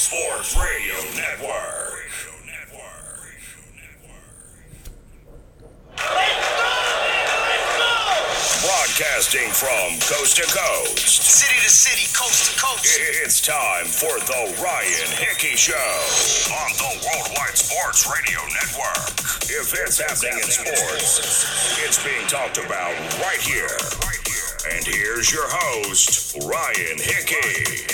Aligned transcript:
Sports 0.00 0.56
Radio 0.56 0.96
Network. 1.12 2.00
Broadcasting 8.64 9.52
from 9.52 10.00
coast 10.08 10.36
to 10.36 10.48
coast. 10.48 11.04
City 11.04 11.60
to 11.60 11.68
city, 11.68 12.08
coast 12.16 12.48
to 12.48 12.60
coast. 12.60 12.86
It's 13.22 13.44
time 13.44 13.84
for 13.84 14.16
the 14.24 14.56
Ryan 14.64 15.10
Hickey 15.20 15.54
Show 15.54 15.76
on 15.76 16.72
the 16.80 16.96
Worldwide 17.04 17.58
Sports 17.58 18.08
Radio 18.08 18.40
Network. 18.56 19.20
If 19.52 19.74
it's 19.84 20.00
happening 20.00 20.42
in 20.42 20.50
sports, 20.50 21.76
it's 21.84 22.02
being 22.02 22.26
talked 22.26 22.56
about 22.56 22.96
right 23.20 23.40
here. 23.44 23.76
And 24.72 24.82
here's 24.82 25.30
your 25.30 25.46
host, 25.46 26.38
Ryan 26.42 26.96
Hickey. 26.96 27.84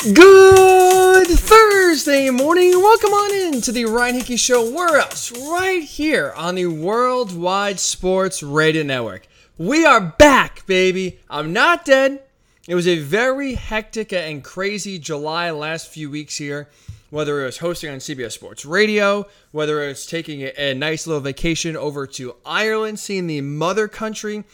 Good 0.00 1.26
Thursday 1.26 2.30
morning. 2.30 2.70
Welcome 2.70 3.10
on 3.10 3.34
in 3.34 3.60
to 3.62 3.72
the 3.72 3.86
Ryan 3.86 4.14
Hickey 4.14 4.36
Show. 4.36 4.70
Where 4.70 4.96
else? 4.98 5.32
Right 5.32 5.82
here 5.82 6.32
on 6.36 6.54
the 6.54 6.66
Worldwide 6.66 7.80
Sports 7.80 8.40
Radio 8.40 8.84
Network. 8.84 9.26
We 9.58 9.84
are 9.84 10.00
back, 10.00 10.64
baby. 10.68 11.18
I'm 11.28 11.52
not 11.52 11.84
dead. 11.84 12.22
It 12.68 12.76
was 12.76 12.86
a 12.86 13.00
very 13.00 13.54
hectic 13.54 14.12
and 14.12 14.44
crazy 14.44 15.00
July 15.00 15.50
last 15.50 15.88
few 15.88 16.08
weeks 16.08 16.36
here. 16.36 16.68
Whether 17.10 17.42
it 17.42 17.46
was 17.46 17.58
hosting 17.58 17.90
on 17.90 17.98
CBS 17.98 18.32
Sports 18.32 18.64
Radio, 18.64 19.26
whether 19.50 19.82
it 19.82 19.88
was 19.88 20.06
taking 20.06 20.42
a, 20.42 20.52
a 20.56 20.74
nice 20.74 21.08
little 21.08 21.22
vacation 21.22 21.76
over 21.76 22.06
to 22.06 22.36
Ireland, 22.46 23.00
seeing 23.00 23.26
the 23.26 23.40
mother 23.40 23.88
country 23.88 24.44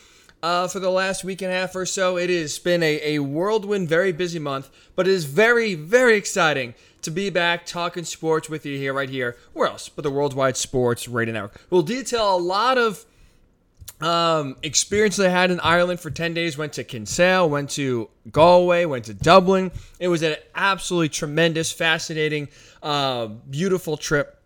uh, 0.45 0.69
for 0.69 0.79
the 0.79 0.91
last 0.91 1.25
week 1.25 1.41
and 1.41 1.51
a 1.51 1.55
half 1.55 1.75
or 1.75 1.87
so. 1.87 2.19
It 2.19 2.29
has 2.29 2.59
been 2.59 2.83
a, 2.83 3.01
a 3.15 3.19
whirlwind, 3.21 3.89
very 3.89 4.13
busy 4.13 4.39
month, 4.39 4.69
but 4.95 5.09
it 5.09 5.11
is 5.11 5.25
very, 5.25 5.75
very 5.75 6.19
exciting 6.19 6.75
to 7.01 7.11
be 7.11 7.31
back 7.31 7.65
talking 7.65 8.05
sports 8.05 8.51
with 8.51 8.67
you 8.67 8.77
here, 8.77 8.93
right 8.93 9.09
here. 9.09 9.39
Where 9.55 9.69
else 9.69 9.89
but 9.89 10.03
the 10.03 10.11
Worldwide 10.11 10.59
Sports 10.59 11.09
Radio 11.09 11.33
Network? 11.33 11.59
We'll 11.71 11.81
detail 11.81 12.37
a 12.37 12.39
lot 12.39 12.77
of 12.77 13.07
um, 14.03 14.57
experiences 14.63 15.25
I 15.25 15.31
had 15.31 15.51
in 15.51 15.61
Ireland 15.61 16.01
for 16.01 16.11
10 16.11 16.35
days. 16.35 16.59
Went 16.59 16.75
to 16.75 16.85
Kinsale, 16.85 17.49
went 17.49 17.71
to 17.71 18.11
Galway, 18.31 18.85
went 18.85 19.07
to 19.07 19.15
Dublin. 19.15 19.71
It 19.99 20.09
was 20.09 20.23
an 20.23 20.37
absolutely 20.55 21.09
tremendous, 21.09 21.73
fascinating, 21.73 22.49
uh, 22.83 23.29
beautiful 23.29 23.97
trip 23.97 24.39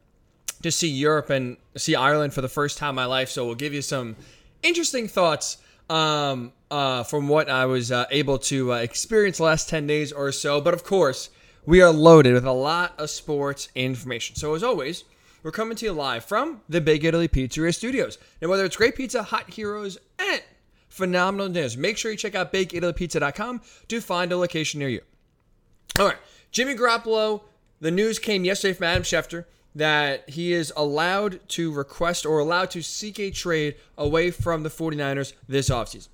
to 0.62 0.70
see 0.70 0.88
Europe 0.90 1.30
and 1.30 1.56
see 1.76 1.96
Ireland 1.96 2.34
for 2.34 2.40
the 2.40 2.48
first 2.48 2.78
time 2.78 2.90
in 2.90 2.94
my 2.94 3.06
life. 3.06 3.30
So 3.30 3.46
we'll 3.46 3.56
give 3.56 3.74
you 3.74 3.82
some 3.82 4.14
interesting 4.62 5.08
thoughts 5.08 5.56
um, 5.88 6.52
uh, 6.70 7.02
from 7.02 7.28
what 7.28 7.48
I 7.48 7.66
was 7.66 7.90
uh, 7.90 8.06
able 8.10 8.38
to 8.40 8.72
uh, 8.72 8.76
experience 8.76 9.38
the 9.38 9.44
last 9.44 9.68
10 9.68 9.86
days 9.86 10.12
or 10.12 10.32
so. 10.32 10.60
But 10.60 10.74
of 10.74 10.84
course, 10.84 11.30
we 11.66 11.80
are 11.80 11.90
loaded 11.90 12.34
with 12.34 12.44
a 12.44 12.52
lot 12.52 12.98
of 12.98 13.10
sports 13.10 13.68
information. 13.74 14.36
So 14.36 14.54
as 14.54 14.62
always, 14.62 15.04
we're 15.42 15.52
coming 15.52 15.76
to 15.76 15.86
you 15.86 15.92
live 15.92 16.24
from 16.24 16.62
the 16.68 16.80
Big 16.80 17.04
Italy 17.04 17.28
Pizzeria 17.28 17.74
Studios. 17.74 18.18
And 18.40 18.50
whether 18.50 18.64
it's 18.64 18.76
great 18.76 18.96
pizza, 18.96 19.22
hot 19.22 19.50
heroes, 19.50 19.98
and 20.18 20.42
phenomenal 20.88 21.48
dinners, 21.48 21.76
make 21.76 21.96
sure 21.96 22.10
you 22.10 22.16
check 22.16 22.34
out 22.34 22.52
BigItalyPizza.com 22.52 23.60
to 23.88 24.00
find 24.00 24.32
a 24.32 24.36
location 24.36 24.80
near 24.80 24.88
you. 24.88 25.00
All 25.98 26.06
right, 26.06 26.18
Jimmy 26.50 26.74
Garoppolo. 26.74 27.42
The 27.80 27.90
news 27.92 28.18
came 28.18 28.44
yesterday 28.44 28.74
from 28.74 28.84
Adam 28.84 29.04
Schefter 29.04 29.44
that 29.78 30.28
he 30.28 30.52
is 30.52 30.72
allowed 30.76 31.40
to 31.48 31.72
request 31.72 32.26
or 32.26 32.40
allowed 32.40 32.70
to 32.70 32.82
seek 32.82 33.18
a 33.20 33.30
trade 33.30 33.76
away 33.96 34.30
from 34.30 34.64
the 34.64 34.68
49ers 34.68 35.32
this 35.48 35.70
offseason. 35.70 36.08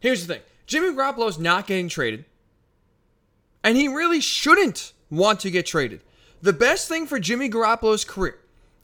Here's 0.00 0.26
the 0.26 0.34
thing 0.34 0.42
Jimmy 0.66 0.88
Garoppolo 0.88 1.28
is 1.28 1.38
not 1.38 1.66
getting 1.66 1.88
traded, 1.88 2.24
and 3.62 3.76
he 3.76 3.88
really 3.88 4.20
shouldn't 4.20 4.94
want 5.10 5.40
to 5.40 5.50
get 5.50 5.66
traded. 5.66 6.02
The 6.40 6.54
best 6.54 6.88
thing 6.88 7.06
for 7.06 7.20
Jimmy 7.20 7.50
Garoppolo's 7.50 8.04
career, 8.04 8.38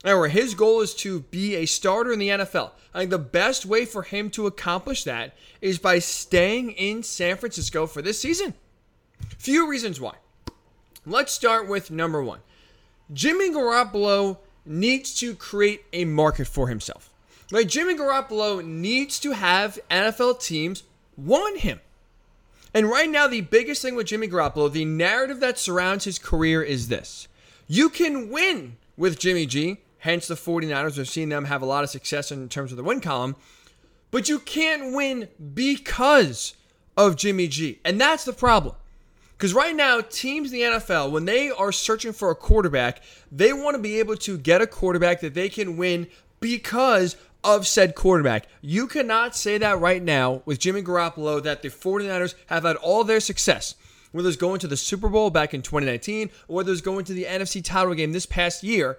or 0.05 0.27
his 0.27 0.53
goal 0.53 0.81
is 0.81 0.93
to 0.95 1.21
be 1.21 1.55
a 1.55 1.65
starter 1.65 2.13
in 2.13 2.19
the 2.19 2.29
NFL. 2.29 2.71
I 2.93 2.99
think 2.99 3.09
the 3.09 3.17
best 3.17 3.65
way 3.65 3.85
for 3.85 4.03
him 4.03 4.29
to 4.31 4.45
accomplish 4.45 5.03
that 5.05 5.35
is 5.61 5.79
by 5.79 5.97
staying 5.97 6.71
in 6.71 7.01
San 7.01 7.37
Francisco 7.37 7.87
for 7.87 8.03
this 8.03 8.19
season. 8.19 8.53
Few 9.39 9.67
reasons 9.67 9.99
why. 9.99 10.15
Let's 11.07 11.31
start 11.31 11.67
with 11.67 11.89
number 11.89 12.21
one. 12.21 12.39
Jimmy 13.13 13.49
Garoppolo 13.49 14.37
needs 14.65 15.13
to 15.19 15.33
create 15.35 15.85
a 15.93 16.05
market 16.05 16.47
for 16.47 16.67
himself. 16.67 17.09
Like 17.51 17.67
Jimmy 17.67 17.95
Garoppolo 17.95 18.63
needs 18.63 19.19
to 19.21 19.31
have 19.31 19.79
NFL 19.89 20.41
teams 20.41 20.83
want 21.15 21.59
him. 21.59 21.79
And 22.73 22.89
right 22.89 23.09
now, 23.09 23.27
the 23.27 23.41
biggest 23.41 23.81
thing 23.81 23.95
with 23.95 24.07
Jimmy 24.07 24.27
Garoppolo, 24.27 24.71
the 24.71 24.85
narrative 24.85 25.39
that 25.39 25.57
surrounds 25.57 26.03
his 26.03 26.19
career 26.19 26.61
is 26.61 26.89
this. 26.89 27.27
You 27.67 27.89
can 27.89 28.29
win 28.29 28.77
with 28.97 29.17
Jimmy 29.19 29.45
G, 29.45 29.77
hence 29.99 30.27
the 30.27 30.35
49ers. 30.35 30.97
We've 30.97 31.07
seen 31.07 31.29
them 31.29 31.45
have 31.45 31.61
a 31.61 31.65
lot 31.65 31.83
of 31.83 31.89
success 31.89 32.31
in 32.31 32.49
terms 32.49 32.71
of 32.71 32.77
the 32.77 32.83
win 32.83 32.99
column, 32.99 33.35
but 34.11 34.27
you 34.27 34.39
can't 34.39 34.93
win 34.93 35.29
because 35.53 36.55
of 36.97 37.15
Jimmy 37.15 37.47
G. 37.47 37.79
And 37.85 37.99
that's 37.99 38.25
the 38.25 38.33
problem. 38.33 38.75
Because 39.37 39.53
right 39.53 39.75
now, 39.75 40.01
teams 40.01 40.51
in 40.51 40.59
the 40.59 40.65
NFL, 40.65 41.11
when 41.11 41.25
they 41.25 41.51
are 41.51 41.71
searching 41.71 42.11
for 42.11 42.31
a 42.31 42.35
quarterback, 42.35 43.03
they 43.31 43.53
want 43.53 43.75
to 43.75 43.81
be 43.81 43.99
able 43.99 44.15
to 44.17 44.35
get 44.35 44.63
a 44.63 44.67
quarterback 44.67 45.21
that 45.21 45.35
they 45.35 45.47
can 45.47 45.77
win 45.77 46.07
because 46.39 47.15
of 47.43 47.67
said 47.67 47.93
quarterback. 47.93 48.47
You 48.61 48.87
cannot 48.87 49.35
say 49.35 49.59
that 49.59 49.79
right 49.79 50.01
now 50.01 50.41
with 50.45 50.59
Jimmy 50.59 50.81
Garoppolo 50.81 51.41
that 51.43 51.61
the 51.61 51.69
49ers 51.69 52.33
have 52.47 52.63
had 52.63 52.77
all 52.77 53.03
their 53.03 53.19
success. 53.19 53.75
Whether 54.11 54.29
it's 54.29 54.37
going 54.37 54.59
to 54.61 54.67
the 54.67 54.77
Super 54.77 55.09
Bowl 55.09 55.29
back 55.29 55.53
in 55.53 55.61
2019 55.61 56.31
or 56.47 56.55
whether 56.55 56.71
it's 56.71 56.81
going 56.81 57.05
to 57.05 57.13
the 57.13 57.25
NFC 57.25 57.63
title 57.63 57.93
game 57.93 58.13
this 58.13 58.25
past 58.25 58.63
year, 58.63 58.97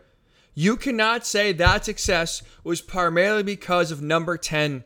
you 0.54 0.76
cannot 0.76 1.26
say 1.26 1.52
that 1.52 1.84
success 1.84 2.42
was 2.62 2.80
primarily 2.80 3.42
because 3.42 3.90
of 3.90 4.02
number 4.02 4.36
10 4.36 4.84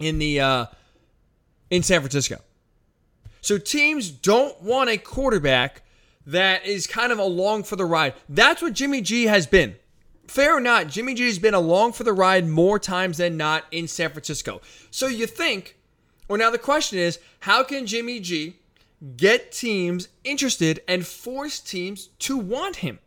in 0.00 0.18
the 0.18 0.40
uh, 0.40 0.66
in 1.70 1.82
San 1.82 2.00
Francisco. 2.00 2.40
So 3.44 3.58
teams 3.58 4.10
don't 4.10 4.58
want 4.62 4.88
a 4.88 4.96
quarterback 4.96 5.82
that 6.26 6.64
is 6.64 6.86
kind 6.86 7.12
of 7.12 7.18
along 7.18 7.64
for 7.64 7.76
the 7.76 7.84
ride. 7.84 8.14
That's 8.26 8.62
what 8.62 8.72
Jimmy 8.72 9.02
G 9.02 9.24
has 9.24 9.46
been. 9.46 9.76
Fair 10.26 10.56
or 10.56 10.60
not, 10.60 10.88
Jimmy 10.88 11.12
G 11.12 11.26
has 11.26 11.38
been 11.38 11.52
along 11.52 11.92
for 11.92 12.04
the 12.04 12.14
ride 12.14 12.48
more 12.48 12.78
times 12.78 13.18
than 13.18 13.36
not 13.36 13.64
in 13.70 13.86
San 13.86 14.08
Francisco. 14.08 14.62
So 14.90 15.08
you 15.08 15.26
think, 15.26 15.76
well, 16.26 16.38
now 16.38 16.48
the 16.50 16.56
question 16.56 16.98
is, 16.98 17.18
how 17.40 17.62
can 17.62 17.84
Jimmy 17.84 18.18
G 18.18 18.56
get 19.18 19.52
teams 19.52 20.08
interested 20.24 20.80
and 20.88 21.06
force 21.06 21.60
teams 21.60 22.08
to 22.20 22.38
want 22.38 22.76
him? 22.76 22.98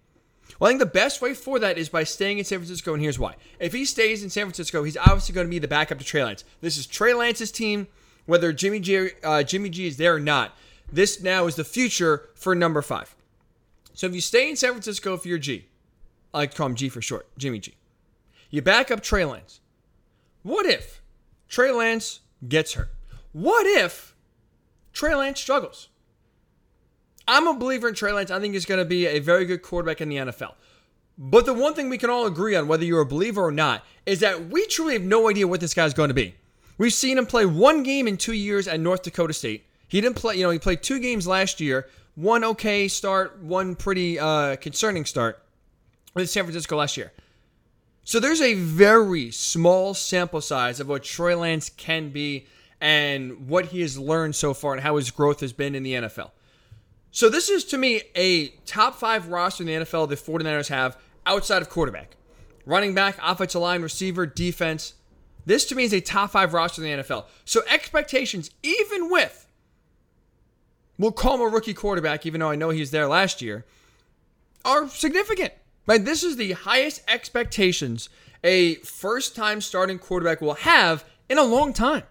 Well, 0.60 0.68
I 0.68 0.72
think 0.72 0.82
the 0.82 0.86
best 0.86 1.20
way 1.20 1.34
for 1.34 1.58
that 1.58 1.80
is 1.80 1.90
by 1.90 2.04
staying 2.04 2.38
in 2.38 2.46
San 2.46 2.60
Francisco, 2.60 2.94
and 2.94 3.02
here's 3.02 3.18
why. 3.18 3.38
If 3.60 3.74
he 3.74 3.86
stays 3.86 4.22
in 4.22 4.30
San 4.30 4.46
Francisco, 4.46 4.84
he's 4.84 4.98
obviously 4.98 5.34
going 5.34 5.48
to 5.48 5.52
be 5.52 5.58
the 5.58 5.68
backup 5.68 5.98
to 5.98 6.06
Trey 6.06 6.24
Lance. 6.24 6.44
This 6.62 6.78
is 6.78 6.86
Trey 6.86 7.16
Lance's 7.16 7.52
team 7.52 7.88
whether 8.28 8.54
Jimmy 8.54 8.80
G, 8.80 9.10
uh, 9.24 9.42
Jimmy 9.42 9.70
G 9.70 9.88
is 9.88 9.98
there 9.98 10.16
or 10.16 10.20
not. 10.20 10.56
This 10.92 11.22
now 11.22 11.48
is 11.48 11.56
the 11.56 11.64
future 11.64 12.30
for 12.36 12.54
number 12.54 12.84
five. 12.84 13.16
So 13.94 14.06
if 14.06 14.14
you 14.14 14.22
stay 14.22 14.48
in 14.50 14.56
San 14.56 14.72
Francisco 14.72 15.18
for 15.18 15.28
your 15.28 15.40
G, 15.40 15.66
I 16.34 16.38
like 16.40 16.52
to 16.52 16.58
call 16.58 16.68
him 16.68 16.76
G 16.76 16.88
for 16.88 17.02
short, 17.02 17.28
Jimmy 17.38 17.60
G. 17.60 17.74
You 18.52 18.62
back 18.62 18.92
up 18.92 19.02
Trey 19.02 19.26
Lance. 19.26 19.60
What 20.44 20.66
if 20.66 21.02
Trey 21.50 21.72
Lance 21.72 22.20
gets 22.48 22.74
hurt? 22.74 22.92
What 23.32 23.66
if 23.66 24.16
Trey 24.94 25.16
Lance 25.16 25.42
struggles? 25.42 25.90
I'm 27.28 27.48
a 27.48 27.54
believer 27.54 27.90
in 27.90 27.96
Trey 27.96 28.14
Lance. 28.14 28.32
I 28.32 28.40
think 28.40 28.54
he's 28.54 28.66
going 28.66 28.80
to 28.80 28.86
be 28.86 29.06
a 29.08 29.20
very 29.20 29.46
good 29.46 29.62
quarterback 29.62 30.00
in 30.00 30.10
the 30.10 30.16
NFL. 30.18 30.54
But 31.18 31.46
the 31.46 31.54
one 31.54 31.74
thing 31.74 31.90
we 31.90 31.98
can 31.98 32.10
all 32.10 32.26
agree 32.26 32.56
on, 32.56 32.68
whether 32.68 32.86
you're 32.86 33.02
a 33.02 33.06
believer 33.06 33.44
or 33.44 33.52
not, 33.52 33.84
is 34.06 34.20
that 34.20 34.50
we 34.50 34.66
truly 34.68 34.94
have 34.94 35.02
no 35.02 35.28
idea 35.30 35.48
what 35.48 35.60
this 35.60 35.74
guy's 35.74 35.94
going 35.94 36.10
to 36.10 36.14
be. 36.14 36.36
We've 36.78 36.94
seen 36.94 37.18
him 37.18 37.26
play 37.26 37.46
one 37.46 37.84
game 37.84 38.08
in 38.08 38.18
two 38.18 38.34
years 38.34 38.68
at 38.68 38.80
North 38.80 39.04
Dakota 39.04 39.34
State. 39.34 39.66
He 39.88 40.02
didn't 40.02 40.18
play, 40.18 40.36
you 40.36 40.44
know, 40.44 40.50
he 40.50 40.60
played 40.60 40.84
two 40.84 41.00
games 41.00 41.28
last 41.28 41.60
year, 41.60 41.88
one 42.16 42.44
okay 42.44 42.88
start, 42.88 43.42
one 43.42 43.76
pretty 43.76 44.20
uh, 44.20 44.58
concerning 44.58 45.06
start 45.06 45.42
with 46.14 46.30
San 46.30 46.44
Francisco 46.44 46.78
last 46.78 46.98
year. 46.98 47.12
So 48.04 48.20
there's 48.20 48.42
a 48.42 48.54
very 48.54 49.32
small 49.32 49.94
sample 49.94 50.42
size 50.42 50.80
of 50.80 50.88
what 50.88 51.04
Trey 51.04 51.36
Lance 51.36 51.70
can 51.70 52.10
be 52.10 52.46
and 52.80 53.50
what 53.50 53.66
he 53.66 53.82
has 53.82 53.98
learned 53.98 54.36
so 54.36 54.54
far 54.54 54.74
and 54.74 54.82
how 54.82 54.96
his 54.96 55.12
growth 55.12 55.40
has 55.42 55.52
been 55.52 55.76
in 55.76 55.84
the 55.84 55.94
NFL. 55.94 56.32
So 57.12 57.30
this 57.30 57.50
is 57.50 57.64
to 57.66 57.78
me 57.78 58.04
a 58.16 58.50
top 58.66 58.96
five 58.96 59.28
roster 59.30 59.64
in 59.64 59.68
the 59.68 59.86
NFL 59.86 60.10
the 60.10 60.16
49ers 60.16 60.70
have 60.70 60.98
outside 61.26 61.62
of 61.62 61.70
quarterback. 61.70 62.16
Running 62.66 62.94
back, 62.94 63.18
offensive 63.24 63.62
line, 63.62 63.82
receiver, 63.82 64.26
defense, 64.26 64.94
this 65.48 65.64
to 65.68 65.76
me 65.76 65.86
is 65.86 65.94
a 65.94 66.02
top 66.02 66.32
five 66.32 66.54
roster 66.54 66.84
in 66.84 66.98
the 66.98 67.04
NFL. 67.04 67.24
So 67.46 67.62
expectations, 67.70 68.52
even 68.64 69.10
with, 69.10 69.48
we'll 70.98 71.14
call 71.14 71.36
him 71.36 71.42
a 71.42 71.48
rookie 71.48 71.74
quarterback, 71.74 72.26
even 72.26 72.42
though 72.42 72.50
I 72.50 72.58
know 72.58 72.70
he 72.70 72.82
was 72.82 72.92
there 72.92 73.08
last 73.08 73.42
year, 73.42 73.66
are 74.66 74.90
significant. 74.90 75.54
Right? 75.86 76.04
This 76.04 76.22
is 76.22 76.36
the 76.36 76.52
highest 76.52 77.02
expectations 77.08 78.10
a 78.44 78.76
first 78.76 79.38
time 79.38 79.62
starting 79.62 80.00
quarterback 80.00 80.42
will 80.42 80.56
have 80.56 81.06
in 81.30 81.38
a 81.38 81.44
long 81.44 81.72
time. 81.72 82.04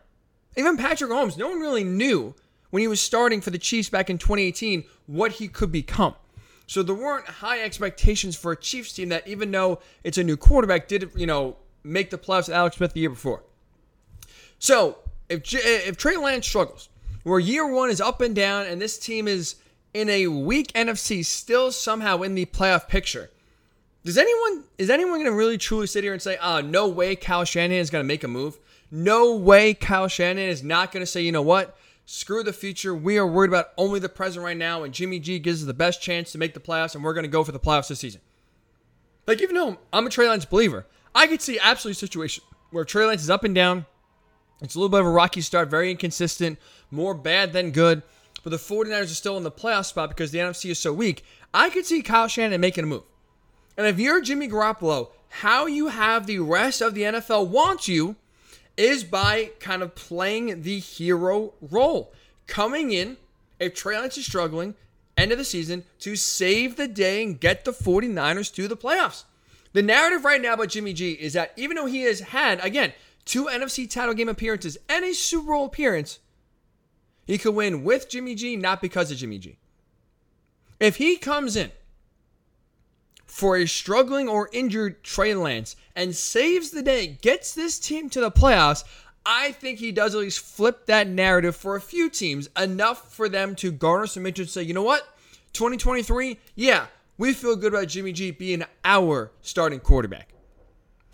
Even 0.57 0.79
Patrick 0.79 1.11
Mahomes, 1.11 1.37
no 1.37 1.49
one 1.51 1.61
really 1.61 1.85
knew 1.85 2.35
when 2.71 2.81
he 2.81 2.89
was 2.89 3.03
starting 3.03 3.43
for 3.43 3.51
the 3.51 3.59
Chiefs 3.59 3.91
back 3.91 4.09
in 4.09 4.17
2018 4.17 4.85
what 5.05 5.33
he 5.33 5.47
could 5.47 5.71
become. 5.71 6.15
So 6.67 6.83
there 6.83 6.95
weren't 6.95 7.27
high 7.27 7.63
expectations 7.63 8.35
for 8.35 8.53
a 8.53 8.57
Chiefs 8.57 8.95
team 8.95 9.11
that, 9.11 9.29
even 9.29 9.51
though 9.51 9.81
it's 10.03 10.17
a 10.17 10.25
new 10.25 10.39
quarterback, 10.39 10.89
did 10.89 11.11
you 11.15 11.27
know 11.27 11.59
make 11.87 12.11
the 12.11 12.19
playoffs 12.19 12.49
with 12.49 12.57
Alex 12.57 12.77
Smith 12.77 12.93
the 12.93 13.01
year 13.01 13.11
before. 13.11 13.43
So 14.59 14.99
if 15.29 15.43
if 15.53 15.97
Trey 15.97 16.17
Lance 16.17 16.47
struggles, 16.47 16.89
where 17.23 17.39
year 17.39 17.67
one 17.67 17.91
is 17.91 18.01
up 18.01 18.21
and 18.21 18.35
down, 18.35 18.67
and 18.67 18.81
this 18.81 18.99
team 18.99 19.29
is 19.29 19.57
in 19.95 20.09
a 20.09 20.27
weak 20.27 20.73
NFC, 20.75 21.25
still 21.25 21.73
somehow 21.73 22.23
in 22.23 22.35
the 22.35 22.47
playoff 22.47 22.89
picture. 22.89 23.31
Does 24.05 24.19
anyone 24.19 24.65
is 24.79 24.91
anyone 24.91 25.15
going 25.15 25.25
to 25.27 25.33
really 25.33 25.59
truly 25.59 25.87
sit 25.87 26.05
here 26.05 26.13
and 26.13 26.23
say, 26.23 26.39
"Ah, 26.41 26.59
oh, 26.59 26.61
no 26.61 26.87
way, 26.87 27.17
Kyle 27.17 27.45
Shanahan 27.45 27.81
is 27.81 27.91
going 27.91 28.05
to 28.05 28.07
make 28.07 28.23
a 28.23 28.29
move"? 28.29 28.59
No 28.91 29.35
way, 29.35 29.75
Kyle 29.75 30.07
Shanahan 30.07 30.49
is 30.49 30.63
not 30.63 30.93
going 30.93 31.01
to 31.01 31.11
say, 31.11 31.23
"You 31.23 31.33
know 31.33 31.43
what? 31.43 31.77
Screw 32.05 32.45
the 32.45 32.53
future. 32.53 32.95
We 32.95 33.19
are 33.19 33.27
worried 33.27 33.49
about 33.51 33.71
only 33.77 33.99
the 33.99 34.09
present 34.09 34.45
right 34.45 34.57
now, 34.57 34.85
and 34.85 34.95
Jimmy 34.95 35.19
G 35.19 35.41
gives 35.41 35.63
us 35.63 35.67
the 35.67 35.75
best 35.75 36.01
chance 36.01 36.31
to 36.33 36.39
make 36.39 36.55
the 36.55 36.61
playoffs, 36.61 36.95
and 36.95 37.03
we're 37.03 37.15
going 37.15 37.25
to 37.25 37.29
go 37.29 37.43
for 37.43 37.53
the 37.53 37.59
playoffs 37.59 37.89
this 37.89 37.99
season." 37.99 38.21
Like, 39.27 39.43
even 39.43 39.57
though 39.57 39.79
I'm 39.93 40.07
a 40.07 40.11
Trey 40.11 40.29
Lance 40.29 40.45
believer, 40.45 40.87
I 41.15 41.27
could 41.27 41.43
see 41.43 41.59
absolutely 41.59 41.93
a 41.93 42.01
situation 42.01 42.45
where 42.71 42.85
Trey 42.85 43.07
Lance 43.07 43.23
is 43.23 43.31
up 43.31 43.45
and 43.45 43.55
down. 43.55 43.87
It's 44.61 44.75
a 44.75 44.79
little 44.79 44.89
bit 44.89 45.01
of 45.01 45.07
a 45.07 45.11
rocky 45.11 45.41
start, 45.41 45.69
very 45.69 45.91
inconsistent, 45.91 46.59
more 46.91 47.15
bad 47.15 47.53
than 47.53 47.71
good. 47.71 48.03
But 48.43 48.51
the 48.51 48.57
49ers 48.57 49.05
are 49.05 49.09
still 49.09 49.37
in 49.37 49.43
the 49.43 49.51
playoff 49.51 49.87
spot 49.87 50.09
because 50.09 50.31
the 50.31 50.39
NFC 50.39 50.71
is 50.71 50.79
so 50.79 50.93
weak. 50.93 51.25
I 51.53 51.69
could 51.69 51.85
see 51.85 52.03
Kyle 52.03 52.29
Shanahan 52.29 52.61
making 52.61 52.85
a 52.85 52.87
move. 52.87 53.03
And 53.77 53.87
if 53.87 53.99
you're 53.99 54.21
Jimmy 54.21 54.49
Garoppolo, 54.49 55.11
how 55.29 55.67
you 55.67 55.89
have 55.89 56.27
the 56.27 56.39
rest 56.39 56.81
of 56.81 56.95
the 56.95 57.03
NFL 57.03 57.49
want 57.49 57.89
you 57.89 58.17
is 58.77 59.05
by 59.05 59.51
kind 59.59 59.83
of 59.83 59.95
playing 59.95 60.63
the 60.63 60.79
hero 60.79 61.55
role. 61.61 62.13
Coming 62.47 62.93
in, 62.93 63.17
if 63.59 63.75
Trey 63.75 63.99
Lance 63.99 64.17
is 64.19 64.27
struggling, 64.27 64.75
end 65.17 65.33
of 65.33 65.39
the 65.39 65.45
season, 65.45 65.85
to 66.01 66.15
save 66.17 66.77
the 66.77 66.89
day 66.89 67.23
and 67.23 67.41
get 67.41 67.65
the 67.65 67.73
49ers 67.73 68.55
to 68.55 68.69
the 68.69 68.77
playoffs. 68.77 69.25
The 69.77 69.83
narrative 69.83 70.25
right 70.25 70.41
now 70.41 70.55
about 70.55 70.71
Jimmy 70.71 70.95
G 70.95 71.11
is 71.11 71.35
that 71.35 71.53
even 71.55 71.77
though 71.77 71.85
he 71.85 72.01
has 72.05 72.21
had, 72.21 72.65
again, 72.65 72.95
two 73.27 73.45
NFC 73.45 73.87
title 73.91 74.15
game 74.15 74.31
appearances 74.31 74.79
and 74.89 75.05
a 75.05 75.13
Super 75.13 75.53
Bowl 75.53 75.67
appearance, 75.67 76.19
he 77.27 77.37
could 77.37 77.55
win 77.55 77.85
with 77.85 78.09
Jimmy 78.09 78.35
G, 78.35 78.57
not 78.57 78.81
because 78.81 79.11
of 79.11 79.19
Jimmy 79.19 79.37
G. 79.37 79.59
If 80.81 80.97
he 80.97 81.19
comes 81.19 81.57
in 81.57 81.73
for 83.27 83.59
a 83.59 83.67
struggling 83.67 84.31
or 84.31 84.49
injured 84.51 85.05
Trey 85.05 85.35
Lance 85.35 85.77
and 85.95 86.17
saves 86.17 86.71
the 86.71 86.81
day, 86.81 87.19
gets 87.21 87.53
this 87.53 87.79
team 87.79 88.09
to 88.09 88.21
the 88.23 88.31
playoffs, 88.31 88.83
I 89.27 89.53
think 89.53 89.79
he 89.79 89.93
does 89.93 90.15
at 90.15 90.23
least 90.23 90.41
flip 90.41 90.87
that 90.87 91.07
narrative 91.07 91.55
for 91.55 91.77
a 91.77 91.83
few 91.83 92.09
teams, 92.09 92.49
enough 92.59 93.13
for 93.13 93.29
them 93.29 93.55
to 93.57 93.71
garner 93.73 94.07
some 94.07 94.25
interest 94.25 94.57
and 94.57 94.65
say, 94.65 94.67
you 94.67 94.73
know 94.73 94.83
what? 94.83 95.07
2023, 95.53 96.39
yeah, 96.55 96.87
we 97.19 97.33
feel 97.33 97.57
good 97.57 97.73
about 97.73 97.89
Jimmy 97.89 98.13
G 98.13 98.31
being 98.31 98.65
our 98.85 99.31
starting 99.43 99.81
quarterback. 99.81 100.31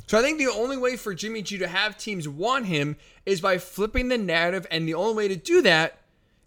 So 0.06 0.18
I 0.18 0.22
think 0.22 0.38
the 0.38 0.48
only 0.48 0.76
way 0.76 0.96
for 0.96 1.14
Jimmy 1.14 1.42
G 1.42 1.58
to 1.58 1.68
have 1.68 1.96
teams 1.96 2.28
want 2.28 2.66
him 2.66 2.96
is 3.24 3.40
by 3.40 3.58
flipping 3.58 4.08
the 4.08 4.18
narrative, 4.18 4.66
and 4.70 4.86
the 4.86 4.94
only 4.94 5.14
way 5.14 5.28
to 5.28 5.36
do 5.36 5.62
that 5.62 5.98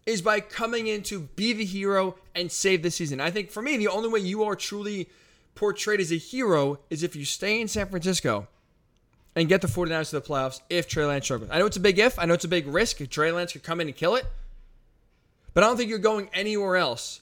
is 0.06 0.22
by 0.22 0.40
coming 0.40 0.88
in 0.88 1.02
to 1.04 1.22
be 1.22 1.54
the 1.54 1.66
hero 1.66 2.16
and 2.36 2.52
save 2.52 2.84
the 2.84 2.92
season. 2.92 3.19
I 3.19 3.31
think 3.31 3.50
for 3.50 3.62
me, 3.62 3.78
the 3.78 3.88
only 3.88 4.10
way 4.10 4.19
you 4.19 4.44
are 4.44 4.56
truly 4.56 5.10
portrayed 5.56 6.00
as 6.00 6.12
a 6.12 6.18
hero 6.18 6.80
is 6.90 7.01
if 7.01 7.16
you 7.16 7.25
stay 7.25 7.60
in 7.60 7.68
San 7.68 7.88
Francisco 7.88 8.48
and 9.36 9.50
get 9.50 9.62
the 9.62 9.68
49ers 9.68 10.12
to 10.12 10.19
the 10.19 10.25
playoffs 10.25 10.62
if 10.69 10.88
Trey 10.88 11.06
Lance 11.06 11.25
struggles. 11.25 11.50
I 11.51 11.60
know 11.60 11.66
it's 11.66 11.78
a 11.78 11.81
big 11.81 11.98
if, 11.98 12.19
I 12.19 12.25
know 12.25 12.36
it's 12.36 12.46
a 12.46 12.50
big 12.50 12.68
risk. 12.68 12.98
Trey 13.10 13.31
Lance 13.31 13.54
could 13.54 13.63
come 13.63 13.81
in 13.81 13.88
and 13.88 13.96
kill 13.96 14.16
it, 14.16 14.25
but 15.54 15.63
I 15.63 15.68
don't 15.68 15.78
think 15.78 15.90
you're 15.90 15.98
going 15.98 16.30
anywhere 16.34 16.75
else 16.75 17.22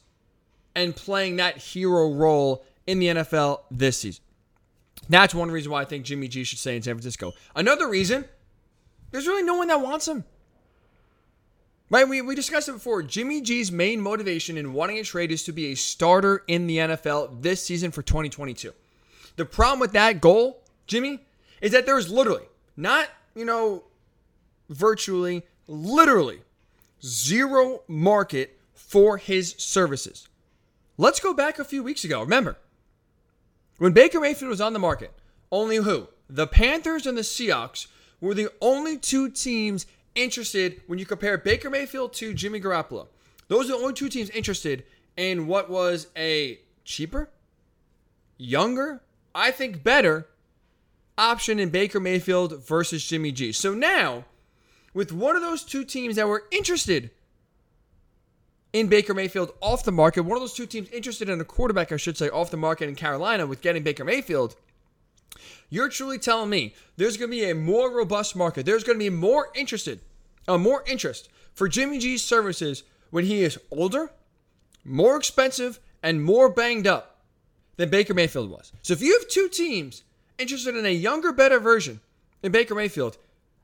and 0.76 0.96
playing 0.96 1.38
that 1.38 1.58
hero 1.58 2.12
role 2.12 2.64
in 2.88 3.00
the 3.00 3.08
NFL 3.08 3.62
this 3.72 3.98
season. 4.00 4.24
That's 5.10 5.36
one 5.36 5.52
reason 5.52 5.72
why 5.72 5.82
I 5.82 5.86
think 5.86 6.06
Jimmy 6.06 6.28
G 6.28 6.44
should 6.44 6.60
stay 6.60 6.76
in 6.76 6.82
San 6.82 6.96
Francisco. 6.96 7.34
Another 7.56 7.90
reason, 7.90 8.26
there's 9.12 9.28
really 9.28 9.44
no 9.44 9.56
one 9.56 9.68
that 9.68 9.82
wants 9.82 10.08
him. 10.08 10.24
Right? 11.90 12.08
We, 12.08 12.22
we 12.22 12.34
discussed 12.34 12.70
it 12.70 12.74
before. 12.74 13.04
Jimmy 13.04 13.42
G's 13.42 13.72
main 13.72 14.02
motivation 14.02 14.58
in 14.58 14.74
wanting 14.74 14.98
a 14.98 15.04
trade 15.04 15.32
is 15.32 15.44
to 15.44 15.52
be 15.52 15.68
a 15.68 15.76
starter 15.76 16.44
in 16.48 16.66
the 16.66 16.78
NFL 16.78 17.42
this 17.42 17.64
season 17.64 17.92
for 17.92 18.02
2022. 18.02 18.74
The 19.36 19.46
problem 19.46 19.80
with 19.80 19.92
that 19.92 20.22
goal, 20.22 20.64
Jimmy, 20.88 21.20
is 21.62 21.72
that 21.74 21.86
there's 21.86 22.10
literally, 22.10 22.46
not, 22.76 23.10
you 23.36 23.46
know, 23.46 23.84
virtually, 24.70 25.44
literally 25.68 26.42
zero 27.04 27.82
market 27.88 28.60
for 28.74 29.18
his 29.18 29.54
services. 29.58 30.28
Let's 30.98 31.20
go 31.20 31.34
back 31.34 31.58
a 31.58 31.66
few 31.66 31.84
weeks 31.84 32.04
ago. 32.04 32.22
Remember, 32.22 32.58
when 33.78 33.94
Baker 33.94 34.20
Mayfield 34.20 34.50
was 34.50 34.62
on 34.62 34.74
the 34.74 34.80
market, 34.80 35.12
only 35.52 35.78
who? 35.78 36.08
The 36.30 36.48
Panthers 36.48 37.08
and 37.08 37.18
the 37.18 37.24
Seahawks 37.24 37.88
were 38.22 38.34
the 38.34 38.52
only 38.62 38.98
two 38.98 39.30
teams 39.30 39.86
interested 40.16 40.82
when 40.88 41.00
you 41.00 41.06
compare 41.06 41.38
Baker 41.38 41.70
Mayfield 41.70 42.14
to 42.14 42.34
Jimmy 42.34 42.62
Garoppolo. 42.62 43.08
Those 43.48 43.66
are 43.66 43.74
the 43.74 43.84
only 43.84 43.94
two 43.94 44.10
teams 44.10 44.30
interested 44.30 44.84
in 45.18 45.48
what 45.48 45.70
was 45.70 46.08
a 46.16 46.60
cheaper, 46.86 47.30
younger, 48.38 49.02
I 49.34 49.52
think 49.52 49.84
better 49.84 50.28
option 51.18 51.60
in 51.60 51.70
Baker 51.70 52.00
Mayfield 52.00 52.64
versus 52.66 53.06
Jimmy 53.06 53.32
G. 53.32 53.52
So 53.52 53.74
now, 53.74 54.26
with 54.94 55.12
one 55.12 55.36
of 55.36 55.42
those 55.42 55.64
two 55.64 55.84
teams 55.84 56.16
that 56.16 56.28
were 56.28 56.46
interested 56.52 57.10
in 58.74 58.88
Baker 58.88 59.14
Mayfield 59.14 59.54
off 59.62 59.84
the 59.84 59.92
market. 59.92 60.24
One 60.24 60.36
of 60.36 60.42
those 60.42 60.54
two 60.54 60.66
teams 60.66 60.90
interested 60.90 61.30
in 61.30 61.40
a 61.40 61.46
quarterback, 61.46 61.92
I 61.92 61.98
should 61.98 62.18
say, 62.18 62.30
off 62.30 62.52
the 62.52 62.58
market 62.58 62.90
in 62.90 62.96
Carolina 62.96 63.46
with 63.46 63.62
getting 63.62 63.84
Baker 63.84 64.04
Mayfield. 64.04 64.56
You're 65.70 65.90
truly 65.90 66.18
telling 66.18 66.50
me 66.50 66.74
there's 66.98 67.18
going 67.18 67.30
to 67.30 67.38
be 67.38 67.50
a 67.50 67.56
more 67.56 67.92
robust 67.92 68.36
market. 68.36 68.66
There's 68.66 68.84
going 68.84 68.98
to 68.98 69.04
be 69.04 69.10
more 69.10 69.50
interested, 69.56 70.02
uh, 70.48 70.58
more 70.58 70.84
interest 70.88 71.30
for 71.54 71.68
Jimmy 71.68 72.00
G's 72.00 72.24
services 72.24 72.84
when 73.12 73.26
he 73.26 73.44
is 73.44 73.60
older, 73.72 74.12
more 74.84 75.18
expensive, 75.18 75.80
and 76.02 76.24
more 76.24 76.50
banged 76.50 76.88
up 76.88 77.22
than 77.78 77.90
Baker 77.90 78.14
Mayfield 78.14 78.50
was. 78.50 78.72
So 78.82 78.94
if 78.94 79.02
you 79.02 79.18
have 79.18 79.30
two 79.30 79.48
teams 79.50 80.04
interested 80.38 80.76
in 80.76 80.86
a 80.86 80.90
younger, 80.90 81.32
better 81.32 81.60
version 81.60 82.02
than 82.42 82.52
Baker 82.52 82.76
Mayfield, 82.76 83.18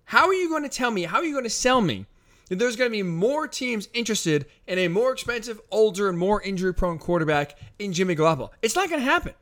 how 0.06 0.28
are 0.28 0.34
you 0.34 0.50
going 0.50 0.64
to 0.64 0.70
tell 0.70 0.92
me? 0.92 1.04
How 1.04 1.18
are 1.18 1.26
you 1.26 1.34
going 1.34 1.44
to 1.44 1.50
sell 1.50 1.82
me 1.82 2.06
there's 2.58 2.76
going 2.76 2.90
to 2.90 2.98
be 2.98 3.04
more 3.04 3.48
teams 3.48 3.88
interested 3.94 4.48
in 4.66 4.80
a 4.80 4.88
more 4.88 5.12
expensive, 5.12 5.62
older, 5.70 6.10
and 6.10 6.18
more 6.18 6.42
injury 6.42 6.74
prone 6.74 6.98
quarterback 6.98 7.58
in 7.78 7.94
Jimmy 7.94 8.16
Garoppolo. 8.16 8.50
It's 8.62 8.76
not 8.76 8.90
going 8.90 9.02
to 9.02 9.06
happen. 9.06 9.34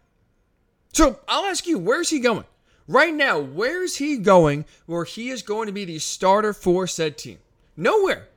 So 0.94 1.20
I'll 1.28 1.46
ask 1.46 1.66
you, 1.68 1.80
where's 1.80 2.10
he 2.10 2.20
going? 2.20 2.46
Right 2.88 3.14
now, 3.14 3.40
where's 3.40 3.98
he 3.98 4.18
going 4.18 4.66
where 4.86 5.04
he 5.04 5.30
is 5.30 5.42
going 5.42 5.68
to 5.68 5.74
be 5.74 5.86
the 5.86 6.00
starter 6.00 6.54
for 6.54 6.88
said 6.88 7.18
team? 7.18 7.40
Nowhere. 7.76 8.28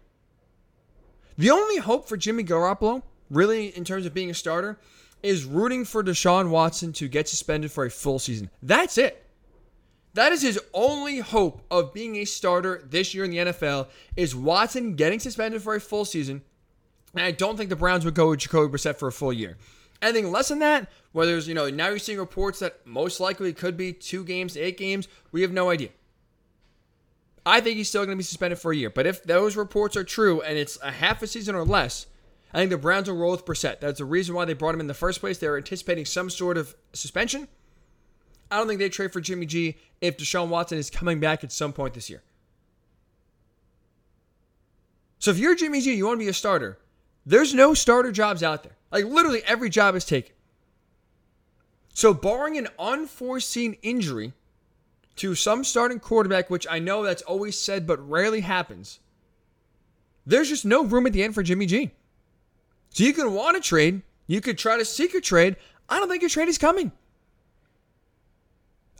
The 1.38 1.50
only 1.50 1.78
hope 1.78 2.08
for 2.08 2.16
Jimmy 2.16 2.44
Garoppolo, 2.44 3.02
really, 3.30 3.68
in 3.68 3.84
terms 3.84 4.06
of 4.06 4.12
being 4.12 4.30
a 4.30 4.34
starter, 4.34 4.78
is 5.22 5.44
rooting 5.44 5.84
for 5.84 6.02
Deshaun 6.02 6.50
Watson 6.50 6.92
to 6.94 7.08
get 7.08 7.28
suspended 7.28 7.72
for 7.72 7.84
a 7.84 7.90
full 7.90 8.18
season. 8.18 8.50
That's 8.62 8.98
it. 8.98 9.19
That 10.14 10.32
is 10.32 10.42
his 10.42 10.58
only 10.74 11.18
hope 11.18 11.62
of 11.70 11.94
being 11.94 12.16
a 12.16 12.24
starter 12.24 12.82
this 12.84 13.14
year 13.14 13.24
in 13.24 13.30
the 13.30 13.38
NFL 13.38 13.88
is 14.16 14.34
Watson 14.34 14.96
getting 14.96 15.20
suspended 15.20 15.62
for 15.62 15.74
a 15.74 15.80
full 15.80 16.04
season. 16.04 16.42
And 17.14 17.24
I 17.24 17.30
don't 17.30 17.56
think 17.56 17.70
the 17.70 17.76
Browns 17.76 18.04
would 18.04 18.14
go 18.14 18.30
with 18.30 18.40
Jacoby 18.40 18.76
Brissett 18.76 18.96
for 18.96 19.08
a 19.08 19.12
full 19.12 19.32
year. 19.32 19.56
Anything 20.02 20.32
less 20.32 20.48
than 20.48 20.60
that, 20.60 20.90
whether 21.12 21.36
it's, 21.36 21.46
you 21.46 21.54
know, 21.54 21.68
now 21.68 21.88
you're 21.88 21.98
seeing 21.98 22.18
reports 22.18 22.58
that 22.60 22.86
most 22.86 23.20
likely 23.20 23.52
could 23.52 23.76
be 23.76 23.92
two 23.92 24.24
games 24.24 24.56
eight 24.56 24.78
games, 24.78 25.08
we 25.30 25.42
have 25.42 25.52
no 25.52 25.70
idea. 25.70 25.90
I 27.44 27.60
think 27.60 27.76
he's 27.76 27.88
still 27.88 28.04
going 28.04 28.16
to 28.16 28.20
be 28.20 28.24
suspended 28.24 28.58
for 28.58 28.72
a 28.72 28.76
year. 28.76 28.90
But 28.90 29.06
if 29.06 29.22
those 29.22 29.56
reports 29.56 29.96
are 29.96 30.04
true 30.04 30.40
and 30.40 30.58
it's 30.58 30.78
a 30.82 30.90
half 30.90 31.22
a 31.22 31.26
season 31.26 31.54
or 31.54 31.64
less, 31.64 32.06
I 32.52 32.58
think 32.58 32.70
the 32.70 32.78
Browns 32.78 33.08
will 33.08 33.16
roll 33.16 33.32
with 33.32 33.44
Brissett. 33.44 33.80
That's 33.80 33.98
the 33.98 34.04
reason 34.04 34.34
why 34.34 34.44
they 34.44 34.54
brought 34.54 34.74
him 34.74 34.80
in 34.80 34.86
the 34.86 34.94
first 34.94 35.20
place. 35.20 35.38
They 35.38 35.48
were 35.48 35.56
anticipating 35.56 36.04
some 36.04 36.30
sort 36.30 36.56
of 36.56 36.74
suspension. 36.92 37.48
I 38.50 38.58
don't 38.58 38.66
think 38.66 38.80
they 38.80 38.88
trade 38.88 39.12
for 39.12 39.20
Jimmy 39.20 39.46
G 39.46 39.76
if 40.00 40.16
Deshaun 40.16 40.48
Watson 40.48 40.78
is 40.78 40.90
coming 40.90 41.20
back 41.20 41.44
at 41.44 41.52
some 41.52 41.72
point 41.72 41.94
this 41.94 42.10
year. 42.10 42.22
So 45.18 45.30
if 45.30 45.38
you're 45.38 45.54
Jimmy 45.54 45.80
G, 45.80 45.94
you 45.94 46.06
want 46.06 46.18
to 46.18 46.24
be 46.24 46.30
a 46.30 46.34
starter, 46.34 46.78
there's 47.26 47.52
no 47.54 47.74
starter 47.74 48.10
jobs 48.10 48.42
out 48.42 48.62
there. 48.62 48.76
Like 48.90 49.04
literally 49.04 49.42
every 49.44 49.68
job 49.68 49.94
is 49.94 50.04
taken. 50.04 50.34
So 51.92 52.14
barring 52.14 52.56
an 52.56 52.68
unforeseen 52.78 53.76
injury 53.82 54.32
to 55.16 55.34
some 55.34 55.64
starting 55.64 56.00
quarterback, 56.00 56.48
which 56.48 56.66
I 56.70 56.78
know 56.78 57.02
that's 57.02 57.22
always 57.22 57.58
said 57.58 57.86
but 57.86 58.08
rarely 58.08 58.40
happens, 58.40 59.00
there's 60.24 60.48
just 60.48 60.64
no 60.64 60.84
room 60.84 61.06
at 61.06 61.12
the 61.12 61.22
end 61.22 61.34
for 61.34 61.42
Jimmy 61.42 61.66
G. 61.66 61.90
So 62.90 63.04
you 63.04 63.12
can 63.12 63.34
want 63.34 63.56
to 63.56 63.62
trade, 63.62 64.02
you 64.26 64.40
could 64.40 64.56
try 64.56 64.78
to 64.78 64.84
seek 64.84 65.14
a 65.14 65.20
trade. 65.20 65.56
I 65.88 65.98
don't 65.98 66.08
think 66.08 66.22
your 66.22 66.30
trade 66.30 66.48
is 66.48 66.58
coming. 66.58 66.92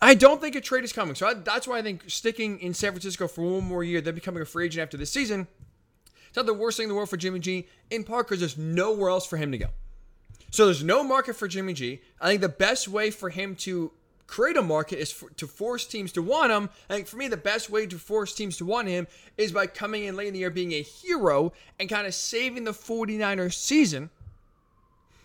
I 0.02 0.14
don't 0.14 0.40
think 0.40 0.54
a 0.57 0.61
trade 0.61 0.85
is 0.85 0.92
coming. 0.92 1.14
So 1.14 1.26
I, 1.26 1.35
that's 1.35 1.69
why 1.69 1.78
I 1.78 1.83
think 1.83 2.04
sticking 2.09 2.59
in 2.61 2.73
San 2.73 2.92
Francisco 2.92 3.28
for 3.28 3.42
one 3.42 3.64
more 3.64 3.85
year, 3.85 4.00
then 4.00 4.14
becoming 4.14 4.42
a 4.42 4.47
free 4.47 4.66
agent 4.66 4.83
after 4.83 4.97
this 4.97 5.11
season, 5.11 5.47
It's 6.28 6.37
not 6.37 6.47
the 6.47 6.54
worst 6.54 6.76
thing 6.76 6.85
in 6.85 6.88
the 6.88 6.95
world 6.95 7.11
for 7.11 7.16
Jimmy 7.16 7.40
G, 7.40 7.66
in 7.90 8.04
part 8.04 8.26
because 8.26 8.40
there's 8.40 8.57
nowhere 8.57 9.11
else 9.11 9.26
for 9.26 9.37
him 9.37 9.52
to 9.52 9.59
go. 9.59 9.66
So 10.50 10.64
there's 10.64 10.83
no 10.83 11.04
market 11.04 11.37
for 11.37 11.47
Jimmy 11.47 11.75
G. 11.75 12.00
I 12.21 12.28
think 12.28 12.40
the 12.40 12.49
best 12.49 12.88
way 12.88 13.11
for 13.11 13.30
him 13.30 13.54
to 13.57 13.92
create 14.26 14.57
a 14.57 14.62
market 14.62 15.00
is 15.00 15.11
for, 15.11 15.28
to 15.30 15.47
force 15.47 15.87
teams 15.87 16.12
to 16.12 16.23
want 16.23 16.50
him. 16.52 16.71
I 16.88 16.95
think 16.95 17.09
for 17.09 17.16
me, 17.16 17.28
the 17.28 17.37
best 17.37 17.69
way 17.69 17.87
to 17.87 17.99
force 17.99 18.33
teams 18.33 18.57
to 18.59 18.64
want 18.64 18.88
him 18.88 19.07
is 19.37 19.52
by 19.52 19.66
coming 19.66 20.04
in 20.04 20.16
late 20.16 20.28
in 20.28 20.33
the 20.33 20.40
year 20.40 20.50
being 20.50 20.73
a 20.73 20.83
hero 20.83 21.52
and 21.78 21.88
kind 21.88 22.07
of 22.07 22.14
saving 22.14 22.64
the 22.64 22.71
49ers 22.71 23.54
season. 23.54 24.09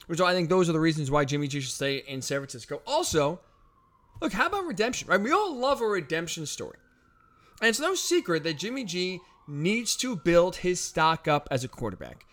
Which 0.07 0.21
I 0.21 0.33
think 0.33 0.49
those 0.49 0.69
are 0.69 0.73
the 0.73 0.79
reasons 0.79 1.09
why 1.09 1.25
Jimmy 1.25 1.47
G 1.47 1.61
should 1.61 1.71
stay 1.71 1.97
in 1.97 2.21
San 2.21 2.39
Francisco. 2.39 2.81
Also, 2.85 3.39
look, 4.21 4.33
how 4.33 4.47
about 4.47 4.65
redemption? 4.65 5.07
Right? 5.07 5.19
We 5.19 5.31
all 5.31 5.55
love 5.55 5.81
a 5.81 5.87
redemption 5.87 6.45
story. 6.45 6.77
And 7.61 7.69
it's 7.69 7.79
no 7.79 7.95
secret 7.95 8.43
that 8.43 8.57
Jimmy 8.57 8.83
G 8.83 9.19
needs 9.47 9.95
to 9.97 10.15
build 10.15 10.57
his 10.57 10.81
stock 10.81 11.27
up 11.27 11.47
as 11.51 11.63
a 11.63 11.67
quarterback. 11.67 12.25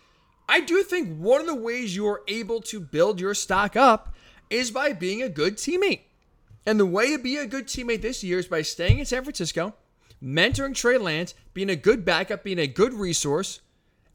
I 0.49 0.59
do 0.59 0.83
think 0.83 1.17
one 1.17 1.41
of 1.41 1.47
the 1.47 1.55
ways 1.55 1.95
you're 1.95 2.23
able 2.27 2.61
to 2.61 2.79
build 2.79 3.19
your 3.19 3.33
stock 3.33 3.75
up 3.75 4.13
is 4.49 4.71
by 4.71 4.93
being 4.93 5.21
a 5.21 5.29
good 5.29 5.57
teammate. 5.57 6.01
And 6.65 6.79
the 6.79 6.85
way 6.85 7.11
to 7.11 7.21
be 7.21 7.37
a 7.37 7.45
good 7.45 7.67
teammate 7.67 8.01
this 8.01 8.23
year 8.23 8.39
is 8.39 8.47
by 8.47 8.61
staying 8.61 8.99
in 8.99 9.05
San 9.05 9.23
Francisco, 9.23 9.75
mentoring 10.21 10.75
Trey 10.75 10.97
Lance, 10.97 11.33
being 11.53 11.69
a 11.69 11.75
good 11.75 12.05
backup, 12.05 12.43
being 12.43 12.59
a 12.59 12.67
good 12.67 12.93
resource, 12.93 13.61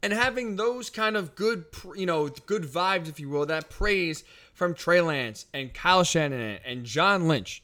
and 0.01 0.13
having 0.13 0.55
those 0.55 0.89
kind 0.89 1.17
of 1.17 1.35
good, 1.35 1.65
you 1.95 2.05
know, 2.05 2.29
good 2.45 2.63
vibes, 2.63 3.09
if 3.09 3.19
you 3.19 3.29
will, 3.29 3.45
that 3.47 3.69
praise 3.69 4.23
from 4.53 4.73
Trey 4.73 5.01
Lance 5.01 5.45
and 5.53 5.73
Kyle 5.73 6.03
Shanahan 6.03 6.59
and 6.65 6.85
John 6.85 7.27
Lynch 7.27 7.63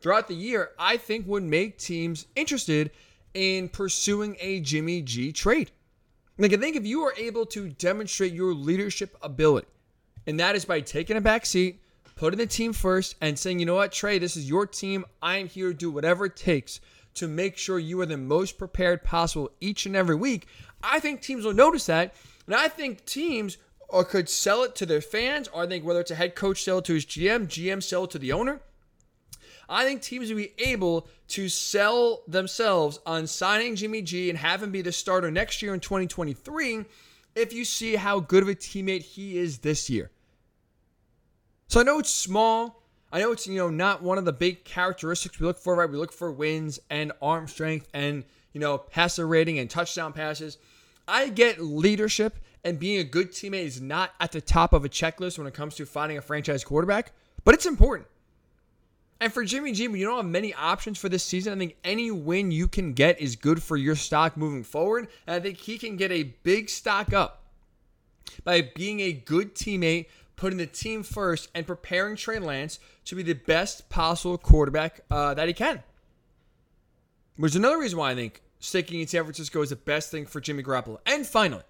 throughout 0.00 0.28
the 0.28 0.34
year, 0.34 0.70
I 0.78 0.96
think 0.96 1.26
would 1.26 1.42
make 1.42 1.78
teams 1.78 2.26
interested 2.36 2.90
in 3.34 3.68
pursuing 3.68 4.36
a 4.40 4.60
Jimmy 4.60 5.02
G 5.02 5.32
trade. 5.32 5.70
Like, 6.38 6.52
I 6.52 6.56
think 6.56 6.76
if 6.76 6.86
you 6.86 7.02
are 7.02 7.14
able 7.16 7.46
to 7.46 7.68
demonstrate 7.68 8.32
your 8.32 8.54
leadership 8.54 9.16
ability, 9.22 9.66
and 10.26 10.38
that 10.38 10.54
is 10.54 10.64
by 10.64 10.80
taking 10.80 11.16
a 11.16 11.20
back 11.20 11.44
seat, 11.44 11.82
putting 12.14 12.38
the 12.38 12.46
team 12.46 12.72
first, 12.72 13.16
and 13.20 13.38
saying, 13.38 13.58
you 13.58 13.66
know 13.66 13.74
what, 13.74 13.92
Trey, 13.92 14.18
this 14.18 14.36
is 14.36 14.48
your 14.48 14.66
team. 14.66 15.04
I 15.20 15.38
am 15.38 15.48
here 15.48 15.68
to 15.68 15.74
do 15.74 15.90
whatever 15.90 16.26
it 16.26 16.36
takes 16.36 16.80
to 17.14 17.26
make 17.26 17.58
sure 17.58 17.78
you 17.80 18.00
are 18.00 18.06
the 18.06 18.16
most 18.16 18.58
prepared 18.58 19.02
possible 19.02 19.50
each 19.60 19.86
and 19.86 19.96
every 19.96 20.14
week. 20.14 20.46
I 20.82 21.00
think 21.00 21.20
teams 21.20 21.44
will 21.44 21.54
notice 21.54 21.86
that. 21.86 22.14
And 22.46 22.54
I 22.54 22.68
think 22.68 23.04
teams 23.04 23.58
or 23.88 24.04
could 24.04 24.28
sell 24.28 24.62
it 24.64 24.74
to 24.76 24.86
their 24.86 25.00
fans, 25.00 25.48
or 25.48 25.62
I 25.62 25.66
think 25.66 25.84
whether 25.84 26.00
it's 26.00 26.10
a 26.10 26.14
head 26.14 26.34
coach 26.34 26.62
sell 26.62 26.78
it 26.78 26.84
to 26.86 26.94
his 26.94 27.06
GM, 27.06 27.46
GM 27.46 27.82
sell 27.82 28.04
it 28.04 28.10
to 28.10 28.18
the 28.18 28.32
owner. 28.32 28.60
I 29.68 29.84
think 29.84 30.00
teams 30.00 30.30
will 30.30 30.36
be 30.36 30.52
able 30.58 31.08
to 31.28 31.48
sell 31.48 32.22
themselves 32.26 33.00
on 33.04 33.26
signing 33.26 33.76
Jimmy 33.76 34.02
G 34.02 34.30
and 34.30 34.38
have 34.38 34.62
him 34.62 34.70
be 34.70 34.82
the 34.82 34.92
starter 34.92 35.30
next 35.30 35.60
year 35.60 35.74
in 35.74 35.80
2023 35.80 36.84
if 37.34 37.52
you 37.52 37.64
see 37.64 37.96
how 37.96 38.20
good 38.20 38.42
of 38.42 38.48
a 38.48 38.54
teammate 38.54 39.02
he 39.02 39.36
is 39.36 39.58
this 39.58 39.90
year. 39.90 40.10
So 41.68 41.80
I 41.80 41.82
know 41.82 41.98
it's 41.98 42.10
small. 42.10 42.82
I 43.12 43.20
know 43.20 43.32
it's 43.32 43.46
you 43.46 43.56
know 43.56 43.68
not 43.68 44.02
one 44.02 44.18
of 44.18 44.24
the 44.24 44.32
big 44.32 44.64
characteristics 44.64 45.38
we 45.38 45.46
look 45.46 45.58
for, 45.58 45.76
right? 45.76 45.88
We 45.88 45.98
look 45.98 46.12
for 46.12 46.32
wins 46.32 46.80
and 46.88 47.12
arm 47.20 47.46
strength 47.46 47.88
and 47.92 48.24
you 48.52 48.60
know 48.60 48.78
passer 48.78 49.26
rating 49.26 49.58
and 49.58 49.68
touchdown 49.68 50.14
passes. 50.14 50.56
I 51.08 51.28
get 51.30 51.60
leadership 51.60 52.38
and 52.62 52.78
being 52.78 53.00
a 53.00 53.04
good 53.04 53.32
teammate 53.32 53.64
is 53.64 53.80
not 53.80 54.12
at 54.20 54.32
the 54.32 54.42
top 54.42 54.72
of 54.74 54.84
a 54.84 54.88
checklist 54.88 55.38
when 55.38 55.46
it 55.46 55.54
comes 55.54 55.74
to 55.76 55.86
finding 55.86 56.18
a 56.18 56.20
franchise 56.22 56.64
quarterback, 56.64 57.12
but 57.44 57.54
it's 57.54 57.66
important. 57.66 58.06
And 59.20 59.32
for 59.32 59.44
Jimmy 59.44 59.72
G, 59.72 59.84
you 59.84 60.04
don't 60.04 60.16
have 60.16 60.26
many 60.26 60.54
options 60.54 60.98
for 60.98 61.08
this 61.08 61.24
season, 61.24 61.52
I 61.52 61.56
think 61.56 61.76
any 61.82 62.10
win 62.10 62.50
you 62.50 62.68
can 62.68 62.92
get 62.92 63.20
is 63.20 63.34
good 63.36 63.62
for 63.62 63.76
your 63.76 63.96
stock 63.96 64.36
moving 64.36 64.62
forward. 64.62 65.08
And 65.26 65.34
I 65.34 65.40
think 65.40 65.58
he 65.58 65.78
can 65.78 65.96
get 65.96 66.12
a 66.12 66.22
big 66.22 66.68
stock 66.68 67.12
up 67.12 67.42
by 68.44 68.70
being 68.76 69.00
a 69.00 69.12
good 69.12 69.54
teammate, 69.54 70.06
putting 70.36 70.58
the 70.58 70.66
team 70.66 71.02
first, 71.02 71.48
and 71.54 71.66
preparing 71.66 72.14
Trey 72.14 72.38
Lance 72.38 72.78
to 73.06 73.16
be 73.16 73.24
the 73.24 73.32
best 73.32 73.88
possible 73.88 74.38
quarterback 74.38 75.00
uh, 75.10 75.34
that 75.34 75.48
he 75.48 75.54
can. 75.54 75.82
Which 77.36 77.52
is 77.52 77.56
another 77.56 77.78
reason 77.78 77.98
why 77.98 78.12
I 78.12 78.14
think 78.14 78.40
sticking 78.60 79.00
in 79.00 79.06
San 79.06 79.24
Francisco 79.24 79.62
is 79.62 79.70
the 79.70 79.76
best 79.76 80.10
thing 80.10 80.26
for 80.26 80.40
Jimmy 80.40 80.62
Garoppolo. 80.62 80.98
And 81.06 81.26
finally, 81.26 81.64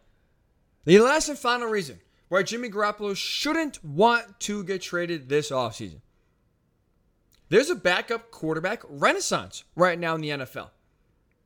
the 0.85 0.99
last 0.99 1.28
and 1.28 1.38
final 1.38 1.68
reason 1.68 2.00
why 2.28 2.42
Jimmy 2.42 2.68
Garoppolo 2.68 3.16
shouldn't 3.16 3.83
want 3.85 4.40
to 4.40 4.62
get 4.64 4.83
traded 4.83 5.28
this 5.28 5.50
offseason 5.50 6.00
there's 7.49 7.71
a 7.71 7.75
backup 7.75 8.30
quarterback 8.30 8.83
renaissance 8.88 9.64
right 9.75 9.99
now 9.99 10.14
in 10.14 10.21
the 10.21 10.30
NFL. 10.30 10.71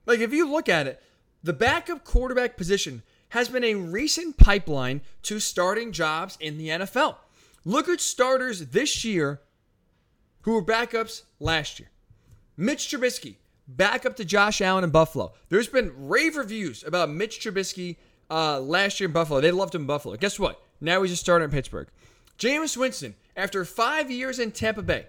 Like, 0.06 0.20
if 0.20 0.32
you 0.32 0.50
look 0.50 0.68
at 0.68 0.86
it, 0.86 1.02
the 1.42 1.52
backup 1.52 2.04
quarterback 2.04 2.56
position 2.56 3.02
has 3.30 3.48
been 3.48 3.64
a 3.64 3.74
recent 3.74 4.36
pipeline 4.36 5.00
to 5.22 5.38
starting 5.40 5.92
jobs 5.92 6.36
in 6.40 6.58
the 6.58 6.68
NFL. 6.68 7.16
Look 7.64 7.88
at 7.88 8.00
starters 8.00 8.66
this 8.68 9.04
year 9.04 9.40
who 10.42 10.54
were 10.54 10.64
backups 10.64 11.22
last 11.38 11.78
year. 11.78 11.90
Mitch 12.56 12.88
Trubisky, 12.88 13.36
backup 13.66 14.16
to 14.16 14.24
Josh 14.24 14.60
Allen 14.60 14.84
in 14.84 14.90
Buffalo. 14.90 15.32
There's 15.48 15.68
been 15.68 16.08
rave 16.08 16.36
reviews 16.36 16.82
about 16.84 17.10
Mitch 17.10 17.40
Trubisky 17.40 17.96
uh, 18.30 18.60
last 18.60 19.00
year 19.00 19.08
in 19.08 19.12
Buffalo. 19.12 19.40
They 19.40 19.50
loved 19.50 19.74
him 19.74 19.82
in 19.82 19.86
Buffalo. 19.86 20.16
Guess 20.16 20.38
what? 20.38 20.62
Now 20.80 21.02
he's 21.02 21.12
a 21.12 21.16
starter 21.16 21.44
in 21.44 21.50
Pittsburgh. 21.50 21.88
Jameis 22.38 22.76
Winston, 22.76 23.14
after 23.36 23.64
five 23.64 24.10
years 24.10 24.38
in 24.38 24.50
Tampa 24.50 24.82
Bay, 24.82 25.06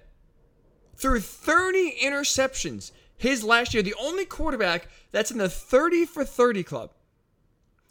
threw 0.96 1.20
30 1.20 1.98
interceptions 2.04 2.92
his 3.18 3.44
last 3.44 3.74
year. 3.74 3.82
The 3.82 3.96
only 4.00 4.26
quarterback 4.26 4.88
that's 5.12 5.32
in 5.32 5.38
the 5.38 5.50
30 5.50 6.06
for 6.06 6.24
30 6.24 6.64
club. 6.64 6.92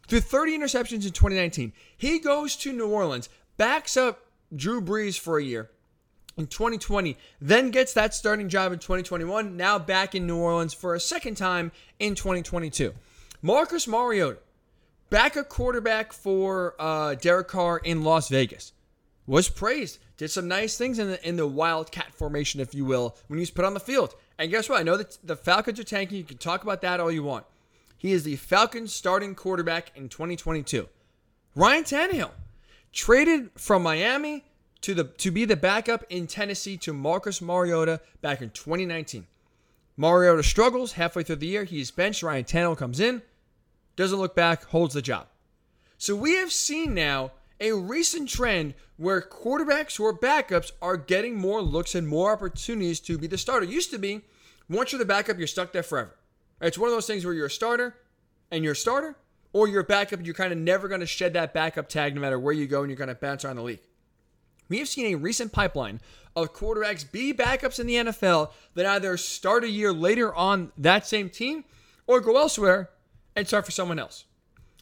Threw 0.06 0.20
30 0.20 0.58
interceptions 0.58 1.06
in 1.06 1.12
2019. 1.12 1.72
He 1.96 2.18
goes 2.18 2.56
to 2.56 2.72
New 2.72 2.88
Orleans, 2.88 3.28
backs 3.56 3.96
up 3.96 4.26
Drew 4.54 4.80
Brees 4.80 5.18
for 5.18 5.38
a 5.38 5.42
year 5.42 5.70
in 6.36 6.46
2020, 6.46 7.16
then 7.40 7.70
gets 7.70 7.92
that 7.94 8.14
starting 8.14 8.48
job 8.48 8.72
in 8.72 8.78
2021, 8.78 9.56
now 9.56 9.78
back 9.78 10.14
in 10.14 10.26
New 10.26 10.38
Orleans 10.38 10.74
for 10.74 10.94
a 10.94 11.00
second 11.00 11.36
time 11.36 11.72
in 11.98 12.14
2022. 12.14 12.94
Marcus 13.42 13.86
Mariota, 13.86 14.38
backup 15.10 15.48
quarterback 15.48 16.12
for 16.12 16.74
uh, 16.78 17.14
Derek 17.14 17.48
Carr 17.48 17.78
in 17.78 18.02
Las 18.02 18.28
Vegas, 18.28 18.72
was 19.26 19.48
praised 19.48 19.98
did 20.22 20.30
some 20.30 20.46
nice 20.46 20.78
things 20.78 21.00
in 21.00 21.08
the 21.08 21.28
in 21.28 21.34
the 21.34 21.48
wildcat 21.48 22.14
formation, 22.14 22.60
if 22.60 22.76
you 22.76 22.84
will, 22.84 23.16
when 23.26 23.40
he's 23.40 23.50
put 23.50 23.64
on 23.64 23.74
the 23.74 23.80
field. 23.80 24.14
And 24.38 24.52
guess 24.52 24.68
what? 24.68 24.78
I 24.78 24.84
know 24.84 24.96
that 24.96 25.18
the 25.24 25.34
Falcons 25.34 25.80
are 25.80 25.84
tanking. 25.84 26.16
You 26.16 26.22
can 26.22 26.38
talk 26.38 26.62
about 26.62 26.80
that 26.82 27.00
all 27.00 27.10
you 27.10 27.24
want. 27.24 27.44
He 27.98 28.12
is 28.12 28.22
the 28.22 28.36
Falcons 28.36 28.92
starting 28.92 29.34
quarterback 29.34 29.90
in 29.96 30.08
2022. 30.08 30.88
Ryan 31.56 31.82
Tannehill 31.82 32.30
traded 32.92 33.50
from 33.56 33.82
Miami 33.82 34.44
to 34.82 34.94
the 34.94 35.04
to 35.04 35.30
be 35.30 35.44
the 35.44 35.56
backup 35.56 36.04
in 36.10 36.26
Tennessee 36.26 36.76
to 36.78 36.92
Marcus 36.92 37.40
Mariota 37.40 38.00
back 38.20 38.42
in 38.42 38.50
2019. 38.50 39.26
Mariota 39.96 40.42
struggles 40.42 40.92
halfway 40.92 41.22
through 41.22 41.36
the 41.36 41.46
year. 41.46 41.64
He's 41.64 41.90
benched. 41.90 42.22
Ryan 42.22 42.44
Tannehill 42.44 42.78
comes 42.78 43.00
in, 43.00 43.22
doesn't 43.96 44.18
look 44.18 44.34
back, 44.34 44.64
holds 44.64 44.94
the 44.94 45.02
job. 45.02 45.26
So 45.98 46.16
we 46.16 46.34
have 46.36 46.50
seen 46.50 46.94
now 46.94 47.32
a 47.60 47.72
recent 47.72 48.28
trend 48.28 48.74
where 48.96 49.22
quarterbacks 49.22 49.96
who 49.96 50.04
are 50.04 50.16
backups 50.16 50.72
are 50.80 50.96
getting 50.96 51.36
more 51.36 51.62
looks 51.62 51.94
and 51.94 52.08
more 52.08 52.32
opportunities 52.32 52.98
to 53.00 53.18
be 53.18 53.28
the 53.28 53.38
starter. 53.38 53.66
Used 53.66 53.90
to 53.92 53.98
be 53.98 54.22
once 54.68 54.90
you're 54.90 54.98
the 54.98 55.04
backup, 55.04 55.38
you're 55.38 55.46
stuck 55.46 55.72
there 55.72 55.82
forever. 55.82 56.16
It's 56.60 56.78
one 56.78 56.88
of 56.88 56.94
those 56.94 57.06
things 57.06 57.24
where 57.24 57.34
you're 57.34 57.46
a 57.46 57.50
starter 57.50 57.96
and 58.50 58.64
you're 58.64 58.72
a 58.72 58.76
starter, 58.76 59.16
or 59.52 59.68
you're 59.68 59.80
a 59.82 59.84
backup 59.84 60.18
and 60.18 60.26
you're 60.26 60.34
kind 60.34 60.52
of 60.52 60.58
never 60.58 60.88
going 60.88 61.00
to 61.00 61.06
shed 61.06 61.34
that 61.34 61.52
backup 61.54 61.88
tag 61.88 62.14
no 62.14 62.20
matter 62.20 62.38
where 62.38 62.52
you 62.52 62.66
go 62.66 62.80
and 62.80 62.90
you're 62.90 62.96
going 62.96 63.08
to 63.08 63.14
bounce 63.14 63.44
around 63.44 63.56
the 63.56 63.62
league. 63.62 63.80
We 64.68 64.78
have 64.78 64.88
seen 64.88 65.12
a 65.12 65.18
recent 65.18 65.52
pipeline 65.52 66.00
of 66.34 66.54
quarterbacks 66.54 67.10
be 67.10 67.34
backups 67.34 67.78
in 67.78 67.86
the 67.86 67.94
NFL 67.94 68.52
that 68.74 68.86
either 68.86 69.16
start 69.16 69.64
a 69.64 69.68
year 69.68 69.92
later 69.92 70.34
on 70.34 70.72
that 70.78 71.06
same 71.06 71.28
team 71.28 71.64
or 72.06 72.20
go 72.20 72.38
elsewhere 72.38 72.90
and 73.36 73.46
start 73.46 73.66
for 73.66 73.70
someone 73.70 73.98
else. 73.98 74.24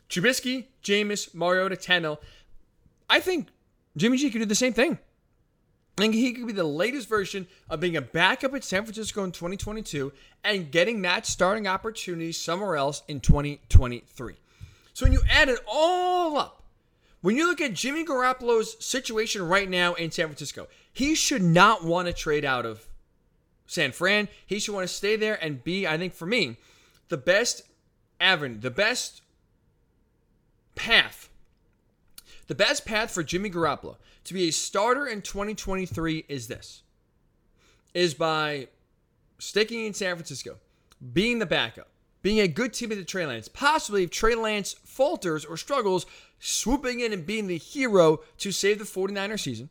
Trubisky, 0.08 0.66
Jameis, 0.82 1.34
Mariota, 1.34 1.76
Tannehill 1.76 2.18
I 3.10 3.18
think 3.18 3.48
Jimmy 3.96 4.16
G 4.16 4.30
could 4.30 4.38
do 4.38 4.44
the 4.44 4.54
same 4.54 4.72
thing. 4.72 4.98
I 5.98 6.02
think 6.02 6.14
he 6.14 6.32
could 6.32 6.46
be 6.46 6.52
the 6.52 6.64
latest 6.64 7.08
version 7.08 7.48
of 7.68 7.80
being 7.80 7.96
a 7.96 8.00
backup 8.00 8.54
at 8.54 8.64
San 8.64 8.84
Francisco 8.84 9.24
in 9.24 9.32
2022 9.32 10.12
and 10.44 10.70
getting 10.70 11.02
that 11.02 11.26
starting 11.26 11.66
opportunity 11.66 12.30
somewhere 12.32 12.76
else 12.76 13.02
in 13.08 13.20
2023. 13.20 14.36
So 14.94 15.04
when 15.04 15.12
you 15.12 15.20
add 15.28 15.48
it 15.48 15.58
all 15.70 16.38
up, 16.38 16.59
when 17.20 17.36
you 17.36 17.46
look 17.46 17.60
at 17.60 17.74
Jimmy 17.74 18.04
Garoppolo's 18.04 18.76
situation 18.84 19.46
right 19.46 19.68
now 19.68 19.94
in 19.94 20.10
San 20.10 20.26
Francisco, 20.26 20.68
he 20.92 21.14
should 21.14 21.42
not 21.42 21.84
want 21.84 22.08
to 22.08 22.12
trade 22.12 22.44
out 22.44 22.66
of 22.66 22.86
San 23.66 23.92
Fran. 23.92 24.28
He 24.46 24.58
should 24.58 24.74
want 24.74 24.88
to 24.88 24.94
stay 24.94 25.16
there 25.16 25.42
and 25.42 25.62
be, 25.62 25.86
I 25.86 25.98
think 25.98 26.14
for 26.14 26.26
me, 26.26 26.56
the 27.08 27.16
best 27.16 27.62
avenue, 28.20 28.58
the 28.58 28.70
best 28.70 29.22
path 30.74 31.30
the 32.50 32.54
best 32.56 32.84
path 32.84 33.12
for 33.12 33.22
Jimmy 33.22 33.48
Garoppolo 33.48 33.94
to 34.24 34.34
be 34.34 34.48
a 34.48 34.50
starter 34.50 35.06
in 35.06 35.22
2023 35.22 36.24
is 36.28 36.48
this. 36.48 36.82
Is 37.94 38.12
by 38.12 38.66
sticking 39.38 39.86
in 39.86 39.94
San 39.94 40.16
Francisco, 40.16 40.56
being 41.12 41.38
the 41.38 41.46
backup, 41.46 41.89
being 42.22 42.40
a 42.40 42.48
good 42.48 42.72
teammate 42.72 42.96
to 42.96 43.04
Trey 43.04 43.26
Lance. 43.26 43.48
Possibly 43.48 44.04
if 44.04 44.10
Trey 44.10 44.34
Lance 44.34 44.74
falters 44.84 45.44
or 45.44 45.56
struggles, 45.56 46.06
swooping 46.38 47.00
in 47.00 47.12
and 47.12 47.26
being 47.26 47.46
the 47.46 47.58
hero 47.58 48.20
to 48.38 48.52
save 48.52 48.78
the 48.78 48.84
49er 48.84 49.38
season. 49.38 49.68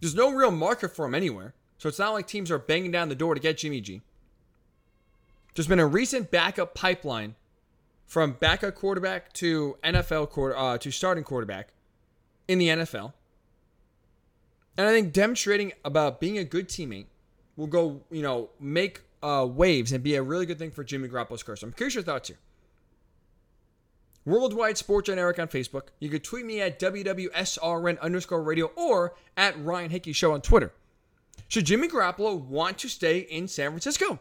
There's 0.00 0.14
no 0.14 0.32
real 0.32 0.50
market 0.50 0.94
for 0.94 1.06
him 1.06 1.14
anywhere. 1.14 1.54
So 1.78 1.88
it's 1.88 1.98
not 1.98 2.12
like 2.12 2.26
teams 2.26 2.50
are 2.50 2.58
banging 2.58 2.90
down 2.90 3.08
the 3.08 3.14
door 3.14 3.34
to 3.34 3.40
get 3.40 3.58
Jimmy 3.58 3.80
G. 3.80 4.02
There's 5.54 5.68
been 5.68 5.78
a 5.78 5.86
recent 5.86 6.30
backup 6.30 6.74
pipeline 6.74 7.36
from 8.06 8.32
backup 8.32 8.74
quarterback 8.74 9.32
to 9.34 9.76
NFL 9.84 10.30
quarter 10.30 10.56
uh, 10.56 10.78
to 10.78 10.90
starting 10.90 11.24
quarterback 11.24 11.68
in 12.48 12.58
the 12.58 12.68
NFL. 12.68 13.12
And 14.76 14.86
I 14.86 14.90
think 14.90 15.12
demonstrating 15.12 15.72
about 15.84 16.20
being 16.20 16.38
a 16.38 16.44
good 16.44 16.68
teammate 16.68 17.06
will 17.56 17.66
go, 17.66 18.00
you 18.10 18.22
know, 18.22 18.50
make 18.58 19.02
uh, 19.24 19.46
waves 19.46 19.92
and 19.92 20.04
be 20.04 20.16
a 20.16 20.22
really 20.22 20.44
good 20.44 20.58
thing 20.58 20.70
for 20.70 20.84
Jimmy 20.84 21.08
Garoppolo's 21.08 21.42
career. 21.42 21.56
So 21.56 21.66
I'm 21.66 21.72
curious 21.72 21.94
your 21.94 22.04
thoughts 22.04 22.28
here. 22.28 22.38
Worldwide 24.26 24.78
Sports 24.78 25.08
Network 25.08 25.38
on 25.38 25.48
Facebook. 25.48 25.88
You 25.98 26.10
could 26.10 26.24
tweet 26.24 26.44
me 26.44 26.60
at 26.60 26.78
WWSRN 26.78 28.00
underscore 28.00 28.42
radio 28.42 28.66
or 28.76 29.14
at 29.36 29.62
Ryan 29.62 29.90
Hickey 29.90 30.12
Show 30.12 30.32
on 30.32 30.42
Twitter. 30.42 30.72
Should 31.48 31.66
Jimmy 31.66 31.88
Garoppolo 31.88 32.38
want 32.38 32.78
to 32.78 32.88
stay 32.88 33.18
in 33.18 33.48
San 33.48 33.70
Francisco? 33.70 34.18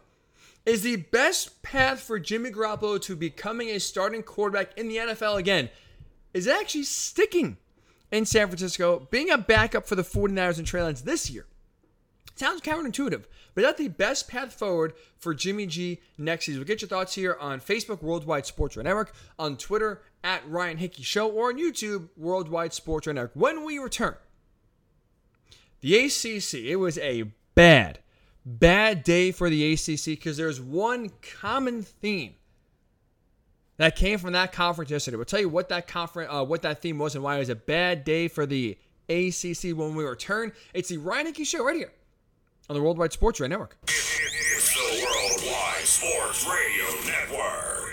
Is 0.66 0.82
the 0.82 0.98
best 0.98 1.62
path 1.62 2.00
for 2.00 2.20
Jimmy 2.20 2.50
Garoppolo 2.50 3.02
to 3.02 3.16
becoming 3.16 3.70
a 3.70 3.80
starting 3.80 4.24
quarterback 4.24 4.78
in 4.78 4.88
the 4.88 4.98
NFL 4.98 5.38
again 5.38 5.70
is 6.34 6.48
actually 6.48 6.84
sticking 6.84 7.58
in 8.12 8.26
San 8.26 8.48
Francisco, 8.48 9.08
being 9.12 9.30
a 9.30 9.38
backup 9.38 9.86
for 9.86 9.96
the 9.96 10.04
49ers 10.04 10.60
and 10.60 10.74
Lance 10.74 11.02
this 11.02 11.30
year? 11.30 11.46
Sounds 12.36 12.62
counterintuitive, 12.62 13.26
but 13.56 13.62
that's 13.62 13.78
the 13.78 13.88
best 13.88 14.28
path 14.28 14.54
forward 14.54 14.94
for 15.18 15.34
Jimmy 15.34 15.66
G 15.66 16.00
next 16.18 16.46
season. 16.46 16.60
We'll 16.60 16.68
get 16.68 16.82
your 16.82 16.90
thoughts 16.90 17.16
here 17.16 17.38
on 17.40 17.60
Facebook, 17.60 18.02
Worldwide 18.02 18.46
Sports 18.46 18.78
Network, 18.78 19.14
on 19.38 19.58
Twitter, 19.58 20.02
at 20.24 20.48
Ryan 20.50 20.78
Hickey 20.78 21.04
Show, 21.04 21.30
or 21.30 21.50
on 21.50 21.58
YouTube, 21.58 22.10
Worldwide 22.18 22.74
Sports 22.74 23.08
Network. 23.08 23.32
When 23.34 23.64
we 23.66 23.78
return, 23.78 24.16
the 25.82 26.06
ACC, 26.06 26.56
it 26.66 26.78
was 26.78 26.98
a 26.98 27.24
bad, 27.56 28.00
bad 28.46 29.04
day 29.04 29.32
for 29.32 29.50
the 29.50 29.74
ACC 29.74 30.06
because 30.06 30.38
there's 30.38 30.62
one 30.62 31.12
common 31.42 31.84
theme 31.84 32.36
that 33.78 33.96
came 33.96 34.18
from 34.18 34.34
that 34.34 34.52
conference 34.54 34.92
yesterday. 34.92 35.18
We'll 35.18 35.26
tell 35.26 35.42
you 35.42 35.50
what 35.50 35.70
that 35.70 35.88
conference, 35.88 36.30
uh, 36.32 36.46
what 36.46 36.62
that 36.62 36.82
theme 36.82 36.98
was, 37.00 37.16
and 37.16 37.24
why 37.24 37.36
it 37.36 37.40
was 37.40 37.50
a 37.50 37.56
bad 37.56 38.04
day 38.04 38.28
for 38.28 38.46
the 38.46 38.78
ACC 39.10 39.76
when 39.76 39.96
we 39.96 40.04
return. 40.04 40.54
It's 40.74 40.90
the 40.90 40.98
Ryan 40.98 41.28
Hickey 41.28 41.44
Show 41.44 41.66
right 41.66 41.76
here 41.76 41.92
on 42.70 42.76
the 42.76 42.82
Worldwide 42.82 43.14
Sports 43.14 43.40
Radio 43.40 43.50
Network. 43.50 43.78
It's 43.84 44.74
the 44.74 45.06
Worldwide 45.06 45.84
Sports 45.84 46.46
Radio 46.46 46.86
Network. 47.06 47.90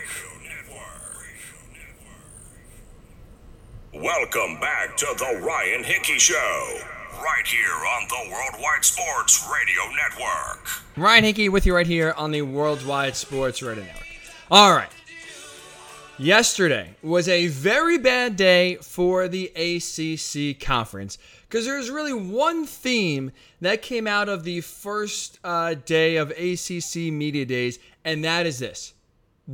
Welcome 3.93 4.61
back 4.61 4.97
to 4.99 5.07
the 5.19 5.41
Ryan 5.43 5.83
Hickey 5.83 6.19
Show, 6.19 6.79
right 7.21 7.47
here 7.47 7.75
on 7.75 8.07
the 8.09 8.31
Worldwide 8.33 8.85
Sports 8.85 9.49
Radio 9.53 9.83
Network. 9.97 10.69
Ryan 10.97 11.25
Hickey 11.25 11.49
with 11.49 11.67
you 11.67 11.75
right 11.75 11.87
here 11.87 12.15
on 12.17 12.31
the 12.31 12.43
Worldwide 12.43 13.17
Sports 13.17 13.63
Radio 13.63 13.83
Network. 13.83 14.07
All 14.51 14.73
right. 14.73 14.91
Yesterday 16.19 16.95
was 17.03 17.29
a 17.29 17.49
very 17.49 17.99
bad 17.99 18.37
day 18.37 18.77
for 18.77 19.27
the 19.27 19.47
ACC 19.57 20.61
conference 20.65 21.19
because 21.51 21.67
there's 21.67 21.91
really 21.91 22.13
one 22.13 22.65
theme 22.65 23.33
that 23.61 23.83
came 23.83 24.07
out 24.07 24.29
of 24.29 24.45
the 24.45 24.61
first 24.61 25.41
uh, 25.43 25.75
day 25.85 26.17
of 26.17 26.31
ACC 26.31 27.13
Media 27.13 27.45
Days, 27.45 27.81
and 28.05 28.25
that 28.25 28.47
is 28.47 28.61
this 28.61 28.95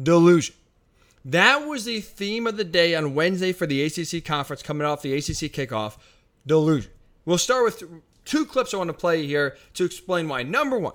delusion. 0.02 0.54
That 1.24 1.66
was 1.66 1.86
the 1.86 2.02
theme 2.02 2.46
of 2.46 2.58
the 2.58 2.64
day 2.64 2.94
on 2.94 3.14
Wednesday 3.14 3.52
for 3.52 3.66
the 3.66 3.82
ACC 3.82 4.22
conference 4.22 4.62
coming 4.62 4.86
off 4.86 5.00
the 5.00 5.14
ACC 5.14 5.50
kickoff 5.50 5.96
delusion. 6.46 6.92
We'll 7.24 7.38
start 7.38 7.64
with 7.64 7.82
two 8.26 8.44
clips 8.44 8.74
I 8.74 8.76
want 8.76 8.88
to 8.88 8.94
play 8.94 9.26
here 9.26 9.56
to 9.74 9.84
explain 9.86 10.28
why. 10.28 10.42
Number 10.42 10.78
one, 10.78 10.94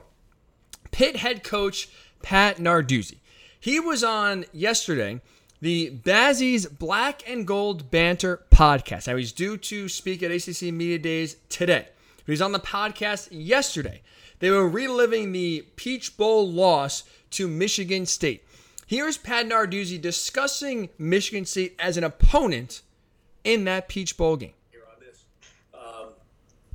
Pitt 0.91 1.15
head 1.15 1.43
coach 1.43 1.89
Pat 2.21 2.57
Narduzzi. 2.57 3.17
He 3.59 3.79
was 3.79 4.03
on 4.03 4.45
yesterday 4.53 5.19
the 5.61 5.91
Bazzi's 6.03 6.65
Black 6.65 7.27
and 7.29 7.45
Gold 7.45 7.91
Banter 7.91 8.41
podcast. 8.51 9.07
Now, 9.07 9.15
he's 9.15 9.31
due 9.31 9.57
to 9.57 9.87
speak 9.87 10.23
at 10.23 10.31
ACC 10.31 10.73
Media 10.73 10.97
Days 10.97 11.37
today. 11.49 11.87
But 12.17 12.31
he's 12.31 12.41
on 12.41 12.51
the 12.51 12.59
podcast 12.59 13.27
yesterday. 13.31 14.01
They 14.39 14.49
were 14.49 14.67
reliving 14.67 15.31
the 15.31 15.65
Peach 15.75 16.17
Bowl 16.17 16.51
loss 16.51 17.03
to 17.31 17.47
Michigan 17.47 18.07
State. 18.07 18.43
Here's 18.87 19.17
Pat 19.17 19.45
Narduzzi 19.45 20.01
discussing 20.01 20.89
Michigan 20.97 21.45
State 21.45 21.75
as 21.79 21.95
an 21.95 22.03
opponent 22.03 22.81
in 23.43 23.63
that 23.65 23.87
Peach 23.87 24.17
Bowl 24.17 24.35
game. 24.35 24.53
Um, 25.73 26.09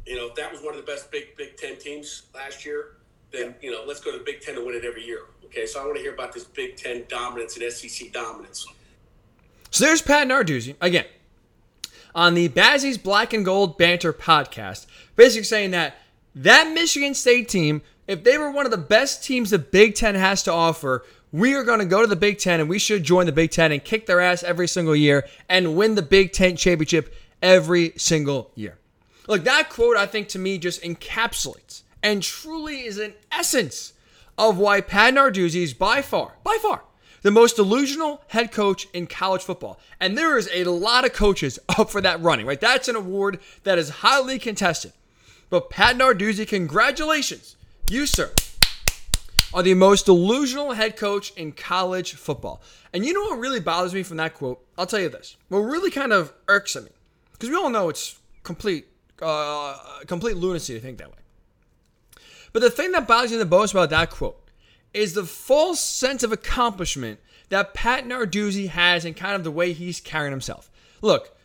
you 0.07 0.17
know, 0.17 0.31
that 0.37 0.51
was 0.51 0.63
one 0.63 0.75
of 0.75 0.81
the 0.81 0.91
best 0.91 1.11
Big 1.11 1.37
Big 1.37 1.57
Ten 1.57 1.77
teams 1.77 2.23
last 2.35 2.65
year, 2.65 2.97
then 3.37 3.55
you 3.61 3.71
know, 3.71 3.85
let's 3.87 4.01
go 4.01 4.13
to 4.13 4.19
the 4.19 4.25
Big 4.25 4.41
Ten 4.41 4.55
to 4.55 4.65
win 4.65 4.75
it 4.75 4.85
every 4.85 5.05
year. 5.05 5.21
Okay, 5.45 5.67
so 5.67 5.81
I 5.81 5.85
want 5.85 5.97
to 5.97 6.03
hear 6.03 6.15
about 6.15 6.33
this 6.33 6.45
Big 6.45 6.77
Ten 6.77 7.05
dominance 7.09 7.57
and 7.57 7.73
SEC 7.73 8.13
dominance. 8.13 8.67
So 9.71 9.85
there's 9.85 10.03
Pat 10.03 10.27
Narduzzi 10.27 10.75
again 10.81 11.07
on 12.15 12.35
the 12.35 12.49
Bazzi's 12.49 12.97
Black 12.97 13.35
and 13.35 13.45
Gold 13.45 13.77
Banter 13.77 14.13
podcast, 14.13 14.87
basically 15.17 15.45
saying 15.45 15.73
that 15.73 15.99
that 16.35 16.73
Michigan 16.73 17.15
State 17.15 17.49
team, 17.49 17.83
if 18.07 18.25
they 18.25 18.39
were 18.39 18.51
one 18.51 18.65
of 18.65 18.71
the 18.73 18.79
best 18.79 19.23
teams 19.23 19.51
the 19.51 19.59
Big 19.59 19.95
Ten 19.95 20.15
has 20.15 20.43
to 20.45 20.53
offer, 20.53 21.05
we 21.31 21.55
are 21.55 21.63
going 21.63 21.81
to 21.81 21.85
go 21.85 22.01
to 22.01 22.07
the 22.07 22.17
Big 22.17 22.39
Ten 22.39 22.61
and 22.61 22.69
we 22.69 22.79
should 22.79 23.03
join 23.03 23.27
the 23.27 23.33
Big 23.33 23.51
Ten 23.51 23.71
and 23.71 23.85
kick 23.85 24.07
their 24.07 24.21
ass 24.21 24.43
every 24.43 24.67
single 24.67 24.97
year 24.97 25.27
and 25.49 25.77
win 25.77 25.95
the 25.95 26.03
Big 26.03 26.33
Ten 26.33 26.57
championship 26.57 27.15
every 27.43 27.93
single 27.97 28.51
year. 28.55 28.79
Look, 29.29 29.45
that 29.45 29.69
quote 29.69 29.97
I 29.97 30.07
think 30.07 30.29
to 30.29 30.39
me 30.39 30.57
just 30.57 30.83
encapsulates 30.83 31.83
and 32.07 32.23
truly 32.23 32.87
is 32.87 32.99
an 32.99 33.15
essence 33.33 33.93
of 34.39 34.59
why 34.59 34.81
Pat 34.81 35.13
Narduzzi 35.13 35.65
is 35.65 35.75
by 35.75 36.03
far, 36.03 36.37
by 36.45 36.57
far, 36.63 36.85
the 37.23 37.33
most 37.33 37.57
delusional 37.57 38.23
head 38.29 38.53
coach 38.53 38.87
in 38.93 39.09
college 39.09 39.43
football. 39.43 39.81
And 39.99 40.17
there 40.17 40.39
is 40.39 40.49
a 40.55 40.63
lot 40.67 41.05
of 41.05 41.13
coaches 41.13 41.59
up 41.69 41.91
for 41.91 42.01
that 42.01 42.21
running, 42.21 42.47
right? 42.47 42.61
That's 42.61 42.87
an 42.87 42.95
award 42.95 43.41
that 43.65 43.77
is 43.77 43.89
highly 43.89 44.39
contested. 44.39 44.93
But 45.51 45.69
Pat 45.69 45.97
Narduzzi, 45.97 46.47
congratulations. 46.47 47.57
You, 47.91 48.07
sir, 48.07 48.31
are 49.53 49.65
the 49.65 49.75
most 49.75 50.07
delusional 50.07 50.75
head 50.75 50.97
coach 50.97 51.33
in 51.33 51.51
college 51.51 52.15
football. 52.15 52.63
And 52.93 53.05
you 53.05 53.15
know 53.15 53.23
what 53.23 53.41
really 53.41 53.59
bothers 53.59 53.93
me 53.93 54.05
from 54.05 54.19
that 54.19 54.35
quote? 54.35 54.65
I'll 54.79 54.87
tell 54.87 55.01
you 55.01 55.09
this. 55.09 55.37
What 55.49 55.59
really 55.59 55.91
kind 55.91 56.13
of 56.13 56.33
irks 56.47 56.77
me, 56.77 56.91
because 57.33 57.51
we 57.51 57.57
all 57.57 57.69
know 57.69 57.89
it's 57.89 58.21
complete, 58.45 58.87
uh, 59.21 59.77
complete 60.07 60.37
lunacy 60.37 60.75
to 60.75 60.81
think 60.81 60.99
that 60.99 61.09
way. 61.09 61.17
But 62.57 62.63
the 62.63 62.71
thing 62.71 62.93
that 62.93 63.07
bothers 63.07 63.33
me 63.33 63.37
the 63.37 63.45
most 63.45 63.73
about 63.73 63.91
that 63.91 64.09
quote 64.09 64.49
is 64.95 65.13
the 65.13 65.25
false 65.25 65.79
sense 65.79 66.23
of 66.23 66.33
accomplishment 66.33 67.21
that 67.51 67.75
Pat 67.75 68.07
Narduzzi 68.07 68.71
has 68.71 69.05
and 69.05 69.15
kind 69.15 69.37
of 69.37 69.45
the 69.45 69.51
way 69.51 69.75
he's 69.75 70.01
carrying 70.01 70.31
himself. 70.31 70.71
Look, 71.03 71.37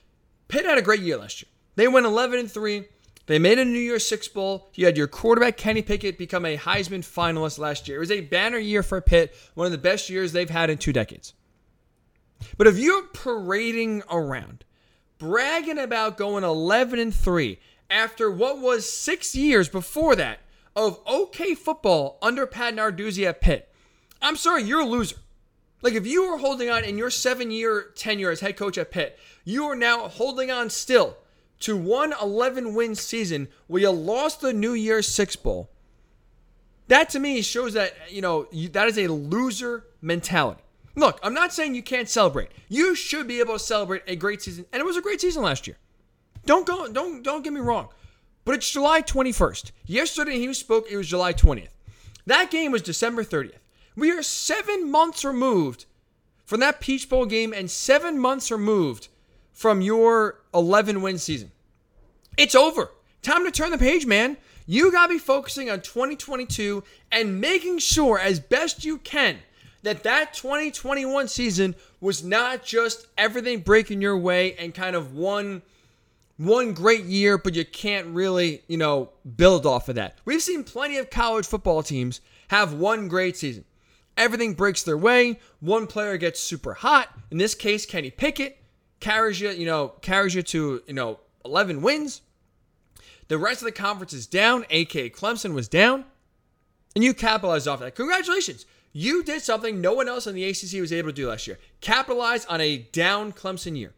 Pitt 0.48 0.64
had 0.64 0.78
a 0.78 0.82
great 0.82 1.02
year 1.02 1.18
last 1.18 1.42
year. 1.42 1.50
They 1.76 1.90
went 1.90 2.06
11 2.06 2.40
and 2.40 2.50
3. 2.50 2.86
They 3.26 3.40
made 3.40 3.60
a 3.60 3.66
New 3.66 3.78
Year's 3.78 4.08
Six 4.08 4.30
Bowl. 4.30 4.70
You 4.74 4.86
had 4.86 4.96
your 4.96 5.10
quarterback 5.10 5.58
Kenny 5.58 5.82
Pickett 5.82 6.18
become 6.18 6.46
a 6.46 6.56
Heisman 6.56 7.02
finalist 7.02 7.60
last 7.60 7.90
year. 7.90 7.98
It 7.98 8.00
was 8.00 8.12
a 8.12 8.22
banner 8.22 8.58
year 8.58 8.82
for 8.82 9.02
Pitt, 9.02 9.36
one 9.54 9.66
of 9.66 9.74
the 9.74 9.78
best 9.78 10.10
years 10.10 10.32
they've 10.32 10.50
had 10.50 10.70
in 10.70 10.78
two 10.78 10.94
decades. 10.94 11.34
But 12.58 12.68
if 12.68 12.80
you're 12.80 13.08
parading 13.08 14.04
around, 14.10 14.64
bragging 15.18 15.78
about 15.78 16.16
going 16.16 16.46
11 16.46 17.00
and 17.00 17.14
3 17.14 17.60
after 17.90 18.32
what 18.32 18.62
was 18.62 18.90
six 18.90 19.36
years 19.36 19.68
before 19.68 20.16
that 20.16 20.40
of 20.76 21.00
okay 21.08 21.56
football 21.56 22.18
under 22.22 22.46
Pat 22.48 22.76
Narduzzi 22.76 23.26
at 23.26 23.42
Pitt, 23.42 23.70
I'm 24.22 24.36
sorry, 24.36 24.64
you're 24.64 24.82
a 24.82 24.86
loser. 24.86 25.18
Like 25.82 25.94
if 25.94 26.06
you 26.06 26.30
were 26.30 26.38
holding 26.38 26.70
on 26.70 26.84
in 26.84 26.98
your 26.98 27.10
seven 27.10 27.52
year 27.52 27.92
tenure 27.96 28.32
as 28.32 28.40
head 28.40 28.58
coach 28.58 28.78
at 28.78 28.92
Pitt, 28.92 29.18
you 29.44 29.66
are 29.66 29.76
now 29.76 30.08
holding 30.08 30.52
on 30.52 30.70
still 30.70 31.18
to 31.62 31.78
one 31.78 32.14
11 32.22 32.74
win 32.74 32.96
season 32.96 33.48
where 33.68 33.82
you 33.82 33.90
lost 33.90 34.42
the 34.42 34.54
New 34.54 34.74
Year's 34.74 35.08
Six 35.08 35.36
Bowl. 35.36 35.70
That 36.88 37.10
to 37.10 37.20
me 37.20 37.42
shows 37.42 37.74
that, 37.74 37.94
you 38.10 38.22
know, 38.22 38.48
you, 38.52 38.70
that 38.70 38.88
is 38.88 38.98
a 38.98 39.08
loser 39.08 39.86
mentality. 40.02 40.62
Look, 40.96 41.20
I'm 41.24 41.34
not 41.34 41.54
saying 41.54 41.74
you 41.74 41.84
can't 41.84 42.10
celebrate. 42.10 42.50
You 42.68 42.96
should 42.96 43.28
be 43.28 43.40
able 43.40 43.54
to 43.54 43.60
celebrate 43.60 44.04
a 44.08 44.16
great 44.16 44.42
season, 44.42 44.66
and 44.74 44.82
it 44.82 44.86
was 44.86 44.98
a 44.98 45.02
great 45.02 45.22
season 45.22 45.42
last 45.42 45.68
year. 45.68 45.78
Don't 46.46 46.66
go, 46.68 46.92
don't 46.92 47.24
don't 47.24 47.44
get 47.44 47.54
me 47.54 47.62
wrong. 47.62 47.90
But 48.44 48.56
it's 48.56 48.72
July 48.72 49.02
21st. 49.02 49.72
Yesterday 49.86 50.40
he 50.40 50.54
spoke, 50.54 50.88
it 50.90 50.98
was 50.98 51.08
July 51.08 51.34
20th. 51.34 51.70
That 52.26 52.52
game 52.52 52.72
was 52.72 52.82
December 52.82 53.24
30th. 53.24 53.60
We 53.96 54.12
are 54.12 54.24
seven 54.24 54.90
months 54.90 55.26
removed 55.26 55.86
from 56.46 56.60
that 56.62 56.80
Peach 56.80 57.10
Bowl 57.10 57.26
game 57.26 57.54
and 57.54 57.70
seven 57.70 58.20
months 58.20 58.52
removed 58.52 59.10
from 59.52 59.82
your 59.82 60.40
11 60.54 61.02
win 61.02 61.18
season. 61.18 61.52
It's 62.38 62.56
over. 62.56 62.92
Time 63.22 63.46
to 63.46 63.52
turn 63.52 63.72
the 63.72 63.78
page, 63.78 64.06
man. 64.06 64.38
You 64.66 64.92
got 64.92 65.08
to 65.08 65.14
be 65.14 65.20
focusing 65.20 65.70
on 65.70 65.82
2022 65.82 66.84
and 67.12 67.42
making 67.42 67.80
sure, 67.80 68.18
as 68.18 68.40
best 68.40 68.86
you 68.86 68.98
can, 69.00 69.38
that 69.84 70.04
that 70.04 70.34
2021 70.34 71.28
season 71.28 71.76
was 72.00 72.24
not 72.24 72.64
just 72.64 73.08
everything 73.18 73.60
breaking 73.60 74.02
your 74.02 74.18
way 74.18 74.56
and 74.56 74.74
kind 74.74 74.96
of 74.96 75.14
one 75.14 75.62
one 76.42 76.74
great 76.74 77.06
year, 77.06 77.38
but 77.38 77.54
you 77.54 77.64
can't 77.64 78.08
really, 78.08 78.64
you 78.68 78.78
know, 78.78 79.12
build 79.36 79.66
off 79.66 79.90
of 79.90 79.96
that. 79.96 80.18
We've 80.26 80.42
seen 80.42 80.64
plenty 80.64 80.98
of 80.98 81.12
college 81.12 81.46
football 81.46 81.84
teams 81.84 82.20
have 82.48 82.74
one 82.74 83.08
great 83.08 83.38
season. 83.38 83.64
Everything 84.18 84.56
breaks 84.56 84.82
their 84.84 84.98
way. 84.98 85.40
One 85.60 85.86
player 85.86 86.18
gets 86.18 86.40
super 86.40 86.74
hot. 86.74 87.10
In 87.30 87.38
this 87.38 87.54
case, 87.54 87.86
Kenny 87.86 88.10
Pickett 88.10 88.58
carries 89.00 89.40
you, 89.40 89.52
you 89.52 89.66
know, 89.66 89.90
carries 90.02 90.34
you 90.34 90.42
to, 90.44 90.82
you 90.88 90.94
know, 90.94 91.20
11 91.46 91.82
wins. 91.82 92.22
The 93.28 93.38
rest 93.38 93.62
of 93.62 93.66
the 93.66 93.72
conference 93.72 94.12
is 94.12 94.26
down, 94.26 94.66
aka 94.70 95.10
Clemson 95.10 95.54
was 95.54 95.68
down, 95.68 96.06
and 96.96 97.04
you 97.04 97.14
capitalized 97.14 97.68
off 97.68 97.80
that. 97.80 97.96
Congratulations. 97.96 98.66
You 98.94 99.24
did 99.24 99.42
something 99.42 99.80
no 99.80 99.94
one 99.94 100.10
else 100.10 100.28
in 100.28 100.36
the 100.36 100.44
ACC 100.44 100.82
was 100.82 100.92
able 100.92 101.10
to 101.10 101.14
do 101.14 101.30
last 101.30 101.48
year. 101.48 101.60
Capitalize 101.80 102.46
on 102.48 102.60
a 102.60 102.80
down 102.80 103.32
Clemson 103.32 103.78
year. 103.78 103.94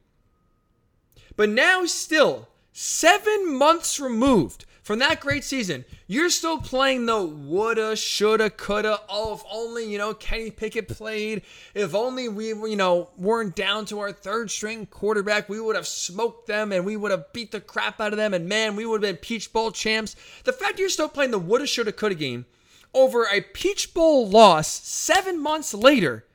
But 1.36 1.50
now, 1.50 1.86
still, 1.86 2.48
seven 2.72 3.58
months 3.58 4.00
removed 4.00 4.66
from 4.84 5.00
that 5.00 5.22
great 5.22 5.46
season, 5.46 5.86
you're 6.08 6.30
still 6.30 6.58
playing 6.58 7.06
the 7.06 7.24
woulda, 7.24 7.96
shoulda, 7.96 8.50
coulda. 8.50 9.00
Oh, 9.08 9.34
if 9.34 9.44
only, 9.50 9.90
you 9.90 9.98
know, 9.98 10.14
Kenny 10.14 10.52
Pickett 10.52 10.90
played. 10.90 11.44
If 11.74 11.96
only 11.96 12.28
we, 12.28 12.50
you 12.50 12.76
know, 12.76 13.10
weren't 13.18 13.56
down 13.56 13.86
to 13.86 14.00
our 14.00 14.12
third 14.12 14.52
string 14.52 14.86
quarterback, 14.86 15.48
we 15.48 15.62
would 15.62 15.78
have 15.78 15.88
smoked 15.88 16.48
them 16.48 16.74
and 16.74 16.86
we 16.86 16.98
would 16.98 17.12
have 17.12 17.32
beat 17.32 17.52
the 17.52 17.62
crap 17.62 18.02
out 18.02 18.12
of 18.12 18.18
them. 18.18 18.34
And 18.34 18.50
man, 18.50 18.76
we 18.76 18.86
would 18.86 19.02
have 19.02 19.10
been 19.10 19.22
Peach 19.22 19.54
Bowl 19.54 19.72
champs. 19.72 20.18
The 20.44 20.52
fact 20.52 20.80
you're 20.80 20.90
still 20.90 21.08
playing 21.08 21.32
the 21.32 21.40
woulda, 21.40 21.66
shoulda, 21.66 21.94
coulda 21.94 22.16
game 22.16 22.46
over 22.94 23.26
a 23.32 23.40
Peach 23.40 23.94
Bowl 23.94 24.28
loss 24.28 24.68
seven 24.68 25.42
months 25.42 25.74
later 25.74 26.26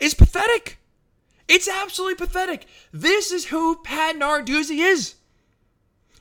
is 0.00 0.14
pathetic. 0.14 0.78
It's 1.48 1.68
absolutely 1.68 2.14
pathetic. 2.14 2.66
This 2.92 3.32
is 3.32 3.46
who 3.46 3.76
Pat 3.82 4.16
Narduzzi 4.16 4.78
is. 4.78 5.16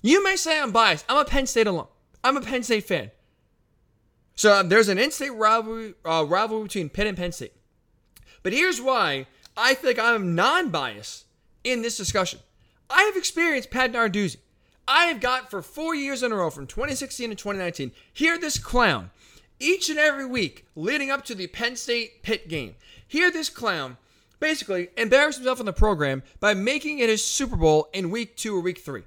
You 0.02 0.24
may 0.24 0.36
say 0.36 0.60
I'm 0.60 0.72
biased. 0.72 1.06
I'm 1.08 1.18
a 1.18 1.26
Penn 1.26 1.46
State 1.46 1.68
alum. 1.68 1.88
I'm 2.24 2.38
a 2.38 2.42
Penn 2.42 2.64
State 2.64 2.86
fan. 2.86 3.12
So 4.36 4.54
um, 4.54 4.70
there's 4.70 4.88
an 4.88 4.98
in-state 4.98 5.32
rivalry, 5.32 5.94
uh, 6.04 6.26
rivalry 6.28 6.64
between 6.64 6.90
Pitt 6.90 7.08
and 7.08 7.18
Penn 7.18 7.32
State. 7.32 7.54
But 8.44 8.54
here's 8.54 8.82
why 8.82 9.28
I 9.56 9.74
think 9.74 10.00
I'm 10.00 10.34
non-biased 10.34 11.26
in 11.64 11.82
this 11.82 11.98
discussion. 11.98 12.40
I 12.90 13.04
have 13.04 13.16
experienced 13.16 13.70
Pat 13.70 13.92
Narduzzi. 13.92 14.38
I 14.88 15.06
have 15.06 15.22
got 15.22 15.52
for 15.52 15.62
four 15.62 15.94
years 15.94 16.24
in 16.24 16.32
a 16.32 16.36
row, 16.36 16.50
from 16.50 16.66
2016 16.66 17.30
to 17.30 17.36
2019, 17.36 17.92
hear 18.12 18.38
this 18.38 18.58
clown 18.58 19.12
each 19.60 19.90
and 19.90 20.00
every 20.00 20.26
week 20.26 20.66
leading 20.76 21.12
up 21.12 21.24
to 21.26 21.36
the 21.36 21.48
Penn 21.48 21.76
State 21.76 22.24
Pitt 22.24 22.50
game. 22.50 22.76
Hear 23.08 23.32
this 23.32 23.50
clown 23.50 23.98
basically 24.42 24.90
embarrass 24.98 25.38
himself 25.38 25.62
in 25.62 25.66
the 25.66 25.72
program 25.72 26.24
by 26.42 26.54
making 26.54 27.00
it 27.00 27.08
his 27.08 27.24
Super 27.24 27.56
Bowl 27.56 27.88
in 27.94 28.12
week 28.12 28.36
two 28.36 28.58
or 28.58 28.60
week 28.60 28.80
three. 28.80 29.04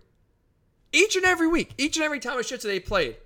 Each 0.92 1.16
and 1.16 1.26
every 1.26 1.48
week, 1.48 1.74
each 1.76 1.96
and 1.96 2.04
every 2.04 2.20
time 2.20 2.38
a 2.38 2.42
shit 2.42 2.62
that 2.62 2.68
they 2.68 2.80
played, 2.80 3.16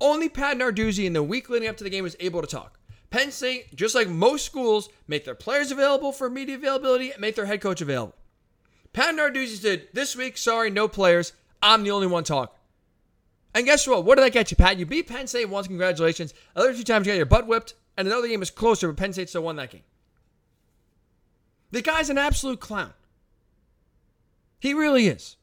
only 0.00 0.28
Pat 0.28 0.58
Narduzzi 0.58 1.04
in 1.04 1.12
the 1.12 1.22
week 1.22 1.48
leading 1.48 1.68
up 1.68 1.76
to 1.76 1.84
the 1.84 1.90
game 1.90 2.02
was 2.02 2.16
able 2.18 2.40
to 2.40 2.48
talk. 2.48 2.80
Penn 3.10 3.30
State, 3.30 3.76
just 3.76 3.94
like 3.94 4.08
most 4.08 4.44
schools, 4.44 4.88
make 5.06 5.24
their 5.24 5.36
players 5.36 5.70
available 5.70 6.10
for 6.10 6.28
media 6.28 6.56
availability 6.56 7.12
and 7.12 7.20
make 7.20 7.36
their 7.36 7.46
head 7.46 7.60
coach 7.60 7.80
available. 7.80 8.16
Pat 8.92 9.14
Narduzzi 9.14 9.60
said, 9.60 9.88
This 9.92 10.16
week, 10.16 10.36
sorry, 10.36 10.70
no 10.70 10.88
players. 10.88 11.32
I'm 11.62 11.84
the 11.84 11.92
only 11.92 12.08
one 12.08 12.24
talking. 12.24 12.56
And 13.54 13.66
guess 13.66 13.86
what? 13.86 14.04
What 14.04 14.16
did 14.16 14.24
that 14.24 14.32
get 14.32 14.50
you, 14.50 14.56
Pat? 14.56 14.78
You 14.78 14.86
beat 14.86 15.06
Penn 15.06 15.28
State 15.28 15.48
once, 15.48 15.68
congratulations. 15.68 16.34
Other 16.56 16.74
two 16.74 16.82
times 16.82 17.06
you 17.06 17.12
got 17.12 17.16
your 17.16 17.26
butt 17.26 17.46
whipped, 17.46 17.74
and 17.96 18.08
another 18.08 18.26
game 18.26 18.40
was 18.40 18.50
closer, 18.50 18.88
but 18.88 18.96
Penn 18.96 19.12
State 19.12 19.28
still 19.28 19.42
won 19.42 19.56
that 19.56 19.70
game. 19.70 19.82
The 21.74 21.82
guy's 21.82 22.08
an 22.08 22.18
absolute 22.18 22.60
clown. 22.60 22.92
He 24.60 24.74
really 24.74 25.08
is. 25.08 25.34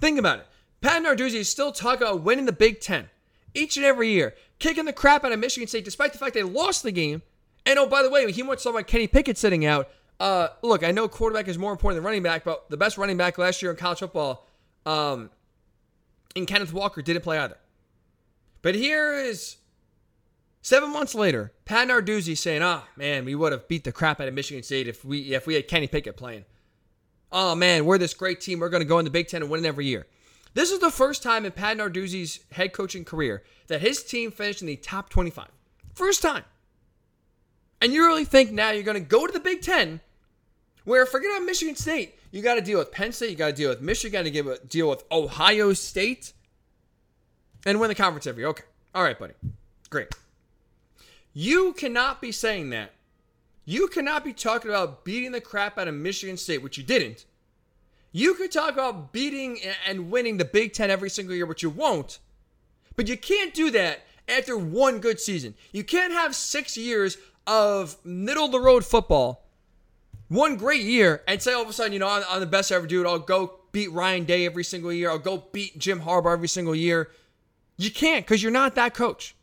Think 0.00 0.18
about 0.18 0.38
it. 0.38 0.46
Pat 0.80 1.02
Narduzzi 1.02 1.34
is 1.34 1.50
still 1.50 1.70
talking 1.70 2.06
about 2.06 2.22
winning 2.22 2.46
the 2.46 2.52
Big 2.52 2.80
Ten 2.80 3.10
each 3.52 3.76
and 3.76 3.84
every 3.84 4.08
year, 4.08 4.34
kicking 4.58 4.86
the 4.86 4.92
crap 4.94 5.22
out 5.22 5.32
of 5.32 5.38
Michigan 5.38 5.68
State 5.68 5.84
despite 5.84 6.12
the 6.12 6.18
fact 6.18 6.32
they 6.32 6.42
lost 6.42 6.82
the 6.82 6.92
game. 6.92 7.20
And 7.66 7.78
oh, 7.78 7.86
by 7.86 8.02
the 8.02 8.08
way, 8.08 8.32
he 8.32 8.42
wants 8.42 8.62
someone 8.62 8.78
like 8.78 8.86
Kenny 8.86 9.06
Pickett 9.06 9.36
sitting 9.36 9.66
out. 9.66 9.90
Uh, 10.18 10.48
look, 10.62 10.82
I 10.82 10.92
know 10.92 11.08
quarterback 11.08 11.46
is 11.46 11.58
more 11.58 11.72
important 11.72 11.98
than 11.98 12.06
running 12.06 12.22
back, 12.22 12.42
but 12.42 12.70
the 12.70 12.78
best 12.78 12.96
running 12.96 13.18
back 13.18 13.36
last 13.36 13.60
year 13.60 13.70
in 13.70 13.76
college 13.76 13.98
football, 13.98 14.48
um, 14.86 15.28
in 16.34 16.46
Kenneth 16.46 16.72
Walker, 16.72 17.02
didn't 17.02 17.22
play 17.22 17.36
either. 17.36 17.58
But 18.62 18.76
here 18.76 19.12
is 19.12 19.58
seven 20.62 20.92
months 20.92 21.14
later, 21.14 21.52
Pat 21.64 21.88
Narduzzi 21.88 22.36
saying, 22.36 22.62
"Ah, 22.62 22.84
oh, 22.84 22.88
man, 22.96 23.24
we 23.24 23.34
would 23.34 23.52
have 23.52 23.68
beat 23.68 23.84
the 23.84 23.92
crap 23.92 24.20
out 24.20 24.28
of 24.28 24.34
Michigan 24.34 24.62
State 24.62 24.88
if 24.88 25.04
we 25.04 25.34
if 25.34 25.46
we 25.46 25.54
had 25.54 25.68
Kenny 25.68 25.86
Pickett 25.86 26.16
playing." 26.16 26.44
oh 27.32 27.54
man, 27.54 27.84
we're 27.84 27.98
this 27.98 28.14
great 28.14 28.40
team. 28.40 28.60
We're 28.60 28.68
going 28.68 28.82
to 28.82 28.88
go 28.88 28.98
in 28.98 29.04
the 29.04 29.10
Big 29.10 29.28
Ten 29.28 29.42
and 29.42 29.50
win 29.50 29.64
it 29.64 29.68
every 29.68 29.86
year. 29.86 30.06
This 30.54 30.70
is 30.70 30.78
the 30.78 30.90
first 30.90 31.22
time 31.22 31.46
in 31.46 31.52
Pat 31.52 31.78
Narduzzi's 31.78 32.40
head 32.52 32.74
coaching 32.74 33.04
career 33.04 33.42
that 33.68 33.80
his 33.80 34.04
team 34.04 34.30
finished 34.30 34.60
in 34.60 34.66
the 34.66 34.76
top 34.76 35.08
25. 35.08 35.48
First 35.94 36.20
time. 36.20 36.44
And 37.80 37.92
you 37.92 38.04
really 38.06 38.26
think 38.26 38.52
now 38.52 38.70
you're 38.70 38.82
going 38.82 39.02
to 39.02 39.08
go 39.08 39.26
to 39.26 39.32
the 39.32 39.40
Big 39.40 39.62
Ten, 39.62 40.00
where 40.84 41.06
forget 41.06 41.30
about 41.34 41.46
Michigan 41.46 41.74
State. 41.74 42.18
You 42.30 42.42
got 42.42 42.54
to 42.54 42.60
deal 42.60 42.78
with 42.78 42.92
Penn 42.92 43.12
State. 43.12 43.30
You 43.30 43.36
got 43.36 43.48
to 43.48 43.52
deal 43.54 43.70
with 43.70 43.80
Michigan. 43.80 44.26
You 44.26 44.42
got 44.42 44.60
to 44.60 44.66
deal 44.66 44.88
with 44.88 45.04
Ohio 45.10 45.72
State, 45.72 46.32
and 47.64 47.80
win 47.80 47.88
the 47.88 47.94
conference 47.94 48.26
every 48.26 48.42
year. 48.42 48.50
Okay, 48.50 48.64
all 48.94 49.02
right, 49.02 49.18
buddy, 49.18 49.34
great. 49.90 50.08
You 51.32 51.72
cannot 51.72 52.20
be 52.20 52.32
saying 52.32 52.70
that 52.70 52.92
you 53.64 53.86
cannot 53.88 54.24
be 54.24 54.32
talking 54.32 54.70
about 54.70 55.04
beating 55.04 55.32
the 55.32 55.40
crap 55.40 55.78
out 55.78 55.88
of 55.88 55.94
Michigan 55.94 56.36
State, 56.36 56.62
which 56.62 56.76
you 56.76 56.84
didn't. 56.84 57.26
You 58.10 58.34
could 58.34 58.52
talk 58.52 58.72
about 58.72 59.12
beating 59.12 59.58
and 59.86 60.10
winning 60.10 60.36
the 60.36 60.44
Big 60.44 60.72
Ten 60.72 60.90
every 60.90 61.08
single 61.08 61.34
year, 61.34 61.46
which 61.46 61.62
you 61.62 61.70
won't. 61.70 62.18
But 62.96 63.08
you 63.08 63.16
can't 63.16 63.54
do 63.54 63.70
that 63.70 64.00
after 64.28 64.58
one 64.58 64.98
good 64.98 65.20
season. 65.20 65.54
You 65.72 65.84
can't 65.84 66.12
have 66.12 66.34
six 66.34 66.76
years 66.76 67.16
of 67.46 67.96
middle 68.04 68.44
of 68.44 68.52
the 68.52 68.60
road 68.60 68.84
football, 68.84 69.46
one 70.28 70.56
great 70.56 70.82
year, 70.82 71.22
and 71.26 71.40
say 71.40 71.52
all 71.52 71.62
of 71.62 71.68
a 71.68 71.72
sudden, 71.72 71.92
you 71.92 71.98
know, 71.98 72.08
I'm, 72.08 72.22
I'm 72.28 72.40
the 72.40 72.46
best 72.46 72.70
ever 72.70 72.86
dude. 72.86 73.06
I'll 73.06 73.18
go 73.18 73.60
beat 73.70 73.90
Ryan 73.92 74.24
Day 74.24 74.44
every 74.44 74.64
single 74.64 74.92
year. 74.92 75.08
I'll 75.08 75.18
go 75.18 75.44
beat 75.52 75.78
Jim 75.78 76.00
Harbaugh 76.00 76.32
every 76.32 76.48
single 76.48 76.74
year. 76.74 77.10
You 77.78 77.90
can't 77.90 78.26
because 78.26 78.42
you're 78.42 78.52
not 78.52 78.74
that 78.74 78.92
coach. 78.92 79.34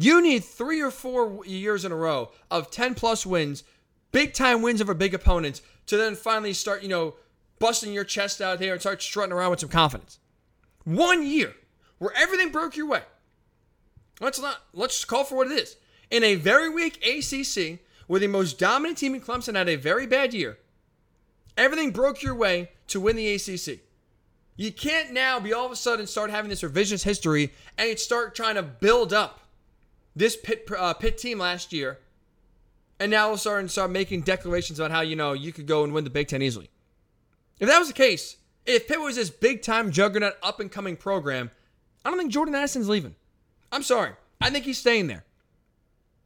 You 0.00 0.22
need 0.22 0.44
three 0.44 0.80
or 0.80 0.90
four 0.90 1.44
years 1.44 1.84
in 1.84 1.92
a 1.92 1.96
row 1.96 2.30
of 2.50 2.70
10 2.70 2.94
plus 2.94 3.26
wins, 3.26 3.64
big 4.12 4.32
time 4.32 4.62
wins 4.62 4.80
over 4.80 4.94
big 4.94 5.12
opponents, 5.12 5.60
to 5.86 5.98
then 5.98 6.14
finally 6.14 6.54
start, 6.54 6.82
you 6.82 6.88
know, 6.88 7.16
busting 7.58 7.92
your 7.92 8.04
chest 8.04 8.40
out 8.40 8.60
here 8.60 8.72
and 8.72 8.80
start 8.80 9.02
strutting 9.02 9.34
around 9.34 9.50
with 9.50 9.60
some 9.60 9.68
confidence. 9.68 10.18
One 10.84 11.26
year 11.26 11.52
where 11.98 12.14
everything 12.16 12.50
broke 12.50 12.78
your 12.78 12.86
way. 12.86 13.02
Let's 14.22 14.40
not 14.40 14.62
let's 14.72 15.04
call 15.04 15.24
for 15.24 15.36
what 15.36 15.50
it 15.50 15.58
is. 15.58 15.76
In 16.10 16.24
a 16.24 16.36
very 16.36 16.70
weak 16.70 17.04
ACC, 17.06 17.80
where 18.06 18.20
the 18.20 18.26
most 18.26 18.58
dominant 18.58 18.96
team 18.96 19.14
in 19.14 19.20
Clemson 19.20 19.54
had 19.54 19.68
a 19.68 19.76
very 19.76 20.06
bad 20.06 20.32
year, 20.32 20.56
everything 21.58 21.90
broke 21.90 22.22
your 22.22 22.34
way 22.34 22.70
to 22.86 23.00
win 23.00 23.16
the 23.16 23.34
ACC. 23.34 23.80
You 24.56 24.72
can't 24.72 25.12
now 25.12 25.38
be 25.40 25.52
all 25.52 25.66
of 25.66 25.72
a 25.72 25.76
sudden 25.76 26.06
start 26.06 26.30
having 26.30 26.48
this 26.48 26.62
revisionist 26.62 27.04
history 27.04 27.52
and 27.76 27.98
start 27.98 28.34
trying 28.34 28.54
to 28.54 28.62
build 28.62 29.12
up 29.12 29.40
this 30.14 30.36
Pitt, 30.36 30.68
uh, 30.76 30.94
Pitt 30.94 31.18
team 31.18 31.38
last 31.38 31.72
year, 31.72 31.98
and 32.98 33.10
now 33.10 33.26
all 33.26 33.32
of 33.32 33.38
a 33.38 33.40
sudden 33.40 33.68
start 33.68 33.90
making 33.90 34.22
declarations 34.22 34.78
about 34.78 34.90
how 34.90 35.00
you 35.00 35.16
know 35.16 35.32
you 35.32 35.52
could 35.52 35.66
go 35.66 35.84
and 35.84 35.92
win 35.92 36.04
the 36.04 36.10
Big 36.10 36.28
Ten 36.28 36.42
easily. 36.42 36.70
If 37.58 37.68
that 37.68 37.78
was 37.78 37.88
the 37.88 37.94
case, 37.94 38.36
if 38.66 38.88
Pitt 38.88 39.00
was 39.00 39.16
this 39.16 39.30
big 39.30 39.62
time 39.62 39.90
juggernaut 39.90 40.34
up 40.42 40.60
and 40.60 40.70
coming 40.70 40.96
program, 40.96 41.50
I 42.04 42.10
don't 42.10 42.18
think 42.18 42.32
Jordan 42.32 42.54
Addison's 42.54 42.88
leaving. 42.88 43.14
I'm 43.72 43.82
sorry. 43.82 44.12
I 44.40 44.50
think 44.50 44.64
he's 44.64 44.78
staying 44.78 45.06
there. 45.06 45.24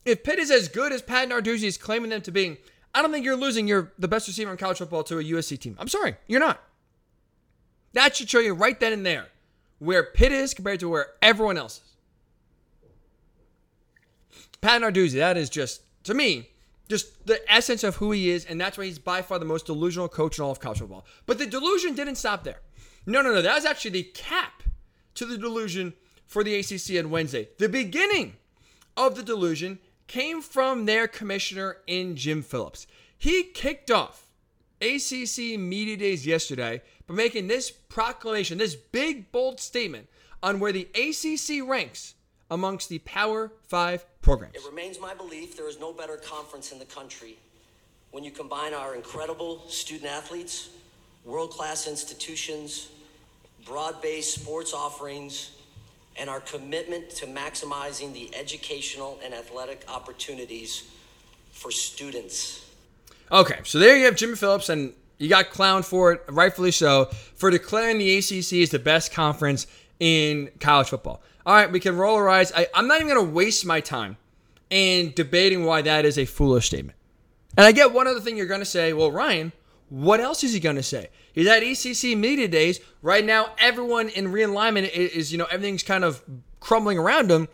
If 0.05 0.23
Pitt 0.23 0.38
is 0.38 0.51
as 0.51 0.68
good 0.68 0.92
as 0.92 1.03
Pat 1.03 1.29
Narduzzi 1.29 1.64
is 1.64 1.79
claiming 1.79 2.11
them 2.11 2.20
to 2.23 2.31
be, 2.31 2.59
I 2.94 3.03
don't 3.03 3.11
think 3.11 3.25
you're 3.25 3.37
losing 3.37 3.66
your 3.66 3.92
the 3.99 4.09
best 4.09 4.29
receiver 4.29 4.51
in 4.51 4.57
college 4.57 4.79
football 4.79 5.03
to 5.05 5.18
a 5.18 5.25
USC 5.25 5.59
team. 5.59 5.77
I'm 5.79 5.88
sorry, 5.88 6.16
you're 6.27 6.40
not. 6.40 6.62
That 7.94 8.14
should 8.16 8.29
show 8.29 8.40
you 8.40 8.55
right 8.55 8.79
then 8.79 8.92
and 8.92 9.07
there 9.07 9.29
where 9.79 10.03
Pitt 10.03 10.33
is 10.33 10.55
compared 10.55 10.81
to 10.81 10.88
where 10.88 11.09
everyone 11.23 11.57
else 11.59 11.79
is. 11.79 11.94
Pat 14.64 14.81
Narduzzi, 14.81 15.18
that 15.18 15.37
is 15.37 15.50
just, 15.50 15.83
to 16.05 16.14
me, 16.14 16.48
just 16.88 17.27
the 17.27 17.38
essence 17.53 17.85
of 17.85 17.96
who 17.96 18.12
he 18.12 18.31
is, 18.31 18.46
and 18.46 18.59
that's 18.59 18.79
why 18.79 18.87
he's 18.87 18.98
by 18.98 19.20
far 19.20 19.38
the 19.38 19.44
most 19.44 19.66
delusional 19.66 20.09
coach 20.09 20.38
in 20.38 20.44
all 20.44 20.50
of 20.53 20.59
college 20.59 20.79
football. 20.79 21.05
But 21.27 21.37
the 21.37 21.44
delusion 21.44 21.94
didn't 21.94 22.14
stop 22.14 22.44
there. 22.44 22.61
No, 23.05 23.20
no, 23.20 23.35
no. 23.35 23.42
That 23.42 23.57
was 23.57 23.66
actually 23.66 23.90
the 23.90 24.05
cap 24.05 24.62
to 25.16 25.27
the 25.27 25.37
delusion 25.37 25.92
for 26.27 26.42
the 26.42 26.59
ACC 26.59 26.98
on 26.98 27.11
Wednesday. 27.11 27.48
The 27.59 27.68
beginning 27.68 28.37
of 28.96 29.16
the 29.16 29.22
delusion 29.22 29.81
came 30.07 30.40
from 30.40 30.87
their 30.87 31.09
commissioner 31.09 31.77
in 31.87 32.16
Jim 32.16 32.42
Phillips. 32.42 32.87
He 33.18 33.42
kicked 33.42 33.90
off 33.90 34.31
ACC 34.81 35.59
Media 35.59 35.98
Days 35.98 36.27
yesterday 36.27 36.81
by 37.07 37.14
making 37.14 37.48
this 37.48 37.70
proclamation, 37.70 38.57
this 38.57 38.77
big, 38.77 39.31
bold 39.31 39.61
statement 39.61 40.09
on 40.42 40.59
where 40.59 40.72
the 40.72 40.88
ACC 40.94 41.68
ranks 41.68 42.14
amongst 42.50 42.88
the 42.88 43.00
Power 43.00 43.53
5 43.68 44.07
programs. 44.25 44.57
It 44.57 44.63
remains 44.69 44.99
my 44.99 45.15
belief 45.15 45.57
there 45.57 45.69
is 45.69 45.79
no 45.79 45.93
better 45.93 46.17
conference 46.17 46.73
in 46.73 46.79
the 46.79 46.87
country 46.87 47.37
when 48.11 48.25
you 48.25 48.31
combine 48.31 48.75
our 48.75 48.95
incredible 48.95 49.69
student 49.69 50.11
athletes, 50.11 50.71
world 51.25 51.51
class 51.51 51.87
institutions, 51.87 52.89
broad 53.65 54.01
based 54.03 54.41
sports 54.41 54.73
offerings, 54.73 55.53
and 56.17 56.31
our 56.31 56.41
commitment 56.41 57.11
to 57.11 57.27
maximizing 57.27 58.13
the 58.13 58.35
educational 58.35 59.19
and 59.25 59.35
athletic 59.35 59.85
opportunities 59.89 60.85
for 61.53 61.71
students. 61.71 62.65
Okay, 63.33 63.59
so 63.65 63.79
there 63.79 63.97
you 63.97 64.05
have 64.05 64.17
Jimmy 64.17 64.37
Phillips, 64.37 64.69
and 64.69 64.93
you 65.19 65.29
got 65.29 65.51
clowned 65.51 65.85
for 65.85 66.13
it, 66.13 66.23
rightfully 66.29 66.71
so, 66.71 67.07
for 67.35 67.51
declaring 67.51 67.99
the 67.99 68.19
ACC 68.19 68.55
is 68.55 68.71
the 68.71 68.79
best 68.79 69.13
conference 69.13 69.67
in 69.99 70.51
college 70.61 70.89
football. 70.89 71.23
All 71.47 71.55
right, 71.55 71.71
we 71.71 71.81
can 71.81 71.97
roll 71.97 72.17
our 72.17 72.29
eyes. 72.29 72.53
I, 72.55 72.67
I'm 72.75 72.87
not 72.87 73.01
even 73.01 73.13
going 73.13 73.27
to 73.27 73.33
waste 73.33 73.67
my 73.67 73.81
time 73.81 74.17
in 74.71 75.13
debating 75.15 75.65
why 75.65 75.83
that 75.83 76.05
is 76.05 76.19
a 76.19 76.25
foolish 76.25 76.67
statement. 76.67 76.97
And 77.57 77.67
I 77.67 77.73
get 77.73 77.93
one 77.93 78.07
other 78.07 78.21
thing 78.21 78.37
you're 78.37 78.47
going 78.47 78.61
to 78.61 78.67
say, 78.67 78.93
well, 78.93 79.13
Ryan, 79.13 79.53
what 79.89 80.21
else 80.21 80.43
is 80.43 80.53
he 80.53 80.61
going 80.61 80.77
to 80.77 80.83
say? 80.83 81.11
He's 81.33 81.47
at 81.47 81.63
ACC 81.63 82.17
media 82.17 82.49
days. 82.49 82.81
Right 83.03 83.25
now, 83.25 83.55
everyone 83.59 84.09
in 84.09 84.27
realignment 84.27 84.91
is, 84.91 85.31
you 85.31 85.39
know, 85.39 85.47
everything's 85.51 85.83
kind 85.83 86.03
of 86.03 86.23
crumbling 86.61 86.99
around 86.99 87.31
him. 87.31 87.49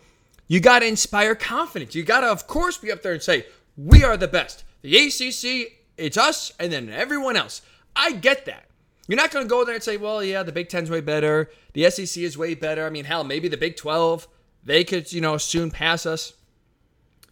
You 0.47 0.59
got 0.59 0.79
to 0.79 0.87
inspire 0.87 1.35
confidence. 1.35 1.93
You 1.93 2.03
got 2.03 2.21
to, 2.21 2.27
of 2.27 2.47
course, 2.47 2.77
be 2.77 2.91
up 2.91 3.01
there 3.01 3.13
and 3.13 3.21
say, 3.21 3.45
we 3.77 4.03
are 4.03 4.17
the 4.17 4.27
best. 4.27 4.63
The 4.81 4.97
ACC, 4.97 5.73
it's 5.97 6.17
us, 6.17 6.51
and 6.59 6.71
then 6.71 6.89
everyone 6.89 7.35
else. 7.35 7.61
I 7.95 8.13
get 8.13 8.45
that. 8.45 8.65
You're 9.07 9.17
not 9.17 9.31
going 9.31 9.45
to 9.45 9.49
go 9.49 9.65
there 9.65 9.75
and 9.75 9.83
say, 9.83 9.97
well, 9.97 10.23
yeah, 10.23 10.43
the 10.43 10.51
Big 10.51 10.69
Ten's 10.69 10.89
way 10.89 11.01
better. 11.01 11.49
The 11.73 11.89
SEC 11.89 12.21
is 12.23 12.37
way 12.37 12.55
better. 12.55 12.85
I 12.85 12.89
mean, 12.89 13.05
hell, 13.05 13.23
maybe 13.23 13.47
the 13.47 13.57
Big 13.57 13.75
12, 13.75 14.27
they 14.63 14.83
could, 14.83 15.11
you 15.11 15.21
know, 15.21 15.37
soon 15.37 15.71
pass 15.71 16.05
us. 16.05 16.33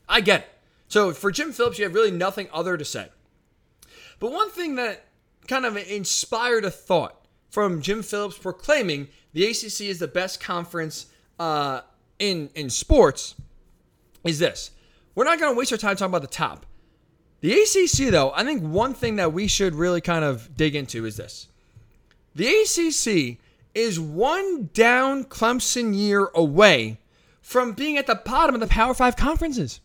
I 0.07 0.21
get 0.21 0.41
it. 0.41 0.49
So 0.87 1.13
for 1.13 1.31
Jim 1.31 1.51
Phillips, 1.51 1.77
you 1.77 1.85
have 1.85 1.93
really 1.93 2.11
nothing 2.11 2.47
other 2.51 2.75
to 2.75 2.83
say. 2.83 3.09
But 4.19 4.31
one 4.31 4.49
thing 4.49 4.75
that 4.75 5.05
kind 5.47 5.65
of 5.65 5.77
inspired 5.77 6.65
a 6.65 6.71
thought 6.71 7.25
from 7.49 7.81
Jim 7.81 8.01
Phillips 8.01 8.37
proclaiming 8.37 9.07
the 9.33 9.45
ACC 9.45 9.81
is 9.81 9.99
the 9.99 10.07
best 10.07 10.39
conference 10.39 11.07
uh, 11.39 11.81
in 12.17 12.49
in 12.55 12.69
sports 12.69 13.35
is 14.23 14.39
this. 14.39 14.71
We're 15.15 15.23
not 15.23 15.39
going 15.39 15.53
to 15.53 15.57
waste 15.57 15.71
our 15.71 15.77
time 15.77 15.95
talking 15.95 16.11
about 16.11 16.21
the 16.21 16.27
top. 16.27 16.65
The 17.41 17.53
ACC, 17.53 18.11
though, 18.11 18.31
I 18.31 18.43
think 18.43 18.63
one 18.63 18.93
thing 18.93 19.15
that 19.15 19.31
we 19.31 19.47
should 19.47 19.75
really 19.75 20.01
kind 20.01 20.25
of 20.25 20.55
dig 20.55 20.75
into 20.75 21.05
is 21.05 21.15
this. 21.17 21.47
The 22.35 22.47
ACC 22.47 23.37
is 23.73 23.99
one 23.99 24.69
down 24.73 25.25
Clemson 25.25 25.95
year 25.95 26.29
away 26.35 26.99
from 27.41 27.73
being 27.73 27.97
at 27.97 28.07
the 28.07 28.15
bottom 28.15 28.55
of 28.55 28.61
the 28.61 28.67
Power 28.67 28.93
Five 28.93 29.15
conferences. 29.15 29.79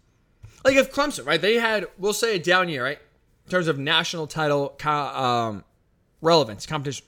Like 0.64 0.76
if 0.76 0.92
Clemson, 0.92 1.26
right, 1.26 1.40
they 1.40 1.54
had, 1.54 1.86
we'll 1.98 2.12
say 2.12 2.36
a 2.36 2.38
down 2.38 2.68
year, 2.68 2.84
right, 2.84 2.98
in 3.44 3.50
terms 3.50 3.68
of 3.68 3.78
national 3.78 4.26
title 4.26 4.76
um, 4.84 5.64
relevance, 6.20 6.66
competition. 6.66 7.06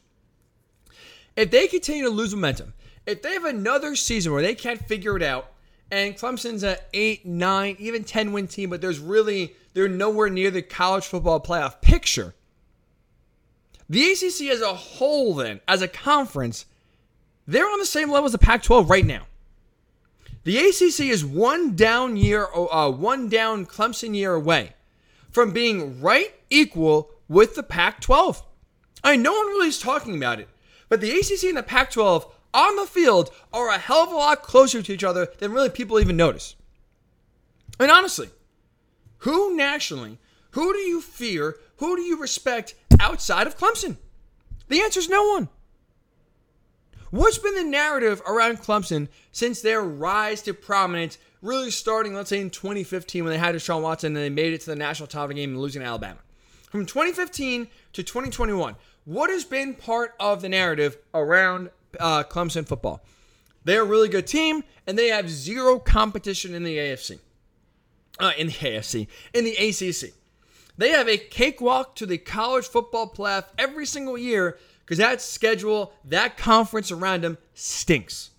If 1.36 1.50
they 1.50 1.66
continue 1.66 2.04
to 2.04 2.10
lose 2.10 2.34
momentum, 2.34 2.74
if 3.06 3.22
they 3.22 3.32
have 3.32 3.44
another 3.44 3.96
season 3.96 4.32
where 4.32 4.42
they 4.42 4.54
can't 4.54 4.80
figure 4.86 5.16
it 5.16 5.22
out, 5.22 5.52
and 5.90 6.16
Clemson's 6.16 6.62
an 6.62 6.76
eight, 6.92 7.24
nine, 7.24 7.76
even 7.78 8.04
ten 8.04 8.32
win 8.32 8.48
team, 8.48 8.70
but 8.70 8.80
there's 8.80 8.98
really 8.98 9.54
they're 9.74 9.88
nowhere 9.88 10.28
near 10.28 10.50
the 10.50 10.62
college 10.62 11.04
football 11.04 11.40
playoff 11.40 11.80
picture. 11.80 12.34
The 13.88 14.10
ACC 14.10 14.50
as 14.50 14.60
a 14.60 14.74
whole, 14.74 15.34
then, 15.34 15.60
as 15.68 15.82
a 15.82 15.88
conference, 15.88 16.66
they're 17.46 17.68
on 17.68 17.78
the 17.78 17.86
same 17.86 18.10
level 18.10 18.26
as 18.26 18.32
the 18.32 18.38
Pac-12 18.38 18.88
right 18.88 19.06
now. 19.06 19.26
The 20.44 20.58
ACC 20.58 21.06
is 21.06 21.24
one 21.24 21.74
down 21.76 22.16
year, 22.16 22.46
uh, 22.54 22.90
one 22.90 23.28
down 23.28 23.66
Clemson 23.66 24.14
year 24.14 24.34
away 24.34 24.74
from 25.30 25.52
being 25.52 26.00
right 26.00 26.34
equal 26.50 27.10
with 27.28 27.54
the 27.54 27.62
Pac-12. 27.62 28.42
I 29.02 29.12
mean, 29.12 29.22
no 29.22 29.32
one 29.32 29.46
really 29.46 29.68
is 29.68 29.78
talking 29.78 30.16
about 30.16 30.40
it, 30.40 30.48
but 30.88 31.00
the 31.00 31.10
ACC 31.10 31.44
and 31.44 31.56
the 31.56 31.62
Pac-12 31.62 32.30
on 32.54 32.76
the 32.76 32.86
field 32.86 33.30
are 33.52 33.68
a 33.68 33.78
hell 33.78 34.04
of 34.04 34.10
a 34.10 34.16
lot 34.16 34.42
closer 34.42 34.82
to 34.82 34.92
each 34.92 35.04
other 35.04 35.28
than 35.38 35.52
really 35.52 35.68
people 35.68 36.00
even 36.00 36.16
notice. 36.16 36.56
And 37.78 37.90
honestly, 37.90 38.30
who 39.18 39.56
nationally, 39.56 40.18
who 40.52 40.72
do 40.72 40.78
you 40.78 41.00
fear, 41.00 41.56
who 41.76 41.96
do 41.96 42.02
you 42.02 42.18
respect 42.20 42.74
outside 43.00 43.46
of 43.46 43.58
Clemson? 43.58 43.96
The 44.68 44.80
answer 44.80 45.00
is 45.00 45.08
no 45.08 45.28
one. 45.28 45.48
What's 47.10 47.38
been 47.38 47.54
the 47.54 47.64
narrative 47.64 48.20
around 48.26 48.58
Clemson 48.58 49.08
since 49.32 49.62
their 49.62 49.82
rise 49.82 50.42
to 50.42 50.54
prominence, 50.54 51.18
really 51.40 51.70
starting, 51.70 52.14
let's 52.14 52.30
say, 52.30 52.40
in 52.40 52.50
2015 52.50 53.24
when 53.24 53.32
they 53.32 53.38
had 53.38 53.54
Deshaun 53.54 53.82
Watson 53.82 54.08
and 54.08 54.16
they 54.16 54.30
made 54.30 54.52
it 54.52 54.62
to 54.62 54.70
the 54.70 54.76
national 54.76 55.06
title 55.06 55.34
game 55.34 55.50
and 55.50 55.60
losing 55.60 55.82
to 55.82 55.86
Alabama? 55.86 56.18
From 56.70 56.84
2015 56.84 57.68
to 57.92 58.02
2021, 58.02 58.74
what 59.04 59.30
has 59.30 59.44
been 59.44 59.74
part 59.74 60.14
of 60.18 60.42
the 60.42 60.48
narrative 60.48 60.98
around 61.14 61.70
uh, 62.00 62.24
Clemson 62.24 62.66
football. 62.66 63.02
They're 63.64 63.82
a 63.82 63.86
really 63.86 64.08
good 64.08 64.26
team, 64.26 64.62
and 64.86 64.98
they 64.98 65.08
have 65.08 65.28
zero 65.28 65.78
competition 65.78 66.54
in 66.54 66.64
the 66.64 66.76
AFC. 66.76 67.18
Uh, 68.18 68.32
in 68.38 68.46
the 68.46 68.52
AFC, 68.52 69.08
in 69.34 69.44
the 69.44 69.52
ACC. 69.56 70.14
They 70.78 70.90
have 70.90 71.08
a 71.08 71.16
cakewalk 71.16 71.94
to 71.96 72.06
the 72.06 72.18
college 72.18 72.66
football 72.66 73.08
playoff 73.08 73.46
every 73.56 73.86
single 73.86 74.18
year 74.18 74.58
because 74.84 74.98
that 74.98 75.20
schedule, 75.20 75.92
that 76.04 76.36
conference 76.36 76.92
around 76.92 77.24
them 77.24 77.38
stinks. 77.54 78.30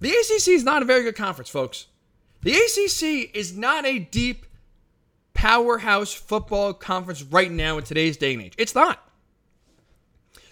The 0.00 0.10
ACC 0.10 0.48
is 0.48 0.64
not 0.64 0.82
a 0.82 0.86
very 0.86 1.02
good 1.02 1.16
conference, 1.16 1.50
folks. 1.50 1.86
The 2.42 2.52
ACC 2.52 3.34
is 3.34 3.56
not 3.56 3.84
a 3.84 3.98
deep 3.98 4.46
powerhouse 5.34 6.12
football 6.12 6.72
conference 6.72 7.22
right 7.22 7.50
now 7.50 7.78
in 7.78 7.84
today's 7.84 8.16
day 8.16 8.34
and 8.34 8.42
age. 8.42 8.54
It's 8.58 8.74
not. 8.74 9.08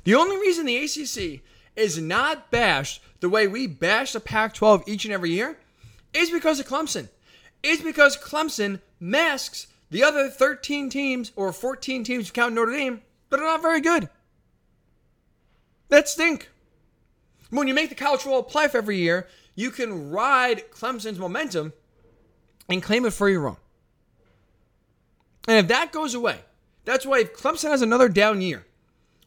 The 0.04 0.14
only 0.14 0.36
reason 0.36 0.66
the 0.66 0.76
ACC 0.76 1.42
is 1.74 1.98
not 1.98 2.50
bashed 2.50 3.02
the 3.20 3.28
way 3.28 3.46
we 3.46 3.66
bash 3.66 4.12
the 4.12 4.20
Pac 4.20 4.54
12 4.54 4.84
each 4.86 5.04
and 5.04 5.14
every 5.14 5.30
year 5.30 5.58
is 6.12 6.30
because 6.30 6.60
of 6.60 6.66
Clemson. 6.66 7.08
Is 7.62 7.80
because 7.80 8.16
Clemson 8.16 8.80
masks 9.00 9.66
the 9.90 10.02
other 10.02 10.28
13 10.28 10.90
teams 10.90 11.32
or 11.36 11.52
14 11.52 12.04
teams, 12.04 12.26
you 12.26 12.32
count 12.32 12.54
Notre 12.54 12.72
Dame, 12.72 13.02
that 13.30 13.40
are 13.40 13.44
not 13.44 13.62
very 13.62 13.80
good. 13.80 14.08
That 15.88 16.08
stink. 16.08 16.50
When 17.50 17.68
you 17.68 17.74
make 17.74 17.88
the 17.88 17.94
college 17.94 18.22
football 18.22 18.44
playoff 18.44 18.74
every 18.74 18.98
year, 18.98 19.28
you 19.54 19.70
can 19.70 20.10
ride 20.10 20.70
Clemson's 20.70 21.18
momentum 21.18 21.72
and 22.68 22.82
claim 22.82 23.04
it 23.04 23.12
for 23.12 23.28
your 23.28 23.48
own. 23.48 23.56
And 25.48 25.58
if 25.58 25.68
that 25.68 25.92
goes 25.92 26.14
away, 26.14 26.40
that's 26.84 27.06
why 27.06 27.20
if 27.20 27.36
Clemson 27.36 27.70
has 27.70 27.82
another 27.82 28.08
down 28.08 28.40
year, 28.40 28.66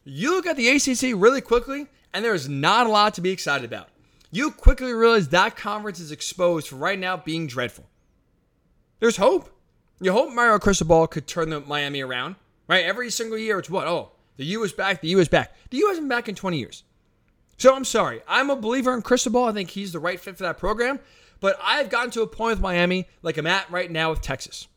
you 0.04 0.32
look 0.32 0.46
at 0.46 0.56
the 0.56 0.68
ACC 0.68 1.14
really 1.20 1.40
quickly, 1.40 1.86
and 2.12 2.24
there's 2.24 2.48
not 2.48 2.86
a 2.86 2.90
lot 2.90 3.14
to 3.14 3.20
be 3.20 3.30
excited 3.30 3.64
about. 3.64 3.88
You 4.30 4.50
quickly 4.50 4.92
realize 4.92 5.28
that 5.28 5.56
conference 5.56 5.98
is 5.98 6.12
exposed 6.12 6.68
for 6.68 6.76
right 6.76 6.98
now 6.98 7.16
being 7.16 7.46
dreadful. 7.46 7.86
There's 9.00 9.16
hope. 9.16 9.50
You 10.00 10.12
hope 10.12 10.32
Mario 10.32 10.58
Cristobal 10.58 11.06
could 11.06 11.26
turn 11.26 11.50
the 11.50 11.60
Miami 11.60 12.00
around, 12.00 12.36
right? 12.68 12.84
Every 12.84 13.10
single 13.10 13.36
year, 13.36 13.58
it's 13.58 13.68
what? 13.68 13.86
Oh, 13.86 14.12
the 14.36 14.44
U 14.46 14.62
is 14.62 14.72
back. 14.72 15.00
The 15.00 15.08
U 15.08 15.18
is 15.18 15.28
back. 15.28 15.54
The 15.70 15.78
U 15.78 15.88
hasn't 15.88 16.04
been 16.04 16.16
back 16.16 16.28
in 16.28 16.34
20 16.34 16.58
years. 16.58 16.84
So 17.58 17.74
I'm 17.74 17.84
sorry. 17.84 18.22
I'm 18.26 18.48
a 18.48 18.56
believer 18.56 18.94
in 18.94 19.02
Cristobal. 19.02 19.44
I 19.44 19.52
think 19.52 19.70
he's 19.70 19.92
the 19.92 19.98
right 19.98 20.18
fit 20.18 20.38
for 20.38 20.44
that 20.44 20.58
program. 20.58 21.00
But 21.40 21.58
I've 21.62 21.90
gotten 21.90 22.10
to 22.12 22.22
a 22.22 22.26
point 22.26 22.56
with 22.56 22.62
Miami 22.62 23.06
like 23.22 23.36
I'm 23.36 23.46
at 23.46 23.70
right 23.70 23.90
now 23.90 24.10
with 24.10 24.22
Texas. 24.22 24.68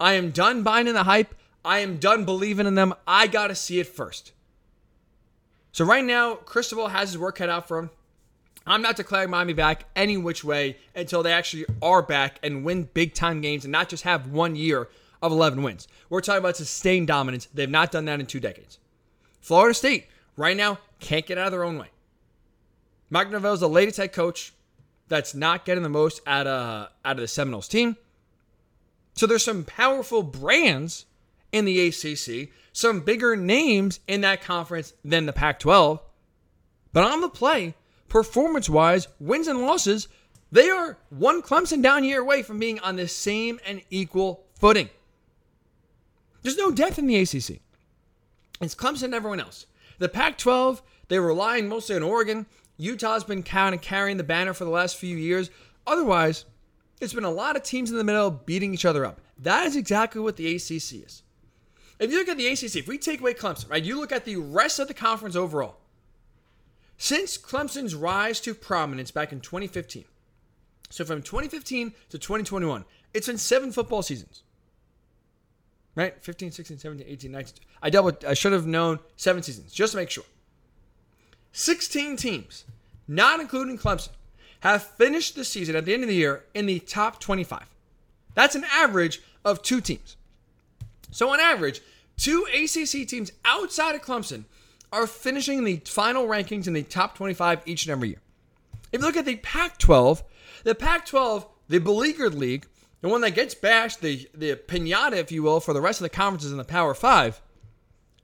I 0.00 0.14
am 0.14 0.30
done 0.30 0.62
buying 0.62 0.86
in 0.86 0.94
the 0.94 1.02
hype. 1.02 1.34
I 1.64 1.80
am 1.80 1.98
done 1.98 2.24
believing 2.24 2.66
in 2.66 2.74
them. 2.74 2.94
I 3.06 3.26
got 3.26 3.48
to 3.48 3.54
see 3.54 3.80
it 3.80 3.86
first. 3.86 4.32
So 5.72 5.84
right 5.84 6.04
now, 6.04 6.36
Cristobal 6.36 6.88
has 6.88 7.10
his 7.10 7.18
work 7.18 7.36
cut 7.36 7.50
out 7.50 7.68
for 7.68 7.78
him. 7.78 7.90
I'm 8.70 8.82
not 8.82 8.96
declaring 8.96 9.30
Miami 9.30 9.52
back 9.52 9.84
any 9.96 10.16
which 10.16 10.44
way 10.44 10.76
until 10.94 11.22
they 11.22 11.32
actually 11.32 11.66
are 11.82 12.02
back 12.02 12.38
and 12.42 12.64
win 12.64 12.88
big 12.94 13.14
time 13.14 13.40
games 13.40 13.64
and 13.64 13.72
not 13.72 13.88
just 13.88 14.04
have 14.04 14.28
one 14.28 14.56
year 14.56 14.88
of 15.22 15.32
11 15.32 15.62
wins. 15.62 15.88
We're 16.10 16.20
talking 16.20 16.40
about 16.40 16.56
sustained 16.56 17.06
dominance. 17.06 17.48
They've 17.52 17.68
not 17.68 17.90
done 17.90 18.04
that 18.06 18.20
in 18.20 18.26
two 18.26 18.40
decades. 18.40 18.78
Florida 19.40 19.74
State, 19.74 20.06
right 20.36 20.56
now, 20.56 20.78
can't 21.00 21.26
get 21.26 21.38
out 21.38 21.46
of 21.46 21.52
their 21.52 21.64
own 21.64 21.78
way. 21.78 21.88
Mike 23.10 23.30
Norvell 23.30 23.54
is 23.54 23.60
the 23.60 23.68
latest 23.68 23.96
head 23.96 24.12
coach 24.12 24.52
that's 25.08 25.34
not 25.34 25.64
getting 25.64 25.82
the 25.82 25.88
most 25.88 26.20
out 26.26 26.46
of, 26.46 26.88
out 27.04 27.16
of 27.16 27.20
the 27.20 27.28
Seminoles 27.28 27.68
team. 27.68 27.96
So 29.14 29.26
there's 29.26 29.44
some 29.44 29.64
powerful 29.64 30.22
brands 30.22 31.06
in 31.50 31.64
the 31.64 31.88
ACC 31.88 32.50
some 32.78 33.00
bigger 33.00 33.34
names 33.34 33.98
in 34.06 34.20
that 34.20 34.40
conference 34.40 34.92
than 35.04 35.26
the 35.26 35.32
Pac 35.32 35.58
12. 35.58 36.00
But 36.92 37.02
on 37.02 37.20
the 37.20 37.28
play, 37.28 37.74
performance 38.08 38.68
wise, 38.68 39.08
wins 39.20 39.46
and 39.46 39.60
losses, 39.60 40.08
they 40.50 40.70
are 40.70 40.98
one 41.10 41.42
Clemson 41.42 41.82
down 41.82 42.04
year 42.04 42.20
away 42.20 42.42
from 42.42 42.58
being 42.58 42.80
on 42.80 42.96
the 42.96 43.08
same 43.08 43.60
and 43.66 43.82
equal 43.90 44.46
footing. 44.54 44.88
There's 46.42 46.56
no 46.56 46.70
depth 46.70 46.98
in 46.98 47.06
the 47.06 47.16
ACC. 47.16 47.60
It's 48.60 48.74
Clemson 48.74 49.04
and 49.04 49.14
everyone 49.14 49.40
else. 49.40 49.66
The 49.98 50.08
Pac 50.08 50.38
12, 50.38 50.82
they're 51.08 51.22
relying 51.22 51.68
mostly 51.68 51.96
on 51.96 52.02
Oregon. 52.02 52.46
Utah's 52.76 53.24
been 53.24 53.42
kind 53.42 53.74
of 53.74 53.80
carrying 53.80 54.16
the 54.16 54.24
banner 54.24 54.54
for 54.54 54.64
the 54.64 54.70
last 54.70 54.96
few 54.96 55.16
years. 55.16 55.50
Otherwise, 55.86 56.44
it's 57.00 57.12
been 57.12 57.24
a 57.24 57.30
lot 57.30 57.56
of 57.56 57.62
teams 57.62 57.90
in 57.90 57.96
the 57.96 58.04
middle 58.04 58.30
beating 58.30 58.72
each 58.72 58.84
other 58.84 59.04
up. 59.04 59.20
That 59.38 59.66
is 59.66 59.76
exactly 59.76 60.20
what 60.20 60.36
the 60.36 60.54
ACC 60.54 61.04
is. 61.04 61.22
If 61.98 62.12
you 62.12 62.18
look 62.18 62.28
at 62.28 62.36
the 62.36 62.46
ACC, 62.46 62.76
if 62.76 62.88
we 62.88 62.98
take 62.98 63.20
away 63.20 63.34
Clemson, 63.34 63.70
right, 63.70 63.82
you 63.82 63.98
look 63.98 64.12
at 64.12 64.24
the 64.24 64.36
rest 64.36 64.78
of 64.78 64.88
the 64.88 64.94
conference 64.94 65.34
overall. 65.36 65.76
Since 66.98 67.38
Clemson's 67.38 67.94
rise 67.94 68.40
to 68.40 68.54
prominence 68.54 69.12
back 69.12 69.32
in 69.32 69.40
2015, 69.40 70.04
so 70.90 71.04
from 71.04 71.22
2015 71.22 71.92
to 72.10 72.18
2021, 72.18 72.84
it's 73.14 73.28
been 73.28 73.38
seven 73.38 73.70
football 73.70 74.02
seasons. 74.02 74.42
Right? 75.94 76.14
15, 76.22 76.50
16, 76.50 76.78
17, 76.78 77.06
18, 77.08 77.30
19. 77.30 77.54
I 77.82 77.90
double 77.90 78.12
I 78.26 78.34
should 78.34 78.52
have 78.52 78.66
known 78.66 78.98
seven 79.16 79.42
seasons, 79.44 79.72
just 79.72 79.92
to 79.92 79.96
make 79.96 80.10
sure. 80.10 80.24
16 81.52 82.16
teams, 82.16 82.64
not 83.06 83.40
including 83.40 83.78
Clemson, 83.78 84.10
have 84.60 84.82
finished 84.82 85.36
the 85.36 85.44
season 85.44 85.76
at 85.76 85.84
the 85.84 85.94
end 85.94 86.02
of 86.02 86.08
the 86.08 86.14
year 86.14 86.44
in 86.52 86.66
the 86.66 86.80
top 86.80 87.20
25. 87.20 87.64
That's 88.34 88.56
an 88.56 88.64
average 88.72 89.22
of 89.44 89.62
two 89.62 89.80
teams. 89.80 90.16
So, 91.10 91.30
on 91.30 91.40
average, 91.40 91.80
two 92.16 92.44
ACC 92.52 93.06
teams 93.06 93.30
outside 93.44 93.94
of 93.94 94.02
Clemson 94.02 94.44
are 94.92 95.06
finishing 95.06 95.58
in 95.58 95.64
the 95.64 95.76
final 95.86 96.26
rankings 96.26 96.66
in 96.66 96.72
the 96.72 96.82
top 96.82 97.16
25 97.16 97.62
each 97.66 97.84
and 97.84 97.92
every 97.92 98.08
year. 98.08 98.20
If 98.92 99.00
you 99.00 99.06
look 99.06 99.16
at 99.16 99.26
the 99.26 99.36
Pac 99.36 99.78
12, 99.78 100.22
the 100.64 100.74
Pac 100.74 101.06
12, 101.06 101.46
the 101.68 101.78
beleaguered 101.78 102.34
league, 102.34 102.66
the 103.00 103.08
one 103.08 103.20
that 103.20 103.34
gets 103.34 103.54
bashed, 103.54 104.00
the, 104.00 104.28
the 104.34 104.56
pinata, 104.56 105.16
if 105.16 105.30
you 105.30 105.42
will, 105.42 105.60
for 105.60 105.74
the 105.74 105.80
rest 105.80 106.00
of 106.00 106.04
the 106.04 106.08
conferences 106.08 106.50
in 106.50 106.58
the 106.58 106.64
Power 106.64 106.94
5, 106.94 107.40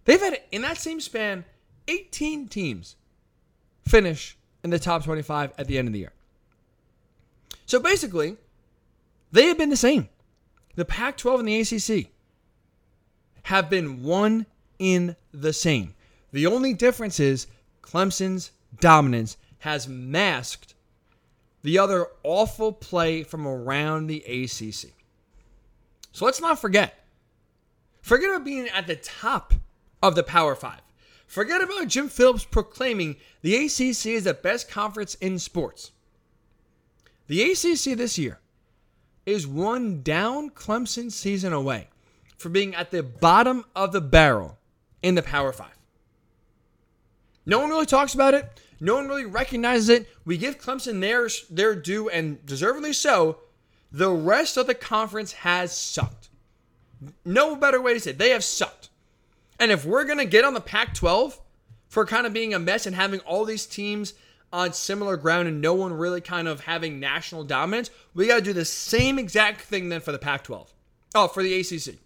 they've 0.04 0.20
had, 0.20 0.40
in 0.50 0.62
that 0.62 0.78
same 0.78 1.00
span, 1.00 1.44
18 1.86 2.48
teams 2.48 2.96
finish 3.86 4.36
in 4.62 4.70
the 4.70 4.78
top 4.78 5.04
25 5.04 5.52
at 5.58 5.66
the 5.66 5.78
end 5.78 5.88
of 5.88 5.92
the 5.92 6.00
year. 6.00 6.12
So 7.66 7.78
basically, 7.78 8.36
they 9.32 9.46
have 9.46 9.58
been 9.58 9.70
the 9.70 9.76
same. 9.76 10.08
The 10.74 10.84
Pac 10.84 11.18
12 11.18 11.40
and 11.40 11.48
the 11.48 11.60
ACC 11.60 12.10
have 13.44 13.68
been 13.70 14.02
one 14.02 14.46
in 14.78 15.16
the 15.32 15.52
same. 15.52 15.94
The 16.34 16.48
only 16.48 16.74
difference 16.74 17.20
is 17.20 17.46
Clemson's 17.80 18.50
dominance 18.80 19.36
has 19.60 19.86
masked 19.86 20.74
the 21.62 21.78
other 21.78 22.08
awful 22.24 22.72
play 22.72 23.22
from 23.22 23.46
around 23.46 24.08
the 24.08 24.18
ACC. 24.24 24.90
So 26.10 26.24
let's 26.24 26.40
not 26.40 26.58
forget. 26.58 27.06
Forget 28.02 28.30
about 28.30 28.44
being 28.44 28.68
at 28.70 28.88
the 28.88 28.96
top 28.96 29.54
of 30.02 30.16
the 30.16 30.24
Power 30.24 30.56
Five. 30.56 30.80
Forget 31.28 31.62
about 31.62 31.86
Jim 31.86 32.08
Phillips 32.08 32.44
proclaiming 32.44 33.14
the 33.42 33.54
ACC 33.54 34.06
is 34.06 34.24
the 34.24 34.34
best 34.34 34.68
conference 34.68 35.14
in 35.14 35.38
sports. 35.38 35.92
The 37.28 37.52
ACC 37.52 37.96
this 37.96 38.18
year 38.18 38.40
is 39.24 39.46
one 39.46 40.02
down 40.02 40.50
Clemson 40.50 41.12
season 41.12 41.52
away 41.52 41.90
from 42.36 42.50
being 42.50 42.74
at 42.74 42.90
the 42.90 43.04
bottom 43.04 43.64
of 43.76 43.92
the 43.92 44.00
barrel 44.00 44.58
in 45.00 45.14
the 45.14 45.22
Power 45.22 45.52
Five. 45.52 45.74
No 47.46 47.58
one 47.58 47.70
really 47.70 47.86
talks 47.86 48.14
about 48.14 48.34
it. 48.34 48.60
No 48.80 48.94
one 48.96 49.08
really 49.08 49.24
recognizes 49.24 49.88
it. 49.88 50.08
We 50.24 50.38
give 50.38 50.58
Clemson 50.58 51.00
their, 51.00 51.28
their 51.50 51.74
due, 51.74 52.08
and 52.08 52.44
deservedly 52.44 52.92
so. 52.92 53.38
The 53.92 54.10
rest 54.10 54.56
of 54.56 54.66
the 54.66 54.74
conference 54.74 55.32
has 55.32 55.76
sucked. 55.76 56.28
No 57.24 57.54
better 57.54 57.80
way 57.80 57.94
to 57.94 58.00
say 58.00 58.10
it. 58.10 58.18
They 58.18 58.30
have 58.30 58.44
sucked. 58.44 58.88
And 59.60 59.70
if 59.70 59.84
we're 59.84 60.04
to 60.04 60.24
get 60.24 60.44
on 60.44 60.54
the 60.54 60.60
Pac 60.60 60.94
12 60.94 61.40
for 61.88 62.04
kind 62.04 62.26
of 62.26 62.32
being 62.32 62.54
a 62.54 62.58
mess 62.58 62.86
and 62.86 62.96
having 62.96 63.20
all 63.20 63.44
these 63.44 63.66
teams 63.66 64.14
on 64.52 64.72
similar 64.72 65.16
ground 65.16 65.48
and 65.48 65.60
no 65.60 65.74
one 65.74 65.92
really 65.92 66.20
kind 66.20 66.48
of 66.48 66.60
having 66.60 66.98
national 66.98 67.44
dominance, 67.44 67.90
we 68.14 68.26
got 68.26 68.36
to 68.36 68.40
do 68.42 68.52
the 68.52 68.64
same 68.64 69.18
exact 69.18 69.60
thing 69.60 69.88
then 69.88 70.00
for 70.00 70.12
the 70.12 70.18
Pac 70.18 70.44
12. 70.44 70.72
Oh, 71.14 71.28
for 71.28 71.42
the 71.42 71.54
ACC. 71.60 71.96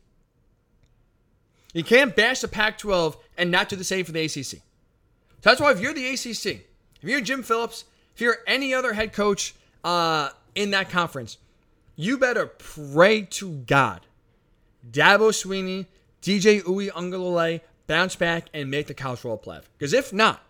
You 1.72 1.85
can't 1.85 2.14
bash 2.14 2.40
the 2.40 2.48
Pac 2.48 2.79
12 2.79 3.16
and 3.37 3.51
not 3.51 3.68
do 3.68 3.77
the 3.77 3.85
same 3.85 4.05
for 4.05 4.12
the 4.12 4.24
ACC. 4.24 4.62
So 5.40 5.51
that's 5.51 5.61
why 5.61 5.72
if 5.72 5.81
you're 5.81 5.94
the 5.94 6.09
ACC, 6.09 6.64
if 7.01 7.09
you're 7.09 7.20
Jim 7.20 7.42
Phillips, 7.42 7.85
if 8.14 8.20
you're 8.20 8.38
any 8.46 8.74
other 8.74 8.92
head 8.92 9.12
coach 9.12 9.55
uh, 9.85 10.31
in 10.55 10.72
that 10.72 10.90
conference, 10.90 11.38
you 11.94 12.18
better 12.18 12.46
pray 12.46 13.22
to 13.22 13.53
God. 13.53 14.01
Dabo 14.90 15.31
Swinney, 15.31 15.87
DJ 16.22 16.62
Uiagalelei 16.62 17.61
bounce 17.87 18.16
back 18.16 18.48
and 18.53 18.70
make 18.70 18.87
the 18.87 18.94
college 18.94 19.20
football 19.20 19.38
playoff. 19.38 19.64
Because 19.77 19.92
if 19.92 20.12
not, 20.12 20.42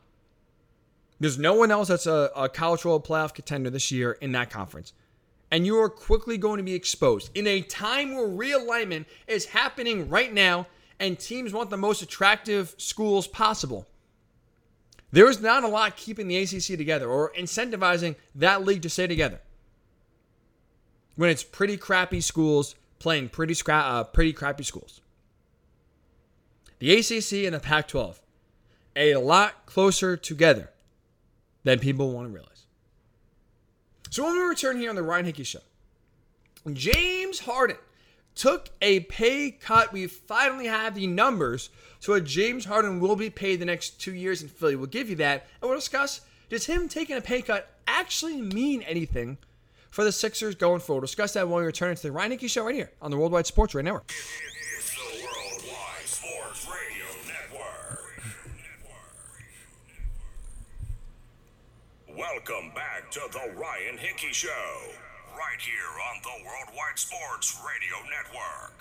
there's 1.21 1.39
no 1.39 1.55
one 1.55 1.71
else 1.71 1.89
that's 1.89 2.07
a, 2.07 2.31
a 2.37 2.49
college 2.49 2.81
football 2.83 3.01
playoff 3.01 3.35
contender 3.35 3.71
this 3.71 3.91
year 3.91 4.13
in 4.13 4.33
that 4.33 4.51
conference. 4.51 4.93
And 5.51 5.67
you 5.67 5.79
are 5.81 5.89
quickly 5.89 6.37
going 6.37 6.59
to 6.59 6.63
be 6.63 6.75
exposed 6.75 7.31
in 7.35 7.47
a 7.47 7.63
time 7.63 8.15
where 8.15 8.29
realignment 8.29 9.07
is 9.27 9.47
happening 9.47 10.09
right 10.09 10.33
now 10.33 10.67
and 11.01 11.19
teams 11.19 11.53
want 11.53 11.71
the 11.71 11.77
most 11.77 12.03
attractive 12.03 12.75
schools 12.77 13.27
possible. 13.27 13.87
There 15.11 15.29
is 15.29 15.41
not 15.41 15.65
a 15.65 15.69
lot 15.69 15.97
keeping 15.97 16.29
the 16.29 16.37
ACC 16.37 16.77
together 16.77 17.09
or 17.09 17.33
incentivizing 17.33 18.17
that 18.35 18.65
league 18.65 18.83
to 18.83 18.91
stay 18.91 19.07
together 19.07 19.41
when 21.17 21.31
it's 21.31 21.43
pretty 21.43 21.77
crappy 21.77 22.21
schools 22.21 22.75
playing 22.99 23.31
pretty, 23.31 23.55
scra- 23.55 23.83
uh, 23.83 24.05
pretty 24.05 24.33
crappy 24.33 24.65
schools. 24.65 25.01
The 26.79 26.95
ACC 26.95 27.45
and 27.45 27.55
the 27.55 27.61
Pac 27.61 27.89
12, 27.89 28.21
a 28.97 29.17
lot 29.17 29.67
closer 29.67 30.17
together 30.17 30.71
than 31.65 31.79
people 31.79 32.13
want 32.13 32.29
to 32.29 32.33
realize. 32.33 32.67
So 34.11 34.25
when 34.25 34.35
we 34.35 34.43
return 34.43 34.79
here 34.79 34.91
on 34.91 34.97
the 34.97 35.03
Ryan 35.03 35.27
Hickey 35.27 35.45
Show, 35.45 35.61
James 36.73 37.41
Harden 37.41 37.77
took 38.39 38.71
a 38.81 39.01
pay 39.01 39.51
cut. 39.51 39.93
We 39.93 40.07
finally 40.07 40.67
have 40.67 40.95
the 40.95 41.07
numbers 41.07 41.71
so 42.01 42.13
what 42.13 42.25
James 42.25 42.65
Harden 42.65 43.01
will 43.01 43.17
be 43.17 43.29
paid 43.29 43.57
the 43.57 43.65
next 43.65 44.01
two 44.01 44.15
years 44.15 44.43
in 44.43 44.49
Philly. 44.49 44.77
We'll 44.77 44.87
give 44.87 45.11
you 45.11 45.17
that, 45.17 45.47
and 45.61 45.69
we'll 45.69 45.79
discuss 45.79 46.21
does 46.49 46.65
him 46.65 46.89
taking 46.89 47.17
a 47.17 47.21
pay 47.21 47.43
cut 47.43 47.69
actually 47.87 48.41
mean 48.41 48.83
anything 48.83 49.37
for 49.91 50.05
the 50.05 50.13
Sixers 50.13 50.55
going 50.55 50.81
forward? 50.81 51.01
We'll 51.01 51.07
discuss 51.07 51.33
that 51.35 51.49
when 51.49 51.61
we 51.61 51.67
return 51.67 51.95
to 51.95 52.03
the 52.03 52.13
Ryan 52.13 52.31
Hickey 52.31 52.49
Show 52.49 52.65
right 52.65 52.75
here 52.75 52.91
on 53.03 53.11
the 53.11 53.19
Worldwide 53.19 53.47
Sports 53.47 53.75
Radio 53.75 53.93
Network. 53.93 54.13
Welcome 62.17 62.73
back 62.75 63.11
to 63.11 63.21
the 63.33 63.53
Ryan 63.57 63.99
Hickey 63.99 64.33
Show, 64.33 64.51
right 65.39 65.61
here 65.61 65.77
on 66.11 66.21
the 66.25 66.45
Worldwide 66.45 66.99
Sports 66.99 67.61
Radio 67.65 67.95
Network. 68.11 68.73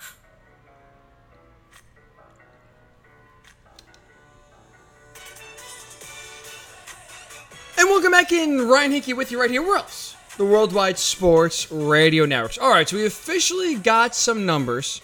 And 7.78 7.88
welcome 7.88 8.10
back 8.10 8.32
in. 8.32 8.66
Ryan 8.66 8.90
Hickey 8.90 9.12
with 9.12 9.30
you 9.30 9.40
right 9.40 9.50
here. 9.50 9.62
Where 9.62 9.76
else? 9.76 10.16
The 10.36 10.44
Worldwide 10.44 10.98
Sports 10.98 11.70
Radio 11.70 12.26
Networks. 12.26 12.58
All 12.58 12.70
right, 12.70 12.88
so 12.88 12.96
we 12.96 13.06
officially 13.06 13.76
got 13.76 14.16
some 14.16 14.44
numbers 14.44 15.00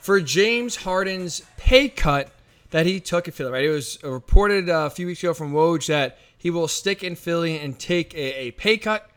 for 0.00 0.20
James 0.20 0.76
Harden's 0.76 1.42
pay 1.56 1.88
cut 1.88 2.30
that 2.70 2.86
he 2.86 3.00
took 3.00 3.26
in 3.26 3.32
Philly. 3.32 3.50
Right, 3.50 3.64
it 3.64 3.70
was 3.70 4.00
reported 4.04 4.70
uh, 4.70 4.86
a 4.86 4.90
few 4.90 5.08
weeks 5.08 5.24
ago 5.24 5.34
from 5.34 5.52
Woj 5.52 5.88
that 5.88 6.18
he 6.38 6.50
will 6.50 6.68
stick 6.68 7.02
in 7.02 7.16
Philly 7.16 7.58
and 7.58 7.76
take 7.80 8.14
a, 8.14 8.46
a 8.46 8.50
pay 8.52 8.76
cut. 8.76 9.08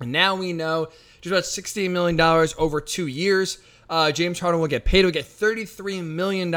And 0.00 0.12
now 0.12 0.36
we 0.36 0.52
know 0.52 0.88
just 1.20 1.32
about 1.32 1.44
$16 1.44 1.90
million 1.90 2.20
over 2.58 2.80
two 2.80 3.06
years. 3.06 3.58
Uh, 3.90 4.12
James 4.12 4.38
Harden 4.38 4.60
will 4.60 4.68
get 4.68 4.84
paid. 4.84 5.00
He'll 5.00 5.10
get 5.10 5.24
$33 5.24 6.04
million 6.04 6.50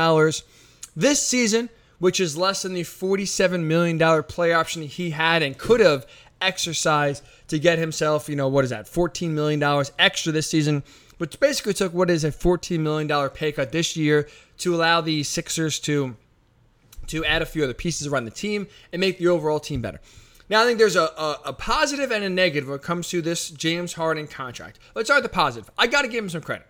this 0.95 1.25
season, 1.25 1.69
which 1.99 2.19
is 2.19 2.37
less 2.37 2.61
than 2.61 2.73
the 2.73 2.81
$47 2.81 3.63
million 3.63 4.23
play 4.23 4.53
option 4.53 4.83
he 4.83 5.11
had 5.11 5.41
and 5.41 5.57
could 5.57 5.79
have 5.79 6.05
exercised 6.41 7.23
to 7.47 7.59
get 7.59 7.79
himself, 7.79 8.27
you 8.27 8.35
know, 8.35 8.47
what 8.47 8.63
is 8.63 8.71
that, 8.71 8.85
$14 8.85 9.29
million 9.29 9.85
extra 9.99 10.31
this 10.31 10.49
season, 10.49 10.83
which 11.19 11.39
basically 11.39 11.73
took 11.73 11.93
what 11.93 12.09
is 12.09 12.23
a 12.23 12.31
$14 12.31 12.79
million 12.79 13.29
pay 13.29 13.51
cut 13.51 13.71
this 13.71 13.95
year 13.95 14.27
to 14.57 14.75
allow 14.75 15.01
the 15.01 15.23
Sixers 15.23 15.79
to 15.81 16.15
to 17.07 17.25
add 17.25 17.41
a 17.41 17.45
few 17.45 17.63
other 17.63 17.73
pieces 17.73 18.07
around 18.07 18.25
the 18.25 18.31
team 18.31 18.67
and 18.93 18.99
make 18.99 19.17
the 19.17 19.27
overall 19.27 19.59
team 19.59 19.81
better. 19.81 19.99
Now, 20.51 20.63
I 20.63 20.65
think 20.65 20.79
there's 20.79 20.97
a, 20.97 21.03
a, 21.03 21.39
a 21.45 21.53
positive 21.53 22.11
and 22.11 22.25
a 22.25 22.29
negative 22.29 22.67
when 22.67 22.75
it 22.75 22.81
comes 22.81 23.07
to 23.09 23.21
this 23.21 23.49
James 23.49 23.93
Harden 23.93 24.27
contract. 24.27 24.79
Let's 24.93 25.07
start 25.07 25.23
with 25.23 25.31
the 25.31 25.33
positive. 25.33 25.71
I 25.77 25.87
got 25.87 26.01
to 26.01 26.09
give 26.09 26.21
him 26.21 26.29
some 26.29 26.41
credit. 26.41 26.67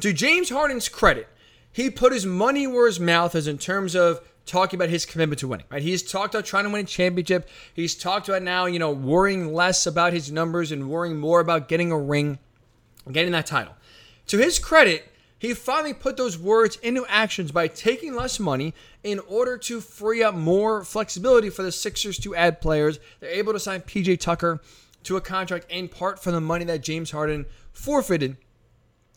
To 0.00 0.14
James 0.14 0.48
Harden's 0.48 0.88
credit, 0.88 1.28
he 1.70 1.90
put 1.90 2.14
his 2.14 2.24
money 2.24 2.66
where 2.66 2.86
his 2.86 2.98
mouth 2.98 3.34
is 3.34 3.46
in 3.46 3.58
terms 3.58 3.94
of 3.94 4.26
talking 4.46 4.78
about 4.78 4.88
his 4.88 5.04
commitment 5.04 5.38
to 5.40 5.48
winning. 5.48 5.66
Right? 5.70 5.82
He's 5.82 6.02
talked 6.02 6.34
about 6.34 6.46
trying 6.46 6.64
to 6.64 6.70
win 6.70 6.86
a 6.86 6.88
championship. 6.88 7.46
He's 7.74 7.94
talked 7.94 8.30
about 8.30 8.42
now, 8.42 8.64
you 8.64 8.78
know, 8.78 8.90
worrying 8.90 9.52
less 9.52 9.86
about 9.86 10.14
his 10.14 10.32
numbers 10.32 10.72
and 10.72 10.88
worrying 10.88 11.18
more 11.18 11.40
about 11.40 11.68
getting 11.68 11.92
a 11.92 11.98
ring 11.98 12.38
getting 13.12 13.32
that 13.32 13.44
title. 13.44 13.74
To 14.28 14.38
his 14.38 14.58
credit, 14.58 15.12
he 15.38 15.52
finally 15.52 15.92
put 15.94 16.16
those 16.16 16.38
words 16.38 16.76
into 16.76 17.04
actions 17.06 17.52
by 17.52 17.66
taking 17.68 18.14
less 18.14 18.40
money 18.40 18.72
in 19.02 19.18
order 19.20 19.56
to 19.56 19.80
free 19.80 20.22
up 20.22 20.34
more 20.34 20.84
flexibility 20.84 21.50
for 21.50 21.62
the 21.62 21.72
Sixers 21.72 22.18
to 22.18 22.34
add 22.34 22.60
players. 22.60 22.98
They're 23.20 23.30
able 23.30 23.52
to 23.52 23.60
sign 23.60 23.80
PJ 23.80 24.20
Tucker 24.20 24.60
to 25.04 25.16
a 25.16 25.20
contract 25.20 25.70
in 25.70 25.88
part 25.88 26.22
for 26.22 26.30
the 26.30 26.40
money 26.40 26.64
that 26.66 26.82
James 26.82 27.10
Harden 27.10 27.46
forfeited. 27.72 28.36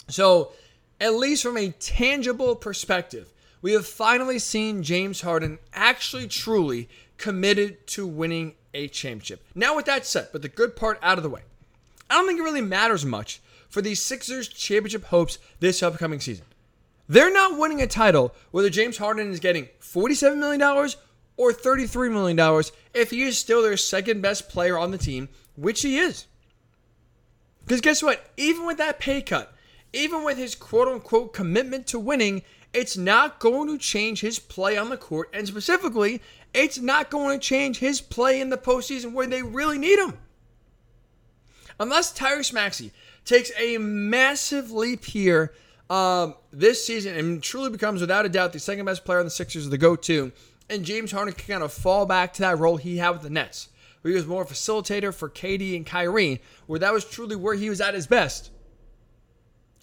So, 0.08 0.52
at 1.00 1.16
least 1.16 1.44
from 1.44 1.58
a 1.58 1.70
tangible 1.72 2.56
perspective, 2.56 3.34
we 3.62 3.74
have 3.74 3.86
finally 3.86 4.40
seen 4.40 4.84
James 4.84 5.22
Harden 5.22 5.60
actually 5.74 6.28
truly 6.28 6.88
committed 7.18 7.86
to 7.88 8.08
winning 8.08 8.56
a 8.74 8.88
championship. 8.88 9.44
Now, 9.56 9.76
with 9.76 9.86
that 9.86 10.06
said, 10.06 10.30
but 10.32 10.42
the 10.42 10.50
good 10.50 10.76
part 10.76 11.00
out 11.02 11.18
of 11.18 11.24
the 11.24 11.30
way, 11.30 11.42
I 12.10 12.16
don't 12.16 12.28
think 12.28 12.40
it 12.40 12.44
really 12.44 12.62
matters 12.62 13.06
much 13.06 13.42
for 13.70 13.82
the 13.82 13.96
Sixers 13.96 14.48
championship 14.48 15.06
hopes 15.06 15.40
this 15.60 15.82
upcoming 15.82 16.20
season. 16.20 16.46
They're 17.08 17.34
not 17.34 17.58
winning 17.58 17.82
a 17.82 17.88
title 17.88 18.34
whether 18.52 18.70
James 18.70 18.98
Harden 18.98 19.32
is 19.32 19.40
getting 19.40 19.68
$47 19.82 20.38
million 20.38 20.62
or 21.36 21.52
$33 21.52 22.12
million 22.12 22.64
if 22.94 23.12
he 23.12 23.24
is 23.24 23.38
still 23.38 23.62
their 23.62 23.78
second 23.78 24.22
best 24.22 24.50
player 24.50 24.78
on 24.78 24.92
the 24.92 24.98
team, 24.98 25.30
which 25.56 25.82
he 25.82 25.98
is. 25.98 26.28
Because 27.66 27.82
guess 27.82 28.04
what? 28.04 28.32
Even 28.38 28.66
with 28.66 28.78
that 28.78 29.00
pay 29.00 29.22
cut, 29.22 29.54
even 29.94 30.24
with 30.24 30.38
his 30.38 30.56
quote 30.56 30.88
unquote 30.88 31.34
commitment 31.34 31.88
to 31.88 32.00
winning, 32.00 32.44
it's 32.74 32.98
not 32.98 33.40
going 33.40 33.68
to 33.70 33.78
change 33.78 34.22
his 34.22 34.40
play 34.40 34.78
on 34.78 34.90
the 34.90 34.98
court. 34.98 35.30
And 35.34 35.48
specifically, 35.48 36.22
it's 36.54 36.80
not 36.80 37.10
going 37.10 37.40
to 37.40 37.46
change 37.46 37.78
his 37.80 38.02
play 38.02 38.42
in 38.42 38.50
the 38.50 38.58
postseason 38.58 39.14
where 39.14 39.28
they 39.28 39.44
really 39.44 39.78
need 39.78 40.00
him. 40.00 40.18
Unless 41.80 42.18
Tyrese 42.18 42.54
Maxey 42.54 42.92
takes 43.26 43.52
a 43.58 43.78
massive 43.78 44.72
leap 44.72 45.06
here 45.06 45.54
um, 45.90 46.36
this 46.52 46.86
season 46.86 47.16
and 47.16 47.44
truly 47.44 47.70
becomes, 47.70 48.02
without 48.02 48.26
a 48.26 48.30
doubt, 48.30 48.54
the 48.54 48.60
second 48.60 48.86
best 48.86 49.06
player 49.06 49.20
on 49.20 49.26
the 49.26 49.32
Sixers, 49.32 49.70
the 49.70 49.78
go 49.78 49.96
to, 49.96 50.32
and 50.70 50.86
James 50.86 51.12
Harden 51.12 51.34
can 51.34 51.56
kind 51.56 51.64
of 51.64 51.74
fall 51.74 52.06
back 52.06 52.34
to 52.34 52.42
that 52.42 52.58
role 52.58 52.78
he 52.78 52.98
had 52.98 53.12
with 53.12 53.22
the 53.22 53.30
Nets, 53.30 53.70
where 54.02 54.12
he 54.12 54.16
was 54.16 54.26
more 54.26 54.44
a 54.44 54.46
facilitator 54.46 55.14
for 55.14 55.30
KD 55.30 55.76
and 55.76 55.86
Kyrie, 55.86 56.42
where 56.68 56.80
that 56.80 56.94
was 56.94 57.06
truly 57.06 57.36
where 57.36 57.56
he 57.56 57.70
was 57.70 57.82
at 57.82 57.94
his 57.94 58.08
best. 58.08 58.52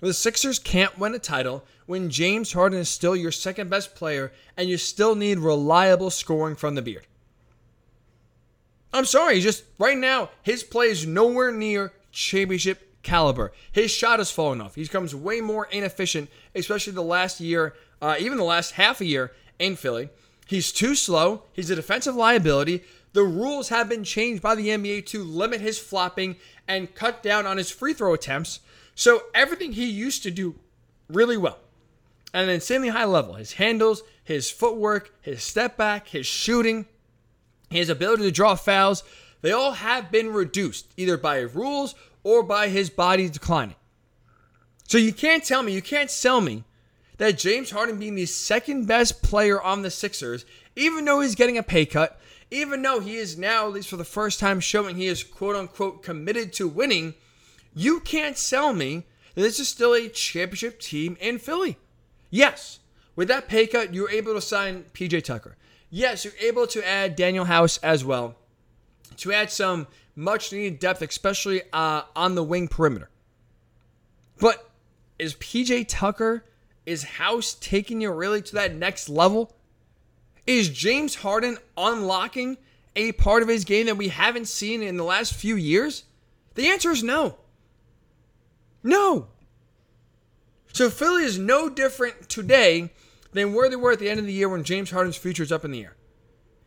The 0.01 0.14
Sixers 0.14 0.59
can't 0.59 0.98
win 0.98 1.14
a 1.14 1.18
title 1.18 1.64
when 1.84 2.09
James 2.09 2.53
Harden 2.53 2.78
is 2.78 2.88
still 2.88 3.14
your 3.14 3.32
second 3.32 3.68
best 3.68 3.94
player 3.94 4.32
and 4.57 4.68
you 4.68 4.78
still 4.78 5.14
need 5.14 5.38
reliable 5.38 6.09
scoring 6.09 6.57
from 6.57 6.74
the 6.74 6.82
beard. 6.82 7.07
I'm 8.92 9.05
sorry, 9.05 9.40
just 9.40 9.64
right 9.78 9.98
now, 9.98 10.30
his 10.42 10.64
play 10.64 10.86
is 10.86 11.07
nowhere 11.07 11.53
near 11.53 11.92
championship 12.12 12.89
caliber. 13.03 13.53
His 13.72 13.90
shot 13.90 14.18
has 14.18 14.30
fallen 14.30 14.61
off. 14.61 14.74
He 14.74 14.82
becomes 14.82 15.14
way 15.14 15.40
more 15.40 15.66
inefficient, 15.66 16.30
especially 16.55 16.92
the 16.92 17.03
last 17.03 17.40
year, 17.40 17.74
uh, 18.01 18.16
even 18.18 18.38
the 18.38 18.44
last 18.44 18.72
half 18.72 19.01
a 19.01 19.05
year 19.05 19.32
in 19.59 19.76
Philly. 19.76 20.11
He's 20.46 20.72
too 20.72 20.94
slow. 20.94 21.44
He's 21.53 21.70
a 21.70 21.76
defensive 21.76 22.16
liability. 22.16 22.82
The 23.12 23.22
rules 23.22 23.68
have 23.68 23.88
been 23.88 24.05
changed 24.05 24.42
by 24.42 24.55
the 24.55 24.68
NBA 24.68 25.07
to 25.07 25.22
limit 25.22 25.61
his 25.61 25.78
flopping 25.78 26.36
and 26.68 26.94
cut 26.94 27.22
down 27.22 27.46
on 27.46 27.57
his 27.57 27.70
free 27.70 27.92
throw 27.92 28.14
attempts. 28.14 28.61
So 28.94 29.22
everything 29.34 29.72
he 29.72 29.86
used 29.86 30.22
to 30.24 30.30
do 30.30 30.57
really 31.09 31.36
well 31.36 31.59
at 32.32 32.44
an 32.44 32.51
insanely 32.51 32.88
high 32.88 33.05
level 33.05 33.34
his 33.34 33.55
handles, 33.55 34.03
his 34.22 34.51
footwork, 34.51 35.12
his 35.20 35.42
step 35.42 35.76
back, 35.76 36.09
his 36.09 36.26
shooting, 36.26 36.86
his 37.70 37.88
ability 37.88 38.22
to 38.24 38.30
draw 38.30 38.55
fouls 38.55 39.03
they 39.42 39.53
all 39.53 39.72
have 39.72 40.11
been 40.11 40.32
reduced 40.32 40.86
either 40.96 41.16
by 41.16 41.40
rules 41.40 41.94
or 42.22 42.42
by 42.42 42.68
his 42.68 42.90
body 42.90 43.28
declining. 43.28 43.76
So 44.86 44.98
you 44.98 45.12
can't 45.12 45.44
tell 45.44 45.62
me, 45.62 45.72
you 45.72 45.82
can't 45.82 46.10
sell 46.10 46.40
me 46.40 46.64
that 47.18 47.38
James 47.38 47.70
Harden 47.70 47.98
being 47.98 48.14
the 48.14 48.26
second 48.26 48.86
best 48.86 49.22
player 49.22 49.60
on 49.60 49.82
the 49.82 49.90
Sixers, 49.90 50.44
even 50.74 51.04
though 51.04 51.20
he's 51.20 51.34
getting 51.34 51.58
a 51.58 51.62
pay 51.62 51.86
cut, 51.86 52.18
even 52.50 52.82
though 52.82 53.00
he 53.00 53.16
is 53.16 53.38
now, 53.38 53.66
at 53.66 53.72
least 53.72 53.88
for 53.88 53.96
the 53.96 54.04
first 54.04 54.40
time, 54.40 54.58
showing 54.58 54.96
he 54.96 55.06
is 55.06 55.22
quote 55.22 55.54
unquote 55.54 56.02
committed 56.02 56.52
to 56.54 56.66
winning, 56.66 57.14
you 57.74 58.00
can't 58.00 58.36
sell 58.36 58.72
me 58.72 59.06
that 59.34 59.42
this 59.42 59.60
is 59.60 59.68
still 59.68 59.94
a 59.94 60.08
championship 60.08 60.80
team 60.80 61.16
in 61.20 61.38
Philly. 61.38 61.76
Yes, 62.30 62.80
with 63.14 63.28
that 63.28 63.48
pay 63.48 63.66
cut, 63.66 63.94
you're 63.94 64.10
able 64.10 64.34
to 64.34 64.40
sign 64.40 64.84
PJ 64.92 65.22
Tucker. 65.24 65.56
Yes, 65.90 66.24
you're 66.24 66.34
able 66.40 66.66
to 66.68 66.86
add 66.86 67.16
Danuel 67.16 67.46
House 67.46 67.76
as 67.78 68.04
well 68.04 68.36
to 69.16 69.32
add 69.32 69.50
some 69.50 69.86
much 70.20 70.52
needed 70.52 70.78
depth, 70.78 71.02
especially 71.02 71.62
uh, 71.72 72.02
on 72.14 72.34
the 72.34 72.42
wing 72.42 72.68
perimeter. 72.68 73.08
But 74.38 74.70
is 75.18 75.34
PJ 75.34 75.86
Tucker, 75.88 76.44
is 76.86 77.02
House 77.02 77.54
taking 77.54 78.00
you 78.00 78.12
really 78.12 78.42
to 78.42 78.54
that 78.54 78.74
next 78.74 79.08
level? 79.08 79.56
Is 80.46 80.68
James 80.68 81.16
Harden 81.16 81.58
unlocking 81.76 82.58
a 82.96 83.12
part 83.12 83.42
of 83.42 83.48
his 83.48 83.64
game 83.64 83.86
that 83.86 83.96
we 83.96 84.08
haven't 84.08 84.48
seen 84.48 84.82
in 84.82 84.96
the 84.96 85.04
last 85.04 85.34
few 85.34 85.56
years? 85.56 86.04
The 86.54 86.68
answer 86.68 86.90
is 86.90 87.02
no. 87.02 87.36
No. 88.82 89.28
So 90.72 90.90
Philly 90.90 91.24
is 91.24 91.38
no 91.38 91.68
different 91.68 92.28
today 92.28 92.90
than 93.32 93.54
where 93.54 93.68
they 93.68 93.76
were 93.76 93.92
at 93.92 93.98
the 93.98 94.10
end 94.10 94.20
of 94.20 94.26
the 94.26 94.32
year 94.32 94.48
when 94.48 94.64
James 94.64 94.90
Harden's 94.90 95.16
future 95.16 95.42
is 95.42 95.52
up 95.52 95.64
in 95.64 95.70
the 95.70 95.84
air. 95.84 95.96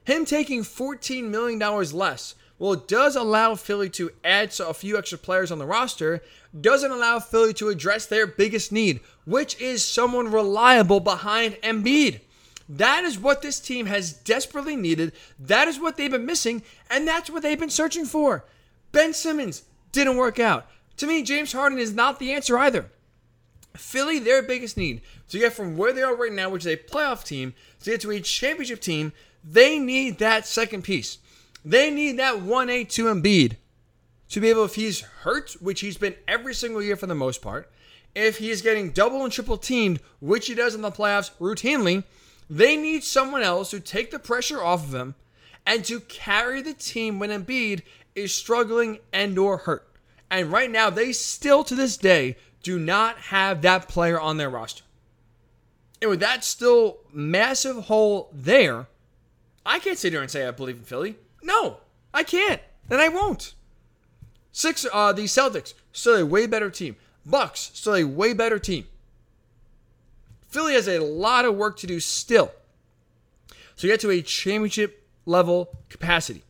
Him 0.06 0.26
taking 0.26 0.62
$14 0.62 1.30
million 1.30 1.60
less, 1.60 2.36
well, 2.60 2.74
it 2.74 2.88
does 2.88 3.16
allow 3.16 3.56
Philly 3.56 3.90
to 3.92 4.12
add 4.24 4.54
a 4.60 4.74
few 4.74 4.98
extra 4.98 5.18
players 5.18 5.52
on 5.52 5.60
the 5.60 5.66
roster, 5.66 6.24
doesn't 6.60 6.92
allow 6.92 7.20
Philly 7.20 7.54
to 7.56 7.70
address 7.70 8.06
their 8.06 8.28
biggest 8.28 8.72
need, 8.72 9.00
which 9.26 9.60
is 9.60 9.84
someone 9.84 10.32
reliable 10.32 11.00
behind 11.00 11.56
Embiid. 11.64 12.22
That 12.70 13.04
is 13.04 13.20
what 13.20 13.42
this 13.42 13.60
team 13.60 13.88
has 13.88 14.14
desperately 14.14 14.76
needed. 14.76 15.12
That 15.40 15.68
is 15.68 15.80
what 15.80 15.98
they've 15.98 16.10
been 16.10 16.26
missing, 16.26 16.64
and 16.90 17.08
that's 17.08 17.30
what 17.30 17.44
they've 17.44 17.60
been 17.60 17.70
searching 17.70 18.06
for. 18.06 18.46
Ben 18.92 19.14
Simmons 19.14 19.64
didn't 19.92 20.18
work 20.18 20.40
out. 20.40 20.68
To 20.98 21.08
me, 21.08 21.24
James 21.24 21.52
Harden 21.52 21.80
is 21.80 21.94
not 21.94 22.20
the 22.20 22.32
answer 22.32 22.58
either. 22.58 22.90
Philly, 23.76 24.20
their 24.20 24.44
biggest 24.44 24.78
need 24.78 25.02
So, 25.28 25.38
to 25.38 25.40
get 25.40 25.54
from 25.54 25.76
where 25.76 25.92
they 25.92 26.04
are 26.04 26.16
right 26.16 26.32
now, 26.32 26.50
which 26.50 26.66
is 26.66 26.74
a 26.74 26.78
playoff 26.78 27.26
team, 27.26 27.54
to 27.82 27.90
get 27.90 28.02
to 28.02 28.12
a 28.12 28.20
championship 28.22 28.80
team, 28.80 29.12
they 29.44 29.80
need 29.80 30.20
that 30.20 30.46
second 30.48 30.84
piece. 30.84 31.18
They 31.66 31.90
need 31.90 32.18
that 32.20 32.36
1A 32.36 32.90
to 32.90 33.06
Embiid 33.06 33.58
to 34.30 34.42
be 34.42 34.50
able, 34.50 34.66
if 34.66 34.76
he's 34.76 35.02
hurt, 35.02 35.56
which 35.60 35.82
he's 35.82 35.98
been 35.98 36.16
every 36.28 36.54
single 36.54 36.82
year 36.82 36.96
for 36.96 37.08
the 37.08 37.16
most 37.16 37.42
part, 37.42 37.72
if 38.16 38.38
he 38.38 38.50
is 38.50 38.62
getting 38.62 38.92
double 38.92 39.24
and 39.24 39.32
triple 39.32 39.58
teamed, 39.58 40.00
which 40.20 40.48
he 40.48 40.56
does 40.56 40.76
in 40.76 40.82
the 40.82 40.92
playoffs 40.92 41.32
routinely, 41.40 42.04
they 42.50 42.76
need 42.76 43.04
someone 43.04 43.42
else 43.42 43.70
to 43.70 43.80
take 43.80 44.12
the 44.12 44.20
pressure 44.20 44.62
off 44.62 44.88
of 44.88 44.94
him 44.94 45.16
and 45.66 45.86
to 45.86 46.00
carry 46.02 46.62
the 46.62 46.74
team 46.74 47.20
when 47.20 47.30
Embiid 47.30 47.84
is 48.16 48.34
struggling 48.34 49.00
and 49.12 49.38
or 49.38 49.58
hurt. 49.58 49.88
And 50.30 50.52
right 50.52 50.70
now, 50.70 50.90
they 50.90 51.12
still 51.12 51.64
to 51.64 51.76
this 51.76 51.96
day 51.96 52.36
do 52.62 52.80
not 52.80 53.18
have 53.18 53.62
that 53.62 53.88
player 53.88 54.20
on 54.20 54.38
their 54.38 54.50
roster. 54.50 54.84
And 56.02 56.10
with 56.10 56.20
that 56.20 56.44
still 56.44 56.98
massive 57.12 57.86
hole 57.86 58.30
there, 58.34 58.88
I 59.66 59.80
can't 59.80 59.98
sit 59.98 60.12
here 60.12 60.22
and 60.22 60.30
say 60.32 60.48
I 60.48 60.52
believe 60.52 60.78
in 60.78 60.84
Philly. 60.84 61.16
No, 61.44 61.78
I 62.14 62.24
can't, 62.24 62.62
and 62.90 63.00
I 63.02 63.10
won't. 63.10 63.54
Six, 64.52 64.86
uh, 64.92 65.14
the 65.14 65.26
Celtics 65.26 65.74
still 65.92 66.16
a 66.16 66.26
way 66.26 66.48
better 66.48 66.70
team. 66.70 66.96
Bucks 67.26 67.72
still 67.74 67.96
a 67.96 68.04
way 68.04 68.34
better 68.34 68.58
team. 68.58 68.88
Philly 70.48 70.74
has 70.74 70.88
a 70.88 71.00
lot 71.00 71.46
of 71.46 71.56
work 71.56 71.78
to 71.78 71.88
do 71.88 72.00
still 72.00 72.52
to 73.78 73.88
get 73.88 74.00
to 74.02 74.12
a 74.12 74.22
championship 74.22 75.08
level 75.26 75.78
capacity. 75.90 76.44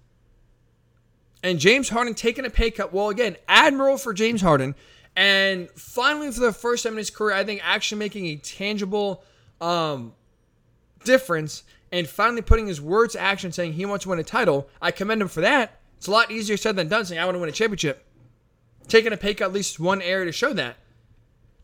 And 1.42 1.60
James 1.60 1.90
Harden 1.90 2.14
taking 2.14 2.46
a 2.46 2.50
pay 2.50 2.72
cut. 2.72 2.94
Well, 2.94 3.10
again, 3.10 3.38
admiral 3.48 3.98
for 3.98 4.14
James 4.14 4.42
Harden. 4.42 4.76
And 5.16 5.70
finally, 5.72 6.32
for 6.32 6.40
the 6.40 6.54
first 6.54 6.84
time 6.84 6.94
in 6.94 6.98
his 6.98 7.10
career, 7.10 7.36
I 7.36 7.44
think 7.44 7.62
actually 7.64 8.00
making 8.00 8.26
a 8.28 8.36
tangible 8.38 9.24
um, 9.62 10.14
difference 11.06 11.64
and 11.94 12.10
finally 12.10 12.42
putting 12.42 12.66
his 12.66 12.82
words 12.82 13.14
to 13.14 13.22
action 13.22 13.52
saying 13.52 13.74
he 13.74 13.86
wants 13.86 14.04
to 14.04 14.10
win 14.10 14.18
a 14.18 14.24
title. 14.24 14.68
I 14.82 14.90
commend 14.90 15.22
him 15.22 15.28
for 15.28 15.42
that. 15.42 15.80
It's 15.98 16.08
a 16.08 16.12
lot 16.12 16.32
easier 16.32 16.58
said 16.58 16.76
than 16.76 16.88
done 16.88 17.06
saying 17.06 17.22
I 17.22 17.26
want 17.26 17.36
to 17.36 17.40
win 17.40 17.50
a 17.50 17.54
championship. 17.54 18.04
Taking 18.88 19.14
a 19.14 19.18
pay 19.18 19.36
cut 19.36 19.46
at 19.46 19.54
least 19.54 19.80
one 19.80 20.02
area 20.02 20.26
to 20.26 20.32
show 20.32 20.54
that. 20.54 20.78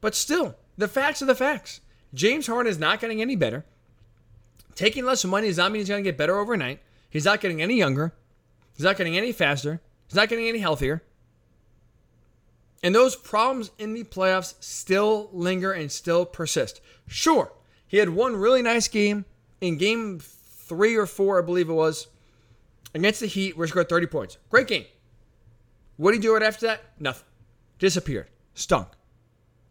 But 0.01 0.13
still, 0.13 0.55
the 0.77 0.88
facts 0.88 1.23
are 1.23 1.25
the 1.25 1.34
facts. 1.34 1.82
James 2.13 2.45
Harden 2.45 2.69
is 2.69 2.77
not 2.77 3.01
getting 3.01 3.21
any 3.21 3.36
better. 3.36 3.65
Taking 4.75 5.03
less 5.03 5.25
money 5.25 5.47
does 5.47 5.57
not 5.57 5.71
mean 5.71 5.82
he's 5.82 5.89
going 5.89 6.03
to 6.03 6.07
get 6.07 6.17
better 6.17 6.38
overnight. 6.38 6.80
He's 7.09 7.25
not 7.25 7.41
getting 7.41 7.59
any 7.59 7.77
younger. 7.77 8.13
He's 8.77 8.86
not 8.86 8.97
getting 8.97 9.17
any 9.17 9.32
faster. 9.32 9.82
He's 10.07 10.15
not 10.15 10.30
getting 10.30 10.47
any 10.47 10.59
healthier. 10.59 11.01
And 12.84 12.93
those 12.93 13.15
problems 13.15 13.71
in 13.80 13.95
the 13.95 14.03
playoffs 14.03 14.53
still 14.59 15.32
linger 15.34 15.71
and 15.71 15.91
still 15.91 16.23
persist. 16.23 16.82
Sure, 17.07 17.51
he 17.88 17.97
had 17.97 18.09
one 18.09 18.36
really 18.36 18.61
nice 18.61 18.88
game 18.88 19.25
in 19.62 19.78
game 19.78 20.20
three 20.20 20.95
or 20.95 21.05
four, 21.05 21.41
I 21.41 21.45
believe 21.45 21.70
it 21.70 21.74
was, 21.74 22.07
against 22.93 23.20
the 23.20 23.28
Heat, 23.28 23.57
where 23.57 23.66
he 23.66 23.72
scored 23.72 23.89
30 23.89 24.07
points. 24.07 24.38
Great 24.49 24.68
game. 24.68 24.86
What 25.97 26.12
did 26.12 26.18
he 26.18 26.22
do 26.22 26.34
right 26.34 26.43
after 26.43 26.68
that? 26.68 26.84
Nothing. 26.99 27.26
Disappeared. 27.78 28.28
Stunk. 28.53 28.88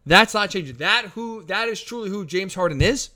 That's 0.05 0.35
not 0.35 0.51
changing. 0.51 0.77
That 0.77 1.07
who 1.15 1.43
that 1.45 1.69
is 1.69 1.83
truly 1.83 2.09
who 2.09 2.25
James 2.25 2.55
Harden 2.55 2.81
is. 2.81 3.11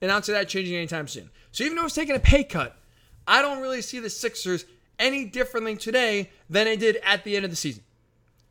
And 0.00 0.10
don't 0.10 0.24
see 0.24 0.32
that 0.32 0.48
changing 0.48 0.76
anytime 0.76 1.08
soon. 1.08 1.30
So 1.52 1.64
even 1.64 1.76
though 1.76 1.84
he's 1.84 1.94
taking 1.94 2.16
a 2.16 2.20
pay 2.20 2.44
cut, 2.44 2.78
I 3.26 3.40
don't 3.40 3.62
really 3.62 3.80
see 3.80 3.98
the 3.98 4.10
Sixers 4.10 4.66
any 4.98 5.24
differently 5.24 5.76
today 5.76 6.30
than 6.50 6.66
they 6.66 6.76
did 6.76 6.96
at 7.02 7.24
the 7.24 7.34
end 7.34 7.44
of 7.44 7.50
the 7.50 7.56
season. 7.56 7.82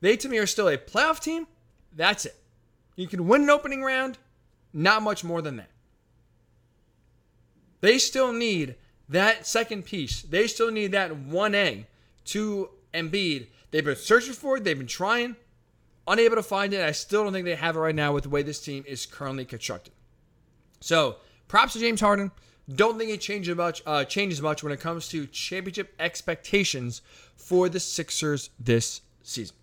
They, 0.02 0.18
to 0.18 0.30
me, 0.30 0.38
are 0.40 0.48
still 0.48 0.68
a 0.68 0.78
playoff 0.78 1.20
team. 1.20 1.48
That's 1.96 2.26
it. 2.26 2.36
You 2.96 3.08
can 3.08 3.28
win 3.28 3.44
an 3.44 3.50
opening 3.50 3.84
round, 3.84 4.18
not 4.74 5.02
much 5.02 5.24
more 5.24 5.42
than 5.42 5.58
that. 5.58 5.70
They 7.82 7.98
still 7.98 8.34
need 8.34 8.76
that 9.10 9.46
second 9.46 9.86
piece. 9.86 10.22
They 10.22 10.48
still 10.48 10.72
need 10.72 10.92
that 10.94 11.12
1A 11.12 11.86
to 12.26 12.70
Embiid. 12.94 13.48
They've 13.72 13.86
been 13.86 13.96
searching 13.96 14.34
for 14.34 14.58
it, 14.58 14.64
they've 14.64 14.78
been 14.78 14.88
trying, 14.88 15.36
unable 16.08 16.36
to 16.36 16.44
find 16.44 16.74
it. 16.74 16.82
I 16.82 16.92
still 16.92 17.24
don't 17.24 17.34
think 17.34 17.46
they 17.46 17.56
have 17.56 17.76
it 17.76 17.80
right 17.80 17.96
now 17.96 18.14
with 18.14 18.24
the 18.24 18.30
way 18.30 18.42
this 18.42 18.62
team 18.62 18.84
is 18.88 19.06
currently 19.06 19.46
constructed. 19.46 19.94
So, 20.80 21.18
props 21.48 21.74
to 21.74 21.80
James 21.80 22.02
Harden. 22.02 22.32
Don't 22.74 22.98
think 22.98 23.12
it 23.12 23.22
changes 23.22 23.56
much. 23.56 23.84
Uh, 23.86 24.06
changes 24.06 24.42
much 24.42 24.64
when 24.64 24.72
it 24.72 24.80
comes 24.80 25.08
to 25.10 25.28
championship 25.28 25.94
expectations 26.00 27.02
for 27.36 27.70
the 27.70 27.80
Sixers 27.80 28.50
this 28.60 29.02
season. 29.22 29.56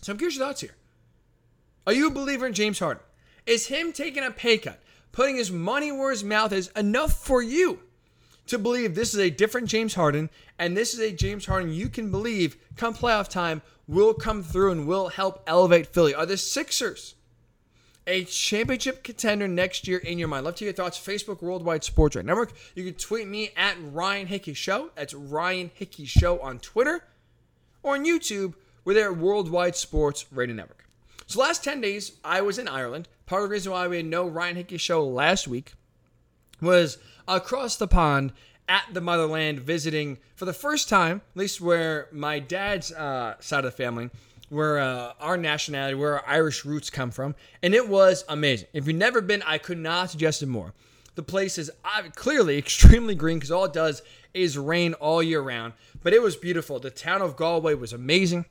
So 0.00 0.12
I'm 0.12 0.18
curious 0.18 0.36
your 0.36 0.46
thoughts 0.46 0.62
here. 0.62 0.76
Are 1.86 1.92
you 1.92 2.08
a 2.08 2.10
believer 2.10 2.46
in 2.46 2.52
James 2.52 2.78
Harden? 2.78 3.02
Is 3.44 3.66
him 3.66 3.92
taking 3.92 4.24
a 4.24 4.30
pay 4.30 4.58
cut, 4.58 4.80
putting 5.16 5.36
his 5.36 5.50
money 5.50 5.90
where 5.90 6.10
his 6.10 6.22
mouth 6.22 6.52
is, 6.52 6.70
enough 6.76 7.24
for 7.24 7.42
you 7.42 7.80
to 8.46 8.58
believe 8.58 8.94
this 8.94 9.14
is 9.14 9.18
a 9.18 9.30
different 9.30 9.66
James 9.66 9.94
Harden 9.94 10.28
and 10.58 10.76
this 10.76 10.92
is 10.92 11.00
a 11.00 11.10
James 11.10 11.46
Harden 11.46 11.72
you 11.72 11.88
can 11.88 12.10
believe 12.10 12.58
come 12.76 12.92
playoff 12.92 13.26
time 13.26 13.62
will 13.88 14.12
come 14.12 14.42
through 14.42 14.72
and 14.72 14.86
will 14.86 15.08
help 15.08 15.42
elevate 15.46 15.86
Philly? 15.86 16.14
Are 16.14 16.26
the 16.26 16.36
Sixers 16.36 17.14
a 18.06 18.24
championship 18.24 19.02
contender 19.02 19.48
next 19.48 19.88
year 19.88 19.98
in 19.98 20.18
your 20.18 20.28
mind? 20.28 20.44
Love 20.44 20.56
to 20.56 20.66
hear 20.66 20.68
your 20.68 20.74
thoughts. 20.74 20.98
Facebook 20.98 21.40
Worldwide 21.40 21.82
Sports 21.82 22.14
Right 22.14 22.24
Network. 22.24 22.52
You 22.74 22.84
can 22.84 22.94
tweet 22.94 23.26
me 23.26 23.52
at 23.56 23.76
Ryan 23.80 24.26
Hickey 24.26 24.52
Show. 24.52 24.90
That's 24.96 25.14
Ryan 25.14 25.70
Hickey 25.72 26.04
Show 26.04 26.38
on 26.40 26.58
Twitter 26.58 27.04
or 27.82 27.94
on 27.94 28.04
YouTube. 28.04 28.52
We're 28.84 28.92
there 28.92 29.12
at 29.12 29.16
Worldwide 29.16 29.76
Sports 29.76 30.26
Radio 30.30 30.54
Network. 30.54 30.84
So 31.26 31.40
last 31.40 31.64
10 31.64 31.80
days, 31.80 32.12
I 32.22 32.42
was 32.42 32.58
in 32.58 32.68
Ireland. 32.68 33.08
Part 33.26 33.42
of 33.42 33.48
the 33.48 33.52
reason 33.54 33.72
why 33.72 33.88
we 33.88 33.96
had 33.96 34.06
no 34.06 34.24
Ryan 34.24 34.54
Hickey 34.54 34.76
Show 34.76 35.04
last 35.04 35.48
week 35.48 35.72
was 36.60 36.98
across 37.26 37.74
the 37.74 37.88
pond 37.88 38.32
at 38.68 38.84
the 38.92 39.00
motherland 39.00 39.58
visiting 39.58 40.18
for 40.36 40.44
the 40.44 40.52
first 40.52 40.88
time, 40.88 41.22
at 41.34 41.36
least 41.36 41.60
where 41.60 42.06
my 42.12 42.38
dad's 42.38 42.92
uh, 42.92 43.34
side 43.40 43.64
of 43.64 43.72
the 43.72 43.76
family, 43.76 44.10
where 44.48 44.78
uh, 44.78 45.12
our 45.18 45.36
nationality, 45.36 45.96
where 45.96 46.20
our 46.20 46.28
Irish 46.28 46.64
roots 46.64 46.88
come 46.88 47.10
from, 47.10 47.34
and 47.64 47.74
it 47.74 47.88
was 47.88 48.24
amazing. 48.28 48.68
If 48.72 48.86
you've 48.86 48.94
never 48.94 49.20
been, 49.20 49.42
I 49.42 49.58
could 49.58 49.78
not 49.78 50.10
suggest 50.10 50.40
it 50.44 50.46
more. 50.46 50.72
The 51.16 51.24
place 51.24 51.58
is 51.58 51.68
clearly 52.14 52.56
extremely 52.58 53.16
green 53.16 53.38
because 53.38 53.50
all 53.50 53.64
it 53.64 53.72
does 53.72 54.02
is 54.34 54.56
rain 54.56 54.94
all 54.94 55.20
year 55.20 55.40
round, 55.40 55.72
but 56.00 56.12
it 56.12 56.22
was 56.22 56.36
beautiful. 56.36 56.78
The 56.78 56.90
town 56.90 57.22
of 57.22 57.34
Galway 57.34 57.74
was 57.74 57.92
amazing. 57.92 58.44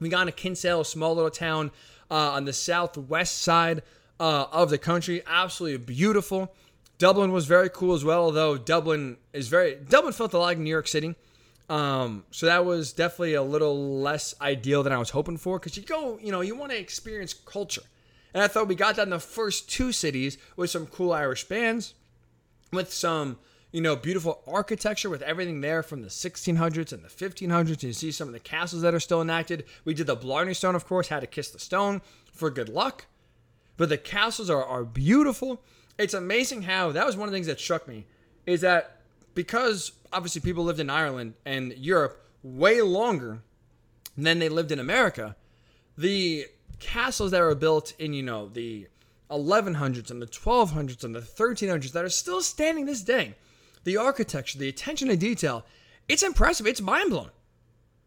We 0.00 0.10
got 0.10 0.24
to 0.24 0.32
Kinsale, 0.32 0.82
a 0.82 0.84
small 0.84 1.14
little 1.14 1.30
town 1.30 1.70
uh, 2.10 2.32
on 2.32 2.44
the 2.44 2.52
southwest 2.52 3.38
side 3.38 3.82
uh, 4.22 4.46
of 4.52 4.70
the 4.70 4.78
country. 4.78 5.20
Absolutely 5.26 5.78
beautiful. 5.78 6.54
Dublin 6.98 7.32
was 7.32 7.46
very 7.46 7.68
cool 7.68 7.94
as 7.94 8.04
well, 8.04 8.22
although 8.22 8.56
Dublin 8.56 9.16
is 9.32 9.48
very 9.48 9.74
Dublin 9.74 10.12
felt 10.12 10.32
a 10.32 10.38
lot 10.38 10.44
like 10.44 10.58
New 10.58 10.70
York 10.70 10.86
City. 10.86 11.16
Um, 11.68 12.24
so 12.30 12.46
that 12.46 12.64
was 12.64 12.92
definitely 12.92 13.34
a 13.34 13.42
little 13.42 13.98
less 14.00 14.34
ideal 14.40 14.84
than 14.84 14.92
I 14.92 14.98
was 14.98 15.10
hoping 15.10 15.38
for 15.38 15.58
because 15.58 15.76
you 15.76 15.82
go, 15.82 16.20
you 16.22 16.30
know, 16.30 16.40
you 16.40 16.54
want 16.54 16.70
to 16.70 16.78
experience 16.78 17.34
culture. 17.34 17.82
And 18.32 18.44
I 18.44 18.46
thought 18.46 18.68
we 18.68 18.76
got 18.76 18.94
that 18.96 19.02
in 19.02 19.10
the 19.10 19.18
first 19.18 19.68
two 19.68 19.90
cities 19.90 20.38
with 20.54 20.70
some 20.70 20.86
cool 20.86 21.12
Irish 21.12 21.44
bands, 21.48 21.94
with 22.72 22.92
some, 22.92 23.38
you 23.72 23.80
know, 23.80 23.96
beautiful 23.96 24.42
architecture 24.46 25.10
with 25.10 25.22
everything 25.22 25.62
there 25.62 25.82
from 25.82 26.02
the 26.02 26.08
1600s 26.08 26.92
and 26.92 27.02
the 27.02 27.08
1500s. 27.08 27.82
You 27.82 27.92
see 27.92 28.12
some 28.12 28.28
of 28.28 28.34
the 28.34 28.40
castles 28.40 28.82
that 28.82 28.94
are 28.94 29.00
still 29.00 29.20
enacted. 29.20 29.64
We 29.84 29.94
did 29.94 30.06
the 30.06 30.14
Blarney 30.14 30.54
Stone, 30.54 30.76
of 30.76 30.86
course, 30.86 31.08
had 31.08 31.20
to 31.20 31.26
kiss 31.26 31.50
the 31.50 31.58
stone 31.58 32.02
for 32.32 32.48
good 32.48 32.68
luck. 32.68 33.06
But 33.82 33.88
the 33.88 33.98
castles 33.98 34.48
are, 34.48 34.64
are 34.64 34.84
beautiful 34.84 35.60
it's 35.98 36.14
amazing 36.14 36.62
how 36.62 36.92
that 36.92 37.04
was 37.04 37.16
one 37.16 37.28
of 37.28 37.32
the 37.32 37.36
things 37.36 37.48
that 37.48 37.60
struck 37.60 37.86
me 37.86 38.06
is 38.46 38.60
that 38.60 39.00
because 39.34 39.90
obviously 40.12 40.40
people 40.40 40.62
lived 40.62 40.78
in 40.78 40.88
Ireland 40.88 41.34
and 41.44 41.72
Europe 41.76 42.24
way 42.42 42.80
longer 42.80 43.42
than 44.16 44.38
they 44.38 44.48
lived 44.48 44.72
in 44.72 44.78
America, 44.78 45.36
the 45.96 46.46
castles 46.78 47.30
that 47.30 47.40
were 47.40 47.54
built 47.54 47.92
in, 47.98 48.12
you 48.14 48.22
know, 48.22 48.48
the 48.48 48.88
1100s 49.30 50.10
and 50.10 50.20
the 50.20 50.26
1200s 50.26 51.04
and 51.04 51.14
the 51.14 51.20
1300s 51.20 51.92
that 51.92 52.04
are 52.04 52.08
still 52.08 52.40
standing 52.40 52.86
this 52.86 53.02
day, 53.02 53.34
the 53.84 53.96
architecture, 53.96 54.58
the 54.58 54.68
attention 54.68 55.08
to 55.08 55.16
detail, 55.16 55.64
it's 56.08 56.22
impressive. 56.22 56.66
It's 56.66 56.80
mind 56.80 57.10
blowing 57.10 57.30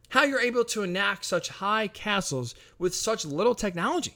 how 0.09 0.23
you're 0.23 0.39
able 0.39 0.63
to 0.65 0.83
enact 0.83 1.25
such 1.25 1.49
high 1.49 1.87
castles 1.87 2.53
with 2.77 2.93
such 2.93 3.25
little 3.25 3.55
technology. 3.55 4.15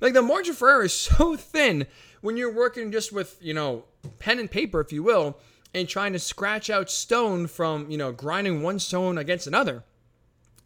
Like 0.00 0.14
the 0.14 0.22
margin 0.22 0.54
for 0.54 0.68
error 0.68 0.84
is 0.84 0.92
so 0.94 1.36
thin 1.36 1.86
when 2.20 2.36
you're 2.36 2.52
working 2.52 2.92
just 2.92 3.12
with, 3.12 3.36
you 3.40 3.54
know, 3.54 3.84
pen 4.18 4.38
and 4.38 4.50
paper, 4.50 4.80
if 4.80 4.92
you 4.92 5.02
will, 5.02 5.38
and 5.74 5.88
trying 5.88 6.12
to 6.12 6.18
scratch 6.18 6.70
out 6.70 6.90
stone 6.90 7.46
from, 7.46 7.90
you 7.90 7.96
know, 7.96 8.12
grinding 8.12 8.62
one 8.62 8.78
stone 8.78 9.18
against 9.18 9.46
another. 9.46 9.84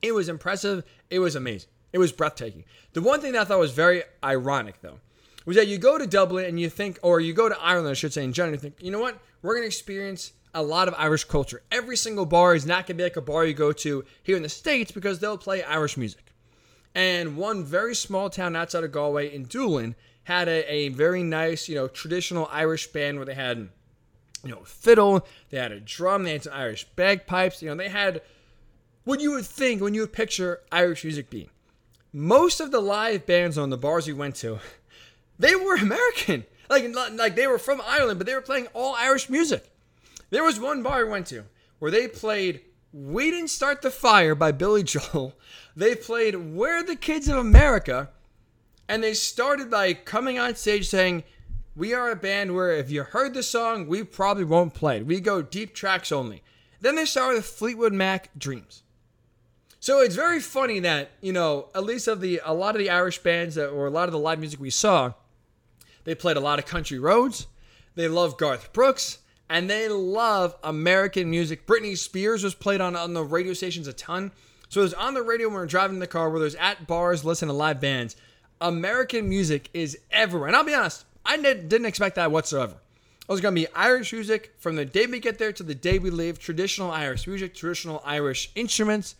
It 0.02 0.12
was 0.12 0.28
impressive. 0.28 0.84
It 1.10 1.18
was 1.18 1.34
amazing. 1.34 1.70
It 1.92 1.98
was 1.98 2.12
breathtaking. 2.12 2.64
The 2.92 3.02
one 3.02 3.20
thing 3.20 3.32
that 3.32 3.42
I 3.42 3.44
thought 3.44 3.58
was 3.58 3.72
very 3.72 4.02
ironic, 4.22 4.80
though, 4.80 4.98
was 5.46 5.56
that 5.56 5.68
you 5.68 5.78
go 5.78 5.98
to 5.98 6.06
Dublin 6.06 6.46
and 6.46 6.58
you 6.58 6.68
think, 6.68 6.98
or 7.02 7.20
you 7.20 7.32
go 7.32 7.48
to 7.48 7.60
Ireland, 7.60 7.88
I 7.88 7.94
should 7.94 8.12
say, 8.12 8.24
in 8.24 8.32
general, 8.32 8.54
you 8.54 8.60
think, 8.60 8.82
you 8.82 8.90
know 8.90 9.00
what? 9.00 9.18
We're 9.42 9.54
going 9.54 9.62
to 9.62 9.68
experience 9.68 10.32
a 10.54 10.62
lot 10.62 10.88
of 10.88 10.94
Irish 10.96 11.24
culture. 11.24 11.62
Every 11.70 11.96
single 11.96 12.26
bar 12.26 12.54
is 12.54 12.66
not 12.66 12.86
going 12.86 12.96
to 12.96 13.02
be 13.02 13.02
like 13.02 13.16
a 13.16 13.20
bar 13.20 13.44
you 13.44 13.54
go 13.54 13.72
to 13.72 14.04
here 14.22 14.36
in 14.36 14.42
the 14.42 14.48
States 14.48 14.90
because 14.90 15.18
they'll 15.18 15.38
play 15.38 15.62
Irish 15.62 15.96
music. 15.96 16.23
And 16.94 17.36
one 17.36 17.64
very 17.64 17.94
small 17.94 18.30
town 18.30 18.54
outside 18.54 18.84
of 18.84 18.92
Galway 18.92 19.34
in 19.34 19.44
Doolin 19.44 19.96
had 20.24 20.48
a, 20.48 20.72
a 20.72 20.88
very 20.90 21.22
nice, 21.22 21.68
you 21.68 21.74
know, 21.74 21.88
traditional 21.88 22.48
Irish 22.50 22.86
band 22.88 23.16
where 23.16 23.26
they 23.26 23.34
had, 23.34 23.68
you 24.44 24.50
know, 24.50 24.62
fiddle, 24.64 25.26
they 25.50 25.58
had 25.58 25.72
a 25.72 25.80
drum, 25.80 26.22
they 26.22 26.32
had 26.32 26.44
some 26.44 26.52
Irish 26.54 26.84
bagpipes, 26.96 27.62
you 27.62 27.68
know, 27.68 27.74
they 27.74 27.88
had 27.88 28.22
what 29.04 29.20
you 29.20 29.32
would 29.32 29.44
think 29.44 29.82
when 29.82 29.92
you 29.92 30.00
would 30.02 30.12
picture 30.12 30.60
Irish 30.72 31.04
music 31.04 31.28
being. 31.30 31.50
Most 32.12 32.60
of 32.60 32.70
the 32.70 32.80
live 32.80 33.26
bands 33.26 33.58
on 33.58 33.70
the 33.70 33.76
bars 33.76 34.06
we 34.06 34.12
went 34.12 34.36
to, 34.36 34.60
they 35.38 35.56
were 35.56 35.76
American. 35.76 36.44
Like, 36.70 36.94
like 36.94 37.36
they 37.36 37.46
were 37.46 37.58
from 37.58 37.82
Ireland, 37.84 38.18
but 38.18 38.26
they 38.26 38.34
were 38.34 38.40
playing 38.40 38.68
all 38.72 38.94
Irish 38.94 39.28
music. 39.28 39.70
There 40.30 40.44
was 40.44 40.58
one 40.58 40.82
bar 40.82 41.04
we 41.04 41.10
went 41.10 41.26
to 41.28 41.44
where 41.78 41.90
they 41.90 42.08
played 42.08 42.62
We 42.94 43.32
Didn't 43.32 43.48
Start 43.48 43.82
the 43.82 43.90
Fire 43.90 44.36
by 44.36 44.52
Billy 44.52 44.84
Joel. 44.84 45.34
They 45.76 45.96
played 45.96 46.36
We're 46.36 46.84
the 46.84 46.94
Kids 46.94 47.26
of 47.26 47.36
America 47.36 48.10
and 48.88 49.02
they 49.02 49.14
started 49.14 49.68
by 49.68 49.94
coming 49.94 50.38
on 50.38 50.54
stage 50.54 50.88
saying, 50.88 51.24
We 51.74 51.92
are 51.92 52.12
a 52.12 52.14
band 52.14 52.54
where 52.54 52.70
if 52.70 52.92
you 52.92 53.02
heard 53.02 53.34
the 53.34 53.42
song, 53.42 53.88
we 53.88 54.04
probably 54.04 54.44
won't 54.44 54.74
play 54.74 54.98
it. 54.98 55.06
We 55.06 55.18
go 55.18 55.42
deep 55.42 55.74
tracks 55.74 56.12
only. 56.12 56.44
Then 56.80 56.94
they 56.94 57.04
started 57.04 57.38
with 57.38 57.46
Fleetwood 57.46 57.92
Mac 57.92 58.30
Dreams. 58.38 58.84
So 59.80 60.00
it's 60.00 60.14
very 60.14 60.38
funny 60.38 60.78
that, 60.78 61.10
you 61.20 61.32
know, 61.32 61.70
at 61.74 61.82
least 61.82 62.06
of 62.06 62.20
the 62.20 62.40
a 62.44 62.54
lot 62.54 62.76
of 62.76 62.78
the 62.78 62.90
Irish 62.90 63.18
bands 63.18 63.56
that 63.56 63.70
or 63.70 63.88
a 63.88 63.90
lot 63.90 64.06
of 64.08 64.12
the 64.12 64.20
live 64.20 64.38
music 64.38 64.60
we 64.60 64.70
saw, 64.70 65.14
they 66.04 66.14
played 66.14 66.36
a 66.36 66.40
lot 66.40 66.60
of 66.60 66.66
country 66.66 67.00
roads. 67.00 67.48
They 67.96 68.06
love 68.06 68.38
Garth 68.38 68.72
Brooks 68.72 69.18
and 69.48 69.68
they 69.68 69.88
love 69.88 70.54
American 70.62 71.30
music. 71.30 71.66
Britney 71.66 71.96
Spears 71.96 72.42
was 72.42 72.54
played 72.54 72.80
on, 72.80 72.96
on 72.96 73.14
the 73.14 73.22
radio 73.22 73.52
stations 73.52 73.86
a 73.86 73.92
ton. 73.92 74.32
So 74.68 74.80
it 74.80 74.84
was 74.84 74.94
on 74.94 75.14
the 75.14 75.22
radio 75.22 75.48
when 75.48 75.56
we 75.58 75.62
are 75.62 75.66
driving 75.66 75.96
in 75.96 76.00
the 76.00 76.06
car, 76.06 76.30
where 76.30 76.40
there's 76.40 76.54
at 76.56 76.86
bars 76.86 77.24
listening 77.24 77.50
to 77.50 77.52
live 77.54 77.80
bands. 77.80 78.16
American 78.60 79.28
music 79.28 79.68
is 79.74 79.98
everywhere. 80.10 80.48
And 80.48 80.56
I'll 80.56 80.64
be 80.64 80.74
honest, 80.74 81.04
I 81.24 81.36
didn't 81.36 81.84
expect 81.84 82.16
that 82.16 82.30
whatsoever. 82.30 82.74
It 82.74 83.32
was 83.32 83.40
going 83.40 83.54
to 83.54 83.60
be 83.60 83.72
Irish 83.74 84.12
music 84.12 84.54
from 84.58 84.76
the 84.76 84.84
day 84.84 85.06
we 85.06 85.18
get 85.20 85.38
there 85.38 85.52
to 85.52 85.62
the 85.62 85.74
day 85.74 85.98
we 85.98 86.10
leave, 86.10 86.38
traditional 86.38 86.90
Irish 86.90 87.26
music, 87.26 87.54
traditional 87.54 88.02
Irish 88.04 88.50
instruments. 88.54 89.14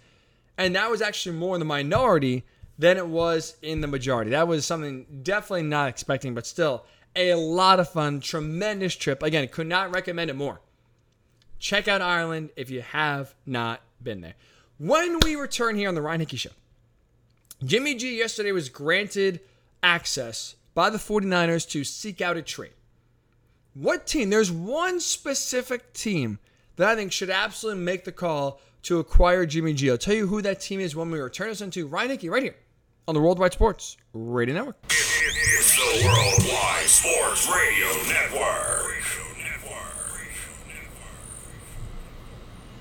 And 0.58 0.74
that 0.76 0.90
was 0.90 1.00
actually 1.00 1.36
more 1.36 1.56
in 1.56 1.60
the 1.60 1.64
minority 1.66 2.44
than 2.78 2.96
it 2.96 3.06
was 3.06 3.56
in 3.62 3.80
the 3.80 3.86
majority. 3.86 4.32
That 4.32 4.48
was 4.48 4.66
something 4.66 5.06
definitely 5.22 5.62
not 5.62 5.88
expecting, 5.88 6.34
but 6.34 6.46
still 6.46 6.84
a 7.16 7.34
lot 7.34 7.80
of 7.80 7.88
fun, 7.88 8.20
tremendous 8.20 8.96
trip. 8.96 9.22
Again, 9.22 9.48
could 9.48 9.66
not 9.66 9.94
recommend 9.94 10.30
it 10.30 10.36
more. 10.36 10.60
Check 11.58 11.88
out 11.88 12.02
Ireland 12.02 12.50
if 12.56 12.70
you 12.70 12.82
have 12.82 13.34
not 13.46 13.80
been 14.02 14.20
there. 14.20 14.34
When 14.78 15.20
we 15.20 15.36
return 15.36 15.76
here 15.76 15.88
on 15.88 15.94
the 15.94 16.02
Ryan 16.02 16.20
Hickey 16.20 16.36
Show, 16.36 16.50
Jimmy 17.64 17.94
G 17.94 18.18
yesterday 18.18 18.52
was 18.52 18.68
granted 18.68 19.40
access 19.82 20.56
by 20.74 20.90
the 20.90 20.98
49ers 20.98 21.68
to 21.70 21.84
seek 21.84 22.20
out 22.20 22.36
a 22.36 22.42
trade. 22.42 22.72
What 23.74 24.06
team? 24.06 24.30
There's 24.30 24.52
one 24.52 25.00
specific 25.00 25.92
team 25.92 26.38
that 26.76 26.88
I 26.88 26.96
think 26.96 27.12
should 27.12 27.30
absolutely 27.30 27.82
make 27.82 28.04
the 28.04 28.12
call 28.12 28.60
to 28.82 28.98
acquire 28.98 29.46
Jimmy 29.46 29.72
G. 29.72 29.90
I'll 29.90 29.96
tell 29.96 30.14
you 30.14 30.26
who 30.26 30.42
that 30.42 30.60
team 30.60 30.80
is 30.80 30.94
when 30.94 31.10
we 31.10 31.20
return 31.20 31.50
us 31.50 31.60
into 31.60 31.86
Ryan 31.86 32.10
Hickey 32.10 32.28
right 32.28 32.42
here 32.42 32.56
on 33.06 33.14
the 33.14 33.20
Worldwide 33.20 33.52
Sports 33.52 33.96
Radio 34.12 34.54
Network. 34.54 34.76
It's 34.88 35.76
the 35.76 36.06
Worldwide 36.06 36.86
Sports 36.86 37.48
Radio 37.48 37.86
Network. 38.12 38.92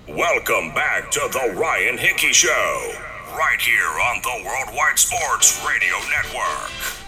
Welcome 0.08 0.74
back 0.74 1.12
to 1.12 1.22
the 1.32 1.54
Ryan 1.58 1.98
Hickey 1.98 2.34
Show, 2.34 2.94
right 3.38 3.60
here 3.60 3.88
on 3.88 4.22
the 4.22 4.44
Worldwide 4.46 5.00
Sports 5.00 5.66
Radio 5.68 5.96
Network. 6.10 7.03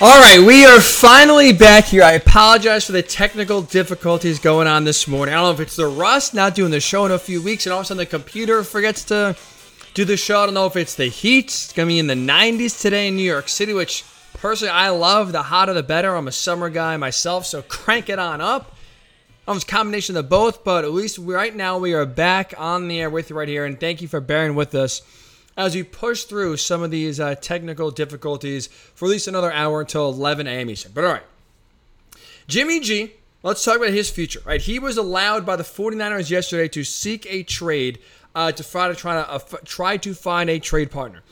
All 0.00 0.20
right, 0.20 0.40
we 0.44 0.66
are 0.66 0.80
finally 0.80 1.52
back 1.52 1.84
here. 1.84 2.02
I 2.02 2.14
apologize 2.14 2.84
for 2.84 2.90
the 2.90 3.00
technical 3.00 3.62
difficulties 3.62 4.40
going 4.40 4.66
on 4.66 4.82
this 4.82 5.06
morning. 5.06 5.32
I 5.32 5.38
don't 5.38 5.46
know 5.46 5.52
if 5.52 5.60
it's 5.60 5.76
the 5.76 5.86
rust, 5.86 6.34
not 6.34 6.56
doing 6.56 6.72
the 6.72 6.80
show 6.80 7.06
in 7.06 7.12
a 7.12 7.18
few 7.18 7.40
weeks, 7.40 7.64
and 7.64 7.72
all 7.72 7.78
of 7.78 7.84
a 7.84 7.86
sudden 7.86 7.98
the 7.98 8.06
computer 8.06 8.64
forgets 8.64 9.04
to 9.04 9.36
do 9.94 10.04
the 10.04 10.16
show. 10.16 10.40
I 10.40 10.46
don't 10.46 10.54
know 10.54 10.66
if 10.66 10.74
it's 10.74 10.96
the 10.96 11.06
heat. 11.06 11.44
It's 11.44 11.72
to 11.72 11.86
be 11.86 12.00
in 12.00 12.08
the 12.08 12.14
90s 12.14 12.80
today 12.80 13.06
in 13.06 13.14
New 13.14 13.22
York 13.22 13.48
City, 13.48 13.72
which 13.72 14.04
personally 14.34 14.72
I 14.72 14.88
love. 14.88 15.30
The 15.30 15.44
hotter 15.44 15.74
the 15.74 15.84
better. 15.84 16.16
I'm 16.16 16.26
a 16.26 16.32
summer 16.32 16.70
guy 16.70 16.96
myself, 16.96 17.46
so 17.46 17.62
crank 17.62 18.08
it 18.08 18.18
on 18.18 18.40
up. 18.40 18.74
Almost 19.46 19.68
a 19.68 19.70
combination 19.70 20.16
of 20.16 20.28
both, 20.28 20.64
but 20.64 20.84
at 20.84 20.90
least 20.90 21.18
right 21.18 21.54
now 21.54 21.78
we 21.78 21.94
are 21.94 22.04
back 22.04 22.52
on 22.58 22.88
the 22.88 23.00
air 23.00 23.10
with 23.10 23.30
you 23.30 23.36
right 23.36 23.48
here, 23.48 23.64
and 23.64 23.78
thank 23.78 24.02
you 24.02 24.08
for 24.08 24.20
bearing 24.20 24.56
with 24.56 24.74
us 24.74 25.02
as 25.56 25.74
we 25.74 25.82
push 25.82 26.24
through 26.24 26.56
some 26.56 26.82
of 26.82 26.90
these 26.90 27.20
uh, 27.20 27.34
technical 27.36 27.90
difficulties 27.90 28.66
for 28.66 29.06
at 29.06 29.12
least 29.12 29.28
another 29.28 29.52
hour 29.52 29.80
until 29.80 30.08
11 30.08 30.46
a.m. 30.46 30.70
Eastern. 30.70 30.92
But 30.92 31.04
all 31.04 31.12
right, 31.12 31.22
Jimmy 32.46 32.80
G, 32.80 33.12
let's 33.42 33.64
talk 33.64 33.76
about 33.76 33.90
his 33.90 34.10
future. 34.10 34.40
Right, 34.44 34.60
he 34.60 34.78
was 34.78 34.96
allowed 34.96 35.46
by 35.46 35.56
the 35.56 35.62
49ers 35.62 36.30
yesterday 36.30 36.68
to 36.68 36.84
seek 36.84 37.26
a 37.30 37.42
trade 37.42 37.98
uh, 38.34 38.52
to 38.52 38.68
try 38.68 38.88
to 38.88 38.94
try 38.94 39.14
to 39.14 39.32
uh, 39.32 39.36
f- 39.36 39.64
try 39.64 39.96
to 39.98 40.14
find 40.14 40.50
a 40.50 40.58
trade 40.58 40.90
partner. 40.90 41.22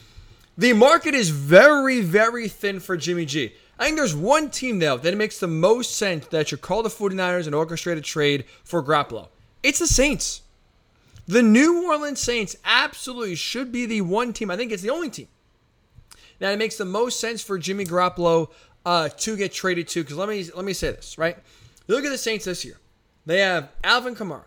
The 0.57 0.73
market 0.75 1.15
is 1.15 1.31
very, 1.31 2.01
very 2.01 2.49
thin 2.49 2.79
for 2.79 2.97
Jimmy 2.97 3.25
G. 3.25 3.53
I 3.79 3.87
think 3.87 3.97
there's 3.97 4.15
one 4.15 4.51
team 4.51 4.79
though 4.79 4.99
that 4.99 5.17
makes 5.17 5.41
the 5.41 5.49
most 5.49 5.97
sense 5.97 6.27
that 6.27 6.49
should 6.49 6.61
call 6.61 6.83
the 6.83 6.89
49ers 6.89 7.47
and 7.47 7.55
orchestrate 7.55 7.97
a 7.97 8.01
trade 8.01 8.45
for 8.63 8.83
Garoppolo. 8.83 9.29
It's 9.63 9.79
the 9.79 9.87
Saints. 9.87 10.42
The 11.27 11.43
New 11.43 11.87
Orleans 11.87 12.21
Saints 12.21 12.57
absolutely 12.65 13.37
should 13.37 13.71
be 13.71 13.87
the 13.87 14.01
one 14.01 14.33
team. 14.33 14.51
I 14.51 14.57
think 14.57 14.73
it's 14.73 14.83
the 14.83 14.91
only 14.91 15.11
team 15.11 15.29
that 16.39 16.53
it 16.53 16.59
makes 16.59 16.77
the 16.77 16.85
most 16.85 17.21
sense 17.21 17.43
for 17.43 17.59
Jimmy 17.59 17.85
Garoppolo 17.85 18.51
uh, 18.85 19.09
to 19.09 19.37
get 19.37 19.53
traded 19.53 19.89
to. 19.89 20.03
Because 20.03 20.17
let 20.17 20.29
me 20.29 20.45
let 20.55 20.65
me 20.65 20.73
say 20.73 20.91
this 20.91 21.17
right. 21.19 21.39
Look 21.87 22.05
at 22.05 22.11
the 22.11 22.19
Saints 22.19 22.45
this 22.45 22.65
year. 22.65 22.79
They 23.27 23.41
have 23.41 23.71
Alvin 23.85 24.15
Kamara. 24.17 24.45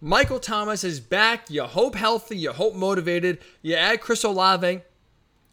Michael 0.00 0.40
Thomas 0.40 0.84
is 0.84 1.00
back. 1.00 1.50
You 1.50 1.64
hope 1.64 1.94
healthy. 1.94 2.36
You 2.36 2.52
hope 2.52 2.74
motivated. 2.74 3.38
You 3.62 3.74
add 3.74 4.00
Chris 4.00 4.24
Olave. 4.24 4.82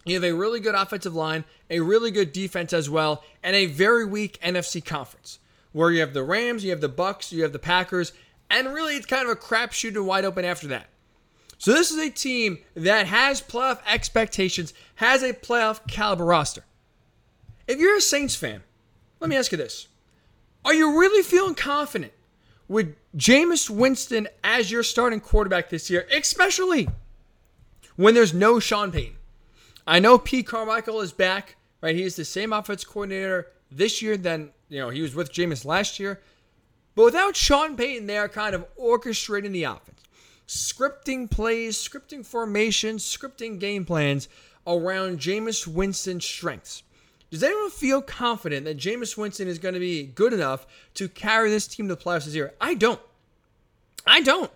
You 0.05 0.13
have 0.13 0.23
a 0.23 0.33
really 0.33 0.59
good 0.59 0.75
offensive 0.75 1.15
line, 1.15 1.45
a 1.67 1.79
really 1.79 2.11
good 2.11 2.31
defense 2.31 2.73
as 2.73 2.89
well, 2.89 3.23
and 3.41 3.55
a 3.55 3.65
very 3.65 4.05
weak 4.05 4.39
NFC 4.39 4.83
conference 4.85 5.39
where 5.71 5.91
you 5.91 5.99
have 5.99 6.13
the 6.13 6.23
Rams, 6.23 6.63
you 6.63 6.69
have 6.69 6.79
the 6.79 6.87
Bucs, 6.87 7.31
you 7.31 7.41
have 7.41 7.51
the 7.51 7.59
Packers, 7.59 8.13
and 8.49 8.73
really 8.73 8.95
it's 8.95 9.05
kind 9.05 9.27
of 9.27 9.31
a 9.31 9.39
crapshoot 9.39 9.95
and 9.95 10.05
wide 10.05 10.25
open 10.25 10.45
after 10.45 10.67
that. 10.67 10.87
So 11.57 11.71
this 11.71 11.91
is 11.91 11.97
a 11.97 12.09
team 12.09 12.59
that 12.75 13.07
has 13.07 13.41
playoff 13.41 13.79
expectations, 13.87 14.73
has 14.95 15.23
a 15.23 15.33
playoff 15.33 15.87
caliber 15.87 16.25
roster. 16.25 16.63
If 17.67 17.79
you're 17.79 17.97
a 17.97 18.01
Saints 18.01 18.35
fan, 18.35 18.61
let 19.19 19.29
me 19.29 19.37
ask 19.37 19.51
you 19.51 19.57
this. 19.57 19.87
Are 20.63 20.73
you 20.73 20.99
really 20.99 21.23
feeling 21.23 21.55
confident 21.55 22.11
with 22.67 22.95
Jameis 23.15 23.69
Winston 23.69 24.27
as 24.43 24.69
your 24.69 24.83
starting 24.83 25.19
quarterback 25.19 25.69
this 25.69 25.89
year, 25.89 26.07
especially 26.11 26.87
when 27.95 28.13
there's 28.13 28.33
no 28.33 28.59
Sean 28.59 28.91
Payton? 28.91 29.15
I 29.87 29.99
know 29.99 30.17
Pete 30.17 30.47
Carmichael 30.47 31.01
is 31.01 31.11
back, 31.11 31.55
right? 31.81 31.95
He 31.95 32.03
is 32.03 32.15
the 32.15 32.25
same 32.25 32.51
offense 32.51 32.83
coordinator 32.83 33.47
this 33.71 34.01
year 34.01 34.17
than 34.17 34.51
you 34.69 34.79
know 34.79 34.89
he 34.89 35.01
was 35.01 35.13
with 35.15 35.31
Jameis 35.31 35.65
last 35.65 35.99
year. 35.99 36.21
But 36.95 37.05
without 37.05 37.35
Sean 37.35 37.75
Payton, 37.75 38.07
they 38.07 38.17
are 38.17 38.29
kind 38.29 38.55
of 38.55 38.65
orchestrating 38.77 39.51
the 39.51 39.65
offense, 39.65 40.01
scripting 40.47 41.29
plays, 41.29 41.77
scripting 41.77 42.25
formations, 42.25 43.03
scripting 43.03 43.59
game 43.59 43.85
plans 43.85 44.29
around 44.65 45.19
Jameis 45.19 45.67
Winston's 45.67 46.25
strengths. 46.25 46.83
Does 47.29 47.43
anyone 47.43 47.69
feel 47.69 48.01
confident 48.01 48.65
that 48.65 48.77
Jameis 48.77 49.17
Winston 49.17 49.47
is 49.47 49.59
going 49.59 49.73
to 49.73 49.79
be 49.79 50.03
good 50.03 50.31
enough 50.31 50.65
to 50.93 51.09
carry 51.09 51.49
this 51.49 51.67
team 51.67 51.87
to 51.89 51.95
the 51.95 52.01
playoffs 52.01 52.25
this 52.25 52.35
year? 52.35 52.53
I 52.61 52.75
don't. 52.75 53.01
I 54.07 54.21
don't. 54.21 54.51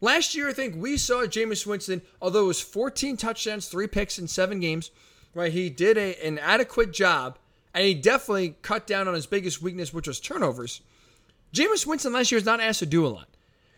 Last 0.00 0.34
year, 0.34 0.48
I 0.48 0.52
think 0.52 0.76
we 0.76 0.96
saw 0.96 1.26
Jameis 1.26 1.66
Winston, 1.66 2.02
although 2.22 2.44
it 2.44 2.48
was 2.48 2.60
14 2.60 3.16
touchdowns, 3.16 3.68
three 3.68 3.86
picks 3.86 4.18
in 4.18 4.28
seven 4.28 4.60
games, 4.60 4.90
right? 5.34 5.52
He 5.52 5.70
did 5.70 5.98
a, 5.98 6.14
an 6.24 6.38
adequate 6.38 6.92
job, 6.92 7.38
and 7.74 7.84
he 7.84 7.94
definitely 7.94 8.56
cut 8.62 8.86
down 8.86 9.08
on 9.08 9.14
his 9.14 9.26
biggest 9.26 9.60
weakness, 9.60 9.92
which 9.92 10.06
was 10.06 10.20
turnovers. 10.20 10.80
Jameis 11.52 11.86
Winston 11.86 12.12
last 12.12 12.30
year 12.30 12.36
was 12.36 12.46
not 12.46 12.60
asked 12.60 12.78
to 12.78 12.86
do 12.86 13.06
a 13.06 13.08
lot. 13.08 13.28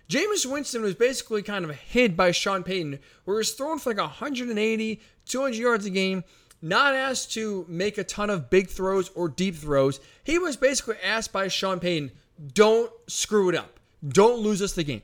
Jameis 0.09 0.47
Winston 0.47 0.83
was 0.83 0.95
basically 0.95 1.43
kind 1.43 1.65
of 1.65 1.75
hid 1.75 2.17
by 2.17 2.31
Sean 2.31 2.63
Payton, 2.63 2.99
where 3.25 3.39
he's 3.39 3.53
thrown 3.53 3.79
for 3.79 3.91
like 3.91 3.99
180, 3.99 5.01
200 5.25 5.57
yards 5.57 5.87
a 5.87 5.91
game, 5.91 6.23
not 6.63 6.95
asked 6.95 7.33
to 7.33 7.67
make 7.69 7.99
a 7.99 8.05
ton 8.05 8.31
of 8.31 8.51
big 8.51 8.69
throws 8.69 9.11
or 9.11 9.29
deep 9.29 9.57
throws. 9.57 10.01
He 10.23 10.39
was 10.39 10.57
basically 10.57 10.97
asked 11.05 11.33
by 11.33 11.49
Sean 11.49 11.81
Payton, 11.81 12.13
don't 12.53 12.93
screw 13.09 13.49
it 13.49 13.57
up. 13.57 13.81
Don't 14.07 14.41
lose 14.41 14.63
us 14.63 14.73
the 14.73 14.85
game. 14.85 15.03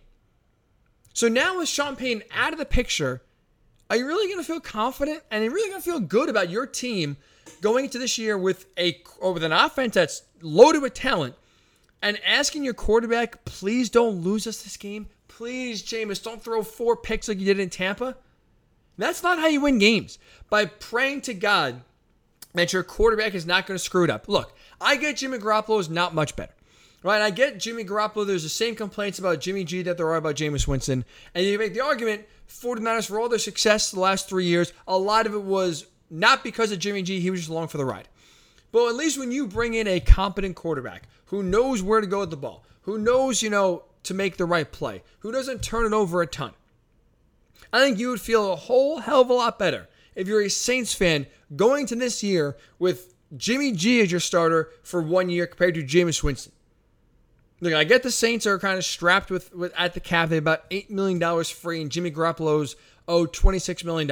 So 1.15 1.29
now 1.29 1.59
with 1.59 1.69
Sean 1.69 1.97
Payton 1.97 2.23
out 2.31 2.53
of 2.53 2.59
the 2.59 2.65
picture, 2.65 3.23
are 3.91 3.97
you 3.97 4.07
really 4.07 4.29
going 4.29 4.39
to 4.39 4.45
feel 4.45 4.61
confident 4.61 5.23
and 5.31 5.43
are 5.43 5.45
you 5.45 5.53
really 5.53 5.69
going 5.69 5.83
to 5.83 5.91
feel 5.91 6.01
good 6.01 6.29
about 6.29 6.49
your 6.49 6.67
team 6.67 7.17
going 7.61 7.85
into 7.85 7.99
this 7.99 8.19
year 8.19 8.37
with 8.37 8.67
a 8.79 9.03
or 9.21 9.33
with 9.33 9.45
an 9.45 9.53
offense 9.53 9.95
that's 9.95 10.23
loaded 10.41 10.83
with 10.83 10.95
talent 10.95 11.35
and 12.03 12.19
asking 12.27 12.65
your 12.65 12.75
quarterback, 12.75 13.45
please 13.45 13.89
don't 13.89 14.23
lose 14.23 14.47
us 14.47 14.63
this 14.63 14.77
game. 14.77 15.07
Please, 15.29 15.83
Jameis, 15.83 16.23
don't 16.23 16.43
throw 16.43 16.63
four 16.63 16.97
picks 16.97 17.29
like 17.29 17.39
you 17.39 17.47
did 17.47 17.59
in 17.59 17.71
Tampa. 17.71 18.17
That's 18.99 19.23
not 19.23 19.39
how 19.39 19.47
you 19.47 19.61
win 19.63 19.79
games. 19.79 20.19
By 20.51 20.67
praying 20.67 21.23
to 21.23 21.35
God 21.35 21.83
that 22.55 22.73
your 22.73 22.83
quarterback 22.83 23.35
is 23.35 23.47
not 23.47 23.67
going 23.67 23.79
to 23.79 23.83
screw 23.83 24.05
it 24.05 24.11
up. 24.11 24.29
Look, 24.29 24.55
I 24.81 24.97
get 24.97 25.17
Jimmy 25.17 25.39
Garoppolo 25.39 25.81
is 25.81 25.89
not 25.89 26.15
much 26.15 26.37
better. 26.37 26.53
Right, 27.03 27.21
I 27.21 27.31
get 27.31 27.59
Jimmy 27.59 27.83
Garoppolo. 27.83 28.25
There's 28.25 28.45
the 28.45 28.49
same 28.49 28.77
complaints 28.77 29.19
about 29.19 29.41
Jimmy 29.41 29.65
G 29.65 29.83
that 29.83 29.97
there 29.97 30.07
are 30.07 30.17
about 30.17 30.37
Jameis 30.37 30.69
Winston. 30.69 31.05
And 31.35 31.45
you 31.45 31.59
make 31.59 31.75
the 31.75 31.81
argument 31.81 32.27
49ers, 32.49 33.09
for 33.09 33.19
all 33.19 33.29
their 33.29 33.41
success 33.41 33.91
the 33.91 33.99
last 33.99 34.29
three 34.29 34.45
years, 34.45 34.73
a 34.87 34.97
lot 34.97 35.27
of 35.27 35.35
it 35.35 35.43
was 35.43 35.87
not 36.13 36.45
because 36.45 36.71
of 36.71 36.79
Jimmy 36.79 37.03
G. 37.03 37.21
He 37.21 37.31
was 37.31 37.41
just 37.41 37.51
along 37.51 37.69
for 37.69 37.79
the 37.79 37.85
ride. 37.85 38.09
But 38.71 38.89
at 38.89 38.95
least 38.95 39.19
when 39.19 39.33
you 39.33 39.47
bring 39.47 39.75
in 39.75 39.87
a 39.87 39.99
competent 39.99 40.57
quarterback 40.57 41.09
who 41.27 41.43
knows 41.43 41.83
where 41.83 42.01
to 42.01 42.07
go 42.07 42.21
with 42.21 42.31
the 42.31 42.37
ball, 42.37 42.65
who 42.83 42.99
knows, 42.99 43.43
you 43.43 43.51
know, 43.51 43.85
to 44.05 44.15
make 44.15 44.37
the 44.37 44.45
right 44.45 44.71
play, 44.71 45.03
who 45.21 45.33
doesn't 45.33 45.63
turn 45.63 45.87
it 45.87 45.93
over 45.93 46.23
a 46.23 46.27
ton, 46.27 46.53
I 47.73 47.81
think 47.81 47.99
you 47.99 48.11
would 48.11 48.21
feel 48.21 48.53
a 48.53 48.57
whole 48.57 48.99
hell 48.99 49.23
of 49.23 49.31
a 49.31 49.35
lot 49.35 49.59
better 49.59 49.89
if 50.15 50.29
you're 50.29 50.43
a 50.43 50.51
Saints 50.51 50.95
fan 50.95 51.27
going 51.57 51.87
to 51.87 51.97
this 51.97 52.23
year 52.23 52.57
with 52.79 53.15
Jimmy 53.37 53.73
G 53.73 54.01
as 54.01 54.11
your 54.11 54.21
starter 54.21 54.71
for 54.83 55.01
one 55.01 55.31
year 55.31 55.47
compared 55.47 55.75
to 55.75 55.83
Jameis 55.83 56.23
Winston. 56.23 56.53
Look, 57.61 57.73
I 57.75 57.85
get 57.85 58.03
the 58.03 58.11
Saints 58.11 58.47
are 58.47 58.59
kind 58.59 58.77
of 58.77 58.85
strapped 58.85 59.31
with, 59.31 59.55
with 59.55 59.73
at 59.79 59.95
the 59.95 60.01
cap. 60.01 60.29
They 60.29 60.35
have 60.35 60.45
about 60.45 60.69
$8 60.71 60.91
million 60.91 61.45
free, 61.45 61.81
and 61.81 61.91
Jimmy 61.91 62.11
Garoppolo's 62.11 62.77
owed 63.07 63.33
$26 63.33 63.85
million. 63.85 64.11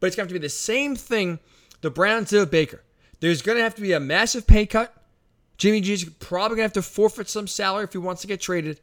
But 0.00 0.08
it's 0.08 0.16
going 0.16 0.26
to 0.26 0.32
have 0.32 0.36
to 0.36 0.40
be 0.40 0.46
the 0.46 0.48
same 0.48 0.96
thing 0.96 1.38
the 1.82 1.90
Browns 1.90 2.30
did 2.30 2.40
with 2.40 2.50
Baker. 2.50 2.82
There's 3.20 3.42
going 3.42 3.58
to 3.58 3.62
have 3.62 3.74
to 3.76 3.82
be 3.82 3.92
a 3.92 4.00
massive 4.00 4.46
pay 4.46 4.66
cut. 4.66 4.94
Jimmy 5.58 5.82
G's 5.82 6.04
probably 6.04 6.56
going 6.56 6.70
to 6.70 6.74
have 6.74 6.84
to 6.84 6.90
forfeit 6.90 7.28
some 7.28 7.46
salary 7.46 7.84
if 7.84 7.92
he 7.92 7.98
wants 7.98 8.22
to 8.22 8.26
get 8.26 8.40
traded. 8.40 8.80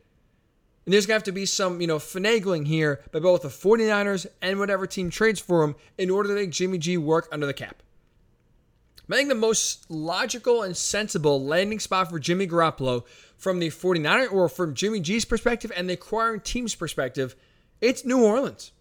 And 0.85 0.93
there's 0.93 1.05
going 1.05 1.15
to 1.15 1.19
have 1.19 1.23
to 1.23 1.31
be 1.31 1.45
some, 1.45 1.81
you 1.81 1.87
know, 1.87 1.97
finagling 1.97 2.67
here 2.67 3.01
by 3.11 3.19
both 3.19 3.41
the 3.41 3.49
49ers 3.49 4.27
and 4.41 4.59
whatever 4.59 4.87
team 4.87 5.09
trades 5.09 5.39
for 5.39 5.63
him 5.63 5.75
in 5.97 6.09
order 6.09 6.29
to 6.29 6.35
make 6.35 6.51
Jimmy 6.51 6.77
G 6.77 6.97
work 6.97 7.27
under 7.31 7.45
the 7.45 7.53
cap. 7.53 7.83
I 9.09 9.15
think 9.15 9.29
the 9.29 9.35
most 9.35 9.89
logical 9.89 10.63
and 10.63 10.75
sensible 10.75 11.43
landing 11.43 11.79
spot 11.79 12.09
for 12.09 12.19
Jimmy 12.19 12.45
Garoppolo 12.45 13.05
from 13.37 13.59
the 13.59 13.69
49er 13.69 14.31
or 14.31 14.49
from 14.49 14.73
Jimmy 14.73 14.99
G's 14.99 15.25
perspective 15.25 15.71
and 15.75 15.89
the 15.89 15.93
acquiring 15.93 16.41
team's 16.41 16.75
perspective, 16.75 17.35
it's 17.79 18.05
New 18.05 18.23
Orleans. 18.23 18.71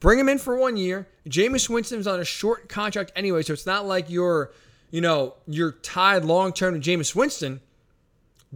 Bring 0.00 0.18
him 0.18 0.28
in 0.28 0.38
for 0.38 0.56
one 0.56 0.76
year. 0.76 1.06
Jameis 1.28 1.68
Winston's 1.68 2.06
on 2.06 2.20
a 2.20 2.24
short 2.24 2.68
contract 2.68 3.12
anyway, 3.14 3.42
so 3.42 3.52
it's 3.52 3.66
not 3.66 3.86
like 3.86 4.08
you're, 4.08 4.50
you 4.90 5.00
know, 5.00 5.34
you're 5.46 5.72
tied 5.72 6.24
long 6.24 6.52
term 6.52 6.80
to 6.80 6.90
Jameis 6.90 7.14
Winston. 7.14 7.60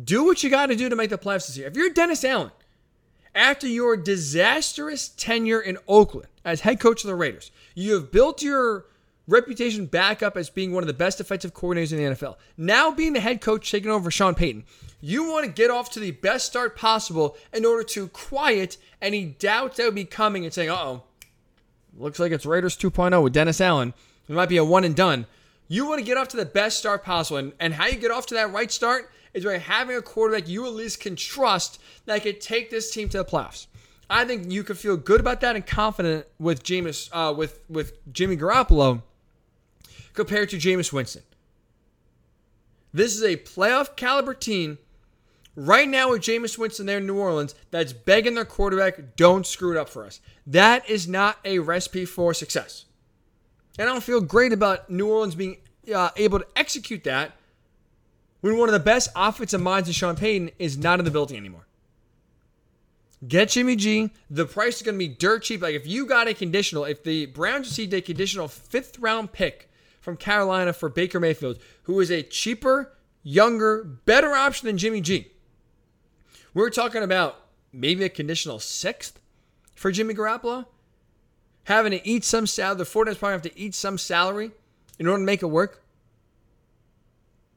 Do 0.03 0.25
what 0.25 0.43
you 0.43 0.51
got 0.51 0.67
to 0.67 0.77
do 0.77 0.89
to 0.89 0.97
make 0.97 1.11
the 1.11 1.19
playoffs 1.19 1.47
this 1.47 1.57
year. 1.57 1.69
If 1.69 1.77
you're 1.77 1.91
Dennis 1.91 2.25
Allen, 2.25 2.51
after 3.35 3.69
your 3.69 3.97
disastrous 3.97 5.09
tenure 5.09 5.61
in 5.61 5.79
Oakland 5.87 6.29
as 6.45 6.63
head 6.63 6.81
coach 6.81 7.05
of 7.05 7.09
the 7.09 7.15
Raiders, 7.15 7.51
you 7.75 7.93
have 7.95 8.11
built 8.11 8.43
your 8.43 8.87
reputation 9.27 9.87
back 9.87 10.23
up 10.23 10.37
as 10.37 10.51
being 10.51 10.73
one 10.73 10.83
of 10.83 10.87
the 10.87 10.95
best 10.95 11.19
defensive 11.19 11.55
coordinators 11.55 11.93
in 11.93 11.99
the 11.99 12.15
NFL. 12.15 12.37
Now 12.57 12.91
being 12.91 13.13
the 13.13 13.21
head 13.21 13.41
coach 13.41 13.71
taking 13.71 13.91
over 13.91 14.11
Sean 14.11 14.35
Payton, 14.35 14.65
you 15.01 15.31
want 15.31 15.47
to 15.47 15.53
get 15.53 15.71
off 15.71 15.91
to 15.93 16.01
the 16.01 16.13
best 16.13 16.47
start 16.47 16.77
possible 16.77 17.37
in 17.53 17.65
order 17.65 17.85
to 17.85 18.09
quiet 18.09 18.77
any 19.01 19.25
doubts 19.25 19.77
that 19.77 19.85
would 19.85 19.95
be 19.95 20.05
coming 20.05 20.45
and 20.45 20.53
saying, 20.53 20.71
uh 20.71 20.77
oh, 20.77 21.03
looks 21.99 22.19
like 22.19 22.33
it's 22.33 22.47
Raiders 22.47 22.77
2.0 22.77 23.23
with 23.23 23.33
Dennis 23.33 23.61
Allen. 23.61 23.95
It 24.29 24.33
might 24.33 24.49
be 24.49 24.57
a 24.57 24.65
one 24.65 24.85
and 24.85 24.97
done. 24.97 25.27
You 25.69 25.87
want 25.87 25.99
to 25.99 26.05
get 26.05 26.17
off 26.17 26.29
to 26.29 26.37
the 26.37 26.45
best 26.45 26.79
start 26.79 27.05
possible. 27.05 27.39
And, 27.39 27.53
and 27.59 27.75
how 27.75 27.87
you 27.87 27.97
get 27.97 28.11
off 28.11 28.27
to 28.27 28.35
that 28.35 28.53
right 28.53 28.71
start 28.71 29.11
is 29.33 29.45
by 29.45 29.59
having 29.59 29.97
a 29.97 30.03
quarterback 30.03 30.49
you 30.49 30.67
at 30.67 30.73
least 30.73 31.01
can 31.01 31.17
trust 31.17 31.81
that 32.07 32.23
could 32.23 32.41
take 32.41 32.71
this 32.71 32.91
team 32.91 33.09
to 33.11 33.19
the 33.19 33.25
playoffs. 33.25 33.67
I 34.09 34.25
think 34.25 34.51
you 34.53 34.63
could 34.63 34.79
feel 34.79 34.97
good 34.97 35.21
about 35.21 35.41
that 35.41 35.57
and 35.57 35.67
confident 35.67 36.27
with 36.39 36.63
Jameis, 36.63 37.09
uh, 37.13 37.33
with 37.33 37.61
with 37.69 37.97
Jimmy 38.13 38.37
Garoppolo 38.37 39.03
compared 40.13 40.51
to 40.51 40.57
Jameis 40.57 40.93
Winston. 40.93 41.23
This 42.93 43.17
is 43.17 43.23
a 43.23 43.37
playoff 43.37 43.97
caliber 43.97 44.35
team 44.35 44.79
right 45.57 45.89
now 45.89 46.11
with 46.11 46.23
Jameis 46.23 46.59
Winston 46.59 46.87
there 46.87 46.99
in 46.99 47.07
New 47.07 47.19
Orleans 47.19 47.55
that's 47.71 47.93
begging 47.93 48.35
their 48.35 48.45
quarterback, 48.45 49.17
don't 49.17 49.47
screw 49.47 49.73
it 49.73 49.79
up 49.79 49.89
for 49.89 50.05
us. 50.05 50.21
That 50.47 50.89
is 50.89 51.09
not 51.09 51.39
a 51.45 51.59
recipe 51.59 52.05
for 52.05 52.35
success. 52.35 52.85
And 53.79 53.89
I 53.89 53.93
don't 53.93 54.03
feel 54.03 54.21
great 54.21 54.53
about 54.53 54.91
New 54.91 55.09
Orleans 55.09 55.35
being 55.35 55.59
uh, 55.95 56.11
able 56.17 56.39
to 56.39 56.47
execute 56.57 57.05
that 57.05 57.33
when 58.41 58.59
one 58.59 58.69
of 58.69 58.73
the 58.73 58.81
best 58.81 59.09
offensive 59.17 59.61
minds 59.61 59.89
in 59.89 59.95
Sean 59.95 60.17
Payton 60.17 60.51
is 60.59 60.77
not 60.77 60.99
in 60.99 61.05
the 61.05 61.11
building 61.11 61.37
anymore. 61.37 61.67
Get 63.27 63.51
Jimmy 63.51 63.75
G. 63.75 64.11
The 64.29 64.45
price 64.45 64.77
is 64.77 64.83
going 64.83 64.97
to 64.97 64.99
be 64.99 65.09
dirt 65.09 65.45
cheap. 65.45 65.63
Like 65.63 65.75
if 65.75 65.87
you 65.87 66.07
got 66.07 66.29
a 66.29 66.35
conditional, 66.35 66.85
if 66.85 67.03
the 67.03 67.27
Browns 67.27 67.69
received 67.69 67.95
a 67.95 68.03
conditional 68.03 68.49
fifth 68.49 68.99
round 68.99 69.33
pick 69.33 69.71
from 70.01 70.19
Carolina 70.19 70.75
for 70.75 70.91
Baker 70.91 71.19
Mayfield, 71.19 71.59
who 71.85 71.99
is 72.01 72.11
a 72.11 72.23
cheaper, 72.23 72.93
younger, 73.23 73.83
better 73.83 74.33
option 74.33 74.67
than 74.67 74.77
Jimmy 74.77 75.01
G. 75.01 75.33
We're 76.55 76.71
talking 76.71 77.03
about 77.03 77.41
maybe 77.73 78.05
a 78.05 78.09
conditional 78.09 78.61
sixth 78.61 79.19
for 79.75 79.91
Jimmy 79.91 80.15
Garoppolo. 80.15 80.67
Having 81.65 81.93
to 81.93 82.09
eat 82.09 82.25
some 82.25 82.47
salary. 82.47 82.79
The 82.79 82.85
49ers 82.85 83.19
probably 83.19 83.33
have 83.33 83.43
to 83.43 83.59
eat 83.59 83.75
some 83.75 83.99
salary 83.99 84.53
in 84.99 85.09
order 85.09 85.21
to 85.21 85.27
make 85.27 85.43
it 85.43 85.47
work. 85.47 85.83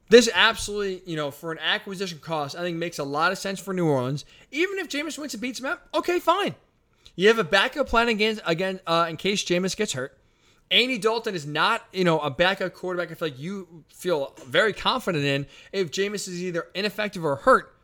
This 0.08 0.28
absolutely, 0.34 1.02
you 1.04 1.16
know, 1.16 1.30
for 1.30 1.52
an 1.52 1.58
acquisition 1.58 2.18
cost, 2.18 2.56
I 2.56 2.62
think 2.62 2.78
makes 2.78 2.98
a 2.98 3.04
lot 3.04 3.30
of 3.30 3.38
sense 3.38 3.60
for 3.60 3.74
New 3.74 3.86
Orleans. 3.86 4.24
Even 4.50 4.78
if 4.78 4.88
Jameis 4.88 5.18
Winston 5.18 5.40
beats 5.40 5.60
him 5.60 5.66
out, 5.66 5.82
okay, 5.94 6.18
fine. 6.18 6.54
You 7.14 7.28
have 7.28 7.38
a 7.38 7.44
backup 7.44 7.88
plan 7.88 8.08
again, 8.08 8.40
again 8.46 8.80
uh, 8.86 9.06
in 9.08 9.18
case 9.18 9.44
Jameis 9.44 9.76
gets 9.76 9.92
hurt. 9.92 10.16
Andy 10.70 10.98
Dalton 10.98 11.34
is 11.34 11.46
not, 11.46 11.82
you 11.92 12.04
know, 12.04 12.18
a 12.20 12.30
backup 12.30 12.74
quarterback. 12.74 13.10
I 13.10 13.14
feel 13.14 13.28
like 13.28 13.38
you 13.38 13.84
feel 13.88 14.34
very 14.46 14.72
confident 14.72 15.24
in 15.24 15.46
if 15.72 15.90
Jameis 15.90 16.28
is 16.28 16.42
either 16.42 16.68
ineffective 16.74 17.24
or 17.24 17.36
hurt. 17.36 17.74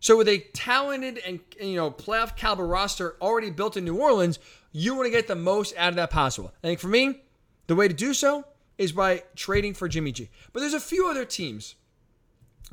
So 0.00 0.16
with 0.16 0.28
a 0.28 0.38
talented 0.54 1.20
and 1.26 1.40
you 1.60 1.76
know 1.76 1.90
playoff 1.90 2.36
caliber 2.36 2.66
roster 2.66 3.16
already 3.20 3.50
built 3.50 3.76
in 3.76 3.84
New 3.84 4.00
Orleans, 4.00 4.38
you 4.72 4.94
want 4.94 5.06
to 5.06 5.10
get 5.10 5.28
the 5.28 5.36
most 5.36 5.74
out 5.76 5.90
of 5.90 5.96
that 5.96 6.10
possible. 6.10 6.52
I 6.64 6.68
think 6.68 6.80
for 6.80 6.88
me, 6.88 7.20
the 7.66 7.74
way 7.74 7.86
to 7.86 7.94
do 7.94 8.14
so 8.14 8.44
is 8.78 8.92
by 8.92 9.22
trading 9.36 9.74
for 9.74 9.88
Jimmy 9.88 10.10
G. 10.10 10.30
But 10.52 10.60
there's 10.60 10.74
a 10.74 10.80
few 10.80 11.08
other 11.08 11.26
teams, 11.26 11.74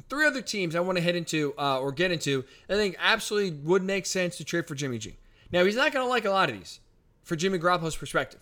three 0.09 0.25
other 0.25 0.41
teams 0.41 0.73
I 0.73 0.79
want 0.79 0.97
to 0.97 1.03
head 1.03 1.15
into 1.15 1.53
uh, 1.59 1.79
or 1.79 1.91
get 1.91 2.11
into. 2.11 2.45
I 2.69 2.73
think 2.73 2.95
absolutely 2.97 3.59
would 3.59 3.83
make 3.83 4.05
sense 4.05 4.37
to 4.37 4.45
trade 4.45 4.67
for 4.67 4.75
Jimmy 4.75 4.97
G. 4.97 5.17
Now 5.51 5.65
he's 5.65 5.75
not 5.75 5.91
going 5.91 6.05
to 6.05 6.09
like 6.09 6.25
a 6.25 6.29
lot 6.29 6.49
of 6.49 6.57
these, 6.57 6.79
for 7.23 7.35
Jimmy 7.35 7.59
Garoppolo's 7.59 7.95
perspective. 7.95 8.39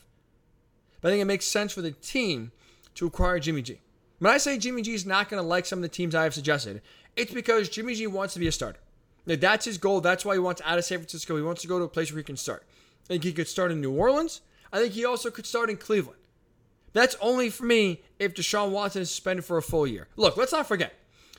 But 1.02 1.10
I 1.10 1.12
think 1.12 1.22
it 1.24 1.26
makes 1.26 1.46
sense 1.46 1.74
for 1.74 1.82
the 1.82 1.92
team 1.92 2.52
to 2.96 3.08
acquire 3.08 3.40
Jimmy 3.40 3.64
G. 3.64 3.80
When 4.20 4.32
I 4.32 4.38
say 4.38 4.58
Jimmy 4.58 4.82
G 4.82 4.94
is 4.94 5.06
not 5.06 5.30
going 5.30 5.42
to 5.42 5.48
like 5.48 5.66
some 5.66 5.80
of 5.80 5.84
the 5.84 5.90
teams 5.90 6.16
I 6.16 6.24
have 6.24 6.34
suggested, 6.34 6.82
it's 7.16 7.34
because 7.34 7.70
Jimmy 7.70 7.96
G 7.96 8.08
wants 8.08 8.34
to 8.34 8.40
be 8.40 8.48
a 8.48 8.52
starter. 8.52 8.80
Now, 9.26 9.36
that's 9.36 9.66
his 9.66 9.78
goal. 9.78 10.02
That's 10.02 10.24
why 10.24 10.36
he 10.36 10.40
wants 10.40 10.62
out 10.64 10.78
of 10.78 10.86
San 10.86 11.00
Francisco. 11.00 11.36
He 11.36 11.42
wants 11.42 11.62
to 11.62 11.68
go 11.68 11.80
to 11.80 11.86
a 11.86 11.90
place 11.90 12.12
where 12.12 12.20
he 12.20 12.24
can 12.24 12.38
start. 12.38 12.64
I 13.06 13.08
think 13.08 13.24
he 13.24 13.34
could 13.34 13.48
start 13.48 13.72
in 13.72 13.82
New 13.82 13.92
Orleans. 13.92 14.42
I 14.72 14.80
think 14.80 14.94
he 14.94 15.06
also 15.06 15.32
could 15.32 15.46
start 15.46 15.70
in 15.70 15.78
Cleveland. 15.78 16.20
That's 16.94 17.16
only 17.20 17.50
for 17.50 17.66
me 17.66 18.02
if 18.20 18.34
Deshaun 18.34 18.72
Watson 18.72 19.02
is 19.02 19.10
suspended 19.10 19.46
for 19.46 19.58
a 19.58 19.62
full 19.62 19.86
year. 19.86 20.08
Look, 20.16 20.38
let's 20.38 20.52
not 20.52 20.68
forget. 20.68 20.94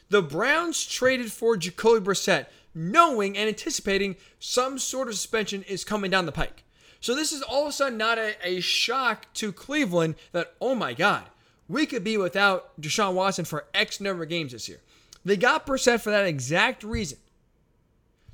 The 0.08 0.22
Browns 0.22 0.84
traded 0.84 1.32
for 1.32 1.56
Jacoby 1.56 2.04
Brissett 2.04 2.46
knowing 2.74 3.38
and 3.38 3.48
anticipating 3.48 4.16
some 4.38 4.78
sort 4.78 5.08
of 5.08 5.14
suspension 5.14 5.62
is 5.62 5.82
coming 5.82 6.10
down 6.10 6.26
the 6.26 6.32
pike. 6.32 6.62
So 7.00 7.14
this 7.14 7.32
is 7.32 7.42
all 7.42 7.62
of 7.62 7.68
a 7.68 7.72
sudden 7.72 7.96
not 7.96 8.18
a, 8.18 8.36
a 8.46 8.60
shock 8.60 9.32
to 9.34 9.50
Cleveland 9.50 10.16
that, 10.32 10.54
oh 10.60 10.74
my 10.74 10.92
God, 10.92 11.24
we 11.68 11.86
could 11.86 12.04
be 12.04 12.16
without 12.16 12.78
Deshaun 12.80 13.14
Watson 13.14 13.44
for 13.44 13.64
X 13.74 14.00
number 14.00 14.22
of 14.22 14.28
games 14.28 14.52
this 14.52 14.68
year. 14.68 14.80
They 15.26 15.36
got 15.36 15.66
Brissett 15.66 16.02
for 16.02 16.10
that 16.10 16.24
exact 16.24 16.84
reason 16.84 17.18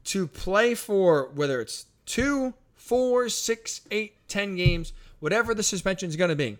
to 0.04 0.26
play 0.26 0.74
for 0.74 1.30
whether 1.34 1.58
it's 1.58 1.86
two, 2.04 2.52
four, 2.74 3.30
six, 3.30 3.80
eight, 3.90 4.16
ten 4.28 4.56
games, 4.56 4.92
whatever 5.18 5.54
the 5.54 5.62
suspension 5.62 6.10
is 6.10 6.16
going 6.16 6.28
to 6.28 6.36
be. 6.36 6.58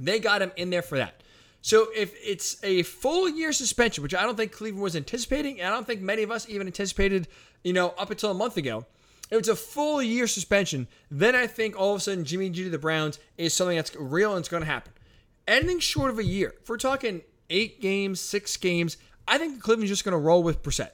They 0.00 0.18
got 0.18 0.42
him 0.42 0.50
in 0.56 0.70
there 0.70 0.82
for 0.82 0.98
that. 0.98 1.22
So 1.62 1.86
if 1.94 2.12
it's 2.20 2.62
a 2.64 2.82
full 2.82 3.28
year 3.28 3.52
suspension, 3.52 4.02
which 4.02 4.16
I 4.16 4.24
don't 4.24 4.36
think 4.36 4.50
Cleveland 4.50 4.82
was 4.82 4.96
anticipating, 4.96 5.60
and 5.60 5.68
I 5.68 5.70
don't 5.70 5.86
think 5.86 6.00
many 6.00 6.24
of 6.24 6.32
us 6.32 6.48
even 6.48 6.66
anticipated, 6.66 7.28
you 7.62 7.72
know, 7.72 7.94
up 7.98 8.10
until 8.10 8.32
a 8.32 8.34
month 8.34 8.56
ago, 8.56 8.84
if 9.30 9.38
it's 9.38 9.48
a 9.48 9.54
full 9.54 10.02
year 10.02 10.26
suspension, 10.26 10.88
then 11.08 11.36
I 11.36 11.46
think 11.46 11.78
all 11.78 11.92
of 11.92 11.98
a 11.98 12.00
sudden 12.00 12.24
Jimmy 12.24 12.50
G 12.50 12.64
to 12.64 12.70
the 12.70 12.78
Browns 12.78 13.20
is 13.38 13.54
something 13.54 13.76
that's 13.76 13.94
real 13.94 14.32
and 14.32 14.40
it's 14.40 14.48
going 14.48 14.64
to 14.64 14.68
happen. 14.68 14.92
Anything 15.46 15.78
short 15.78 16.10
of 16.10 16.18
a 16.18 16.24
year, 16.24 16.54
if 16.60 16.68
we're 16.68 16.78
talking 16.78 17.22
eight 17.48 17.80
games, 17.80 18.20
six 18.20 18.56
games, 18.56 18.96
I 19.28 19.38
think 19.38 19.60
Cleveland's 19.60 19.90
just 19.90 20.04
going 20.04 20.12
to 20.12 20.18
roll 20.18 20.42
with 20.42 20.62
Brissett. 20.62 20.90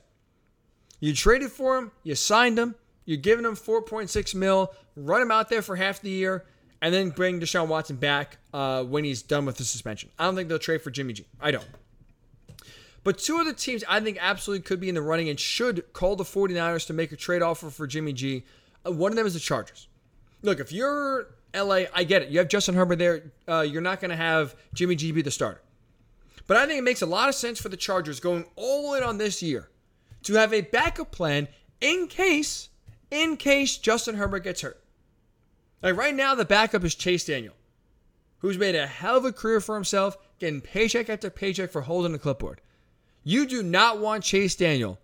You 1.00 1.14
traded 1.14 1.50
for 1.50 1.76
him, 1.78 1.90
you 2.04 2.14
signed 2.14 2.58
him, 2.58 2.76
you're 3.04 3.18
giving 3.18 3.44
him 3.44 3.56
4.6 3.56 4.34
mil, 4.34 4.72
run 4.96 5.22
him 5.22 5.30
out 5.30 5.48
there 5.48 5.62
for 5.62 5.76
half 5.76 6.00
the 6.00 6.10
year, 6.10 6.44
and 6.80 6.92
then 6.94 7.10
bring 7.10 7.40
Deshaun 7.40 7.68
Watson 7.68 7.96
back 7.96 8.38
uh, 8.52 8.84
when 8.84 9.04
he's 9.04 9.22
done 9.22 9.44
with 9.44 9.56
the 9.56 9.64
suspension. 9.64 10.10
I 10.18 10.24
don't 10.24 10.36
think 10.36 10.48
they'll 10.48 10.58
trade 10.58 10.82
for 10.82 10.90
Jimmy 10.90 11.12
G. 11.12 11.24
I 11.40 11.50
don't. 11.50 11.66
But 13.04 13.18
two 13.18 13.38
of 13.40 13.46
the 13.46 13.52
teams 13.52 13.82
I 13.88 14.00
think 14.00 14.18
absolutely 14.20 14.62
could 14.62 14.80
be 14.80 14.88
in 14.88 14.94
the 14.94 15.02
running 15.02 15.28
and 15.28 15.38
should 15.38 15.92
call 15.92 16.14
the 16.16 16.24
49ers 16.24 16.86
to 16.86 16.92
make 16.92 17.10
a 17.10 17.16
trade 17.16 17.42
offer 17.42 17.70
for 17.70 17.86
Jimmy 17.86 18.12
G. 18.12 18.44
Uh, 18.86 18.92
one 18.92 19.10
of 19.10 19.16
them 19.16 19.26
is 19.26 19.34
the 19.34 19.40
Chargers. 19.40 19.88
Look, 20.42 20.60
if 20.60 20.72
you're 20.72 21.28
LA, 21.54 21.84
I 21.94 22.04
get 22.04 22.22
it. 22.22 22.28
You 22.28 22.38
have 22.38 22.48
Justin 22.48 22.74
Herbert 22.74 22.98
there. 22.98 23.32
Uh, 23.48 23.60
you're 23.60 23.82
not 23.82 24.00
going 24.00 24.10
to 24.10 24.16
have 24.16 24.54
Jimmy 24.74 24.94
G 24.94 25.10
be 25.10 25.22
the 25.22 25.30
starter. 25.30 25.60
But 26.52 26.60
I 26.60 26.66
think 26.66 26.80
it 26.80 26.84
makes 26.84 27.00
a 27.00 27.06
lot 27.06 27.30
of 27.30 27.34
sense 27.34 27.58
for 27.58 27.70
the 27.70 27.78
Chargers 27.78 28.20
going 28.20 28.44
all 28.56 28.92
in 28.92 29.02
on 29.02 29.16
this 29.16 29.42
year 29.42 29.70
to 30.24 30.34
have 30.34 30.52
a 30.52 30.60
backup 30.60 31.10
plan 31.10 31.48
in 31.80 32.08
case, 32.08 32.68
in 33.10 33.38
case 33.38 33.78
Justin 33.78 34.16
Herbert 34.16 34.40
gets 34.40 34.60
hurt. 34.60 34.84
Like 35.82 35.96
right 35.96 36.14
now, 36.14 36.34
the 36.34 36.44
backup 36.44 36.84
is 36.84 36.94
Chase 36.94 37.24
Daniel, 37.24 37.54
who's 38.40 38.58
made 38.58 38.74
a 38.74 38.86
hell 38.86 39.16
of 39.16 39.24
a 39.24 39.32
career 39.32 39.62
for 39.62 39.76
himself, 39.76 40.18
getting 40.38 40.60
paycheck 40.60 41.08
after 41.08 41.30
paycheck 41.30 41.70
for 41.70 41.80
holding 41.80 42.12
the 42.12 42.18
clipboard. 42.18 42.60
You 43.24 43.46
do 43.46 43.62
not 43.62 43.98
want 43.98 44.22
Chase 44.22 44.54
Daniel 44.54 44.98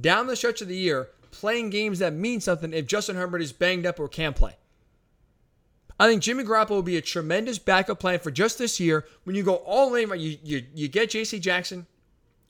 down 0.00 0.28
the 0.28 0.36
stretch 0.36 0.62
of 0.62 0.68
the 0.68 0.76
year 0.76 1.08
playing 1.32 1.70
games 1.70 1.98
that 1.98 2.12
mean 2.12 2.40
something 2.40 2.72
if 2.72 2.86
Justin 2.86 3.16
Herbert 3.16 3.42
is 3.42 3.52
banged 3.52 3.86
up 3.86 3.98
or 3.98 4.06
can't 4.06 4.36
play. 4.36 4.54
I 5.98 6.08
think 6.08 6.22
Jimmy 6.22 6.44
Garoppolo 6.44 6.70
will 6.70 6.82
be 6.82 6.96
a 6.96 7.02
tremendous 7.02 7.58
backup 7.58 8.00
plan 8.00 8.18
for 8.18 8.30
just 8.30 8.58
this 8.58 8.80
year. 8.80 9.04
When 9.24 9.36
you 9.36 9.42
go 9.42 9.56
all 9.56 9.94
in, 9.94 10.08
right, 10.08 10.18
you, 10.18 10.38
you, 10.42 10.64
you 10.74 10.88
get 10.88 11.10
J.C. 11.10 11.38
Jackson, 11.38 11.86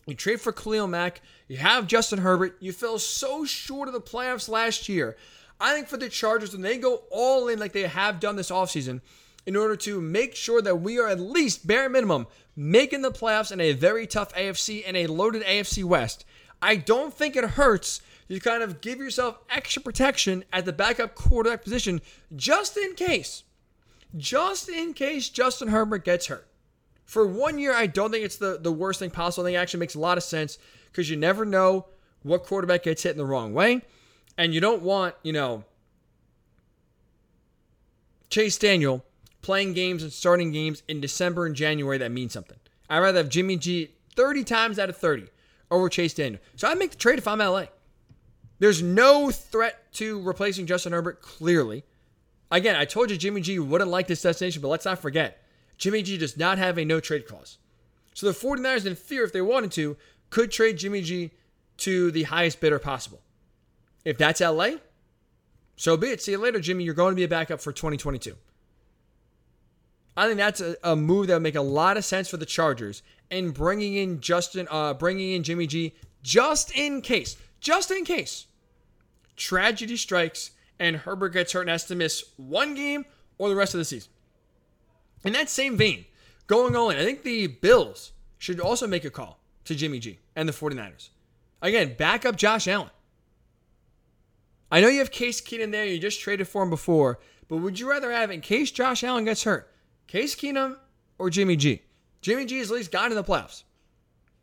you 0.07 0.15
trade 0.15 0.41
for 0.41 0.53
Khalil 0.53 0.87
Mack, 0.87 1.21
you 1.49 1.59
have 1.59 1.87
Justin 1.87 2.21
Herbert. 2.21 2.57
You 2.61 2.73
fell 2.73 2.99
so 2.99 3.45
short 3.45 3.89
of 3.89 3.95
the 3.95 4.01
playoffs 4.01 4.49
last 4.49 4.89
year. 4.89 5.17
I 5.61 5.75
think 5.75 5.87
for 5.87 5.97
the 5.97 6.09
Chargers, 6.09 6.53
when 6.53 6.63
they 6.63 6.79
go 6.79 7.03
all 7.11 7.49
in 7.49 7.59
like 7.59 7.73
they 7.73 7.83
have 7.83 8.21
done 8.21 8.37
this 8.37 8.51
offseason, 8.51 9.01
in 9.47 9.57
order 9.57 9.77
to 9.77 10.01
make 10.01 10.35
sure 10.35 10.63
that 10.63 10.81
we 10.81 10.99
are 10.99 11.09
at 11.09 11.21
least 11.21 11.67
bare 11.67 11.89
minimum 11.89 12.27
making 12.55 13.03
the 13.03 13.11
playoffs 13.11 13.53
in 13.53 13.61
a 13.61 13.73
very 13.73 14.07
tough 14.07 14.35
AFC 14.35 14.83
and 14.87 14.97
a 14.97 15.07
loaded 15.07 15.43
AFC 15.43 15.85
West, 15.85 16.25
I 16.61 16.77
don't 16.77 17.13
think 17.13 17.37
it 17.37 17.45
hurts 17.45 18.01
you 18.29 18.41
kind 18.41 18.63
of 18.63 18.81
give 18.81 18.99
yourself 18.99 19.39
extra 19.51 19.83
protection 19.83 20.45
at 20.53 20.65
the 20.65 20.73
backup 20.73 21.15
quarterback 21.15 21.63
position 21.63 22.01
just 22.35 22.77
in 22.77 22.95
case. 22.95 23.45
Just 24.17 24.69
in 24.69 24.95
case 24.95 25.29
Justin 25.29 25.69
Herbert 25.69 26.05
gets 26.05 26.27
hurt. 26.27 26.47
For 27.05 27.27
one 27.27 27.59
year, 27.59 27.75
I 27.75 27.87
don't 27.87 28.11
think 28.11 28.25
it's 28.25 28.37
the, 28.37 28.59
the 28.61 28.73
worst 28.73 28.99
thing 28.99 29.11
possible. 29.11 29.45
I 29.45 29.49
think 29.49 29.57
it 29.57 29.61
actually 29.61 29.81
makes 29.81 29.95
a 29.95 30.01
lot 30.01 30.19
of 30.19 30.25
sense 30.25 30.59
because 30.87 31.11
you 31.11 31.17
never 31.17 31.45
know 31.45 31.87
what 32.23 32.45
quarterback 32.45 32.85
gets 32.85 33.03
hit 33.03 33.11
in 33.11 33.19
the 33.19 33.25
wrong 33.25 33.53
way. 33.53 33.83
And 34.39 34.55
you 34.55 34.61
don't 34.61 34.83
want, 34.83 35.15
you 35.23 35.33
know, 35.33 35.65
Chase 38.31 38.57
Daniel 38.57 39.05
playing 39.43 39.75
games 39.75 40.03
and 40.03 40.13
starting 40.13 40.53
games 40.53 40.83
in 40.89 41.01
December 41.01 41.45
and 41.45 41.55
January 41.55 41.99
that 41.99 42.11
mean 42.13 42.31
something. 42.31 42.59
I'd 42.89 43.01
rather 43.01 43.19
have 43.19 43.29
Jimmy 43.29 43.57
G 43.57 43.91
30 44.17 44.45
times 44.45 44.79
out 44.79 44.89
of 44.89 44.97
30 44.97 45.27
over 45.71 45.89
Chase 45.89 46.15
Daniel. 46.15 46.41
So 46.57 46.69
I'd 46.69 46.79
make 46.79 46.93
the 46.93 46.97
trade 46.97 47.19
if 47.19 47.29
I'm 47.29 47.39
LA. 47.39 47.67
There's 48.63 48.81
no 48.81 49.33
threat 49.33 49.93
to 49.95 50.23
replacing 50.23 50.67
Justin 50.67 50.93
Herbert, 50.93 51.21
clearly. 51.21 51.83
Again, 52.49 52.77
I 52.77 52.85
told 52.85 53.11
you 53.11 53.17
Jimmy 53.17 53.41
G 53.41 53.59
wouldn't 53.59 53.91
like 53.91 54.07
this 54.07 54.23
destination, 54.23 54.63
but 54.63 54.69
let's 54.69 54.85
not 54.85 55.01
forget 55.01 55.43
Jimmy 55.79 56.01
G 56.05 56.17
does 56.17 56.37
not 56.37 56.59
have 56.59 56.79
a 56.79 56.85
no 56.85 57.01
trade 57.01 57.27
clause. 57.27 57.59
So 58.15 58.31
the 58.31 58.39
49ers, 58.39 58.87
in 58.87 58.95
fear, 58.95 59.25
if 59.25 59.33
they 59.33 59.41
wanted 59.41 59.73
to, 59.73 59.97
could 60.31 60.53
trade 60.53 60.79
Jimmy 60.79 61.03
G 61.03 61.33
to 61.79 62.13
the 62.13 62.23
highest 62.23 62.61
bidder 62.61 62.79
possible. 62.79 63.21
If 64.05 64.17
that's 64.17 64.41
LA, 64.41 64.75
so 65.75 65.97
be 65.97 66.11
it. 66.11 66.23
See 66.23 66.31
you 66.31 66.39
later, 66.39 66.61
Jimmy. 66.61 66.85
You're 66.85 66.95
going 66.95 67.11
to 67.11 67.17
be 67.17 67.25
a 67.25 67.29
backup 67.29 67.61
for 67.61 67.73
2022. 67.73 68.37
I 70.17 70.27
think 70.27 70.39
that's 70.39 70.61
a, 70.61 70.77
a 70.85 70.95
move 70.95 71.27
that 71.27 71.35
would 71.35 71.43
make 71.43 71.57
a 71.57 71.63
lot 71.63 71.97
of 71.97 72.05
sense 72.05 72.29
for 72.29 72.37
the 72.37 72.47
Chargers 72.47 73.03
and 73.29 73.53
bringing 73.53 73.97
in 73.97 74.21
Justin, 74.21 74.69
uh, 74.71 74.95
bringing 74.95 75.33
in 75.33 75.43
Jimmy 75.43 75.67
G, 75.67 75.95
just 76.23 76.71
in 76.79 77.01
case, 77.01 77.37
just 77.59 77.91
in 77.91 78.05
case, 78.05 78.47
tragedy 79.37 79.97
strikes 79.97 80.53
and 80.79 80.97
Herbert 80.97 81.31
gets 81.31 81.53
hurt 81.53 81.63
and 81.63 81.71
has 81.71 81.85
to 81.87 81.95
miss 81.95 82.25
one 82.37 82.75
game 82.75 83.05
or 83.39 83.49
the 83.49 83.57
rest 83.57 83.75
of 83.75 83.79
the 83.79 83.85
season. 83.85 84.11
In 85.25 85.33
that 85.35 85.49
same 85.49 85.77
vein, 85.77 86.07
going 86.47 86.75
in, 86.75 87.01
I 87.01 87.05
think 87.05 87.23
the 87.23 87.47
Bills 87.47 88.13
should 88.39 88.61
also 88.61 88.87
make 88.87 89.05
a 89.05 89.11
call 89.11 89.39
to 89.65 89.75
Jimmy 89.75 90.01
G 90.01 90.19
and 90.35 90.49
the 90.49 90.53
49ers. 90.53 91.11
Again, 91.61 91.95
back 91.97 92.27
up 92.27 92.37
Josh 92.37 92.67
Allen. 92.67 92.91
I 94.71 94.81
know 94.81 94.89
you 94.89 94.99
have 94.99 95.13
Case 95.13 95.41
Keenum 95.41 95.71
there, 95.71 95.87
you 95.87 95.99
just 95.99 96.21
traded 96.21 96.49
for 96.49 96.63
him 96.63 96.71
before, 96.71 97.21
but 97.49 97.59
would 97.59 97.79
you 97.79 97.89
rather 97.89 98.11
have, 98.11 98.31
in 98.31 98.41
case 98.41 98.71
Josh 98.71 99.05
Allen 99.05 99.25
gets 99.25 99.45
hurt, 99.45 99.71
Case 100.07 100.35
Keenum 100.35 100.79
or 101.19 101.31
Jimmy 101.31 101.57
G? 101.57 101.83
Jimmy 102.23 102.47
G 102.47 102.59
has 102.59 102.71
at 102.71 102.77
least 102.77 102.91
gotten 102.91 103.11
to 103.11 103.15
the 103.15 103.23
playoffs. 103.23 103.65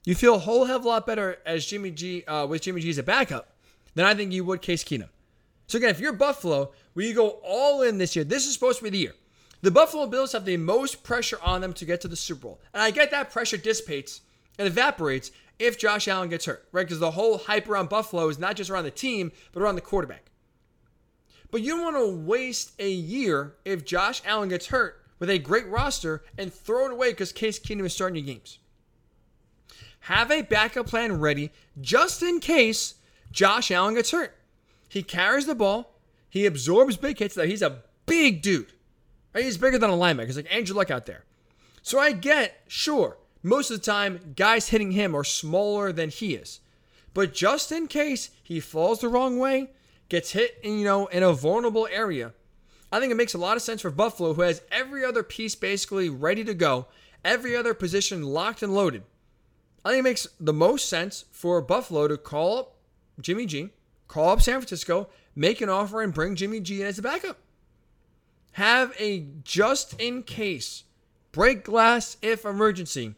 You 0.06 0.16
feel 0.16 0.36
a 0.36 0.40
whole 0.40 0.66
hell 0.66 0.78
of 0.78 0.86
a 0.86 0.88
lot 0.88 1.06
better 1.06 1.38
as 1.46 1.66
Jimmy 1.66 1.92
G 1.92 2.24
uh, 2.24 2.46
with 2.46 2.62
Jimmy 2.62 2.82
G 2.82 2.90
as 2.90 2.98
a 2.98 3.04
backup 3.04 3.52
than 4.00 4.08
I 4.08 4.14
think 4.14 4.32
you 4.32 4.46
would 4.46 4.62
Case 4.62 4.82
Keenum. 4.82 5.10
So 5.68 5.78
again, 5.78 5.90
if 5.90 6.00
you're 6.00 6.14
Buffalo, 6.14 6.72
will 6.96 7.04
you 7.04 7.14
go 7.14 7.42
all 7.44 7.82
in 7.82 7.98
this 7.98 8.16
year? 8.16 8.24
This 8.24 8.48
is 8.48 8.54
supposed 8.54 8.78
to 8.78 8.86
be 8.86 8.90
the 8.90 8.98
year. 8.98 9.16
The 9.62 9.72
Buffalo 9.72 10.06
Bills 10.06 10.32
have 10.32 10.46
the 10.46 10.56
most 10.56 11.04
pressure 11.04 11.38
on 11.44 11.60
them 11.60 11.74
to 11.74 11.84
get 11.84 12.00
to 12.02 12.08
the 12.08 12.16
Super 12.16 12.44
Bowl. 12.44 12.62
And 12.74 12.82
I 12.82 12.92
get 12.92 13.12
that 13.12 13.30
pressure 13.30 13.58
dissipates 13.58 14.22
and 14.58 14.70
evaporates 14.70 15.32
if 15.60 15.78
Josh 15.78 16.08
Allen 16.08 16.30
gets 16.30 16.46
hurt, 16.46 16.66
right? 16.72 16.86
Because 16.86 17.00
the 17.00 17.12
whole 17.12 17.40
hype 17.40 17.68
around 17.68 17.90
Buffalo 17.90 18.30
is 18.30 18.40
not 18.40 18.56
just 18.56 18.70
around 18.70 18.86
the 18.86 18.92
team, 18.92 19.34
but 19.52 19.62
around 19.62 19.76
the 19.76 19.82
quarterback. 19.82 20.32
But 21.52 21.62
you 21.62 21.76
don't 21.76 21.94
want 21.94 21.98
to 21.98 22.26
waste 22.26 22.72
a 22.80 22.90
year 22.90 23.56
if 23.66 23.84
Josh 23.84 24.22
Allen 24.26 24.48
gets 24.48 24.68
hurt 24.68 25.04
with 25.20 25.30
a 25.30 25.40
great 25.40 25.68
roster 25.68 26.24
and 26.38 26.54
throw 26.54 26.86
it 26.86 26.94
away 26.94 27.10
because 27.10 27.34
Case 27.34 27.60
Keenum 27.60 27.84
is 27.84 27.94
starting 27.94 28.16
your 28.16 28.34
games. 28.34 28.60
Have 30.04 30.32
a 30.32 30.42
backup 30.42 30.88
plan 30.88 31.20
ready 31.20 31.52
just 31.82 32.24
in 32.24 32.40
case 32.40 32.94
Josh 33.32 33.72
Allen 33.72 33.96
gets 33.96 34.12
hurt. 34.12 34.36
He 34.88 35.04
carries 35.04 35.46
the 35.46 35.56
ball, 35.56 35.96
he 36.30 36.46
absorbs 36.46 36.98
big 36.98 37.20
hits. 37.20 37.36
That 37.36 37.48
he's 37.48 37.62
a 37.62 37.84
big 38.06 38.42
dude. 38.42 38.74
Right? 39.34 39.44
He's 39.44 39.58
bigger 39.58 39.78
than 39.78 39.90
a 39.90 39.94
linebacker. 39.94 40.28
He's 40.28 40.38
like 40.38 40.54
Andrew 40.54 40.76
Luck 40.76 40.92
out 40.92 41.06
there. 41.06 41.26
So 41.82 42.00
I 42.00 42.12
get, 42.12 42.62
sure, 42.68 43.18
most 43.42 43.72
of 43.72 43.78
the 43.78 43.86
time, 43.86 44.34
guys 44.36 44.70
hitting 44.70 44.92
him 44.92 45.16
are 45.16 45.24
smaller 45.24 45.92
than 45.92 46.10
he 46.10 46.36
is. 46.36 46.60
But 47.14 47.34
just 47.34 47.72
in 47.72 47.88
case 47.88 48.30
he 48.44 48.60
falls 48.60 49.00
the 49.00 49.08
wrong 49.08 49.40
way, 49.40 49.72
gets 50.10 50.32
hit, 50.32 50.58
in, 50.64 50.80
you 50.80 50.86
know, 50.86 51.08
in 51.08 51.24
a 51.24 51.34
vulnerable 51.34 51.88
area, 51.92 52.34
I 52.92 53.00
think 53.00 53.12
it 53.12 53.16
makes 53.16 53.34
a 53.34 53.40
lot 53.40 53.56
of 53.56 53.64
sense 53.64 53.82
for 53.82 53.92
Buffalo, 53.92 54.34
who 54.34 54.42
has 54.42 54.62
every 54.72 55.06
other 55.06 55.24
piece 55.24 55.56
basically 55.56 56.10
ready 56.10 56.44
to 56.44 56.54
go, 56.54 56.88
every 57.24 57.56
other 57.56 57.74
position 57.74 58.24
locked 58.24 58.64
and 58.64 58.74
loaded. 58.74 59.04
I 59.86 59.90
think 59.90 60.00
it 60.00 60.10
makes 60.10 60.28
the 60.40 60.54
most 60.54 60.90
sense 60.90 61.26
for 61.32 61.62
Buffalo 61.62 62.08
to 62.08 62.18
call 62.18 62.58
up 62.58 62.76
Jimmy 63.22 63.46
G, 63.46 63.70
call 64.08 64.30
up 64.30 64.42
San 64.42 64.56
Francisco, 64.56 65.10
make 65.36 65.62
an 65.62 65.70
offer, 65.70 66.02
and 66.02 66.14
bring 66.14 66.36
Jimmy 66.36 66.60
G 66.60 66.82
in 66.82 66.88
as 66.88 67.00
a 67.00 67.02
backup. 67.02 67.38
Have 68.54 68.94
a 69.00 69.26
just 69.44 70.00
in 70.00 70.24
case, 70.24 70.84
break 71.32 71.64
glass 71.64 72.18
if 72.22 72.46
emergency 72.46 73.16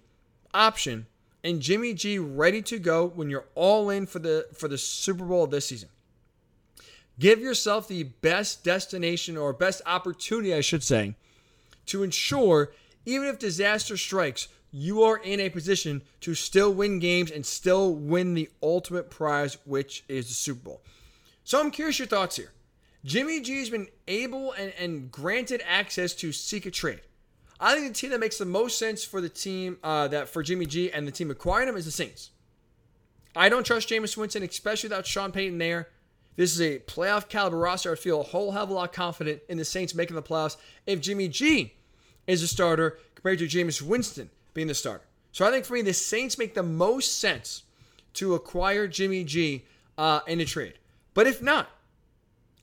option, 0.53 1.07
and 1.43 1.61
Jimmy 1.61 1.93
G 1.93 2.19
ready 2.19 2.61
to 2.63 2.77
go 2.77 3.07
when 3.07 3.29
you're 3.29 3.47
all 3.55 3.89
in 3.89 4.05
for 4.05 4.19
the 4.19 4.47
for 4.53 4.67
the 4.67 4.77
Super 4.77 5.25
Bowl 5.25 5.47
this 5.47 5.67
season. 5.67 5.89
Give 7.19 7.39
yourself 7.39 7.87
the 7.87 8.03
best 8.03 8.63
destination 8.63 9.37
or 9.37 9.53
best 9.53 9.81
opportunity, 9.85 10.53
I 10.53 10.61
should 10.61 10.83
say, 10.83 11.15
to 11.87 12.03
ensure 12.03 12.71
even 13.05 13.27
if 13.27 13.39
disaster 13.39 13.97
strikes, 13.97 14.47
you 14.71 15.03
are 15.03 15.17
in 15.17 15.39
a 15.39 15.49
position 15.49 16.01
to 16.21 16.33
still 16.33 16.73
win 16.73 16.99
games 16.99 17.29
and 17.29 17.45
still 17.45 17.93
win 17.93 18.33
the 18.33 18.49
ultimate 18.63 19.09
prize, 19.09 19.57
which 19.65 20.03
is 20.07 20.27
the 20.29 20.33
Super 20.33 20.61
Bowl. 20.61 20.81
So 21.43 21.59
I'm 21.59 21.71
curious 21.71 21.99
your 21.99 22.07
thoughts 22.07 22.37
here. 22.37 22.51
Jimmy 23.03 23.41
G 23.41 23.59
has 23.59 23.69
been 23.69 23.87
able 24.07 24.53
and, 24.53 24.71
and 24.79 25.11
granted 25.11 25.61
access 25.67 26.13
to 26.15 26.31
seek 26.31 26.65
a 26.65 26.71
trade. 26.71 27.01
I 27.59 27.75
think 27.75 27.87
the 27.87 27.93
team 27.93 28.11
that 28.11 28.19
makes 28.19 28.37
the 28.37 28.45
most 28.45 28.79
sense 28.79 29.03
for 29.03 29.21
the 29.21 29.29
team 29.29 29.77
uh, 29.83 30.07
that 30.07 30.29
for 30.29 30.41
Jimmy 30.41 30.65
G 30.65 30.91
and 30.91 31.07
the 31.07 31.11
team 31.11 31.29
acquiring 31.29 31.67
him 31.67 31.75
is 31.75 31.85
the 31.85 31.91
Saints. 31.91 32.31
I 33.35 33.49
don't 33.49 33.65
trust 33.65 33.89
Jameis 33.89 34.17
Winston, 34.17 34.43
especially 34.43 34.87
without 34.87 35.05
Sean 35.05 35.31
Payton 35.31 35.57
there. 35.57 35.89
This 36.35 36.53
is 36.53 36.61
a 36.61 36.79
playoff 36.79 37.27
caliber 37.27 37.57
roster. 37.57 37.91
I'd 37.91 37.99
feel 37.99 38.21
a 38.21 38.23
whole 38.23 38.51
hell 38.51 38.63
of 38.63 38.69
a 38.69 38.73
lot 38.73 38.93
confident 38.93 39.41
in 39.49 39.57
the 39.57 39.65
Saints 39.65 39.93
making 39.93 40.15
the 40.15 40.23
playoffs 40.23 40.57
if 40.87 41.01
Jimmy 41.01 41.27
G 41.27 41.73
is 42.25 42.41
a 42.41 42.47
starter 42.47 42.97
compared 43.15 43.39
to 43.39 43.47
Jameis 43.47 43.81
Winston 43.81 44.29
being 44.53 44.67
the 44.67 44.73
starter. 44.73 45.05
So 45.31 45.45
I 45.45 45.51
think 45.51 45.65
for 45.65 45.73
me, 45.73 45.81
the 45.81 45.93
Saints 45.93 46.37
make 46.37 46.53
the 46.53 46.63
most 46.63 47.19
sense 47.19 47.63
to 48.15 48.33
acquire 48.33 48.87
Jimmy 48.87 49.23
G 49.23 49.65
uh, 49.97 50.21
in 50.27 50.41
a 50.41 50.45
trade. 50.45 50.73
But 51.13 51.27
if 51.27 51.41
not, 51.41 51.69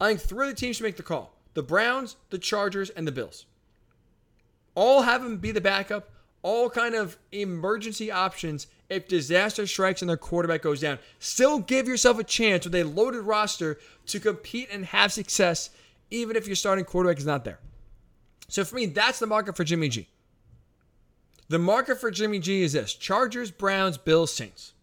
I 0.01 0.09
think 0.09 0.21
three 0.21 0.49
of 0.49 0.55
the 0.55 0.61
teams 0.61 0.77
should 0.77 0.85
make 0.85 0.97
the 0.97 1.03
call 1.03 1.35
the 1.55 1.63
Browns, 1.63 2.17
the 2.31 2.39
Chargers, 2.39 2.91
and 2.91 3.07
the 3.07 3.13
Bills. 3.13 3.47
All 4.75 5.03
have 5.03 5.25
him 5.25 5.39
be 5.39 5.51
the 5.51 5.61
backup, 5.61 6.11
all 6.43 6.71
kind 6.71 6.95
of 6.95 7.19
emergency 7.33 8.13
options 8.13 8.69
if 8.89 9.09
disaster 9.09 9.67
strikes 9.67 10.01
and 10.01 10.09
their 10.09 10.17
quarterback 10.17 10.63
goes 10.63 10.81
down. 10.81 10.99
Still 11.19 11.59
give 11.59 11.89
yourself 11.89 12.19
a 12.19 12.25
chance 12.25 12.65
with 12.65 12.75
a 12.77 12.85
loaded 12.85 13.23
roster 13.23 13.79
to 14.07 14.21
compete 14.21 14.69
and 14.71 14.85
have 14.87 15.13
success, 15.13 15.71
even 16.11 16.37
if 16.37 16.47
your 16.47 16.57
starting 16.57 16.85
quarterback 16.85 17.19
is 17.19 17.27
not 17.27 17.45
there. 17.45 17.59
So 18.49 18.65
for 18.65 18.77
me, 18.77 18.87
that's 18.87 19.19
the 19.19 19.27
market 19.27 19.57
for 19.57 19.65
Jimmy 19.65 19.89
G. 19.89 20.09
The 21.49 21.59
market 21.59 21.99
for 21.99 22.11
Jimmy 22.11 22.39
G 22.39 22.63
is 22.63 22.75
this 22.75 22.95
Chargers, 22.95 23.51
Browns, 23.51 23.97
Bills, 23.97 24.33
Saints. 24.33 24.75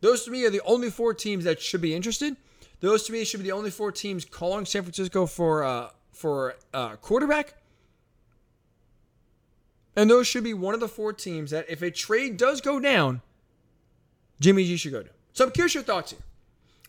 Those 0.00 0.24
to 0.24 0.30
me 0.30 0.44
are 0.44 0.50
the 0.50 0.60
only 0.64 0.90
four 0.90 1.14
teams 1.14 1.44
that 1.44 1.60
should 1.60 1.80
be 1.80 1.94
interested. 1.94 2.36
Those 2.80 3.04
to 3.04 3.12
me 3.12 3.24
should 3.24 3.40
be 3.40 3.44
the 3.44 3.52
only 3.52 3.70
four 3.70 3.90
teams 3.90 4.24
calling 4.24 4.64
San 4.64 4.82
Francisco 4.82 5.26
for 5.26 5.64
uh, 5.64 5.90
for 6.12 6.56
uh, 6.74 6.96
quarterback. 6.96 7.54
And 9.96 10.08
those 10.08 10.28
should 10.28 10.44
be 10.44 10.54
one 10.54 10.74
of 10.74 10.80
the 10.80 10.88
four 10.88 11.12
teams 11.12 11.50
that, 11.50 11.66
if 11.68 11.82
a 11.82 11.90
trade 11.90 12.36
does 12.36 12.60
go 12.60 12.78
down, 12.78 13.20
Jimmy 14.38 14.64
G 14.64 14.76
should 14.76 14.92
go 14.92 15.02
to. 15.02 15.10
So 15.32 15.44
I'm 15.44 15.50
curious 15.50 15.74
your 15.74 15.82
thoughts 15.82 16.12
here. 16.12 16.20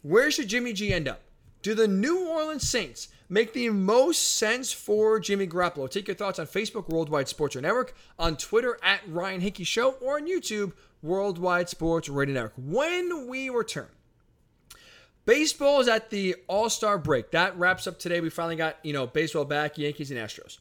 Where 0.03 0.29
should 0.29 0.47
Jimmy 0.47 0.73
G 0.73 0.93
end 0.93 1.07
up? 1.07 1.21
Do 1.61 1.73
the 1.73 1.87
New 1.87 2.27
Orleans 2.27 2.69
Saints 2.69 3.07
make 3.29 3.53
the 3.53 3.69
most 3.69 4.35
sense 4.37 4.73
for 4.73 5.19
Jimmy 5.19 5.47
Garoppolo? 5.47 5.89
Take 5.89 6.07
your 6.07 6.15
thoughts 6.15 6.39
on 6.39 6.47
Facebook, 6.47 6.89
Worldwide 6.89 7.27
Sports 7.27 7.55
or 7.55 7.61
Network, 7.61 7.95
on 8.17 8.35
Twitter 8.35 8.77
at 8.83 9.01
Ryan 9.07 9.41
Hickey 9.41 9.63
Show, 9.63 9.91
or 10.01 10.17
on 10.17 10.27
YouTube, 10.27 10.73
Worldwide 11.01 11.69
Sports 11.69 12.09
Radio 12.09 12.33
Network. 12.33 12.53
When 12.57 13.27
we 13.27 13.49
return, 13.49 13.87
baseball 15.25 15.79
is 15.79 15.87
at 15.87 16.09
the 16.09 16.35
All 16.47 16.69
Star 16.69 16.97
break. 16.97 17.31
That 17.31 17.57
wraps 17.57 17.87
up 17.87 17.99
today. 17.99 18.19
We 18.19 18.29
finally 18.29 18.55
got 18.55 18.77
you 18.83 18.93
know 18.93 19.07
baseball 19.07 19.45
back, 19.45 19.77
Yankees 19.77 20.11
and 20.11 20.19
Astros. 20.19 20.57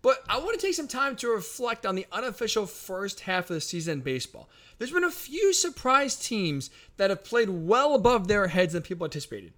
But 0.00 0.24
I 0.28 0.38
want 0.38 0.58
to 0.58 0.66
take 0.66 0.74
some 0.74 0.88
time 0.88 1.14
to 1.16 1.28
reflect 1.28 1.86
on 1.86 1.94
the 1.94 2.06
unofficial 2.10 2.66
first 2.66 3.20
half 3.20 3.50
of 3.50 3.54
the 3.54 3.60
season 3.60 3.98
in 3.98 4.00
baseball. 4.00 4.48
There's 4.78 4.90
been 4.90 5.04
a 5.04 5.10
few 5.10 5.52
surprise 5.52 6.16
teams 6.16 6.70
that 6.96 7.10
have 7.10 7.22
played 7.22 7.48
well 7.48 7.94
above 7.94 8.26
their 8.26 8.48
heads 8.48 8.72
than 8.72 8.82
people 8.82 9.04
anticipated. 9.04 9.52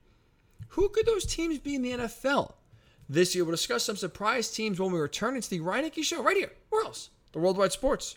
Who 0.75 0.89
could 0.89 1.07
those 1.07 1.25
teams 1.25 1.61
be 1.61 1.77
in 1.77 1.83
the 1.83 1.93
NFL? 1.93 2.55
This 3.09 3.33
year, 3.33 3.45
we'll 3.45 3.53
discuss 3.53 3.85
some 3.85 3.95
surprise 3.95 4.51
teams 4.51 4.81
when 4.81 4.91
we 4.91 4.99
return. 4.99 5.37
It's 5.37 5.47
the 5.47 5.61
Ryan 5.61 5.85
Hickey 5.85 6.03
Show 6.03 6.21
right 6.21 6.37
here. 6.37 6.51
Where 6.71 6.85
else? 6.85 7.11
The 7.31 7.39
Worldwide 7.39 7.71
Sports 7.71 8.17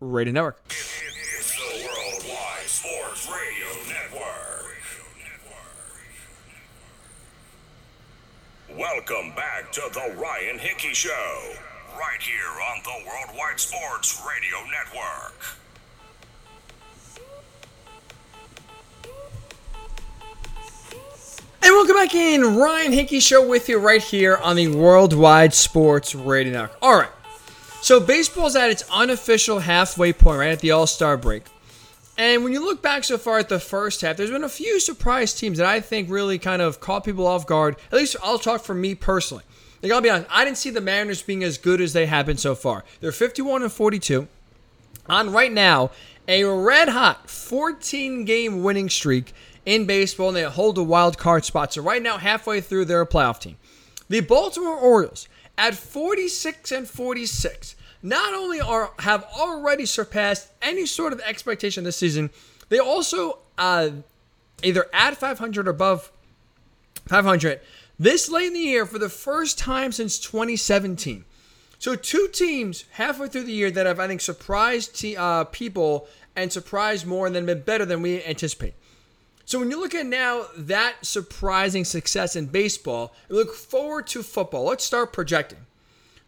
Radio 0.00 0.32
Network. 0.32 0.62
It's 0.68 1.52
the 1.54 1.86
Worldwide 1.86 2.66
Sports 2.66 3.28
Radio 3.28 3.66
Network. 3.92 4.78
Welcome 8.78 9.34
back 9.36 9.70
to 9.72 9.82
the 9.92 10.14
Ryan 10.18 10.58
Hickey 10.58 10.94
Show, 10.94 11.52
right 11.98 12.22
here 12.22 12.48
on 12.72 12.82
the 12.84 13.04
Worldwide 13.06 13.60
Sports 13.60 14.18
Radio 14.26 14.56
Network. 14.70 15.58
And 21.68 21.76
welcome 21.76 21.96
back 21.96 22.14
in. 22.14 22.56
Ryan 22.56 22.92
Hickey 22.92 23.20
Show 23.20 23.46
with 23.46 23.68
you 23.68 23.78
right 23.78 24.02
here 24.02 24.38
on 24.38 24.56
the 24.56 24.68
Worldwide 24.68 25.52
Sports 25.52 26.14
Radio 26.14 26.54
Network. 26.54 26.78
All 26.80 26.98
right. 26.98 27.10
So 27.82 28.00
baseball's 28.00 28.56
at 28.56 28.70
its 28.70 28.84
unofficial 28.90 29.58
halfway 29.58 30.14
point, 30.14 30.38
right 30.38 30.50
at 30.50 30.60
the 30.60 30.70
All 30.70 30.86
Star 30.86 31.18
break. 31.18 31.42
And 32.16 32.42
when 32.42 32.54
you 32.54 32.64
look 32.64 32.80
back 32.80 33.04
so 33.04 33.18
far 33.18 33.38
at 33.38 33.50
the 33.50 33.60
first 33.60 34.00
half, 34.00 34.16
there's 34.16 34.30
been 34.30 34.44
a 34.44 34.48
few 34.48 34.80
surprise 34.80 35.34
teams 35.34 35.58
that 35.58 35.66
I 35.66 35.80
think 35.80 36.08
really 36.08 36.38
kind 36.38 36.62
of 36.62 36.80
caught 36.80 37.04
people 37.04 37.26
off 37.26 37.46
guard. 37.46 37.76
At 37.92 37.98
least 37.98 38.16
I'll 38.22 38.38
talk 38.38 38.62
for 38.62 38.74
me 38.74 38.94
personally. 38.94 39.44
Like 39.82 39.92
I'll 39.92 40.00
be 40.00 40.08
honest, 40.08 40.30
I 40.30 40.46
didn't 40.46 40.56
see 40.56 40.70
the 40.70 40.80
Mariners 40.80 41.20
being 41.20 41.44
as 41.44 41.58
good 41.58 41.82
as 41.82 41.92
they 41.92 42.06
have 42.06 42.24
been 42.24 42.38
so 42.38 42.54
far. 42.54 42.82
They're 43.00 43.12
51 43.12 43.60
and 43.60 43.70
42 43.70 44.26
on 45.06 45.32
right 45.32 45.52
now 45.52 45.90
a 46.26 46.44
red 46.44 46.88
hot 46.88 47.28
14 47.28 48.24
game 48.24 48.62
winning 48.62 48.88
streak 48.88 49.34
in 49.66 49.86
baseball, 49.86 50.28
and 50.28 50.36
they 50.36 50.44
hold 50.44 50.78
a 50.78 50.82
wild 50.82 51.18
card 51.18 51.44
spot. 51.44 51.72
So 51.72 51.82
right 51.82 52.02
now, 52.02 52.18
halfway 52.18 52.60
through, 52.60 52.86
they're 52.86 53.00
a 53.00 53.06
playoff 53.06 53.40
team. 53.40 53.56
The 54.08 54.20
Baltimore 54.20 54.76
Orioles, 54.76 55.28
at 55.56 55.74
46 55.74 56.72
and 56.72 56.88
46, 56.88 57.76
not 58.02 58.32
only 58.32 58.60
are 58.60 58.92
have 59.00 59.24
already 59.38 59.84
surpassed 59.84 60.48
any 60.62 60.86
sort 60.86 61.12
of 61.12 61.20
expectation 61.20 61.84
this 61.84 61.96
season, 61.96 62.30
they 62.68 62.78
also 62.78 63.40
uh, 63.58 63.90
either 64.62 64.86
at 64.92 65.16
500 65.16 65.66
or 65.66 65.70
above 65.70 66.10
500 67.06 67.60
this 67.98 68.30
late 68.30 68.46
in 68.46 68.52
the 68.54 68.60
year 68.60 68.86
for 68.86 68.98
the 68.98 69.08
first 69.08 69.58
time 69.58 69.90
since 69.90 70.20
2017. 70.20 71.24
So 71.80 71.96
two 71.96 72.28
teams 72.32 72.84
halfway 72.92 73.28
through 73.28 73.44
the 73.44 73.52
year 73.52 73.70
that 73.72 73.86
have 73.86 73.98
I 73.98 74.06
think 74.06 74.20
surprised 74.20 74.98
te- 74.98 75.16
uh, 75.16 75.44
people 75.44 76.08
and 76.36 76.52
surprised 76.52 77.06
more 77.06 77.26
and 77.26 77.34
then 77.34 77.46
been 77.46 77.62
better 77.62 77.84
than 77.84 78.02
we 78.02 78.22
anticipate. 78.24 78.74
So 79.48 79.58
when 79.58 79.70
you 79.70 79.80
look 79.80 79.94
at 79.94 80.04
now 80.04 80.44
that 80.58 81.06
surprising 81.06 81.86
success 81.86 82.36
in 82.36 82.48
baseball, 82.48 83.14
and 83.30 83.38
look 83.38 83.54
forward 83.54 84.06
to 84.08 84.22
football. 84.22 84.64
Let's 84.64 84.84
start 84.84 85.10
projecting. 85.10 85.60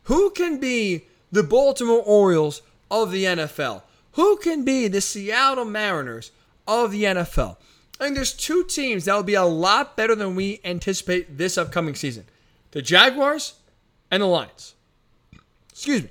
Who 0.04 0.30
can 0.30 0.58
be 0.58 1.02
the 1.30 1.42
Baltimore 1.42 2.02
Orioles 2.02 2.62
of 2.90 3.12
the 3.12 3.24
NFL? 3.24 3.82
Who 4.12 4.38
can 4.38 4.64
be 4.64 4.88
the 4.88 5.02
Seattle 5.02 5.66
Mariners 5.66 6.32
of 6.66 6.92
the 6.92 7.04
NFL? 7.04 7.58
I 8.00 8.04
think 8.04 8.16
there's 8.16 8.32
two 8.32 8.64
teams 8.64 9.04
that 9.04 9.14
will 9.14 9.22
be 9.22 9.34
a 9.34 9.44
lot 9.44 9.98
better 9.98 10.14
than 10.14 10.34
we 10.34 10.58
anticipate 10.64 11.36
this 11.36 11.58
upcoming 11.58 11.96
season 11.96 12.24
the 12.70 12.80
Jaguars 12.80 13.52
and 14.10 14.22
the 14.22 14.26
Lions. 14.26 14.74
Excuse 15.68 16.04
me. 16.04 16.10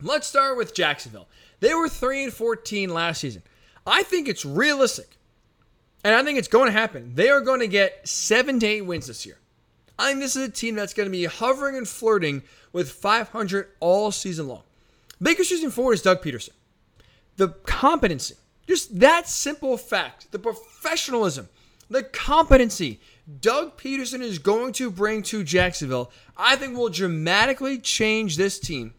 Let's 0.00 0.26
start 0.26 0.56
with 0.56 0.74
Jacksonville. 0.74 1.28
They 1.60 1.74
were 1.74 1.90
3 1.90 2.24
and 2.24 2.32
14 2.32 2.88
last 2.88 3.20
season. 3.20 3.42
I 3.86 4.02
think 4.02 4.26
it's 4.26 4.46
realistic. 4.46 5.18
And 6.04 6.14
I 6.14 6.22
think 6.22 6.38
it's 6.38 6.48
going 6.48 6.66
to 6.66 6.72
happen. 6.72 7.12
They 7.14 7.30
are 7.30 7.40
going 7.40 7.60
to 7.60 7.66
get 7.66 8.06
7 8.06 8.60
to 8.60 8.66
8 8.66 8.82
wins 8.82 9.06
this 9.06 9.24
year. 9.24 9.38
I 9.98 10.08
think 10.08 10.20
this 10.20 10.36
is 10.36 10.46
a 10.46 10.52
team 10.52 10.74
that's 10.74 10.92
going 10.92 11.06
to 11.06 11.10
be 11.10 11.24
hovering 11.24 11.76
and 11.76 11.88
flirting 11.88 12.42
with 12.72 12.92
500 12.92 13.68
all 13.80 14.12
season 14.12 14.48
long. 14.48 14.62
Baker's 15.22 15.48
season 15.48 15.70
for 15.70 15.94
is 15.94 16.02
Doug 16.02 16.22
Pederson. 16.22 16.50
The 17.36 17.48
competency, 17.48 18.34
just 18.68 19.00
that 19.00 19.28
simple 19.28 19.76
fact, 19.76 20.30
the 20.30 20.38
professionalism, 20.38 21.48
the 21.88 22.02
competency 22.02 23.00
Doug 23.40 23.78
Pederson 23.78 24.20
is 24.20 24.38
going 24.38 24.72
to 24.74 24.90
bring 24.90 25.22
to 25.24 25.42
Jacksonville, 25.44 26.10
I 26.36 26.56
think 26.56 26.76
will 26.76 26.90
dramatically 26.90 27.78
change 27.78 28.36
this 28.36 28.58
team. 28.58 28.94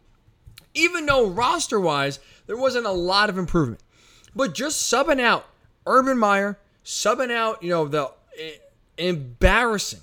Even 0.74 1.06
though 1.06 1.28
roster 1.28 1.78
wise, 1.78 2.18
there 2.46 2.56
wasn't 2.56 2.86
a 2.86 2.90
lot 2.90 3.30
of 3.30 3.38
improvement. 3.38 3.80
But 4.34 4.54
just 4.54 4.92
subbing 4.92 5.20
out 5.20 5.46
Urban 5.86 6.18
Meyer, 6.18 6.58
subbing 6.86 7.32
out, 7.32 7.62
you 7.62 7.68
know, 7.68 7.88
the 7.88 8.10
eh, 8.38 8.52
embarrassing, 8.96 10.00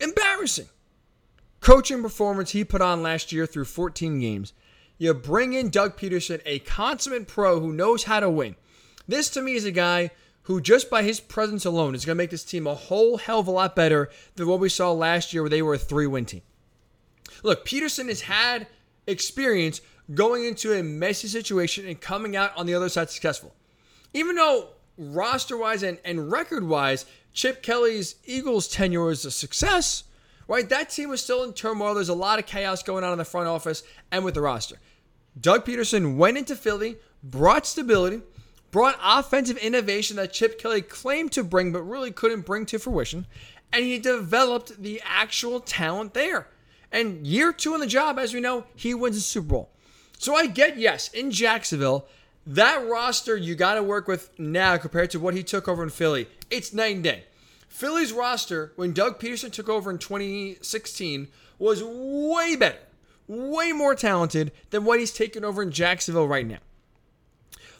embarrassing 0.00 0.68
coaching 1.60 2.02
performance 2.02 2.50
he 2.50 2.64
put 2.64 2.82
on 2.82 3.02
last 3.02 3.32
year 3.32 3.46
through 3.46 3.64
14 3.64 4.20
games. 4.20 4.52
You 4.98 5.14
bring 5.14 5.52
in 5.52 5.70
Doug 5.70 5.96
Pederson, 5.96 6.40
a 6.44 6.58
consummate 6.60 7.28
pro 7.28 7.60
who 7.60 7.72
knows 7.72 8.04
how 8.04 8.20
to 8.20 8.28
win. 8.28 8.56
This 9.08 9.30
to 9.30 9.42
me 9.42 9.54
is 9.54 9.64
a 9.64 9.70
guy 9.70 10.10
who 10.42 10.60
just 10.60 10.90
by 10.90 11.02
his 11.02 11.20
presence 11.20 11.64
alone 11.64 11.94
is 11.94 12.04
going 12.04 12.16
to 12.16 12.22
make 12.22 12.30
this 12.30 12.44
team 12.44 12.66
a 12.66 12.74
whole 12.74 13.18
hell 13.18 13.40
of 13.40 13.48
a 13.48 13.50
lot 13.50 13.76
better 13.76 14.10
than 14.34 14.46
what 14.46 14.60
we 14.60 14.68
saw 14.68 14.92
last 14.92 15.32
year 15.32 15.42
where 15.42 15.50
they 15.50 15.62
were 15.62 15.74
a 15.74 15.78
three-win 15.78 16.24
team. 16.24 16.42
Look, 17.42 17.66
Pederson 17.66 18.08
has 18.08 18.22
had 18.22 18.66
experience 19.06 19.80
going 20.14 20.44
into 20.44 20.72
a 20.72 20.82
messy 20.82 21.28
situation 21.28 21.86
and 21.86 22.00
coming 22.00 22.36
out 22.36 22.56
on 22.56 22.66
the 22.66 22.74
other 22.74 22.88
side 22.88 23.10
successful. 23.10 23.54
Even 24.14 24.36
though 24.36 24.68
roster-wise 24.98 25.82
and, 25.82 25.98
and 26.04 26.30
record-wise, 26.30 27.06
Chip 27.32 27.62
Kelly's 27.62 28.16
Eagles 28.24 28.68
tenure 28.68 29.04
was 29.04 29.24
a 29.24 29.30
success, 29.30 30.04
right? 30.48 30.68
That 30.68 30.90
team 30.90 31.10
was 31.10 31.22
still 31.22 31.44
in 31.44 31.52
turmoil. 31.52 31.94
There's 31.94 32.08
a 32.08 32.14
lot 32.14 32.38
of 32.38 32.46
chaos 32.46 32.82
going 32.82 33.04
on 33.04 33.12
in 33.12 33.18
the 33.18 33.24
front 33.24 33.48
office 33.48 33.82
and 34.10 34.24
with 34.24 34.34
the 34.34 34.40
roster. 34.40 34.76
Doug 35.38 35.66
Pederson 35.66 36.16
went 36.16 36.38
into 36.38 36.56
Philly, 36.56 36.96
brought 37.22 37.66
stability, 37.66 38.22
brought 38.70 38.98
offensive 39.02 39.58
innovation 39.58 40.16
that 40.16 40.32
Chip 40.32 40.58
Kelly 40.58 40.82
claimed 40.82 41.32
to 41.32 41.44
bring 41.44 41.72
but 41.72 41.82
really 41.82 42.10
couldn't 42.10 42.46
bring 42.46 42.64
to 42.66 42.78
fruition, 42.78 43.26
and 43.72 43.84
he 43.84 43.98
developed 43.98 44.82
the 44.82 45.02
actual 45.04 45.60
talent 45.60 46.14
there. 46.14 46.48
And 46.90 47.26
year 47.26 47.52
two 47.52 47.74
on 47.74 47.80
the 47.80 47.86
job, 47.86 48.18
as 48.18 48.32
we 48.32 48.40
know, 48.40 48.64
he 48.74 48.94
wins 48.94 49.16
the 49.16 49.22
Super 49.22 49.48
Bowl. 49.48 49.70
So 50.18 50.34
I 50.34 50.46
get, 50.46 50.78
yes, 50.78 51.08
in 51.08 51.30
Jacksonville, 51.30 52.06
that 52.46 52.86
roster 52.88 53.36
you 53.36 53.54
got 53.54 53.74
to 53.74 53.82
work 53.82 54.06
with 54.06 54.30
now 54.38 54.76
compared 54.76 55.10
to 55.10 55.20
what 55.20 55.34
he 55.34 55.42
took 55.42 55.66
over 55.66 55.82
in 55.82 55.90
Philly. 55.90 56.28
It's 56.50 56.72
night 56.72 56.94
and 56.94 57.04
day. 57.04 57.24
Philly's 57.68 58.12
roster, 58.12 58.72
when 58.76 58.92
Doug 58.92 59.20
Pederson 59.20 59.52
took 59.52 59.68
over 59.68 59.90
in 59.90 59.98
2016, 59.98 61.28
was 61.58 61.82
way 61.84 62.56
better, 62.56 62.78
way 63.26 63.72
more 63.72 63.94
talented 63.94 64.52
than 64.70 64.84
what 64.84 65.00
he's 65.00 65.12
taken 65.12 65.44
over 65.44 65.62
in 65.62 65.72
Jacksonville 65.72 66.28
right 66.28 66.46
now. 66.46 66.58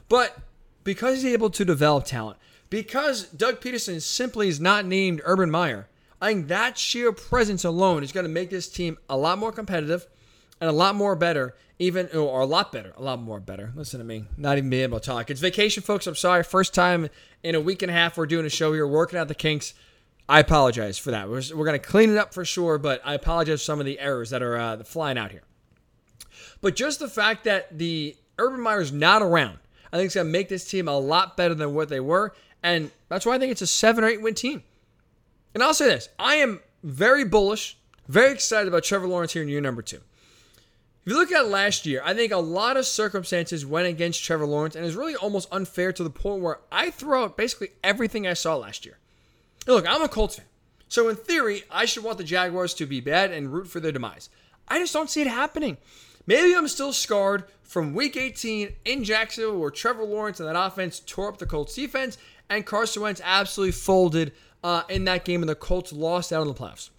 But 0.08 0.36
because 0.84 1.22
he's 1.22 1.32
able 1.32 1.50
to 1.50 1.64
develop 1.64 2.04
talent, 2.04 2.38
because 2.68 3.24
Doug 3.28 3.60
Peterson 3.60 4.00
simply 4.00 4.48
is 4.48 4.60
not 4.60 4.84
named 4.84 5.22
Urban 5.24 5.50
Meyer, 5.50 5.88
I 6.20 6.32
think 6.32 6.48
that 6.48 6.78
sheer 6.78 7.12
presence 7.12 7.64
alone 7.64 8.02
is 8.02 8.12
going 8.12 8.24
to 8.24 8.32
make 8.32 8.50
this 8.50 8.68
team 8.68 8.98
a 9.08 9.16
lot 9.16 9.38
more 9.38 9.52
competitive 9.52 10.06
and 10.60 10.68
a 10.68 10.72
lot 10.72 10.94
more 10.94 11.14
better, 11.14 11.54
even 11.78 12.08
or 12.08 12.40
a 12.40 12.46
lot 12.46 12.72
better, 12.72 12.92
a 12.96 13.02
lot 13.02 13.20
more 13.20 13.40
better. 13.40 13.72
Listen 13.74 13.98
to 13.98 14.04
me, 14.04 14.24
not 14.36 14.56
even 14.56 14.70
being 14.70 14.84
able 14.84 14.98
to 14.98 15.06
talk. 15.06 15.30
It's 15.30 15.40
vacation, 15.40 15.82
folks. 15.82 16.06
I'm 16.06 16.14
sorry. 16.14 16.42
First 16.42 16.74
time 16.74 17.08
in 17.42 17.54
a 17.54 17.60
week 17.60 17.82
and 17.82 17.90
a 17.90 17.94
half 17.94 18.16
we're 18.16 18.26
doing 18.26 18.46
a 18.46 18.50
show 18.50 18.72
here, 18.72 18.86
working 18.86 19.18
out 19.18 19.28
the 19.28 19.34
kinks. 19.34 19.74
I 20.28 20.40
apologize 20.40 20.98
for 20.98 21.12
that. 21.12 21.28
We're, 21.28 21.42
we're 21.54 21.66
going 21.66 21.78
to 21.78 21.86
clean 21.86 22.10
it 22.10 22.16
up 22.16 22.34
for 22.34 22.44
sure, 22.44 22.78
but 22.78 23.00
I 23.04 23.14
apologize 23.14 23.60
for 23.60 23.64
some 23.64 23.80
of 23.80 23.86
the 23.86 24.00
errors 24.00 24.30
that 24.30 24.42
are 24.42 24.56
uh, 24.56 24.82
flying 24.84 25.18
out 25.18 25.30
here. 25.30 25.42
But 26.60 26.74
just 26.74 26.98
the 26.98 27.08
fact 27.08 27.44
that 27.44 27.78
the 27.78 28.16
Urban 28.38 28.60
Meyer's 28.60 28.90
not 28.90 29.22
around, 29.22 29.58
I 29.92 29.96
think 29.96 30.06
it's 30.06 30.14
going 30.14 30.26
to 30.26 30.32
make 30.32 30.48
this 30.48 30.64
team 30.64 30.88
a 30.88 30.98
lot 30.98 31.36
better 31.36 31.54
than 31.54 31.74
what 31.74 31.88
they 31.88 32.00
were. 32.00 32.34
And 32.62 32.90
that's 33.08 33.24
why 33.24 33.34
I 33.34 33.38
think 33.38 33.52
it's 33.52 33.62
a 33.62 33.66
seven 33.66 34.02
or 34.02 34.08
eight 34.08 34.20
win 34.20 34.34
team. 34.34 34.64
And 35.54 35.62
I'll 35.62 35.74
say 35.74 35.86
this 35.86 36.08
I 36.18 36.36
am 36.36 36.60
very 36.82 37.24
bullish, 37.24 37.78
very 38.08 38.32
excited 38.32 38.66
about 38.66 38.82
Trevor 38.82 39.06
Lawrence 39.06 39.32
here 39.32 39.42
in 39.42 39.48
year 39.48 39.60
number 39.60 39.82
two. 39.82 40.00
If 41.06 41.12
you 41.12 41.18
look 41.20 41.30
at 41.30 41.46
last 41.46 41.86
year, 41.86 42.02
I 42.04 42.14
think 42.14 42.32
a 42.32 42.38
lot 42.38 42.76
of 42.76 42.84
circumstances 42.84 43.64
went 43.64 43.86
against 43.86 44.24
Trevor 44.24 44.44
Lawrence, 44.44 44.74
and 44.74 44.84
it's 44.84 44.96
really 44.96 45.14
almost 45.14 45.46
unfair 45.52 45.92
to 45.92 46.02
the 46.02 46.10
point 46.10 46.42
where 46.42 46.58
I 46.72 46.90
throw 46.90 47.22
out 47.22 47.36
basically 47.36 47.68
everything 47.84 48.26
I 48.26 48.34
saw 48.34 48.56
last 48.56 48.84
year. 48.84 48.98
Look, 49.68 49.86
I'm 49.86 50.02
a 50.02 50.08
Colts 50.08 50.34
fan. 50.34 50.46
So 50.88 51.08
in 51.08 51.14
theory, 51.14 51.62
I 51.70 51.84
should 51.84 52.02
want 52.02 52.18
the 52.18 52.24
Jaguars 52.24 52.74
to 52.74 52.86
be 52.86 53.00
bad 53.00 53.30
and 53.30 53.52
root 53.52 53.68
for 53.68 53.78
their 53.78 53.92
demise. 53.92 54.30
I 54.66 54.80
just 54.80 54.92
don't 54.92 55.08
see 55.08 55.20
it 55.20 55.28
happening. 55.28 55.76
Maybe 56.26 56.56
I'm 56.56 56.66
still 56.66 56.92
scarred 56.92 57.44
from 57.62 57.94
week 57.94 58.16
18 58.16 58.72
in 58.84 59.04
Jacksonville 59.04 59.60
where 59.60 59.70
Trevor 59.70 60.02
Lawrence 60.02 60.40
and 60.40 60.48
that 60.48 60.60
offense 60.60 60.98
tore 60.98 61.28
up 61.28 61.38
the 61.38 61.46
Colts 61.46 61.76
defense 61.76 62.18
and 62.50 62.66
Carson 62.66 63.02
Wentz 63.02 63.20
absolutely 63.22 63.70
folded 63.70 64.32
uh, 64.64 64.82
in 64.88 65.04
that 65.04 65.24
game 65.24 65.40
and 65.40 65.48
the 65.48 65.54
Colts 65.54 65.92
lost 65.92 66.32
out 66.32 66.40
on 66.40 66.48
the 66.48 66.54
playoffs. 66.54 66.90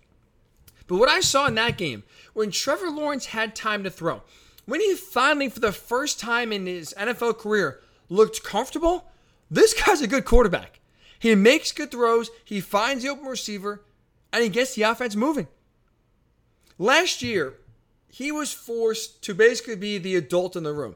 But 0.88 0.98
what 0.98 1.10
I 1.10 1.20
saw 1.20 1.48
in 1.48 1.56
that 1.56 1.78
game, 1.78 2.04
when 2.34 2.52
Trevor 2.52 2.90
Lawrence 2.90 3.28
had 3.28 3.56
time 3.56 3.84
to 3.84 3.90
throw, 3.90 4.24
when 4.66 4.82
he 4.82 4.96
finally, 4.96 5.50
for 5.50 5.60
the 5.60 5.72
first 5.72 6.20
time 6.20 6.52
in 6.52 6.66
his 6.66 6.94
NFL 6.98 7.38
career, 7.38 7.82
looked 8.10 8.44
comfortable, 8.44 9.10
this 9.50 9.74
guy's 9.74 10.02
a 10.02 10.08
good 10.08 10.26
quarterback. 10.26 10.80
He 11.20 11.34
makes 11.36 11.72
good 11.72 11.92
throws, 11.92 12.30
he 12.44 12.62
finds 12.62 13.04
the 13.04 13.10
open 13.10 13.26
receiver, 13.26 13.84
and 14.32 14.44
he 14.44 14.50
gets 14.50 14.76
the 14.76 14.84
offense 14.84 15.16
moving. 15.16 15.48
Last 16.78 17.22
year, 17.22 17.56
he 18.08 18.32
was 18.32 18.54
forced 18.54 19.22
to 19.24 19.34
basically 19.34 19.76
be 19.76 19.98
the 19.98 20.16
adult 20.16 20.56
in 20.56 20.64
the 20.64 20.74
room. 20.74 20.96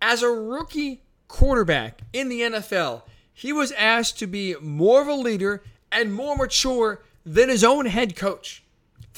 As 0.00 0.22
a 0.22 0.28
rookie 0.28 1.02
quarterback 1.26 2.00
in 2.12 2.28
the 2.28 2.40
NFL, 2.40 3.02
he 3.32 3.52
was 3.52 3.72
asked 3.72 4.18
to 4.18 4.26
be 4.26 4.54
more 4.60 5.02
of 5.02 5.08
a 5.08 5.14
leader 5.14 5.62
and 5.92 6.14
more 6.14 6.36
mature 6.36 7.02
than 7.24 7.48
his 7.48 7.62
own 7.62 7.86
head 7.86 8.16
coach. 8.16 8.64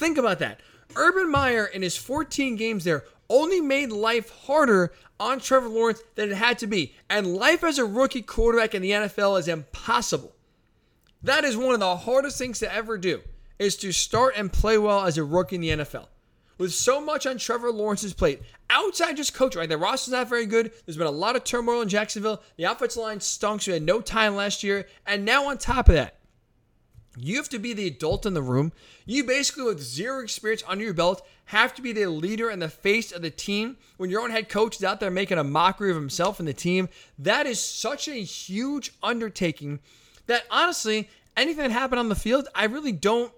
Think 0.01 0.17
about 0.17 0.39
that. 0.39 0.61
Urban 0.95 1.29
Meyer, 1.29 1.63
in 1.63 1.83
his 1.83 1.95
14 1.95 2.55
games 2.55 2.85
there, 2.85 3.03
only 3.29 3.61
made 3.61 3.91
life 3.91 4.31
harder 4.47 4.91
on 5.19 5.39
Trevor 5.39 5.69
Lawrence 5.69 6.01
than 6.15 6.31
it 6.31 6.35
had 6.35 6.57
to 6.57 6.65
be. 6.65 6.95
And 7.07 7.35
life 7.35 7.63
as 7.63 7.77
a 7.77 7.85
rookie 7.85 8.23
quarterback 8.23 8.73
in 8.73 8.81
the 8.81 8.89
NFL 8.89 9.39
is 9.39 9.47
impossible. 9.47 10.33
That 11.21 11.43
is 11.43 11.55
one 11.55 11.75
of 11.75 11.81
the 11.81 11.97
hardest 11.97 12.39
things 12.39 12.57
to 12.59 12.73
ever 12.73 12.97
do, 12.97 13.21
is 13.59 13.77
to 13.77 13.91
start 13.91 14.33
and 14.35 14.51
play 14.51 14.75
well 14.79 15.05
as 15.05 15.19
a 15.19 15.23
rookie 15.23 15.57
in 15.57 15.61
the 15.61 15.69
NFL. 15.69 16.07
With 16.57 16.73
so 16.73 16.99
much 16.99 17.27
on 17.27 17.37
Trevor 17.37 17.71
Lawrence's 17.71 18.15
plate, 18.15 18.41
outside 18.71 19.17
just 19.17 19.35
coach, 19.35 19.55
right? 19.55 19.69
The 19.69 19.77
roster's 19.77 20.13
not 20.13 20.29
very 20.29 20.47
good. 20.47 20.71
There's 20.83 20.97
been 20.97 21.05
a 21.05 21.11
lot 21.11 21.35
of 21.35 21.43
turmoil 21.43 21.83
in 21.83 21.89
Jacksonville. 21.89 22.41
The 22.57 22.63
offensive 22.63 23.03
line 23.03 23.19
stunk. 23.19 23.61
So 23.61 23.69
we 23.69 23.75
had 23.75 23.83
no 23.83 24.01
time 24.01 24.35
last 24.35 24.63
year. 24.63 24.87
And 25.05 25.25
now 25.25 25.47
on 25.47 25.59
top 25.59 25.89
of 25.89 25.93
that, 25.93 26.17
you 27.17 27.37
have 27.37 27.49
to 27.49 27.59
be 27.59 27.73
the 27.73 27.87
adult 27.87 28.25
in 28.25 28.33
the 28.33 28.41
room. 28.41 28.71
You 29.05 29.23
basically, 29.23 29.63
with 29.63 29.81
zero 29.81 30.21
experience 30.21 30.63
under 30.67 30.83
your 30.83 30.93
belt, 30.93 31.25
have 31.45 31.73
to 31.75 31.81
be 31.81 31.91
the 31.91 32.07
leader 32.07 32.49
and 32.49 32.61
the 32.61 32.69
face 32.69 33.11
of 33.11 33.21
the 33.21 33.29
team. 33.29 33.77
When 33.97 34.09
your 34.09 34.21
own 34.21 34.31
head 34.31 34.47
coach 34.47 34.77
is 34.77 34.83
out 34.83 34.99
there 34.99 35.11
making 35.11 35.37
a 35.37 35.43
mockery 35.43 35.89
of 35.89 35.97
himself 35.97 36.39
and 36.39 36.47
the 36.47 36.53
team, 36.53 36.87
that 37.19 37.45
is 37.45 37.59
such 37.59 38.07
a 38.07 38.13
huge 38.13 38.93
undertaking 39.03 39.79
that 40.27 40.45
honestly, 40.49 41.09
anything 41.35 41.63
that 41.63 41.71
happened 41.71 41.99
on 41.99 42.09
the 42.09 42.15
field, 42.15 42.47
I 42.55 42.65
really 42.65 42.93
don't 42.93 43.33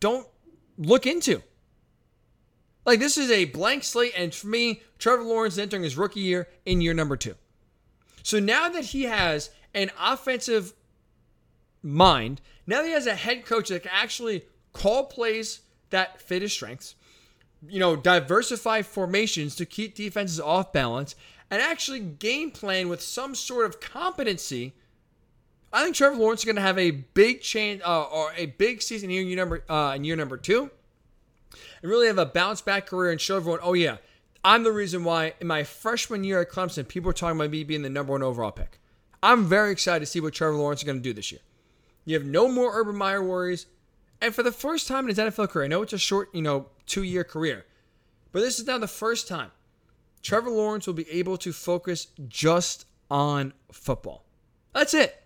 don't 0.00 0.26
look 0.78 1.06
into. 1.06 1.42
Like 2.86 3.00
this 3.00 3.18
is 3.18 3.30
a 3.30 3.44
blank 3.46 3.84
slate, 3.84 4.14
and 4.16 4.34
for 4.34 4.46
me, 4.46 4.82
Trevor 4.98 5.24
Lawrence 5.24 5.58
entering 5.58 5.82
his 5.82 5.96
rookie 5.96 6.20
year 6.20 6.48
in 6.64 6.80
year 6.80 6.94
number 6.94 7.16
two. 7.16 7.34
So 8.22 8.40
now 8.40 8.68
that 8.68 8.86
he 8.86 9.02
has 9.04 9.50
an 9.74 9.90
offensive 10.00 10.72
mind, 11.82 12.40
now 12.66 12.82
that 12.82 12.86
he 12.86 12.92
has 12.92 13.06
a 13.06 13.14
head 13.14 13.44
coach 13.44 13.68
that 13.68 13.82
can 13.82 13.92
actually 13.94 14.44
call 14.72 15.04
plays 15.04 15.60
that 15.90 16.20
fit 16.20 16.42
his 16.42 16.52
strengths, 16.52 16.94
you 17.68 17.80
know, 17.80 17.96
diversify 17.96 18.82
formations 18.82 19.54
to 19.56 19.66
keep 19.66 19.94
defenses 19.94 20.40
off 20.40 20.72
balance, 20.72 21.14
and 21.50 21.62
actually 21.62 22.00
game 22.00 22.50
plan 22.50 22.88
with 22.88 23.00
some 23.00 23.34
sort 23.34 23.66
of 23.66 23.80
competency. 23.80 24.74
I 25.72 25.84
think 25.84 25.96
Trevor 25.96 26.16
Lawrence 26.16 26.40
is 26.40 26.44
going 26.44 26.56
to 26.56 26.62
have 26.62 26.78
a 26.78 26.90
big 26.90 27.40
change 27.40 27.82
uh, 27.84 28.02
or 28.02 28.32
a 28.36 28.46
big 28.46 28.82
season 28.82 29.10
here 29.10 29.22
in 29.22 29.28
year 29.28 29.36
number 29.36 29.64
uh, 29.68 29.94
in 29.94 30.04
year 30.04 30.16
number 30.16 30.36
two, 30.36 30.70
and 31.82 31.90
really 31.90 32.06
have 32.06 32.18
a 32.18 32.26
bounce 32.26 32.60
back 32.60 32.86
career 32.86 33.10
and 33.10 33.20
show 33.20 33.36
everyone, 33.36 33.60
oh 33.62 33.74
yeah, 33.74 33.96
I'm 34.44 34.62
the 34.62 34.72
reason 34.72 35.02
why 35.04 35.34
in 35.40 35.46
my 35.46 35.64
freshman 35.64 36.24
year 36.24 36.40
at 36.40 36.50
Clemson, 36.50 36.86
people 36.86 37.08
were 37.08 37.12
talking 37.12 37.36
about 37.36 37.50
me 37.50 37.64
being 37.64 37.82
the 37.82 37.90
number 37.90 38.12
one 38.12 38.22
overall 38.22 38.52
pick. 38.52 38.78
I'm 39.22 39.44
very 39.44 39.72
excited 39.72 40.00
to 40.00 40.06
see 40.06 40.20
what 40.20 40.34
Trevor 40.34 40.56
Lawrence 40.56 40.80
is 40.80 40.84
going 40.84 40.98
to 40.98 41.02
do 41.02 41.12
this 41.12 41.32
year. 41.32 41.40
You 42.06 42.14
have 42.14 42.24
no 42.24 42.48
more 42.48 42.78
Urban 42.78 42.96
Meyer 42.96 43.22
worries, 43.22 43.66
and 44.22 44.34
for 44.34 44.42
the 44.42 44.52
first 44.52 44.88
time 44.88 45.04
in 45.04 45.08
his 45.08 45.18
NFL 45.18 45.50
career, 45.50 45.66
I 45.66 45.68
know 45.68 45.82
it's 45.82 45.92
a 45.92 45.98
short, 45.98 46.30
you 46.32 46.40
know, 46.40 46.66
two 46.86 47.02
year 47.02 47.24
career, 47.24 47.66
but 48.32 48.40
this 48.40 48.58
is 48.58 48.66
now 48.66 48.78
the 48.78 48.88
first 48.88 49.28
time 49.28 49.50
Trevor 50.22 50.50
Lawrence 50.50 50.86
will 50.86 50.94
be 50.94 51.10
able 51.10 51.36
to 51.38 51.52
focus 51.52 52.06
just 52.28 52.86
on 53.10 53.52
football. 53.70 54.24
That's 54.72 54.94
it. 54.94 55.22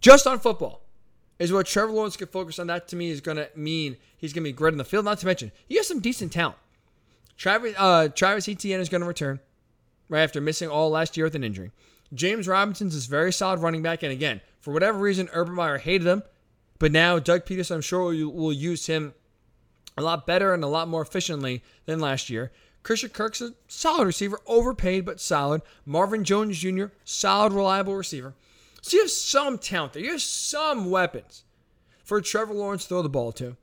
Just 0.00 0.26
on 0.26 0.38
football 0.38 0.82
is 1.38 1.52
what 1.52 1.66
Trevor 1.66 1.92
Lawrence 1.92 2.16
can 2.16 2.28
focus 2.28 2.58
on. 2.58 2.68
That 2.68 2.88
to 2.88 2.96
me 2.96 3.10
is 3.10 3.20
going 3.20 3.36
to 3.36 3.50
mean 3.54 3.96
he's 4.16 4.32
going 4.32 4.44
to 4.44 4.48
be 4.48 4.52
great 4.52 4.72
in 4.72 4.78
the 4.78 4.84
field. 4.84 5.04
Not 5.04 5.18
to 5.18 5.26
mention, 5.26 5.52
he 5.66 5.76
has 5.76 5.86
some 5.86 6.00
decent 6.00 6.32
talent. 6.32 6.56
Travis, 7.36 7.74
uh, 7.78 8.08
Travis 8.08 8.48
Etienne 8.48 8.80
is 8.80 8.88
going 8.88 9.00
to 9.00 9.06
return 9.06 9.40
right 10.08 10.22
after 10.22 10.40
missing 10.40 10.68
all 10.68 10.90
last 10.90 11.16
year 11.16 11.24
with 11.24 11.34
an 11.34 11.44
injury. 11.44 11.70
James 12.12 12.46
Robinson's 12.46 12.94
is 12.94 13.06
very 13.06 13.32
solid 13.32 13.60
running 13.60 13.82
back. 13.82 14.02
And 14.02 14.12
again, 14.12 14.40
for 14.60 14.72
whatever 14.72 14.98
reason, 14.98 15.28
Urban 15.32 15.54
Meyer 15.54 15.78
hated 15.78 16.06
him. 16.06 16.22
But 16.78 16.92
now 16.92 17.18
Doug 17.18 17.44
Pederson, 17.44 17.76
I'm 17.76 17.80
sure, 17.80 18.04
will, 18.04 18.32
will 18.32 18.52
use 18.52 18.86
him 18.86 19.14
a 19.96 20.02
lot 20.02 20.26
better 20.26 20.54
and 20.54 20.64
a 20.64 20.68
lot 20.68 20.88
more 20.88 21.02
efficiently 21.02 21.62
than 21.86 21.98
last 22.00 22.30
year. 22.30 22.52
Christian 22.82 23.10
Kirk's 23.10 23.40
a 23.40 23.52
solid 23.68 24.06
receiver, 24.06 24.40
overpaid 24.46 25.04
but 25.04 25.20
solid. 25.20 25.62
Marvin 25.84 26.24
Jones 26.24 26.58
Jr., 26.58 26.86
solid, 27.04 27.52
reliable 27.52 27.94
receiver. 27.94 28.34
So 28.80 28.96
you 28.96 29.02
have 29.02 29.10
some 29.10 29.58
talent 29.58 29.92
there. 29.92 30.02
You 30.02 30.12
have 30.12 30.22
some 30.22 30.90
weapons 30.90 31.44
for 32.02 32.20
Trevor 32.20 32.54
Lawrence 32.54 32.84
to 32.84 32.88
throw 32.88 33.02
the 33.02 33.08
ball 33.08 33.32
to. 33.32 33.56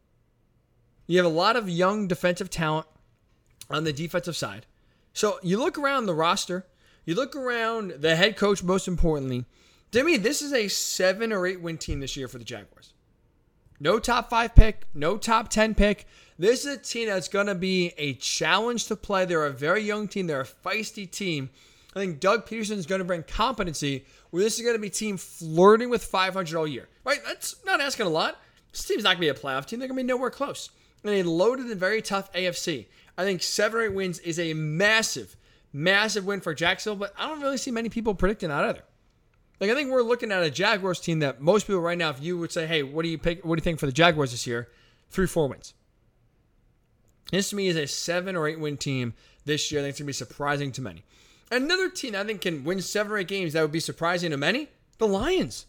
You 1.07 1.17
have 1.17 1.25
a 1.25 1.29
lot 1.29 1.55
of 1.55 1.69
young 1.69 2.07
defensive 2.07 2.49
talent 2.49 2.85
on 3.69 3.83
the 3.83 3.93
defensive 3.93 4.35
side. 4.35 4.65
So 5.13 5.39
you 5.41 5.57
look 5.57 5.77
around 5.77 6.05
the 6.05 6.13
roster, 6.13 6.67
you 7.05 7.15
look 7.15 7.35
around 7.35 7.95
the 7.99 8.15
head 8.15 8.37
coach, 8.37 8.61
most 8.61 8.87
importantly. 8.87 9.45
To 9.91 10.03
me, 10.03 10.17
this 10.17 10.41
is 10.41 10.53
a 10.53 10.67
seven 10.67 11.31
or 11.31 11.47
eight 11.47 11.61
win 11.61 11.77
team 11.77 11.99
this 11.99 12.17
year 12.17 12.27
for 12.27 12.37
the 12.37 12.43
Jaguars. 12.43 12.93
No 13.79 13.99
top 13.99 14.29
five 14.29 14.55
pick, 14.55 14.85
no 14.93 15.17
top 15.17 15.49
10 15.49 15.75
pick. 15.75 16.07
This 16.39 16.65
is 16.65 16.75
a 16.75 16.77
team 16.77 17.07
that's 17.07 17.27
going 17.27 17.47
to 17.47 17.55
be 17.55 17.93
a 17.97 18.13
challenge 18.15 18.87
to 18.87 18.95
play. 18.95 19.25
They're 19.25 19.45
a 19.45 19.51
very 19.51 19.81
young 19.81 20.07
team, 20.07 20.27
they're 20.27 20.41
a 20.41 20.45
feisty 20.45 21.09
team. 21.09 21.49
I 21.95 21.99
think 21.99 22.19
Doug 22.19 22.45
Pederson 22.45 22.77
is 22.77 22.85
going 22.85 22.99
to 22.99 23.05
bring 23.05 23.23
competency 23.23 24.05
where 24.29 24.43
this 24.43 24.57
is 24.57 24.61
going 24.63 24.75
to 24.75 24.81
be 24.81 24.89
team 24.89 25.17
flirting 25.17 25.89
with 25.89 26.03
500 26.03 26.57
all 26.57 26.67
year. 26.67 26.87
Right? 27.03 27.19
That's 27.25 27.55
not 27.65 27.81
asking 27.81 28.05
a 28.05 28.09
lot. 28.09 28.39
This 28.71 28.85
team's 28.85 29.03
not 29.03 29.17
going 29.17 29.27
to 29.27 29.33
be 29.33 29.39
a 29.39 29.41
playoff 29.41 29.65
team. 29.65 29.79
They're 29.79 29.87
going 29.87 29.97
to 29.97 30.03
be 30.03 30.07
nowhere 30.07 30.29
close. 30.29 30.69
And 31.03 31.13
a 31.13 31.23
loaded 31.23 31.67
and 31.67 31.79
very 31.79 32.01
tough 32.01 32.31
AFC. 32.33 32.87
I 33.17 33.23
think 33.23 33.41
seven 33.41 33.79
or 33.79 33.83
eight 33.83 33.93
wins 33.93 34.19
is 34.19 34.37
a 34.37 34.53
massive, 34.53 35.35
massive 35.73 36.25
win 36.25 36.41
for 36.41 36.53
Jacksonville, 36.53 36.99
but 36.99 37.13
I 37.17 37.27
don't 37.27 37.41
really 37.41 37.57
see 37.57 37.71
many 37.71 37.89
people 37.89 38.13
predicting 38.13 38.49
that 38.49 38.63
either. 38.63 38.83
Like 39.59 39.69
I 39.69 39.75
think 39.75 39.89
we're 39.89 40.03
looking 40.03 40.31
at 40.31 40.43
a 40.43 40.51
Jaguars 40.51 40.99
team 40.99 41.19
that 41.19 41.41
most 41.41 41.65
people 41.67 41.81
right 41.81 41.97
now, 41.97 42.09
if 42.09 42.21
you 42.21 42.37
would 42.37 42.51
say, 42.51 42.67
"Hey, 42.67 42.83
what 42.83 43.03
do 43.03 43.09
you 43.09 43.17
pick? 43.17 43.43
What 43.43 43.55
do 43.55 43.59
you 43.59 43.63
think 43.63 43.79
for 43.79 43.85
the 43.85 43.91
Jaguars 43.91 44.31
this 44.31 44.45
year?" 44.45 44.69
Three, 45.09 45.27
four 45.27 45.47
wins. 45.47 45.73
This 47.31 47.49
to 47.49 47.55
me 47.55 47.67
is 47.67 47.75
a 47.75 47.87
seven 47.87 48.35
or 48.35 48.47
eight 48.47 48.59
win 48.59 48.77
team 48.77 49.13
this 49.45 49.71
year. 49.71 49.81
I 49.81 49.83
think 49.83 49.91
it's 49.91 49.99
gonna 49.99 50.07
be 50.07 50.13
surprising 50.13 50.71
to 50.73 50.81
many. 50.81 51.03
Another 51.49 51.89
team 51.89 52.15
I 52.15 52.23
think 52.23 52.41
can 52.41 52.63
win 52.63 52.81
seven 52.81 53.11
or 53.11 53.17
eight 53.17 53.27
games 53.27 53.53
that 53.53 53.61
would 53.61 53.71
be 53.71 53.79
surprising 53.79 54.31
to 54.31 54.37
many: 54.37 54.69
the 54.97 55.07
Lions. 55.07 55.65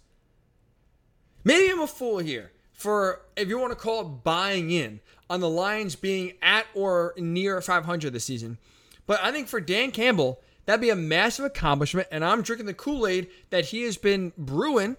Maybe 1.45 1.71
I'm 1.71 1.81
a 1.81 1.87
fool 1.87 2.19
here 2.19 2.53
for 2.73 3.23
if 3.37 3.49
you 3.49 3.59
want 3.59 3.73
to 3.73 3.77
call 3.77 4.03
it 4.03 4.25
buying 4.25 4.71
in 4.71 5.01
on 5.31 5.41
the 5.41 5.49
Lions 5.49 5.97
being 5.97 6.35
at 6.43 6.67
or 6.75 7.15
near 7.17 7.61
500 7.61 8.13
this 8.13 8.25
season. 8.25 8.59
But 9.07 9.21
I 9.23 9.33
think 9.33 9.49
for 9.49 9.61
Dan 9.61 9.91
Campbell, 9.91 10.41
that'd 10.69 10.83
be 10.83 10.91
a 10.91 10.97
massive 10.97 11.47
accomplishment. 11.47 12.09
And 12.13 12.23
I'm 12.23 12.43
drinking 12.43 12.67
the 12.67 12.75
Kool 12.75 13.07
Aid 13.07 13.29
that 13.49 13.65
he 13.65 13.85
has 13.85 13.97
been 13.97 14.35
brewing 14.37 14.99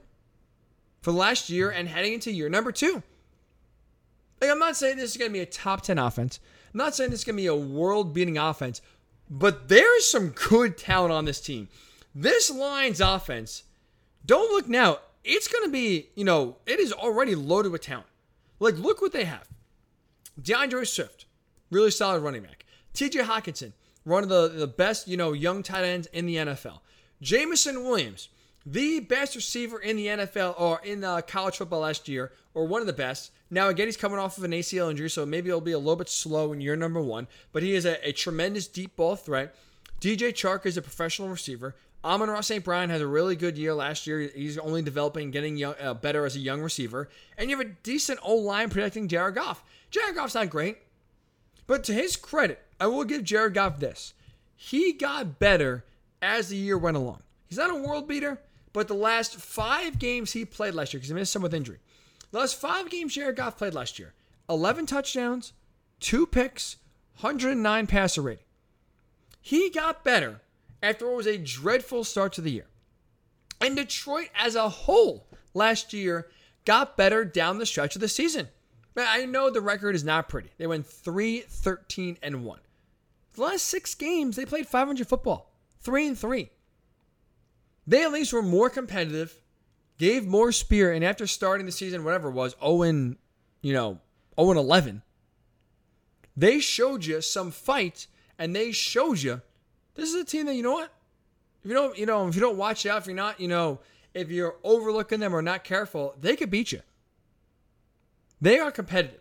for 1.00 1.12
the 1.12 1.18
last 1.18 1.48
year 1.48 1.70
and 1.70 1.88
heading 1.88 2.14
into 2.14 2.32
year 2.32 2.50
number 2.50 2.72
two. 2.72 3.04
Like, 4.42 4.50
I'm 4.50 4.58
not 4.58 4.76
saying 4.76 4.98
this 4.98 5.12
is 5.12 5.18
going 5.18 5.30
to 5.30 5.34
be 5.34 5.42
a 5.42 5.46
top 5.46 5.84
10 5.84 6.00
offense. 6.00 6.40
I'm 6.74 6.80
not 6.80 6.96
saying 6.96 7.12
this 7.12 7.20
is 7.20 7.26
going 7.26 7.36
to 7.36 7.44
be 7.44 7.46
a 7.46 7.56
world 7.56 8.16
beating 8.16 8.40
offense, 8.40 8.82
but 9.30 9.70
there 9.70 9.96
is 9.96 10.10
some 10.10 10.30
good 10.30 10.76
talent 10.76 11.14
on 11.14 11.26
this 11.26 11.40
team. 11.40 11.70
This 12.16 12.50
Lions 12.50 13.00
offense, 13.00 13.62
don't 14.26 14.52
look 14.52 14.68
now. 14.68 14.98
It's 15.24 15.48
going 15.48 15.66
to 15.66 15.72
be, 15.72 16.10
you 16.16 16.24
know, 16.26 16.58
it 16.66 16.80
is 16.80 16.92
already 16.92 17.36
loaded 17.36 17.72
with 17.72 17.84
talent. 17.84 18.08
Like, 18.60 18.80
look 18.80 19.04
what 19.04 19.14
they 19.14 19.26
have. 19.26 19.48
D'Andre 20.42 20.84
Swift, 20.86 21.26
really 21.70 21.92
solid 21.92 22.22
running 22.22 22.42
back. 22.42 22.66
TJ 22.96 23.26
Hockenson, 23.26 23.74
one 24.04 24.24
of 24.24 24.30
the, 24.30 24.48
the 24.50 24.68
best, 24.68 25.08
you 25.08 25.18
know, 25.18 25.34
young 25.34 25.64
tight 25.64 25.84
ends 25.84 26.08
in 26.08 26.26
the 26.26 26.36
NFL. 26.38 26.80
Jameson 27.22 27.84
Williams, 27.84 28.30
the 28.66 29.00
best 29.00 29.36
receiver 29.36 29.80
in 29.80 29.98
the 29.98 30.08
NFL 30.08 30.60
or 30.60 30.82
in 30.84 31.04
uh, 31.04 31.22
college 31.22 31.58
football 31.58 31.82
last 31.82 32.08
year, 32.08 32.32
or 32.54 32.66
one 32.66 32.82
of 32.82 32.88
the 32.88 32.94
best. 32.94 33.32
Now, 33.50 33.70
again, 33.70 33.88
he's 33.88 33.98
coming 33.98 34.20
off 34.20 34.38
of 34.38 34.44
an 34.44 34.52
ACL 34.52 34.90
injury, 34.90 35.10
so 35.10 35.26
maybe 35.26 35.50
it'll 35.50 35.62
be 35.62 35.72
a 35.72 35.80
little 35.80 35.96
bit 35.96 36.10
slow 36.10 36.54
in 36.54 36.62
year 36.62 36.76
number 36.76 37.02
one, 37.02 37.28
but 37.52 37.64
he 37.64 37.74
is 37.74 37.86
a, 37.86 38.08
a 38.08 38.12
tremendous 38.12 38.68
deep 38.68 38.96
ball 38.96 39.16
threat. 39.16 39.56
DJ 40.00 40.32
Chark 40.32 40.66
is 40.66 40.78
a 40.78 40.82
professional 40.82 41.30
receiver. 41.30 41.76
Amon-Ra 42.04 42.40
St. 42.42 42.64
Brown 42.64 42.90
has 42.90 43.02
a 43.02 43.08
really 43.08 43.36
good 43.36 43.58
year 43.58 43.74
last 43.74 44.08
year. 44.08 44.32
He's 44.34 44.58
only 44.58 44.82
developing, 44.82 45.32
getting 45.32 45.58
young, 45.58 45.76
uh, 45.82 45.94
better 45.94 46.26
as 46.26 46.36
a 46.36 46.40
young 46.40 46.62
receiver. 46.62 47.10
And 47.38 47.50
you 47.50 47.58
have 47.58 47.66
a 47.66 47.70
decent 47.84 48.20
old 48.24 48.46
line 48.46 48.70
protecting 48.70 49.10
Jared 49.10 49.36
Goff. 49.36 49.64
Jared 49.92 50.16
Goff's 50.16 50.36
not 50.36 50.50
great, 50.50 50.78
but 51.70 51.84
to 51.84 51.94
his 51.94 52.16
credit, 52.16 52.60
I 52.80 52.88
will 52.88 53.04
give 53.04 53.24
Jared 53.24 53.54
Goff 53.54 53.80
this. 53.80 54.16
He 54.56 54.92
got 54.92 55.38
better 55.38 55.86
as 56.20 56.50
the 56.50 56.58
year 56.58 56.80
went 56.80 56.98
along. 56.98 57.22
He's 57.46 57.60
not 57.60 57.70
a 57.70 57.76
world 57.76 58.08
beater, 58.08 58.42
but 58.74 58.88
the 58.88 58.96
last 58.96 59.36
five 59.36 60.00
games 60.00 60.32
he 60.32 60.46
played 60.46 60.74
last 60.74 60.94
year, 60.94 61.00
because 61.00 61.10
he 61.10 61.14
missed 61.14 61.32
some 61.32 61.44
with 61.44 61.54
injury, 61.54 61.78
the 62.32 62.40
last 62.40 62.60
five 62.60 62.90
games 62.90 63.14
Jared 63.14 63.36
Goff 63.36 63.60
played 63.60 63.76
last 63.76 64.00
year 64.00 64.16
11 64.50 64.88
touchdowns, 64.88 65.54
two 66.00 66.26
picks, 66.26 66.78
109 67.20 67.86
passer 67.86 68.24
rating. 68.24 68.44
He 69.40 69.70
got 69.70 70.04
better 70.04 70.42
after 70.82 71.06
what 71.06 71.18
was 71.18 71.28
a 71.28 71.38
dreadful 71.38 72.04
start 72.04 72.34
to 72.34 72.42
the 72.42 72.52
year. 72.52 72.68
And 73.62 73.76
Detroit 73.76 74.30
as 74.36 74.56
a 74.56 74.70
whole 74.70 75.28
last 75.54 75.94
year 75.94 76.30
got 76.66 76.98
better 76.98 77.24
down 77.24 77.60
the 77.60 77.68
stretch 77.68 77.94
of 77.94 78.02
the 78.02 78.08
season. 78.08 78.48
I 79.00 79.26
know 79.26 79.50
the 79.50 79.62
record 79.62 79.96
is 79.96 80.04
not 80.04 80.30
pretty. 80.30 80.50
They 80.58 80.68
went 80.68 80.86
3 80.86 81.42
13 81.42 82.18
and 82.22 82.44
1. 82.44 82.60
The 83.34 83.42
last 83.42 83.66
six 83.66 83.96
games, 83.96 84.36
they 84.36 84.46
played 84.46 84.68
500 84.68 85.08
football, 85.08 85.52
3 85.82 86.08
and 86.08 86.18
3. 86.18 86.50
They 87.88 88.04
at 88.04 88.12
least 88.12 88.34
were 88.34 88.42
more 88.42 88.70
competitive, 88.70 89.42
gave 89.98 90.26
more 90.26 90.52
spear, 90.52 90.92
and 90.92 91.04
after 91.04 91.26
starting 91.26 91.66
the 91.66 91.72
season, 91.72 92.04
whatever 92.04 92.30
it 92.30 92.34
was, 92.34 92.56
0 92.60 92.84
and, 92.84 93.18
you 93.62 93.74
know, 93.74 94.00
0 94.40 94.52
and 94.52 94.60
11, 94.60 95.02
they 96.36 96.60
showed 96.60 97.06
you 97.06 97.22
some 97.22 97.52
fight, 97.52 98.08
and 98.38 98.56
they 98.56 98.72
showed 98.72 99.22
you 99.22 99.42
this 99.96 100.10
is 100.10 100.16
a 100.16 100.26
team 100.26 100.46
that 100.46 100.56
you 100.56 100.64
know 100.64 100.74
what? 100.74 100.94
If 101.64 101.70
you 101.70 101.76
don't, 101.76 101.98
you 101.98 102.06
know, 102.06 102.28
if 102.28 102.36
you 102.36 102.42
don't 102.42 102.58
watch 102.58 102.86
out, 102.86 103.00
if 103.00 103.08
you're 103.08 103.16
not, 103.16 103.40
you 103.40 103.48
know, 103.48 103.80
if 104.14 104.32
you're 104.32 104.56
overlooking 104.64 105.20
them 105.20 105.36
or 105.36 105.42
not 105.42 105.64
careful, 105.64 106.16
they 106.20 106.36
could 106.36 106.50
beat 106.50 106.72
you. 106.72 106.82
They 108.42 108.60
are 108.60 108.72
competitive. 108.72 109.20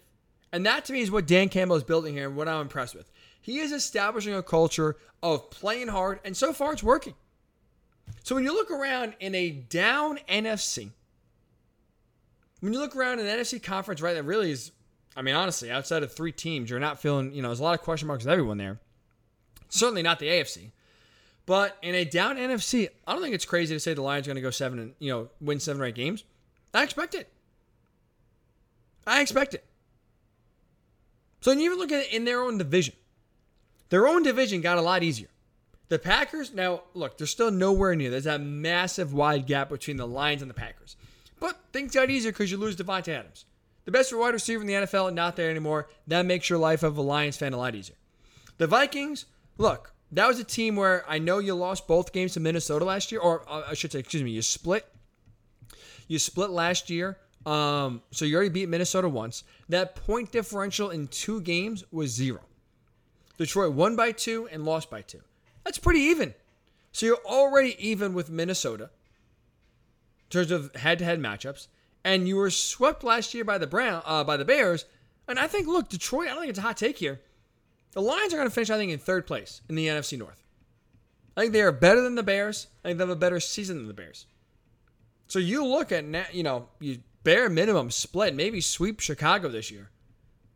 And 0.52 0.64
that 0.66 0.84
to 0.86 0.92
me 0.92 1.00
is 1.00 1.10
what 1.10 1.26
Dan 1.26 1.48
Campbell 1.48 1.76
is 1.76 1.84
building 1.84 2.14
here 2.14 2.26
and 2.26 2.36
what 2.36 2.48
I'm 2.48 2.62
impressed 2.62 2.94
with. 2.94 3.10
He 3.40 3.58
is 3.58 3.72
establishing 3.72 4.34
a 4.34 4.42
culture 4.42 4.96
of 5.22 5.50
playing 5.50 5.88
hard, 5.88 6.20
and 6.24 6.36
so 6.36 6.52
far 6.52 6.72
it's 6.72 6.82
working. 6.82 7.14
So 8.22 8.34
when 8.34 8.44
you 8.44 8.52
look 8.52 8.70
around 8.70 9.14
in 9.20 9.34
a 9.34 9.50
down 9.50 10.18
NFC, 10.28 10.90
when 12.60 12.72
you 12.72 12.78
look 12.78 12.96
around 12.96 13.20
in 13.20 13.26
an 13.26 13.38
NFC 13.38 13.62
conference, 13.62 14.00
right, 14.00 14.14
that 14.14 14.24
really 14.24 14.50
is, 14.50 14.72
I 15.16 15.22
mean, 15.22 15.34
honestly, 15.34 15.70
outside 15.70 16.02
of 16.02 16.12
three 16.12 16.32
teams, 16.32 16.70
you're 16.70 16.80
not 16.80 17.00
feeling, 17.00 17.32
you 17.32 17.42
know, 17.42 17.48
there's 17.48 17.60
a 17.60 17.64
lot 17.64 17.74
of 17.74 17.82
question 17.82 18.08
marks 18.08 18.24
with 18.24 18.32
everyone 18.32 18.58
there. 18.58 18.78
Certainly 19.68 20.02
not 20.02 20.18
the 20.18 20.26
AFC. 20.26 20.70
But 21.46 21.78
in 21.82 21.94
a 21.94 22.04
down 22.04 22.36
NFC, 22.36 22.88
I 23.06 23.12
don't 23.12 23.22
think 23.22 23.34
it's 23.34 23.44
crazy 23.44 23.74
to 23.74 23.80
say 23.80 23.94
the 23.94 24.02
Lions 24.02 24.26
are 24.26 24.30
going 24.30 24.36
to 24.36 24.42
go 24.42 24.50
seven 24.50 24.78
and, 24.78 24.94
you 24.98 25.10
know, 25.10 25.28
win 25.40 25.60
seven 25.60 25.80
or 25.80 25.86
eight 25.86 25.94
games. 25.94 26.24
I 26.74 26.82
expect 26.82 27.14
it. 27.14 27.32
I 29.09 29.20
expect 29.20 29.55
it. 29.55 29.64
So 31.40 31.52
you 31.52 31.60
even 31.62 31.78
look 31.78 31.93
at 31.93 32.06
it 32.06 32.12
in 32.12 32.24
their 32.24 32.43
own 32.43 32.59
division, 32.59 32.94
Their 33.90 34.06
own 34.06 34.22
division 34.22 34.60
got 34.60 34.78
a 34.78 34.82
lot 34.82 35.02
easier. 35.02 35.28
The 35.89 35.98
Packers, 35.98 36.52
now, 36.52 36.82
look, 36.93 37.16
they're 37.16 37.26
still 37.26 37.51
nowhere 37.51 37.94
near. 37.94 38.10
There's 38.10 38.26
a 38.26 38.39
massive 38.39 39.14
wide 39.14 39.47
gap 39.47 39.70
between 39.70 39.97
the 39.97 40.06
Lions 40.06 40.43
and 40.43 40.51
the 40.51 40.55
Packers. 40.55 40.97
But 41.40 41.59
things 41.72 41.94
got 41.94 42.10
easier 42.10 42.32
because 42.32 42.51
you 42.51 42.59
lose 42.59 42.76
Davante 42.76 43.09
Adams. 43.09 43.47
The 43.86 43.93
best 43.93 44.14
wide 44.14 44.35
receiver 44.35 44.60
in 44.60 44.66
the 44.66 44.74
NFL, 44.74 45.14
not 45.14 45.36
there 45.36 45.48
anymore. 45.48 45.89
That 46.06 46.26
makes 46.26 46.51
your 46.51 46.59
life 46.59 46.82
of 46.82 46.98
a 46.98 47.02
Lions 47.02 47.39
fan 47.39 47.55
a 47.55 47.56
lot 47.56 47.74
easier. 47.74 47.97
The 48.59 48.66
Vikings, 48.66 49.24
look, 49.56 49.94
that 50.12 50.26
was 50.26 50.39
a 50.39 50.44
team 50.44 50.76
where 50.76 51.05
I 51.09 51.18
know 51.18 51.39
you 51.39 51.55
lost 51.55 51.86
both 51.86 52.12
games 52.12 52.35
to 52.35 52.40
Minnesota 52.40 52.85
last 52.85 53.10
year, 53.10 53.22
or 53.22 53.48
uh, 53.48 53.62
I 53.68 53.74
should 53.74 53.93
say, 53.93 54.01
excuse 54.01 54.22
me, 54.22 54.32
you 54.32 54.43
split. 54.43 54.86
You 56.06 56.18
split 56.18 56.51
last 56.51 56.90
year. 56.90 57.16
Um, 57.47 58.02
so 58.10 58.24
you 58.24 58.35
already 58.36 58.51
beat 58.51 58.69
Minnesota 58.69 59.09
once. 59.09 59.44
That 59.69 59.94
point 59.94 60.32
differential 60.32 60.90
in 60.90 61.09
two 61.09 61.40
games 61.40 61.85
was 61.90 62.10
zero. 62.10 62.40
Detroit 63.39 63.73
won 63.73 63.97
by 63.97 64.12
two 64.12 64.48
and 64.51 64.65
lost 64.65 64.90
by 64.90 65.02
two. 65.02 65.20
That's 65.65 65.78
pretty 65.78 66.01
even. 66.01 66.35
So 66.93 67.06
you're 67.06 67.24
already 67.24 67.77
even 67.78 68.15
with 68.15 68.31
Minnesota 68.31 68.85
in 68.85 70.31
terms 70.31 70.51
of 70.51 70.74
head-to-head 70.74 71.20
matchups, 71.20 71.69
and 72.05 72.27
you 72.27 72.36
were 72.36 72.51
swept 72.51 73.05
last 73.05 73.35
year 73.35 73.44
by 73.44 73.59
the 73.59 73.66
Brown 73.66 74.02
uh, 74.05 74.24
by 74.24 74.36
the 74.36 74.44
Bears. 74.44 74.85
And 75.27 75.39
I 75.39 75.47
think, 75.47 75.66
look, 75.66 75.89
Detroit. 75.89 76.28
I 76.28 76.31
don't 76.31 76.40
think 76.40 76.51
it's 76.51 76.59
a 76.59 76.62
hot 76.62 76.77
take 76.77 76.98
here. 76.98 77.20
The 77.93 78.02
Lions 78.02 78.32
are 78.32 78.36
going 78.36 78.48
to 78.48 78.55
finish, 78.55 78.70
I 78.70 78.78
think, 78.78 78.93
in 78.93 78.98
third 78.98 79.27
place 79.27 79.60
in 79.69 79.74
the 79.74 79.86
NFC 79.86 80.19
North. 80.19 80.43
I 81.36 81.43
think 81.43 81.52
they 81.52 81.62
are 81.62 81.73
better 81.73 82.01
than 82.01 82.15
the 82.15 82.23
Bears. 82.23 82.66
I 82.85 82.89
think 82.89 82.98
they 82.98 83.02
have 83.02 83.10
a 83.10 83.16
better 83.16 83.40
season 83.40 83.77
than 83.77 83.86
the 83.86 83.94
Bears. 83.94 84.27
So 85.28 85.39
you 85.39 85.65
look 85.65 85.93
at, 85.93 86.35
you 86.35 86.43
know, 86.43 86.69
you 86.81 86.98
bare 87.28 87.50
minimum 87.50 87.90
split, 87.90 88.34
maybe 88.34 88.59
sweep 88.59 89.00
Chicago 89.00 89.50
this 89.50 89.70
year. 89.70 89.90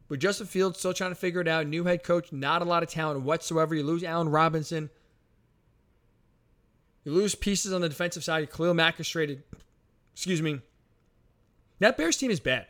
But 0.09 0.21
Justin 0.21 0.47
Fields 0.47 0.79
still 0.79 0.95
trying 0.95 1.11
to 1.11 1.15
figure 1.15 1.43
it 1.43 1.49
out. 1.49 1.67
New 1.67 1.85
head 1.85 2.03
coach, 2.03 2.33
not 2.33 2.63
a 2.63 2.65
lot 2.65 2.83
of 2.83 2.89
talent 2.89 3.21
whatsoever. 3.21 3.75
You 3.75 3.83
lose 3.83 4.03
Allen 4.03 4.31
Robinson. 4.31 4.89
You 7.05 7.13
lose 7.13 7.35
pieces 7.35 7.75
on 7.75 7.83
the 7.83 7.91
defensive 7.91 8.25
side. 8.25 8.51
Khalil 8.51 8.73
Mack 8.73 8.99
is 8.99 9.07
traded. 9.07 9.43
Excuse 10.15 10.41
me. 10.41 10.61
That 11.79 11.99
Bears 11.99 12.17
team 12.17 12.31
is 12.31 12.41
bad. 12.41 12.69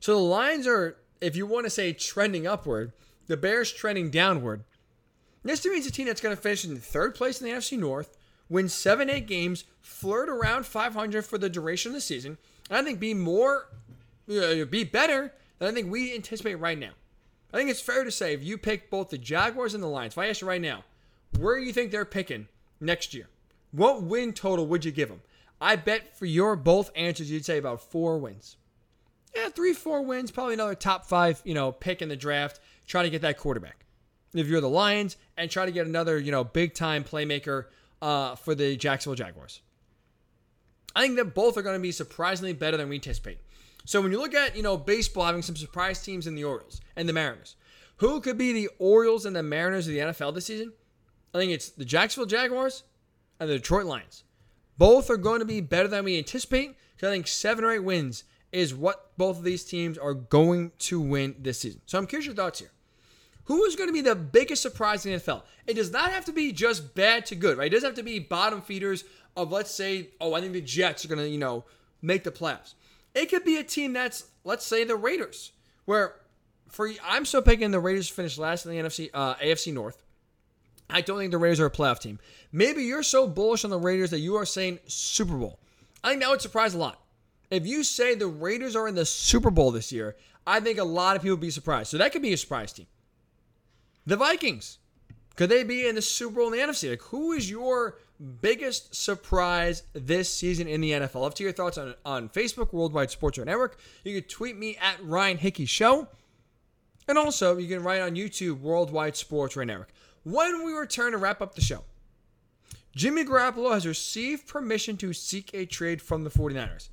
So 0.00 0.14
the 0.14 0.18
Lions 0.18 0.66
are, 0.66 0.96
if 1.20 1.36
you 1.36 1.46
want 1.46 1.66
to 1.66 1.70
say 1.70 1.92
trending 1.92 2.44
upward, 2.44 2.90
the 3.28 3.36
Bears 3.36 3.70
trending 3.70 4.10
downward. 4.10 4.64
This 5.44 5.60
to 5.60 5.70
me 5.70 5.78
is 5.78 5.86
a 5.86 5.92
team 5.92 6.08
that's 6.08 6.20
going 6.20 6.34
to 6.34 6.42
finish 6.42 6.64
in 6.64 6.76
third 6.76 7.14
place 7.14 7.40
in 7.40 7.46
the 7.46 7.54
NFC 7.54 7.78
North, 7.78 8.16
win 8.48 8.68
seven, 8.68 9.08
eight 9.08 9.28
games, 9.28 9.62
flirt 9.80 10.28
around 10.28 10.66
500 10.66 11.24
for 11.24 11.38
the 11.38 11.48
duration 11.48 11.90
of 11.90 11.94
the 11.94 12.00
season, 12.00 12.36
I 12.70 12.82
think 12.82 13.00
be 13.00 13.14
more, 13.14 13.68
uh, 14.30 14.64
be 14.64 14.84
better 14.84 15.32
than 15.58 15.68
I 15.68 15.72
think 15.72 15.90
we 15.90 16.14
anticipate 16.14 16.56
right 16.56 16.78
now. 16.78 16.92
I 17.52 17.58
think 17.58 17.70
it's 17.70 17.80
fair 17.80 18.04
to 18.04 18.10
say 18.10 18.34
if 18.34 18.42
you 18.42 18.58
pick 18.58 18.90
both 18.90 19.10
the 19.10 19.18
Jaguars 19.18 19.74
and 19.74 19.82
the 19.82 19.88
Lions, 19.88 20.14
if 20.14 20.18
I 20.18 20.28
ask 20.28 20.40
you 20.40 20.48
right 20.48 20.60
now, 20.60 20.84
where 21.38 21.58
do 21.58 21.64
you 21.64 21.72
think 21.72 21.90
they're 21.90 22.04
picking 22.04 22.48
next 22.80 23.14
year? 23.14 23.28
What 23.70 24.02
win 24.02 24.32
total 24.32 24.66
would 24.66 24.84
you 24.84 24.92
give 24.92 25.08
them? 25.08 25.20
I 25.60 25.76
bet 25.76 26.16
for 26.16 26.26
your 26.26 26.56
both 26.56 26.90
answers, 26.96 27.30
you'd 27.30 27.44
say 27.44 27.58
about 27.58 27.80
four 27.80 28.18
wins. 28.18 28.56
Yeah, 29.34 29.48
three, 29.48 29.72
four 29.72 30.02
wins, 30.02 30.30
probably 30.30 30.54
another 30.54 30.74
top 30.74 31.06
five, 31.06 31.40
you 31.44 31.54
know, 31.54 31.72
pick 31.72 32.02
in 32.02 32.08
the 32.08 32.16
draft. 32.16 32.60
Try 32.86 33.02
to 33.02 33.10
get 33.10 33.22
that 33.22 33.38
quarterback. 33.38 33.84
If 34.32 34.48
you're 34.48 34.60
the 34.60 34.68
Lions, 34.68 35.16
and 35.36 35.50
try 35.50 35.64
to 35.64 35.72
get 35.72 35.86
another, 35.86 36.18
you 36.18 36.32
know, 36.32 36.44
big 36.44 36.74
time 36.74 37.04
playmaker 37.04 37.66
uh, 38.02 38.34
for 38.34 38.54
the 38.54 38.76
Jacksonville 38.76 39.16
Jaguars. 39.16 39.60
I 40.94 41.02
think 41.02 41.16
that 41.16 41.34
both 41.34 41.56
are 41.56 41.62
going 41.62 41.76
to 41.76 41.82
be 41.82 41.92
surprisingly 41.92 42.52
better 42.52 42.76
than 42.76 42.88
we 42.88 42.96
anticipate. 42.96 43.38
So 43.84 44.00
when 44.00 44.12
you 44.12 44.18
look 44.18 44.34
at, 44.34 44.56
you 44.56 44.62
know, 44.62 44.76
baseball 44.76 45.26
having 45.26 45.42
some 45.42 45.56
surprise 45.56 46.02
teams 46.02 46.26
in 46.26 46.34
the 46.34 46.44
Orioles 46.44 46.80
and 46.96 47.08
the 47.08 47.12
Mariners, 47.12 47.56
who 47.98 48.20
could 48.20 48.38
be 48.38 48.52
the 48.52 48.70
Orioles 48.78 49.26
and 49.26 49.36
the 49.36 49.42
Mariners 49.42 49.86
of 49.86 49.92
the 49.92 50.00
NFL 50.00 50.34
this 50.34 50.46
season? 50.46 50.72
I 51.34 51.38
think 51.38 51.52
it's 51.52 51.70
the 51.70 51.84
Jacksonville 51.84 52.26
Jaguars 52.26 52.84
and 53.40 53.50
the 53.50 53.54
Detroit 53.54 53.86
Lions. 53.86 54.24
Both 54.78 55.10
are 55.10 55.16
going 55.16 55.40
to 55.40 55.44
be 55.44 55.60
better 55.60 55.88
than 55.88 56.04
we 56.04 56.18
anticipate. 56.18 56.76
So 57.00 57.08
I 57.08 57.12
think 57.12 57.26
seven 57.26 57.64
or 57.64 57.72
eight 57.72 57.80
wins 57.80 58.24
is 58.52 58.74
what 58.74 59.16
both 59.18 59.38
of 59.38 59.44
these 59.44 59.64
teams 59.64 59.98
are 59.98 60.14
going 60.14 60.72
to 60.78 61.00
win 61.00 61.34
this 61.40 61.60
season. 61.60 61.80
So 61.86 61.98
I'm 61.98 62.06
curious 62.06 62.26
your 62.26 62.34
thoughts 62.34 62.60
here. 62.60 62.70
Who 63.44 63.64
is 63.64 63.76
going 63.76 63.88
to 63.88 63.92
be 63.92 64.00
the 64.00 64.14
biggest 64.14 64.62
surprise 64.62 65.04
in 65.04 65.12
the 65.12 65.18
NFL? 65.18 65.42
It 65.66 65.74
does 65.74 65.90
not 65.90 66.12
have 66.12 66.24
to 66.26 66.32
be 66.32 66.52
just 66.52 66.94
bad 66.94 67.26
to 67.26 67.34
good, 67.34 67.58
right? 67.58 67.66
It 67.66 67.74
doesn't 67.74 67.90
have 67.90 67.96
to 67.96 68.02
be 68.02 68.18
bottom 68.18 68.62
feeders 68.62 69.04
of 69.36 69.52
let's 69.52 69.70
say, 69.70 70.08
oh, 70.20 70.34
I 70.34 70.40
think 70.40 70.52
the 70.52 70.60
Jets 70.60 71.04
are 71.04 71.08
going 71.08 71.20
to, 71.20 71.28
you 71.28 71.38
know, 71.38 71.64
make 72.02 72.24
the 72.24 72.30
playoffs. 72.30 72.74
It 73.14 73.26
could 73.26 73.44
be 73.44 73.56
a 73.56 73.64
team 73.64 73.92
that's, 73.92 74.26
let's 74.44 74.64
say, 74.64 74.84
the 74.84 74.96
Raiders, 74.96 75.52
where 75.84 76.16
for 76.68 76.90
I'm 77.04 77.24
still 77.24 77.42
picking 77.42 77.70
the 77.70 77.80
Raiders 77.80 78.08
finish 78.08 78.38
last 78.38 78.66
in 78.66 78.72
the 78.72 78.78
NFC, 78.78 79.10
uh, 79.14 79.34
AFC 79.36 79.72
North. 79.72 80.02
I 80.90 81.00
don't 81.00 81.18
think 81.18 81.30
the 81.30 81.38
Raiders 81.38 81.60
are 81.60 81.66
a 81.66 81.70
playoff 81.70 82.00
team. 82.00 82.18
Maybe 82.52 82.84
you're 82.84 83.02
so 83.02 83.26
bullish 83.26 83.64
on 83.64 83.70
the 83.70 83.78
Raiders 83.78 84.10
that 84.10 84.18
you 84.18 84.36
are 84.36 84.44
saying 84.44 84.80
Super 84.86 85.36
Bowl. 85.36 85.58
I 86.02 86.10
think 86.10 86.22
that 86.22 86.30
would 86.30 86.42
surprise 86.42 86.74
a 86.74 86.78
lot. 86.78 87.00
If 87.50 87.66
you 87.66 87.84
say 87.84 88.14
the 88.14 88.26
Raiders 88.26 88.76
are 88.76 88.88
in 88.88 88.94
the 88.94 89.06
Super 89.06 89.50
Bowl 89.50 89.70
this 89.70 89.92
year, 89.92 90.16
I 90.46 90.60
think 90.60 90.78
a 90.78 90.84
lot 90.84 91.16
of 91.16 91.22
people 91.22 91.36
would 91.36 91.40
be 91.40 91.50
surprised. 91.50 91.90
So 91.90 91.98
that 91.98 92.12
could 92.12 92.22
be 92.22 92.32
a 92.32 92.36
surprise 92.36 92.72
team. 92.72 92.86
The 94.06 94.16
Vikings. 94.16 94.78
Could 95.36 95.50
they 95.50 95.64
be 95.64 95.86
in 95.86 95.94
the 95.94 96.02
Super 96.02 96.36
Bowl 96.36 96.52
in 96.52 96.58
the 96.58 96.64
NFC? 96.64 96.90
Like, 96.90 97.02
who 97.02 97.32
is 97.32 97.50
your 97.50 97.98
biggest 98.40 98.94
surprise 98.94 99.82
this 99.92 100.32
season 100.32 100.68
in 100.68 100.80
the 100.80 100.92
NFL? 100.92 101.22
Love 101.22 101.34
to 101.34 101.42
your 101.42 101.52
thoughts 101.52 101.78
on, 101.78 101.94
on 102.04 102.28
Facebook, 102.28 102.72
Worldwide 102.72 103.10
Sports 103.10 103.38
Radio 103.38 103.52
Network. 103.52 103.78
You 104.04 104.20
can 104.20 104.28
tweet 104.28 104.56
me 104.56 104.76
at 104.80 105.02
Ryan 105.02 105.38
Hickey 105.38 105.66
Show. 105.66 106.08
And 107.06 107.18
also, 107.18 107.58
you 107.58 107.68
can 107.68 107.82
write 107.82 108.00
on 108.00 108.14
YouTube, 108.14 108.60
Worldwide 108.60 109.16
Sports 109.16 109.56
Radio 109.56 109.74
Network. 109.74 109.92
When 110.24 110.64
we 110.64 110.72
return 110.72 111.12
to 111.12 111.18
wrap 111.18 111.42
up 111.42 111.54
the 111.54 111.60
show, 111.60 111.84
Jimmy 112.96 113.24
Garoppolo 113.24 113.72
has 113.72 113.86
received 113.86 114.46
permission 114.46 114.96
to 114.98 115.12
seek 115.12 115.50
a 115.52 115.66
trade 115.66 116.00
from 116.00 116.24
the 116.24 116.30
49ers. 116.30 116.88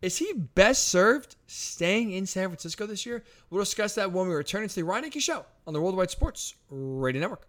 Is 0.00 0.16
he 0.16 0.32
best 0.32 0.88
served 0.88 1.36
staying 1.46 2.12
in 2.12 2.24
San 2.24 2.48
Francisco 2.48 2.86
this 2.86 3.04
year? 3.04 3.22
We'll 3.50 3.60
discuss 3.62 3.94
that 3.96 4.10
when 4.12 4.28
we 4.28 4.34
return 4.34 4.66
to 4.66 4.74
the 4.74 4.82
Ryan 4.82 5.04
Hickey 5.04 5.20
Show 5.20 5.44
on 5.66 5.74
the 5.74 5.80
Worldwide 5.80 6.10
Sports 6.10 6.54
Radio 6.70 7.20
Network. 7.20 7.46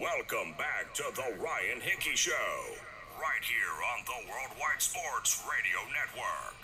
Welcome 0.00 0.52
back 0.58 0.92
to 0.94 1.04
the 1.14 1.42
Ryan 1.42 1.80
Hickey 1.80 2.16
Show, 2.16 2.32
right 3.18 3.42
here 3.42 3.56
on 3.94 4.04
the 4.04 4.30
Worldwide 4.30 4.82
Sports 4.82 5.42
Radio 5.48 5.78
Network. 5.88 6.54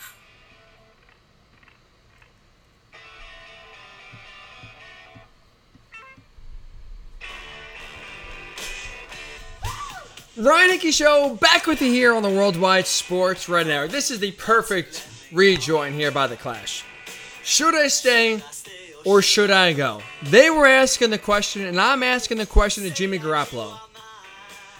Ryan 10.37 10.71
Hickey 10.73 10.91
Show 10.91 11.35
back 11.37 11.67
with 11.67 11.81
you 11.81 11.91
here 11.91 12.13
on 12.15 12.23
the 12.23 12.29
Worldwide 12.29 12.87
Sports 12.87 13.49
Radio 13.49 13.73
Network. 13.73 13.93
This 13.93 14.11
is 14.11 14.19
the 14.19 14.33
perfect 14.33 15.09
rejoin 15.33 15.95
here 15.95 16.11
by 16.11 16.27
the 16.27 16.37
Clash. 16.37 16.85
Should 17.43 17.75
I 17.75 17.89
stay 17.89 18.43
or 19.05 19.23
should 19.23 19.51
I 19.51 19.73
go? 19.73 20.01
They 20.23 20.51
were 20.51 20.66
asking 20.66 21.11
the 21.11 21.19
question, 21.19 21.62
and 21.62 21.81
I'm 21.81 22.03
asking 22.03 22.39
the 22.39 22.47
question 22.47 22.85
to 22.85 22.91
Jimmy 22.91 23.19
Garoppolo. 23.19 23.79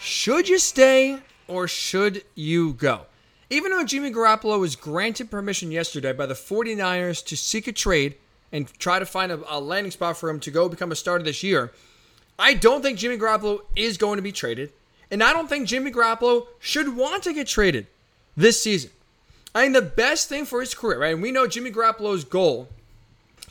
Should 0.01 0.49
you 0.49 0.59
stay 0.59 1.19
or 1.49 1.69
should 1.69 2.24
you 2.35 2.74
go? 2.74 3.03
Even 3.51 3.70
though 3.70 3.85
Jimmy 3.85 4.11
Garoppolo 4.11 4.59
was 4.59 4.77
granted 4.77 5.31
permission 5.31 5.70
yesterday 5.70 6.12
by 6.12 6.27
the 6.27 6.35
49ers 6.35 7.24
to 7.27 7.36
seek 7.36 7.66
a 7.66 7.73
trade 7.73 8.16
and 8.51 8.66
try 8.78 8.99
to 8.99 9.07
find 9.07 9.31
a, 9.31 9.40
a 9.49 9.61
landing 9.61 9.90
spot 9.90 10.16
for 10.16 10.31
him 10.31 10.40
to 10.40 10.51
go 10.51 10.69
become 10.69 10.93
a 10.93 10.97
starter 10.97 11.24
this 11.24 11.43
year, 11.43 11.73
I 12.39 12.55
don't 12.55 12.82
think 12.82 12.99
Jimmy 12.99 13.19
Garoppolo 13.19 13.61
is 13.77 13.97
going 13.97 14.16
to 14.16 14.23
be 14.23 14.32
traded. 14.32 14.73
And 15.11 15.23
I 15.23 15.32
don't 15.32 15.49
think 15.49 15.69
Jimmy 15.69 15.90
Garoppolo 15.90 16.47
should 16.59 16.97
want 16.97 17.23
to 17.24 17.35
get 17.35 17.47
traded 17.47 17.86
this 18.36 18.62
season. 18.62 18.90
I 19.55 19.62
think 19.62 19.74
the 19.74 19.82
best 19.82 20.28
thing 20.28 20.47
for 20.47 20.61
his 20.61 20.74
career, 20.74 21.01
right? 21.01 21.12
And 21.12 21.23
we 21.23 21.31
know 21.31 21.47
Jimmy 21.47 21.70
Garoppolo's 21.70 22.24
goal, 22.24 22.69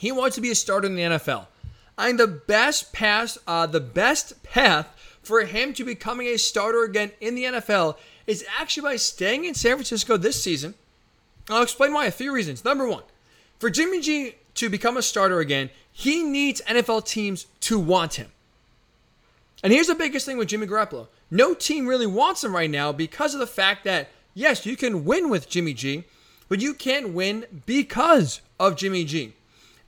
he 0.02 0.12
wants 0.12 0.34
to 0.34 0.42
be 0.42 0.50
a 0.50 0.56
starter 0.56 0.88
in 0.88 0.96
the 0.96 1.04
NFL. 1.04 1.46
Think 1.96 2.18
the 2.18 2.26
best 2.26 2.92
pass, 2.92 3.38
uh, 3.46 3.68
the 3.68 3.80
best 3.80 4.42
path 4.42 4.88
for 5.22 5.42
him 5.42 5.76
to 5.76 5.84
becoming 5.84 6.26
a 6.26 6.38
starter 6.38 6.84
again 6.84 7.12
in 7.22 7.36
the 7.36 7.44
NFL 7.44 7.98
is 8.26 8.44
actually 8.60 8.82
by 8.82 8.96
staying 8.96 9.46
in 9.46 9.54
San 9.54 9.74
Francisco 9.74 10.18
this 10.18 10.42
season. 10.42 10.74
I'll 11.52 11.62
explain 11.62 11.94
why. 11.94 12.08
A 12.08 12.12
few 12.12 12.34
reasons. 12.34 12.66
Number 12.66 12.88
one, 12.88 13.04
for 13.60 13.70
Jimmy 13.70 14.02
G 14.02 14.34
to 14.56 14.72
become 14.72 14.98
a 14.98 15.04
starter 15.04 15.40
again, 15.40 15.70
he 15.92 16.24
needs 16.24 16.62
NFL 16.62 17.06
teams 17.06 17.46
to 17.60 17.78
want 17.78 18.16
him. 18.16 18.32
And 19.62 19.72
here's 19.72 19.86
the 19.86 19.94
biggest 19.94 20.26
thing 20.26 20.40
with 20.40 20.48
Jimmy 20.48 20.66
Garoppolo. 20.66 21.10
No 21.30 21.54
team 21.54 21.86
really 21.86 22.08
wants 22.08 22.44
him 22.44 22.56
right 22.56 22.72
now 22.72 22.92
because 22.92 23.36
of 23.36 23.40
the 23.40 23.46
fact 23.46 23.84
that, 23.84 24.10
yes, 24.34 24.66
you 24.66 24.76
can 24.76 25.06
win 25.06 25.30
with 25.30 25.48
Jimmy 25.48 25.76
G, 25.76 26.06
but 26.50 26.60
you 26.60 26.74
can't 26.74 27.14
win 27.14 27.46
because 27.68 28.42
of 28.60 28.76
Jimmy 28.76 29.06
G. 29.06 29.34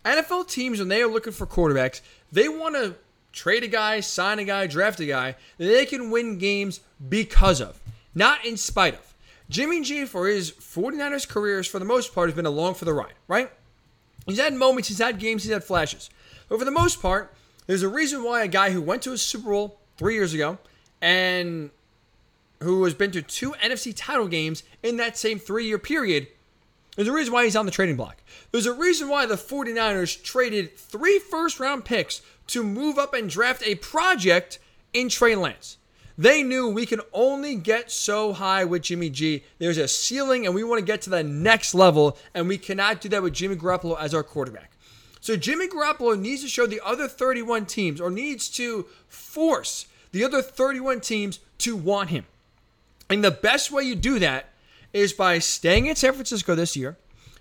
NFL 0.05 0.49
teams, 0.49 0.79
when 0.79 0.87
they 0.87 1.01
are 1.01 1.07
looking 1.07 1.33
for 1.33 1.47
quarterbacks, 1.47 2.01
they 2.31 2.49
want 2.49 2.75
to 2.75 2.95
trade 3.31 3.63
a 3.63 3.67
guy, 3.67 3.99
sign 3.99 4.39
a 4.39 4.43
guy, 4.43 4.67
draft 4.67 4.99
a 4.99 5.05
guy 5.05 5.35
that 5.57 5.65
they 5.65 5.85
can 5.85 6.11
win 6.11 6.37
games 6.37 6.81
because 7.09 7.61
of, 7.61 7.79
not 8.13 8.45
in 8.45 8.57
spite 8.57 8.93
of. 8.93 9.13
Jimmy 9.49 9.81
G, 9.81 10.05
for 10.05 10.27
his 10.27 10.51
49ers 10.51 11.27
careers, 11.27 11.67
for 11.67 11.79
the 11.79 11.85
most 11.85 12.13
part, 12.13 12.29
has 12.29 12.35
been 12.35 12.45
along 12.45 12.75
for 12.75 12.85
the 12.85 12.93
ride, 12.93 13.13
right? 13.27 13.51
He's 14.25 14.39
had 14.39 14.53
moments, 14.53 14.87
he's 14.87 14.99
had 14.99 15.19
games, 15.19 15.43
he's 15.43 15.51
had 15.51 15.63
flashes. 15.63 16.09
But 16.47 16.59
for 16.59 16.65
the 16.65 16.71
most 16.71 17.01
part, 17.01 17.33
there's 17.67 17.83
a 17.83 17.89
reason 17.89 18.23
why 18.23 18.43
a 18.43 18.47
guy 18.47 18.71
who 18.71 18.81
went 18.81 19.01
to 19.03 19.13
a 19.13 19.17
Super 19.17 19.49
Bowl 19.49 19.79
three 19.97 20.13
years 20.15 20.33
ago 20.33 20.57
and 21.01 21.71
who 22.61 22.83
has 22.85 22.93
been 22.93 23.11
to 23.11 23.21
two 23.21 23.51
NFC 23.63 23.93
title 23.95 24.27
games 24.27 24.63
in 24.81 24.97
that 24.97 25.17
same 25.17 25.39
three 25.39 25.65
year 25.65 25.77
period, 25.77 26.27
there's 26.95 27.07
a 27.07 27.13
reason 27.13 27.33
why 27.33 27.43
he's 27.43 27.55
on 27.55 27.65
the 27.65 27.71
trading 27.71 27.95
block. 27.95 28.21
There's 28.51 28.65
a 28.65 28.73
reason 28.73 29.09
why 29.09 29.25
the 29.25 29.35
49ers 29.35 30.21
traded 30.23 30.77
three 30.77 31.19
first 31.19 31.59
round 31.59 31.85
picks 31.85 32.21
to 32.47 32.63
move 32.63 32.97
up 32.97 33.13
and 33.13 33.29
draft 33.29 33.63
a 33.65 33.75
project 33.75 34.59
in 34.93 35.09
Trey 35.09 35.35
Lance. 35.35 35.77
They 36.17 36.43
knew 36.43 36.69
we 36.69 36.85
can 36.85 37.01
only 37.11 37.55
get 37.55 37.89
so 37.89 38.33
high 38.33 38.63
with 38.65 38.83
Jimmy 38.83 39.09
G. 39.09 39.43
There's 39.57 39.79
a 39.79 39.87
ceiling, 39.87 40.45
and 40.45 40.53
we 40.53 40.63
want 40.63 40.79
to 40.79 40.85
get 40.85 41.01
to 41.03 41.09
the 41.09 41.23
next 41.23 41.73
level, 41.73 42.17
and 42.35 42.47
we 42.47 42.59
cannot 42.59 43.01
do 43.01 43.09
that 43.09 43.23
with 43.23 43.33
Jimmy 43.33 43.55
Garoppolo 43.55 43.99
as 43.99 44.13
our 44.13 44.21
quarterback. 44.21 44.71
So 45.21 45.35
Jimmy 45.35 45.67
Garoppolo 45.67 46.19
needs 46.19 46.43
to 46.43 46.47
show 46.47 46.67
the 46.67 46.81
other 46.85 47.07
31 47.07 47.65
teams, 47.65 47.99
or 47.99 48.11
needs 48.11 48.47
to 48.49 48.85
force 49.07 49.87
the 50.11 50.23
other 50.23 50.43
31 50.43 50.99
teams 50.99 51.39
to 51.59 51.75
want 51.75 52.11
him. 52.11 52.25
And 53.09 53.23
the 53.23 53.31
best 53.31 53.71
way 53.71 53.83
you 53.83 53.95
do 53.95 54.19
that 54.19 54.52
is 54.93 55.11
by 55.11 55.39
staying 55.39 55.87
in 55.87 55.95
San 55.95 56.13
Francisco 56.13 56.55
this 56.55 56.77
year, 56.77 56.97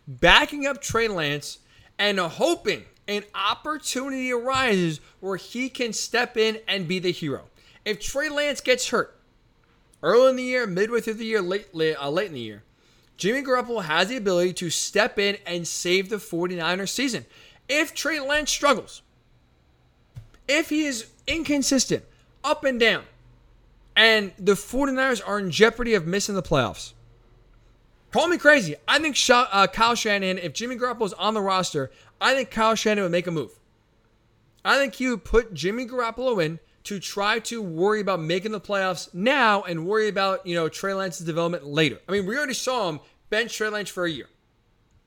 backing 0.08 0.66
up 0.66 0.80
Trey 0.80 1.06
Lance, 1.06 1.58
and 1.98 2.18
hoping 2.18 2.84
an 3.06 3.24
opportunity 3.34 4.32
arises 4.32 5.00
where 5.20 5.36
he 5.36 5.68
can 5.68 5.92
step 5.92 6.36
in 6.36 6.58
and 6.66 6.88
be 6.88 6.98
the 6.98 7.12
hero. 7.12 7.44
If 7.84 8.00
Trey 8.00 8.28
Lance 8.28 8.60
gets 8.60 8.88
hurt 8.88 9.18
early 10.02 10.30
in 10.30 10.36
the 10.36 10.42
year, 10.42 10.66
midway 10.66 11.00
through 11.00 11.14
the 11.14 11.24
year, 11.24 11.42
late, 11.42 11.74
late, 11.74 11.96
uh, 12.00 12.10
late 12.10 12.28
in 12.28 12.34
the 12.34 12.40
year, 12.40 12.62
Jimmy 13.16 13.42
Garoppolo 13.42 13.84
has 13.84 14.08
the 14.08 14.16
ability 14.16 14.52
to 14.54 14.70
step 14.70 15.18
in 15.18 15.36
and 15.46 15.66
save 15.66 16.08
the 16.08 16.16
49ers 16.16 16.88
season. 16.88 17.26
If 17.68 17.94
Trey 17.94 18.18
Lance 18.18 18.50
struggles, 18.50 19.02
if 20.48 20.70
he 20.70 20.84
is 20.84 21.06
inconsistent, 21.26 22.04
up 22.42 22.64
and 22.64 22.80
down, 22.80 23.04
and 23.94 24.32
the 24.38 24.54
49ers 24.54 25.20
are 25.26 25.38
in 25.38 25.50
jeopardy 25.50 25.94
of 25.94 26.06
missing 26.06 26.34
the 26.34 26.42
playoffs, 26.42 26.92
call 28.12 28.28
me 28.28 28.38
crazy. 28.38 28.76
I 28.86 28.98
think 28.98 29.16
uh, 29.28 29.66
Kyle 29.66 29.94
Shanahan, 29.94 30.38
if 30.38 30.52
Jimmy 30.52 30.76
Garoppolo 30.76 31.06
is 31.06 31.12
on 31.14 31.34
the 31.34 31.40
roster, 31.40 31.90
I 32.20 32.34
think 32.34 32.50
Kyle 32.50 32.74
Shanahan 32.74 33.04
would 33.04 33.12
make 33.12 33.26
a 33.26 33.32
move. 33.32 33.58
I 34.64 34.76
think 34.76 34.94
he 34.94 35.08
would 35.08 35.24
put 35.24 35.54
Jimmy 35.54 35.86
Garoppolo 35.86 36.44
in 36.44 36.60
to 36.84 37.00
try 37.00 37.38
to 37.40 37.62
worry 37.62 38.00
about 38.00 38.20
making 38.20 38.52
the 38.52 38.60
playoffs 38.60 39.12
now 39.14 39.62
and 39.62 39.86
worry 39.86 40.08
about, 40.08 40.46
you 40.46 40.54
know, 40.54 40.68
Trey 40.68 40.94
Lance's 40.94 41.26
development 41.26 41.66
later. 41.66 41.98
I 42.08 42.12
mean, 42.12 42.26
we 42.26 42.36
already 42.36 42.54
saw 42.54 42.88
him 42.88 43.00
bench 43.30 43.56
Trey 43.56 43.68
Lance 43.68 43.88
for 43.88 44.04
a 44.04 44.10
year. 44.10 44.28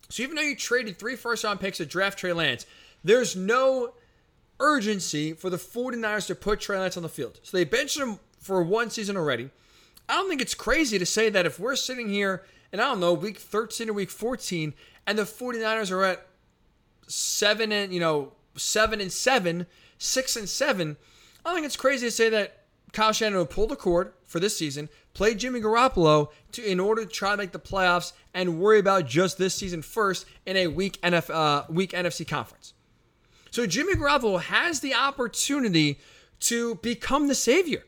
So 0.10 0.24
even 0.24 0.36
though 0.36 0.42
you 0.42 0.56
traded 0.56 0.98
three 0.98 1.16
first 1.16 1.44
round 1.44 1.60
picks 1.60 1.78
to 1.78 1.86
draft 1.86 2.20
Trey 2.20 2.34
Lance, 2.34 2.66
there's 3.04 3.36
no 3.36 3.94
urgency 4.60 5.34
for 5.34 5.50
the 5.50 5.58
49ers 5.58 6.28
to 6.28 6.36
put 6.36 6.62
Trey 6.62 6.78
Lance 6.78 6.98
on 6.98 7.04
the 7.04 7.10
field. 7.10 7.40
So 7.44 7.58
they 7.58 7.66
benched 7.66 7.98
him 7.98 8.20
for 8.40 8.62
one 8.64 8.90
season 8.90 9.18
already. 9.18 9.50
I 10.08 10.14
don't 10.14 10.30
think 10.30 10.42
it's 10.42 10.54
crazy 10.54 11.00
to 11.00 11.06
say 11.06 11.30
that 11.30 11.46
if 11.46 11.60
we're 11.60 11.76
sitting 11.76 12.10
here 12.10 12.44
and 12.76 12.82
I 12.82 12.90
don't 12.90 13.00
know, 13.00 13.14
week 13.14 13.38
13 13.38 13.90
or 13.90 13.94
week 13.94 14.10
14, 14.10 14.74
and 15.08 15.18
the 15.18 15.24
49ers 15.24 15.92
are 15.92 16.04
at 16.04 16.28
seven 17.08 17.72
and, 17.72 17.94
you 17.94 18.02
know, 18.02 18.34
seven 18.58 19.00
and 19.00 19.10
seven, 19.10 19.66
six 19.98 20.36
and 20.36 20.50
seven, 20.50 20.98
I 21.46 21.54
think 21.54 21.66
it's 21.66 21.78
crazy 21.78 22.08
to 22.08 22.12
say 22.12 22.28
that 22.32 22.64
Kyle 22.92 23.14
Shanahan 23.14 23.40
would 23.40 23.50
pull 23.50 23.68
the 23.68 23.78
cord 23.78 24.12
for 24.26 24.42
this 24.42 24.58
season, 24.58 24.90
play 25.14 25.36
Jimmy 25.36 25.62
Garoppolo 25.62 26.32
to 26.52 26.70
in 26.70 26.82
order 26.82 27.06
to 27.06 27.10
try 27.10 27.32
to 27.32 27.38
make 27.38 27.54
the 27.54 27.60
playoffs 27.60 28.12
and 28.34 28.60
worry 28.60 28.80
about 28.80 29.08
just 29.08 29.38
this 29.38 29.56
season 29.56 29.82
first 29.82 30.26
in 30.46 30.58
a 30.58 30.68
weak 30.68 31.00
NF, 31.02 31.34
uh, 31.34 31.64
weak 31.70 31.92
NFC 31.92 32.28
conference. 32.28 32.74
So 33.52 33.66
Jimmy 33.66 33.94
Garoppolo 33.94 34.42
has 34.42 34.82
the 34.82 34.96
opportunity 34.96 35.98
to 36.42 36.76
become 36.76 37.30
the 37.30 37.36
savior, 37.36 37.86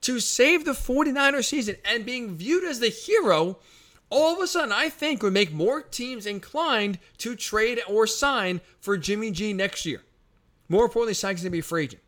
to 0.00 0.18
save 0.18 0.64
the 0.64 0.72
49er 0.72 1.44
season 1.44 1.76
and 1.84 2.06
being 2.06 2.36
viewed 2.36 2.64
as 2.64 2.80
the 2.80 2.88
hero. 2.88 3.58
All 4.10 4.34
of 4.34 4.40
a 4.40 4.46
sudden, 4.48 4.72
I 4.72 4.88
think 4.88 5.22
would 5.22 5.32
make 5.32 5.52
more 5.52 5.82
teams 5.82 6.26
inclined 6.26 6.98
to 7.18 7.36
trade 7.36 7.80
or 7.88 8.06
sign 8.08 8.60
for 8.80 8.98
Jimmy 8.98 9.30
G 9.30 9.52
next 9.52 9.86
year. 9.86 10.02
More 10.68 10.84
importantly, 10.84 11.14
signing 11.14 11.42
to 11.42 11.50
be 11.50 11.60
a 11.60 11.62
free 11.62 11.84
agent. 11.84 12.02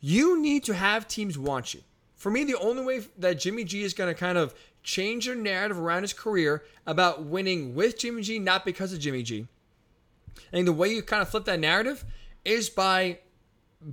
You 0.00 0.40
need 0.40 0.64
to 0.64 0.74
have 0.74 1.08
teams 1.08 1.38
want 1.38 1.74
you. 1.74 1.82
For 2.16 2.30
me, 2.30 2.44
the 2.44 2.58
only 2.58 2.84
way 2.84 3.02
that 3.18 3.38
Jimmy 3.38 3.64
G 3.64 3.82
is 3.82 3.94
going 3.94 4.12
to 4.12 4.18
kind 4.18 4.36
of 4.36 4.54
change 4.82 5.26
their 5.26 5.34
narrative 5.34 5.78
around 5.78 6.02
his 6.02 6.12
career 6.12 6.64
about 6.86 7.24
winning 7.24 7.74
with 7.74 7.98
Jimmy 7.98 8.22
G, 8.22 8.38
not 8.38 8.64
because 8.64 8.92
of 8.92 9.00
Jimmy 9.00 9.22
G. 9.22 9.46
And 10.52 10.66
the 10.66 10.72
way 10.72 10.88
you 10.88 11.02
kind 11.02 11.22
of 11.22 11.28
flip 11.28 11.44
that 11.44 11.60
narrative 11.60 12.04
is 12.44 12.68
by 12.68 13.18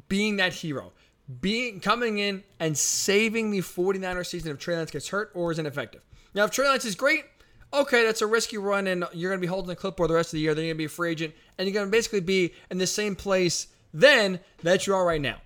being 0.08 0.38
that 0.38 0.54
hero, 0.54 0.94
being 1.42 1.80
coming 1.80 2.18
in 2.18 2.44
and 2.60 2.78
saving 2.78 3.52
the 3.52 3.60
49er 3.60 4.26
season 4.26 4.52
if 4.52 4.60
Trey 4.60 4.76
Lance 4.76 4.92
gets 4.92 5.10
hurt 5.10 5.32
or 5.34 5.52
is 5.52 5.60
ineffective. 5.60 6.02
Now, 6.34 6.46
if 6.46 6.52
Trey 6.52 6.68
Lance 6.68 6.86
is 6.86 6.96
great, 6.96 7.26
okay, 7.74 8.04
that's 8.06 8.22
a 8.22 8.28
risky 8.28 8.58
run, 8.58 8.88
and 8.88 9.06
you're 9.14 9.32
going 9.32 9.40
to 9.40 9.46
be 9.46 9.48
holding 9.48 9.70
the 9.70 9.76
clipboard 9.76 10.10
the 10.10 10.16
rest 10.16 10.30
of 10.30 10.38
the 10.38 10.42
year. 10.42 10.54
Then 10.54 10.66
you're 10.66 10.74
going 10.74 10.78
to 10.78 10.82
be 10.84 10.86
a 10.86 10.90
free 10.90 11.12
agent, 11.12 11.34
and 11.58 11.68
you're 11.68 11.74
going 11.74 11.88
to 11.88 11.92
basically 11.92 12.22
be 12.22 12.54
in 12.70 12.78
the 12.78 12.88
same 12.88 13.16
place 13.16 13.68
then 13.94 14.40
that 14.64 14.88
you 14.88 14.96
are 14.96 15.06
right 15.06 15.22
now. 15.22 15.38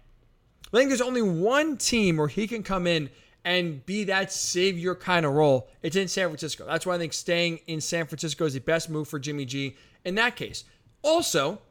I 0.74 0.78
think 0.78 0.90
there's 0.90 1.02
only 1.02 1.22
one 1.22 1.78
team 1.78 2.18
where 2.18 2.28
he 2.28 2.48
can 2.48 2.64
come 2.64 2.88
in 2.88 3.10
and 3.46 3.86
be 3.86 4.04
that 4.06 4.32
savior 4.32 4.94
kind 4.94 5.26
of 5.26 5.34
role. 5.34 5.70
It's 5.82 5.96
in 5.96 6.10
San 6.10 6.28
Francisco. 6.28 6.66
That's 6.66 6.86
why 6.86 6.96
I 6.96 6.98
think 6.98 7.14
staying 7.14 7.62
in 7.68 7.80
San 7.80 8.06
Francisco 8.06 8.46
is 8.46 8.54
the 8.54 8.60
best 8.60 8.90
move 8.90 9.08
for 9.08 9.20
Jimmy 9.20 9.46
G 9.46 9.78
in 10.04 10.16
that 10.16 10.36
case. 10.36 10.66
Also, 11.02 11.62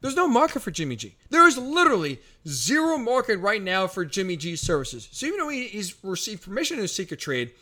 there's 0.00 0.16
no 0.16 0.28
market 0.28 0.60
for 0.60 0.70
Jimmy 0.70 0.96
G. 0.96 1.16
There 1.30 1.46
is 1.48 1.56
literally 1.56 2.20
zero 2.46 2.98
market 2.98 3.38
right 3.38 3.62
now 3.62 3.86
for 3.86 4.04
Jimmy 4.04 4.36
G's 4.36 4.60
services. 4.60 5.08
So 5.10 5.26
even 5.26 5.38
though 5.38 5.48
he's 5.48 5.94
received 6.04 6.42
permission 6.42 6.76
to 6.78 6.88
seek 6.88 7.12
a 7.12 7.16
trade, 7.16 7.52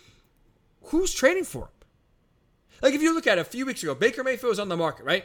who's 0.85 1.15
trading 1.15 1.45
for 1.45 1.63
him? 1.63 1.69
Like 2.83 2.95
if 2.95 3.03
you 3.03 3.15
look 3.15 3.27
at 3.27 3.39
it 3.39 3.43
a 3.43 3.45
few 3.45 3.67
weeks 3.67 3.83
ago, 3.83 3.95
Baker 3.95 4.25
Mayfield 4.25 4.51
was 4.51 4.59
on 4.59 4.69
the 4.69 4.77
market, 4.77 5.07
right? 5.07 5.25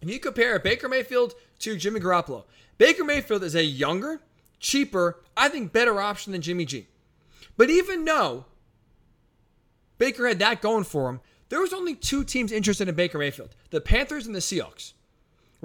If 0.00 0.10
you 0.10 0.20
compare 0.20 0.58
Baker 0.58 0.88
Mayfield 0.88 1.34
to 1.60 1.76
Jimmy 1.76 2.00
Garoppolo, 2.00 2.44
Baker 2.78 3.02
Mayfield 3.02 3.42
is 3.42 3.54
a 3.54 3.64
younger, 3.64 4.20
cheaper, 4.60 5.20
I 5.36 5.48
think 5.48 5.72
better 5.72 6.00
option 6.00 6.32
than 6.32 6.42
Jimmy 6.42 6.66
G. 6.66 6.86
But 7.56 7.70
even 7.70 8.04
though 8.04 8.44
Baker 9.98 10.28
had 10.28 10.38
that 10.40 10.60
going 10.60 10.84
for 10.84 11.08
him, 11.08 11.20
there 11.48 11.60
was 11.60 11.72
only 11.72 11.94
two 11.94 12.24
teams 12.24 12.52
interested 12.52 12.88
in 12.88 12.94
Baker 12.94 13.18
Mayfield 13.18 13.54
the 13.70 13.80
Panthers 13.80 14.26
and 14.26 14.34
the 14.34 14.40
Seahawks. 14.40 14.92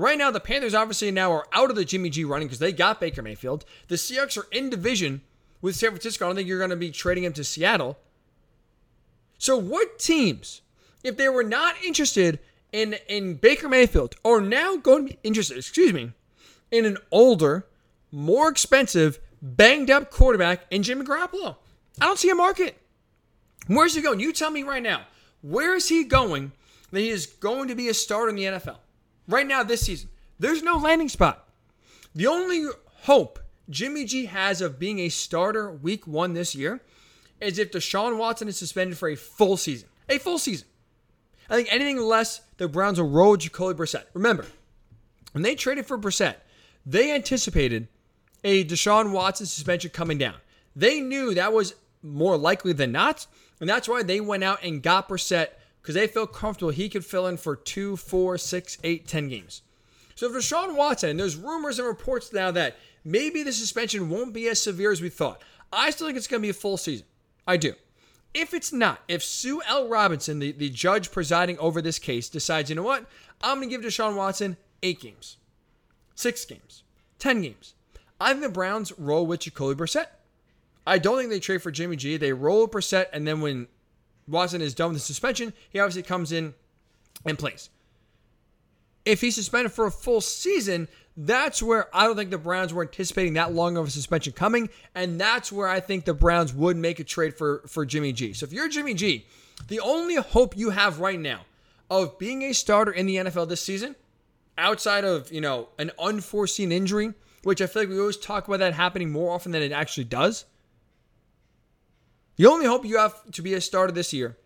Right 0.02 0.18
now, 0.18 0.32
the 0.32 0.40
Panthers 0.40 0.74
obviously 0.74 1.12
now 1.12 1.32
are 1.32 1.46
out 1.54 1.70
of 1.70 1.76
the 1.76 1.86
Jimmy 1.86 2.10
G 2.10 2.24
running 2.24 2.48
because 2.48 2.58
they 2.58 2.72
got 2.72 3.00
Baker 3.00 3.22
Mayfield. 3.22 3.66
The 3.88 3.98
Seahawks 3.98 4.36
are 4.36 4.48
in 4.52 4.72
division 4.72 5.22
with 5.62 5.76
San 5.76 5.92
Francisco. 5.92 6.26
I 6.26 6.30
don't 6.30 6.38
think 6.38 6.48
you're 6.48 6.58
going 6.58 6.72
to 6.72 6.76
be 6.76 6.90
trading 6.90 7.24
him 7.24 7.34
to 7.34 7.44
Seattle. 7.44 8.00
So, 9.38 9.56
what 9.58 10.00
teams, 10.00 10.62
if 11.04 11.18
they 11.18 11.30
were 11.30 11.44
not 11.44 11.76
interested 11.86 12.40
in, 12.72 12.96
in 13.08 13.36
Baker 13.36 13.70
Mayfield, 13.70 14.16
are 14.26 14.42
now 14.42 14.76
going 14.76 15.06
to 15.06 15.14
be 15.14 15.20
interested, 15.24 15.60
excuse 15.60 15.94
me, 15.94 16.14
in 16.72 16.86
an 16.86 16.98
older, 17.12 17.68
more 18.12 18.50
expensive, 18.50 19.20
banged 19.40 19.92
up 19.92 20.10
quarterback 20.10 20.66
in 20.72 20.82
Jimmy 20.82 21.06
Garoppolo. 21.06 21.58
I 22.02 22.08
don't 22.08 22.18
see 22.18 22.32
a 22.32 22.36
market. 22.36 22.76
Where's 23.68 23.94
he 23.94 24.02
going? 24.02 24.20
You 24.20 24.34
tell 24.34 24.50
me 24.50 24.64
right 24.64 24.82
now. 24.82 25.06
Where 25.44 25.76
is 25.76 25.90
he 25.90 26.06
going 26.06 26.54
that 26.90 27.02
he 27.02 27.10
is 27.10 27.28
going 27.28 27.68
to 27.68 27.76
be 27.76 27.88
a 27.88 27.94
starter 27.94 28.30
in 28.30 28.36
the 28.36 28.46
NFL? 28.46 28.78
Right 29.28 29.48
now, 29.48 29.64
this 29.64 29.82
season, 29.82 30.10
there's 30.40 30.64
no 30.64 30.78
landing 30.78 31.10
spot. 31.10 31.48
The 32.14 32.28
only 32.28 32.66
hope 33.04 33.40
Jimmy 33.70 34.06
G 34.06 34.26
has 34.26 34.62
of 34.62 34.80
being 34.80 35.00
a 35.00 35.10
starter 35.10 35.72
week 35.72 36.06
one 36.06 36.34
this 36.34 36.56
year 36.56 36.82
is 37.40 37.58
if 37.58 37.72
Deshaun 37.72 38.18
Watson 38.18 38.48
is 38.48 38.58
suspended 38.58 38.98
for 38.98 39.10
a 39.10 39.16
full 39.16 39.58
season. 39.58 39.88
A 40.10 40.18
full 40.18 40.38
season. 40.38 40.68
I 41.50 41.56
think 41.56 41.72
anything 41.72 42.00
less, 42.00 42.42
the 42.58 42.68
Browns 42.68 43.00
will 43.00 43.10
roll 43.10 43.38
Jacoby 43.38 43.78
Brissett. 43.78 44.06
Remember, 44.14 44.46
when 45.32 45.42
they 45.42 45.56
traded 45.56 45.86
for 45.86 45.98
Brissett, 45.98 46.36
they 46.86 47.12
anticipated 47.12 47.88
a 48.44 48.64
Deshaun 48.66 49.12
Watson 49.12 49.46
suspension 49.46 49.92
coming 49.92 50.18
down. 50.18 50.36
They 50.76 51.00
knew 51.00 51.34
that 51.34 51.54
was 51.54 51.76
more 52.02 52.38
likely 52.38 52.74
than 52.74 52.92
not, 52.92 53.28
and 53.60 53.70
that's 53.70 53.88
why 53.88 54.04
they 54.04 54.20
went 54.20 54.44
out 54.44 54.64
and 54.64 54.82
got 54.82 55.10
Brissett 55.10 55.48
because 55.82 55.96
they 55.96 56.08
feel 56.08 56.28
comfortable 56.28 56.72
he 56.72 56.90
could 56.90 57.06
fill 57.06 57.28
in 57.28 57.38
for 57.38 57.56
two, 57.56 57.98
four, 57.98 58.38
six, 58.38 58.78
eight, 58.84 59.08
ten 59.08 59.28
games. 59.28 59.62
So 60.16 60.30
for 60.32 60.40
Deshaun 60.40 60.76
Watson, 60.76 61.18
there's 61.18 61.36
rumors 61.36 61.80
and 61.80 61.88
reports 61.88 62.32
now 62.32 62.52
that 62.52 62.78
maybe 63.04 63.44
the 63.44 63.52
suspension 63.52 64.10
won't 64.10 64.34
be 64.34 64.48
as 64.48 64.62
severe 64.62 64.92
as 64.92 65.02
we 65.02 65.10
thought. 65.10 65.42
I 65.74 65.90
still 65.90 66.08
think 66.08 66.18
it's 66.18 66.28
going 66.28 66.42
to 66.42 66.46
be 66.46 66.50
a 66.50 66.54
full 66.54 66.78
season. 66.78 67.06
I 67.48 67.58
do. 67.58 67.74
If 68.34 68.54
it's 68.54 68.72
not, 68.72 69.02
if 69.08 69.24
Sue 69.24 69.62
L. 69.68 69.88
Robinson, 69.90 70.40
the, 70.40 70.52
the 70.52 70.70
judge 70.70 71.12
presiding 71.12 71.58
over 71.60 71.82
this 71.82 72.00
case, 72.00 72.30
decides, 72.30 72.70
you 72.70 72.76
know 72.76 72.84
what, 72.84 73.06
I'm 73.42 73.58
going 73.58 73.70
to 73.70 73.76
give 73.76 73.86
Deshaun 73.86 74.16
Watson 74.16 74.58
eight 74.84 75.00
games 75.02 75.38
six 76.22 76.46
games, 76.46 76.84
10 77.20 77.42
games. 77.42 77.74
I 78.20 78.30
think 78.30 78.44
the 78.44 78.50
Browns 78.50 78.98
roll 78.98 79.26
with 79.26 79.42
Jacoby 79.42 79.76
Brissett. 79.76 80.08
I 80.86 81.00
don't 81.00 81.18
think 81.18 81.30
they 81.30 81.40
trade 81.40 81.62
for 81.62 81.72
Jimmy 81.72 81.96
G. 81.96 82.18
They 82.18 82.34
roll 82.34 82.62
with 82.62 82.72
Brissett, 82.72 83.08
and 83.12 83.28
then 83.28 83.42
when 83.42 83.68
Watson 84.28 84.62
is 84.62 84.74
done 84.74 84.90
with 84.90 84.98
the 84.98 85.06
suspension, 85.06 85.54
he 85.70 85.80
obviously 85.80 86.04
comes 86.04 86.32
in 86.32 86.54
and 87.26 87.38
plays. 87.38 87.70
If 89.04 89.22
he's 89.22 89.36
suspended 89.36 89.72
for 89.72 89.88
a 89.88 89.92
full 89.92 90.22
season, 90.22 90.88
that's 91.18 91.62
where 91.62 91.96
I 91.96 92.06
don't 92.06 92.16
think 92.16 92.30
the 92.30 92.38
Browns 92.38 92.74
were 92.74 92.84
anticipating 92.84 93.34
that 93.34 93.54
long 93.54 93.78
of 93.78 93.88
a 93.88 93.90
suspension 93.90 94.34
coming, 94.34 94.70
and 94.96 95.20
that's 95.20 95.52
where 95.52 95.68
I 95.68 95.80
think 95.80 96.06
the 96.06 96.14
Browns 96.14 96.54
would 96.54 96.78
make 96.78 97.00
a 97.00 97.04
trade 97.04 97.36
for 97.36 97.64
for 97.68 97.86
Jimmy 97.86 98.14
G. 98.14 98.34
So 98.34 98.46
if 98.46 98.54
you're 98.54 98.70
Jimmy 98.70 98.94
G, 98.94 99.26
the 99.68 99.80
only 99.80 100.16
hope 100.16 100.58
you 100.58 100.70
have 100.70 101.00
right 101.00 101.20
now 101.20 101.42
of 101.90 102.18
being 102.18 102.44
a 102.44 102.54
starter 102.54 102.92
in 102.92 103.06
the 103.06 103.18
NFL 103.18 103.50
this 103.50 103.62
season, 103.62 103.96
outside 104.58 105.04
of 105.04 105.32
you 105.32 105.42
know 105.42 105.70
an 105.78 105.92
unforeseen 106.00 106.72
injury, 106.72 107.14
which 107.44 107.62
I 107.62 107.68
feel 107.68 107.84
like 107.84 107.90
we 107.90 108.00
always 108.00 108.18
talk 108.18 108.48
about 108.48 108.60
that 108.60 108.74
happening 108.74 109.12
more 109.12 109.34
often 109.34 109.52
than 109.52 109.62
it 109.62 109.72
actually 109.72 110.06
does. 110.06 110.46
The 112.38 112.48
only 112.48 112.66
hope 112.66 112.86
you 112.86 112.98
have 112.98 113.30
to 113.32 113.42
be 113.42 113.54
a 113.54 113.62
starter 113.62 113.92
this 113.92 114.14
year 114.14 114.38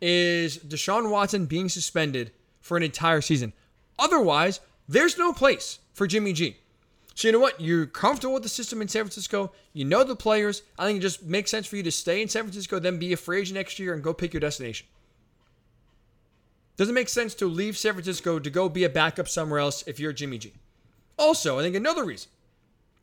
is 0.00 0.58
Deshaun 0.58 1.10
Watson 1.10 1.46
being 1.46 1.68
suspended 1.68 2.32
for 2.60 2.76
an 2.76 2.82
entire 2.82 3.20
season. 3.20 3.52
Otherwise, 3.98 4.60
there's 4.88 5.18
no 5.18 5.32
place 5.32 5.78
for 5.92 6.06
Jimmy 6.06 6.32
G. 6.32 6.56
So 7.14 7.28
you 7.28 7.32
know 7.32 7.38
what? 7.38 7.60
You're 7.60 7.86
comfortable 7.86 8.34
with 8.34 8.42
the 8.42 8.48
system 8.48 8.80
in 8.80 8.88
San 8.88 9.02
Francisco. 9.02 9.52
You 9.72 9.84
know 9.84 10.02
the 10.02 10.16
players. 10.16 10.62
I 10.78 10.86
think 10.86 10.98
it 10.98 11.02
just 11.02 11.22
makes 11.22 11.50
sense 11.50 11.66
for 11.66 11.76
you 11.76 11.82
to 11.82 11.92
stay 11.92 12.22
in 12.22 12.28
San 12.28 12.44
Francisco, 12.44 12.78
then 12.78 12.98
be 12.98 13.12
a 13.12 13.16
free 13.16 13.40
agent 13.40 13.56
next 13.56 13.78
year 13.78 13.92
and 13.92 14.02
go 14.02 14.14
pick 14.14 14.32
your 14.32 14.40
destination. 14.40 14.86
Doesn't 16.76 16.94
make 16.94 17.10
sense 17.10 17.34
to 17.34 17.46
leave 17.46 17.76
San 17.76 17.92
Francisco 17.92 18.38
to 18.38 18.50
go 18.50 18.68
be 18.68 18.84
a 18.84 18.88
backup 18.88 19.28
somewhere 19.28 19.60
else 19.60 19.84
if 19.86 20.00
you're 20.00 20.12
Jimmy 20.12 20.38
G. 20.38 20.54
Also, 21.18 21.58
I 21.58 21.62
think 21.62 21.76
another 21.76 22.04
reason 22.04 22.30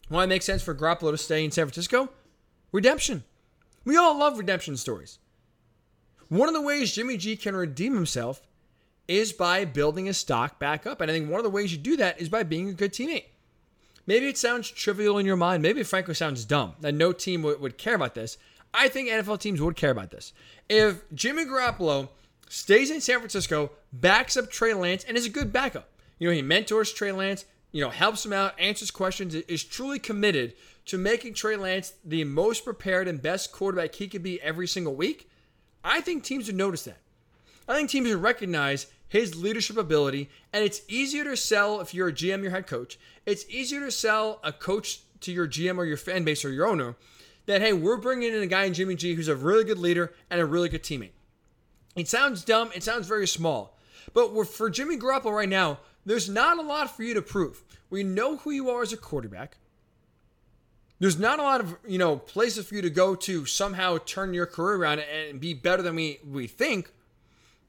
why 0.07 0.23
it 0.23 0.27
makes 0.27 0.45
sense 0.45 0.63
for 0.63 0.73
Garoppolo 0.73 1.11
to 1.11 1.17
stay 1.17 1.45
in 1.45 1.51
San 1.51 1.65
Francisco, 1.65 2.09
redemption. 2.71 3.23
We 3.85 3.97
all 3.97 4.17
love 4.17 4.37
redemption 4.37 4.77
stories. 4.77 5.19
One 6.27 6.47
of 6.47 6.53
the 6.53 6.61
ways 6.61 6.93
Jimmy 6.93 7.17
G 7.17 7.35
can 7.35 7.55
redeem 7.55 7.95
himself 7.95 8.41
is 9.07 9.33
by 9.33 9.65
building 9.65 10.05
his 10.05 10.17
stock 10.17 10.59
back 10.59 10.85
up. 10.85 11.01
And 11.01 11.09
I 11.09 11.13
think 11.13 11.29
one 11.29 11.39
of 11.39 11.43
the 11.43 11.49
ways 11.49 11.71
you 11.71 11.79
do 11.79 11.97
that 11.97 12.21
is 12.21 12.29
by 12.29 12.43
being 12.43 12.69
a 12.69 12.73
good 12.73 12.93
teammate. 12.93 13.25
Maybe 14.05 14.27
it 14.27 14.37
sounds 14.37 14.69
trivial 14.69 15.17
in 15.17 15.25
your 15.25 15.35
mind. 15.35 15.63
Maybe 15.63 15.81
it 15.81 15.87
frankly 15.87 16.13
sounds 16.13 16.45
dumb 16.45 16.75
that 16.81 16.93
no 16.93 17.11
team 17.11 17.41
would, 17.43 17.59
would 17.59 17.77
care 17.77 17.95
about 17.95 18.15
this. 18.15 18.37
I 18.73 18.87
think 18.87 19.09
NFL 19.09 19.39
teams 19.39 19.61
would 19.61 19.75
care 19.75 19.91
about 19.91 20.11
this. 20.11 20.33
If 20.67 21.03
Jimmy 21.13 21.45
Garoppolo 21.45 22.09
stays 22.49 22.91
in 22.91 23.01
San 23.01 23.17
Francisco, 23.17 23.71
backs 23.91 24.37
up 24.37 24.51
Trey 24.51 24.73
Lance, 24.73 25.03
and 25.03 25.17
is 25.17 25.25
a 25.25 25.29
good 25.29 25.51
backup, 25.51 25.89
you 26.19 26.27
know, 26.27 26.33
he 26.33 26.41
mentors 26.41 26.93
Trey 26.93 27.11
Lance, 27.11 27.45
you 27.71 27.83
know, 27.83 27.89
helps 27.89 28.25
him 28.25 28.33
out, 28.33 28.59
answers 28.59 28.91
questions, 28.91 29.33
is 29.33 29.63
truly 29.63 29.99
committed 29.99 30.53
to 30.89 30.97
making 30.97 31.35
Trey 31.35 31.55
Lance 31.55 31.93
the 32.03 32.23
most 32.23 32.65
prepared 32.65 33.07
and 33.07 33.21
best 33.21 33.51
quarterback 33.51 33.93
he 33.93 34.07
could 34.07 34.23
be 34.23 34.41
every 34.41 34.67
single 34.67 34.95
week, 34.95 35.29
I 35.83 36.01
think 36.01 36.23
teams 36.23 36.47
would 36.47 36.55
notice 36.55 36.83
that. 36.85 36.97
I 37.67 37.75
think 37.75 37.91
teams 37.91 38.09
would 38.09 38.23
recognize 38.23 38.87
his 39.07 39.35
leadership 39.35 39.77
ability. 39.77 40.31
And 40.51 40.63
it's 40.63 40.81
easier 40.87 41.23
to 41.25 41.37
sell 41.37 41.79
if 41.79 41.93
you're 41.93 42.07
a 42.07 42.13
GM, 42.13 42.41
your 42.41 42.49
head 42.49 42.65
coach. 42.65 42.97
It's 43.27 43.45
easier 43.49 43.81
to 43.81 43.91
sell 43.91 44.39
a 44.43 44.51
coach 44.51 45.01
to 45.21 45.31
your 45.31 45.47
GM 45.47 45.77
or 45.77 45.85
your 45.85 45.95
fan 45.95 46.23
base 46.23 46.43
or 46.43 46.49
your 46.49 46.65
owner 46.65 46.95
that, 47.45 47.61
hey, 47.61 47.73
we're 47.73 47.97
bringing 47.97 48.33
in 48.33 48.41
a 48.41 48.47
guy 48.47 48.63
in 48.63 48.73
Jimmy 48.73 48.95
G 48.95 49.13
who's 49.13 49.27
a 49.27 49.35
really 49.35 49.63
good 49.63 49.77
leader 49.77 50.11
and 50.31 50.41
a 50.41 50.45
really 50.45 50.69
good 50.69 50.81
teammate. 50.81 51.11
It 51.95 52.07
sounds 52.07 52.43
dumb. 52.43 52.71
It 52.73 52.81
sounds 52.81 53.07
very 53.07 53.27
small. 53.27 53.77
But 54.15 54.47
for 54.47 54.71
Jimmy 54.71 54.97
Garoppolo 54.97 55.35
right 55.35 55.47
now, 55.47 55.81
there's 56.03 56.27
not 56.27 56.57
a 56.57 56.63
lot 56.63 56.95
for 56.95 57.03
you 57.03 57.13
to 57.13 57.21
prove. 57.21 57.61
We 57.91 58.01
know 58.01 58.37
who 58.37 58.49
you 58.49 58.71
are 58.71 58.81
as 58.81 58.91
a 58.91 58.97
quarterback. 58.97 59.57
There's 60.99 61.17
not 61.17 61.39
a 61.39 61.43
lot 61.43 61.61
of 61.61 61.77
you 61.87 61.97
know 61.97 62.17
places 62.17 62.67
for 62.67 62.75
you 62.75 62.81
to 62.81 62.89
go 62.89 63.15
to 63.15 63.45
somehow 63.45 63.97
turn 63.99 64.33
your 64.33 64.45
career 64.45 64.75
around 64.75 64.99
and 64.99 65.39
be 65.39 65.53
better 65.53 65.81
than 65.81 65.95
we 65.95 66.19
we 66.27 66.47
think. 66.47 66.91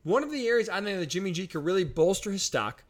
One 0.02 0.22
of 0.22 0.30
the 0.30 0.48
areas 0.48 0.68
I 0.68 0.80
think 0.80 0.98
that 0.98 1.06
Jimmy 1.06 1.30
G 1.30 1.46
can 1.46 1.62
really 1.62 1.84
bolster 1.84 2.30
his 2.30 2.42
stock 2.42 2.82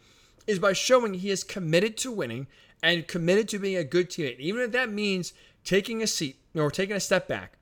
is 0.46 0.58
by 0.58 0.72
showing 0.72 1.14
he 1.14 1.30
is 1.30 1.44
committed 1.44 1.96
to 1.98 2.10
winning 2.10 2.46
and 2.82 3.06
committed 3.06 3.48
to 3.48 3.58
being 3.58 3.76
a 3.76 3.84
good 3.84 4.08
teammate, 4.08 4.38
even 4.38 4.62
if 4.62 4.72
that 4.72 4.90
means 4.90 5.32
taking 5.64 6.02
a 6.02 6.06
seat 6.06 6.38
or 6.54 6.70
taking 6.70 6.96
a 6.96 7.00
step 7.00 7.28
back, 7.28 7.58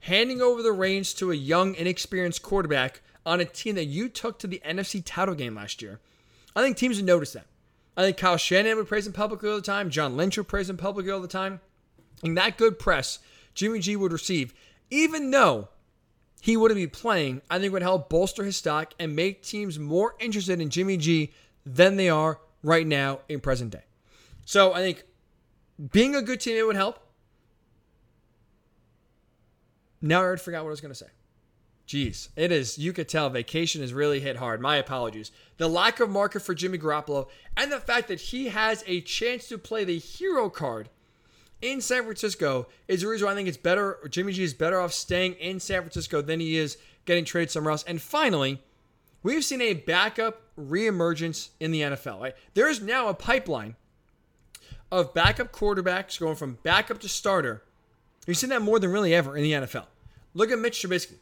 handing 0.00 0.40
over 0.40 0.62
the 0.62 0.72
reins 0.72 1.12
to 1.14 1.32
a 1.32 1.34
young, 1.34 1.74
inexperienced 1.74 2.42
quarterback 2.42 3.00
on 3.26 3.40
a 3.40 3.44
team 3.44 3.74
that 3.74 3.86
you 3.86 4.08
took 4.08 4.38
to 4.38 4.46
the 4.46 4.62
NFC 4.64 5.02
title 5.04 5.34
game 5.34 5.56
last 5.56 5.82
year. 5.82 5.98
I 6.54 6.62
think 6.62 6.76
teams 6.76 6.96
would 6.96 7.06
notice 7.06 7.32
that. 7.32 7.46
I 7.96 8.02
think 8.02 8.16
Kyle 8.16 8.36
Shanahan 8.36 8.76
would 8.76 8.88
praise 8.88 9.06
him 9.06 9.12
publicly 9.12 9.50
all 9.50 9.56
the 9.56 9.62
time. 9.62 9.90
John 9.90 10.16
Lynch 10.16 10.38
would 10.38 10.48
praise 10.48 10.70
him 10.70 10.76
publicly 10.76 11.10
all 11.10 11.20
the 11.20 11.28
time. 11.28 11.60
And 12.22 12.36
that 12.36 12.58
good 12.58 12.78
press 12.78 13.18
Jimmy 13.54 13.80
G 13.80 13.96
would 13.96 14.12
receive, 14.12 14.54
even 14.90 15.30
though 15.30 15.68
he 16.40 16.56
wouldn't 16.56 16.78
be 16.78 16.86
playing, 16.86 17.42
I 17.50 17.58
think 17.58 17.72
would 17.72 17.82
help 17.82 18.08
bolster 18.08 18.44
his 18.44 18.56
stock 18.56 18.94
and 18.98 19.14
make 19.14 19.42
teams 19.42 19.78
more 19.78 20.14
interested 20.18 20.60
in 20.60 20.70
Jimmy 20.70 20.96
G 20.96 21.32
than 21.66 21.96
they 21.96 22.08
are 22.08 22.40
right 22.62 22.86
now 22.86 23.20
in 23.28 23.40
present 23.40 23.72
day. 23.72 23.84
So 24.44 24.72
I 24.72 24.80
think 24.80 25.04
being 25.92 26.14
a 26.14 26.22
good 26.22 26.40
teammate 26.40 26.66
would 26.66 26.76
help. 26.76 26.98
Now 30.02 30.20
I 30.20 30.24
already 30.24 30.42
forgot 30.42 30.62
what 30.62 30.68
I 30.68 30.70
was 30.70 30.80
going 30.80 30.92
to 30.92 30.98
say. 30.98 31.06
Jeez, 31.86 32.28
it 32.36 32.52
is. 32.52 32.78
You 32.78 32.92
could 32.92 33.08
tell 33.08 33.28
vacation 33.30 33.80
has 33.80 33.92
really 33.92 34.20
hit 34.20 34.36
hard. 34.36 34.60
My 34.60 34.76
apologies. 34.76 35.32
The 35.56 35.68
lack 35.68 36.00
of 36.00 36.08
market 36.08 36.40
for 36.40 36.54
Jimmy 36.54 36.78
Garoppolo 36.78 37.28
and 37.56 37.70
the 37.70 37.80
fact 37.80 38.08
that 38.08 38.20
he 38.20 38.48
has 38.48 38.84
a 38.86 39.00
chance 39.00 39.48
to 39.48 39.58
play 39.58 39.84
the 39.84 39.98
hero 39.98 40.48
card 40.48 40.88
in 41.62 41.80
San 41.80 42.04
Francisco 42.04 42.68
is 42.88 43.02
the 43.02 43.08
reason 43.08 43.26
why 43.26 43.32
I 43.32 43.34
think 43.34 43.48
it's 43.48 43.56
better. 43.56 43.98
Jimmy 44.08 44.32
G 44.32 44.42
is 44.42 44.54
better 44.54 44.80
off 44.80 44.92
staying 44.92 45.34
in 45.34 45.60
San 45.60 45.82
Francisco 45.82 46.22
than 46.22 46.40
he 46.40 46.56
is 46.56 46.78
getting 47.04 47.24
traded 47.24 47.50
somewhere 47.50 47.72
else. 47.72 47.84
And 47.84 48.00
finally, 48.00 48.62
we've 49.22 49.44
seen 49.44 49.60
a 49.60 49.74
backup 49.74 50.42
reemergence 50.58 51.50
in 51.58 51.70
the 51.70 51.82
NFL. 51.82 52.20
Right? 52.20 52.34
There 52.54 52.68
is 52.68 52.80
now 52.80 53.08
a 53.08 53.14
pipeline 53.14 53.76
of 54.90 55.14
backup 55.14 55.52
quarterbacks 55.52 56.18
going 56.18 56.36
from 56.36 56.58
backup 56.62 56.98
to 57.00 57.08
starter. 57.08 57.62
You've 58.26 58.36
seen 58.36 58.50
that 58.50 58.62
more 58.62 58.78
than 58.78 58.90
really 58.90 59.14
ever 59.14 59.36
in 59.36 59.42
the 59.42 59.52
NFL. 59.52 59.86
Look 60.34 60.50
at 60.50 60.58
Mitch 60.58 60.82
Trubisky. 60.82 61.16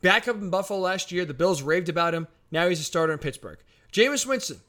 Backup 0.00 0.36
in 0.36 0.50
Buffalo 0.50 0.78
last 0.78 1.10
year. 1.12 1.24
The 1.24 1.34
Bills 1.34 1.62
raved 1.62 1.88
about 1.88 2.14
him. 2.14 2.28
Now 2.50 2.68
he's 2.68 2.80
a 2.80 2.84
starter 2.84 3.12
in 3.12 3.18
Pittsburgh. 3.18 3.58
Jameis 3.92 4.26
Winston. 4.26 4.60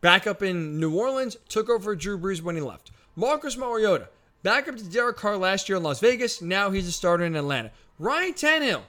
Backup 0.00 0.42
in 0.42 0.80
New 0.80 0.98
Orleans. 0.98 1.36
Took 1.48 1.68
over 1.68 1.94
Drew 1.94 2.18
Brees 2.18 2.42
when 2.42 2.56
he 2.56 2.60
left. 2.60 2.90
Marcus 3.16 3.56
Mariota, 3.56 4.08
backup 4.42 4.76
to 4.76 4.84
Derek 4.84 5.16
Carr 5.16 5.36
last 5.36 5.68
year 5.68 5.76
in 5.76 5.84
Las 5.84 6.00
Vegas. 6.00 6.42
Now 6.42 6.70
he's 6.70 6.88
a 6.88 6.92
starter 6.92 7.24
in 7.24 7.36
Atlanta. 7.36 7.70
Ryan 7.98 8.34
Tannehill, 8.34 8.82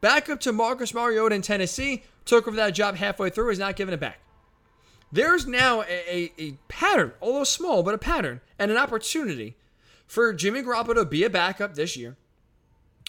backup 0.00 0.40
to 0.40 0.52
Marcus 0.52 0.94
Mariota 0.94 1.34
in 1.34 1.42
Tennessee. 1.42 2.04
Took 2.24 2.48
over 2.48 2.56
that 2.56 2.74
job 2.74 2.96
halfway 2.96 3.30
through. 3.30 3.50
Is 3.50 3.58
not 3.58 3.76
giving 3.76 3.92
it 3.92 4.00
back. 4.00 4.18
There's 5.12 5.46
now 5.46 5.82
a, 5.82 6.08
a, 6.08 6.32
a 6.38 6.52
pattern, 6.68 7.12
although 7.20 7.44
small, 7.44 7.82
but 7.82 7.94
a 7.94 7.98
pattern 7.98 8.40
and 8.58 8.70
an 8.70 8.76
opportunity 8.76 9.56
for 10.06 10.32
Jimmy 10.32 10.62
Garoppolo 10.62 10.94
to 10.94 11.04
be 11.04 11.22
a 11.24 11.30
backup 11.30 11.74
this 11.74 11.96
year 11.96 12.16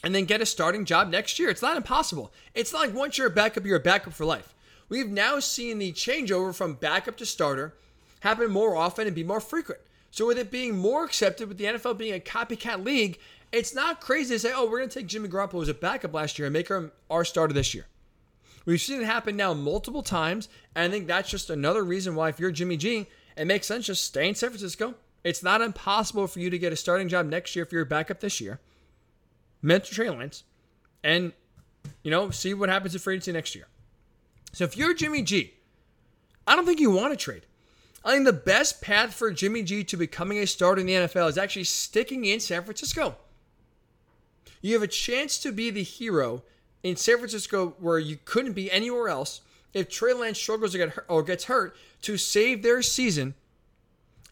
and 0.04 0.14
then 0.14 0.26
get 0.26 0.42
a 0.42 0.46
starting 0.46 0.86
job 0.86 1.10
next 1.10 1.40
year. 1.40 1.50
It's 1.50 1.62
not 1.62 1.78
impossible. 1.78 2.32
It's 2.54 2.74
not 2.74 2.80
like 2.80 2.94
once 2.94 3.18
you're 3.18 3.28
a 3.28 3.32
backup, 3.32 3.66
you're 3.66 3.78
a 3.78 3.82
backup 3.82 4.14
for 4.14 4.26
life. 4.26 4.54
We've 4.90 5.10
now 5.10 5.40
seen 5.40 5.80
the 5.80 5.92
changeover 5.92 6.54
from 6.54 6.76
backup 6.76 7.18
to 7.18 7.26
starter 7.26 7.74
happen 8.20 8.52
more 8.52 8.76
often 8.76 9.08
and 9.08 9.16
be 9.16 9.24
more 9.24 9.42
frequent. 9.42 9.82
So 10.18 10.26
with 10.26 10.40
it 10.40 10.50
being 10.50 10.76
more 10.76 11.06
accepted, 11.06 11.48
with 11.48 11.60
the 11.60 11.66
NFL 11.66 11.96
being 11.96 12.16
a 12.16 12.20
copycat 12.20 12.84
league, 12.84 13.20
it's 13.52 13.76
not 13.76 14.02
crazy 14.02 14.34
to 14.34 14.40
say, 14.40 14.52
oh, 14.52 14.66
we're 14.66 14.80
going 14.80 14.90
to 14.90 15.00
take 15.00 15.06
Jimmy 15.06 15.30
Garoppolo 15.30 15.62
as 15.62 15.70
a 15.70 15.76
backup 15.76 16.12
last 16.12 16.40
year 16.40 16.48
and 16.48 16.54
make 16.54 16.70
him 16.70 16.92
our 17.08 17.24
starter 17.24 17.54
this 17.54 17.76
year. 17.76 17.86
We've 18.66 18.82
seen 18.82 19.00
it 19.00 19.06
happen 19.06 19.36
now 19.36 19.54
multiple 19.54 20.02
times, 20.02 20.50
and 20.74 20.86
I 20.86 20.90
think 20.90 21.06
that's 21.06 21.30
just 21.30 21.52
another 21.52 21.84
reason 21.84 22.16
why 22.16 22.30
if 22.30 22.40
you're 22.40 22.50
Jimmy 22.50 22.78
G, 22.78 23.06
it 23.38 23.46
makes 23.46 23.68
sense 23.68 23.86
just 23.86 24.06
stay 24.06 24.28
in 24.28 24.34
San 24.34 24.50
Francisco. 24.50 24.96
It's 25.24 25.44
not 25.44 25.62
impossible 25.62 26.26
for 26.26 26.40
you 26.40 26.50
to 26.50 26.58
get 26.58 26.74
a 26.74 26.76
starting 26.76 27.10
job 27.10 27.28
next 27.28 27.56
year 27.56 27.64
if 27.64 27.72
you're 27.72 27.84
a 27.84 27.86
backup 27.86 28.20
this 28.20 28.42
year. 28.42 28.60
Mentor 29.62 29.94
Trey 29.94 30.10
Lance, 30.10 30.46
and 31.04 31.32
you 32.02 32.10
know, 32.10 32.32
see 32.32 32.56
what 32.56 32.70
happens 32.70 32.96
in 32.96 33.02
free 33.02 33.14
agency 33.14 33.34
next 33.34 33.54
year. 33.54 33.68
So 34.52 34.64
if 34.64 34.76
you're 34.76 34.96
Jimmy 34.96 35.22
G, 35.22 35.54
I 36.48 36.56
don't 36.56 36.66
think 36.66 36.80
you 36.80 36.90
want 36.90 37.14
to 37.14 37.24
trade. 37.24 37.46
I 38.08 38.14
think 38.14 38.24
the 38.24 38.32
best 38.32 38.82
path 38.82 39.14
for 39.14 39.32
Jimmy 39.32 39.64
G 39.64 39.84
to 39.84 39.98
becoming 39.98 40.38
a 40.38 40.48
starter 40.48 40.80
in 40.80 40.88
the 40.88 40.94
NFL 40.94 41.28
is 41.28 41.38
actually 41.38 41.66
sticking 41.66 42.24
in 42.24 42.40
San 42.40 42.64
Francisco. 42.64 43.18
You 44.62 44.76
have 44.76 44.82
a 44.82 44.88
chance 44.88 45.38
to 45.40 45.52
be 45.52 45.72
the 45.72 45.84
hero 45.84 46.44
in 46.84 46.96
San 46.96 47.18
Francisco 47.18 47.76
where 47.80 48.00
you 48.00 48.18
couldn't 48.24 48.54
be 48.54 48.72
anywhere 48.72 49.10
else 49.10 49.42
if 49.74 49.90
Trey 49.90 50.14
Lance 50.14 50.40
struggles 50.40 50.74
or, 51.10 51.22
gets 51.22 51.44
hurt 51.44 51.76
to 52.04 52.16
save 52.16 52.64
their 52.64 52.82
season 52.82 53.34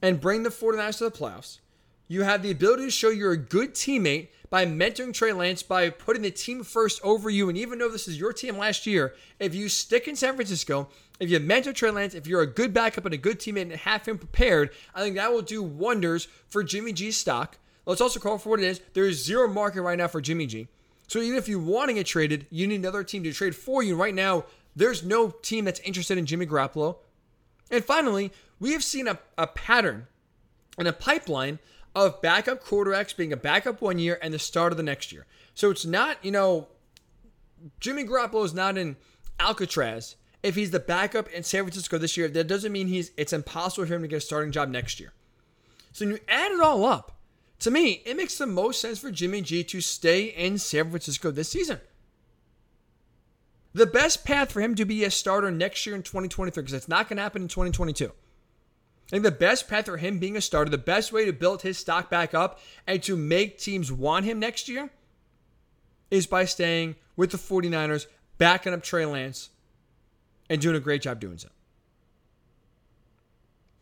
and 0.01 0.21
bring 0.21 0.43
the 0.43 0.49
49ers 0.49 0.99
to 0.99 1.03
the 1.03 1.11
playoffs. 1.11 1.59
You 2.07 2.23
have 2.23 2.43
the 2.43 2.51
ability 2.51 2.85
to 2.85 2.91
show 2.91 3.09
you're 3.09 3.33
a 3.33 3.37
good 3.37 3.73
teammate 3.73 4.29
by 4.49 4.65
mentoring 4.65 5.13
Trey 5.13 5.33
Lance, 5.33 5.63
by 5.63 5.89
putting 5.89 6.21
the 6.21 6.31
team 6.31 6.63
first 6.63 7.01
over 7.03 7.29
you. 7.29 7.49
And 7.49 7.57
even 7.57 7.79
though 7.79 7.89
this 7.89 8.07
is 8.07 8.17
your 8.17 8.31
team 8.31 8.57
last 8.57 8.87
year, 8.87 9.15
if 9.37 9.53
you 9.53 9.67
stick 9.67 10.07
in 10.07 10.15
San 10.15 10.35
Francisco, 10.35 10.87
if 11.19 11.29
you 11.29 11.35
have 11.35 11.43
mentor 11.43 11.73
Trey 11.73 11.91
Lance, 11.91 12.13
if 12.13 12.27
you're 12.27 12.41
a 12.41 12.47
good 12.47 12.73
backup 12.73 13.05
and 13.05 13.13
a 13.13 13.17
good 13.17 13.39
teammate 13.39 13.63
and 13.63 13.71
have 13.73 14.05
him 14.05 14.17
prepared, 14.17 14.71
I 14.93 15.01
think 15.01 15.15
that 15.15 15.31
will 15.31 15.41
do 15.41 15.63
wonders 15.63 16.27
for 16.47 16.63
Jimmy 16.63 16.93
G's 16.93 17.17
stock. 17.17 17.57
let's 17.85 18.01
also 18.01 18.19
call 18.19 18.37
for 18.37 18.49
what 18.49 18.59
it 18.59 18.65
is. 18.65 18.81
There 18.93 19.05
is 19.05 19.23
zero 19.23 19.47
market 19.47 19.81
right 19.81 19.97
now 19.97 20.07
for 20.07 20.21
Jimmy 20.21 20.47
G. 20.47 20.67
So 21.07 21.19
even 21.19 21.37
if 21.37 21.47
you 21.47 21.59
want 21.59 21.89
to 21.89 21.93
get 21.93 22.07
traded, 22.07 22.47
you 22.49 22.67
need 22.67 22.79
another 22.79 23.03
team 23.03 23.23
to 23.23 23.31
trade 23.31 23.55
for 23.55 23.83
you. 23.83 23.95
Right 23.95 24.15
now, 24.15 24.45
there's 24.75 25.03
no 25.03 25.29
team 25.29 25.65
that's 25.65 25.79
interested 25.81 26.17
in 26.17 26.25
Jimmy 26.25 26.45
Garoppolo. 26.45 26.97
And 27.71 27.83
finally, 27.83 28.31
we 28.59 28.73
have 28.73 28.83
seen 28.83 29.07
a, 29.07 29.19
a 29.37 29.47
pattern 29.47 30.07
and 30.77 30.87
a 30.87 30.93
pipeline 30.93 31.59
of 31.95 32.21
backup 32.21 32.63
quarterbacks 32.63 33.15
being 33.15 33.31
a 33.31 33.37
backup 33.37 33.81
one 33.81 33.99
year 33.99 34.19
and 34.21 34.33
the 34.33 34.39
start 34.39 34.73
of 34.73 34.77
the 34.77 34.83
next 34.83 35.11
year. 35.11 35.25
So 35.53 35.69
it's 35.71 35.85
not, 35.85 36.17
you 36.23 36.31
know, 36.31 36.67
Jimmy 37.79 38.03
Garoppolo 38.03 38.43
is 38.43 38.53
not 38.53 38.77
in 38.77 38.97
Alcatraz. 39.39 40.15
If 40.45 40.53
he's 40.53 40.69
the 40.69 40.79
backup 40.79 41.27
in 41.29 41.41
San 41.41 41.63
Francisco 41.63 41.97
this 41.97 42.15
year, 42.15 42.27
that 42.27 42.47
doesn't 42.47 42.71
mean 42.71 42.87
he's 42.87 43.11
it's 43.17 43.33
impossible 43.33 43.87
for 43.87 43.95
him 43.95 44.03
to 44.03 44.07
get 44.07 44.17
a 44.17 44.21
starting 44.21 44.51
job 44.51 44.69
next 44.69 44.99
year. 44.99 45.11
So 45.91 46.05
when 46.05 46.15
you 46.15 46.21
add 46.27 46.51
it 46.51 46.59
all 46.59 46.85
up, 46.85 47.17
to 47.61 47.71
me, 47.71 48.03
it 48.05 48.15
makes 48.15 48.37
the 48.37 48.45
most 48.45 48.79
sense 48.79 48.99
for 48.99 49.09
Jimmy 49.09 49.41
G 49.41 49.63
to 49.63 49.81
stay 49.81 50.25
in 50.25 50.59
San 50.59 50.91
Francisco 50.91 51.31
this 51.31 51.49
season. 51.49 51.79
The 53.73 53.87
best 53.87 54.23
path 54.23 54.51
for 54.51 54.61
him 54.61 54.75
to 54.75 54.85
be 54.85 55.03
a 55.03 55.09
starter 55.09 55.49
next 55.49 55.83
year 55.85 55.95
in 55.95 56.03
2023, 56.03 56.61
because 56.61 56.73
it's 56.73 56.87
not 56.87 57.09
going 57.09 57.17
to 57.17 57.23
happen 57.23 57.41
in 57.41 57.47
2022. 57.47 58.05
I 58.05 58.11
think 59.09 59.23
the 59.23 59.31
best 59.31 59.67
path 59.67 59.85
for 59.85 59.97
him 59.97 60.19
being 60.19 60.37
a 60.37 60.41
starter, 60.41 60.69
the 60.69 60.77
best 60.77 61.11
way 61.11 61.25
to 61.25 61.33
build 61.33 61.63
his 61.63 61.79
stock 61.79 62.09
back 62.09 62.35
up 62.35 62.59
and 62.85 63.01
to 63.03 63.17
make 63.17 63.57
teams 63.57 63.91
want 63.91 64.25
him 64.25 64.39
next 64.39 64.69
year 64.69 64.91
is 66.11 66.27
by 66.27 66.45
staying 66.45 66.97
with 67.15 67.31
the 67.31 67.37
49ers, 67.37 68.05
backing 68.37 68.73
up 68.73 68.83
Trey 68.83 69.05
Lance, 69.05 69.49
and 70.49 70.61
doing 70.61 70.75
a 70.75 70.79
great 70.79 71.01
job 71.01 71.19
doing 71.19 71.37
so. 71.37 71.49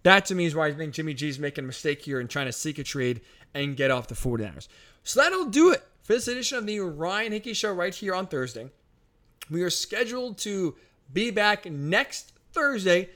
That 0.04 0.26
to 0.26 0.36
me 0.36 0.46
is 0.46 0.56
why 0.56 0.68
I 0.68 0.74
think 0.74 0.94
Jimmy 0.94 1.14
G 1.14 1.30
is 1.30 1.40
making 1.40 1.64
a 1.64 1.68
mistake 1.68 2.02
here 2.02 2.20
and 2.20 2.30
trying 2.30 2.48
to 2.48 2.52
seek 2.52 2.78
a 2.78 2.84
trade 2.84 3.22
and 3.54 3.78
get 3.78 3.90
off 3.90 4.08
the 4.08 4.16
49ers. 4.16 4.68
So 5.04 5.22
that'll 5.22 5.46
do 5.46 5.72
it 5.72 5.84
for 6.04 6.14
this 6.14 6.28
edition 6.28 6.58
of 6.58 6.66
the 6.66 6.80
Ryan 6.80 7.32
Hickey 7.32 7.54
Show 7.54 7.72
right 7.72 7.94
here 7.94 8.14
on 8.14 8.28
Thursday. 8.28 8.70
We 9.50 9.64
are 9.64 9.70
scheduled 9.70 10.38
to 10.40 10.76
be 11.12 11.32
back 11.32 11.66
next 11.66 12.34
Thursday. 12.52 13.10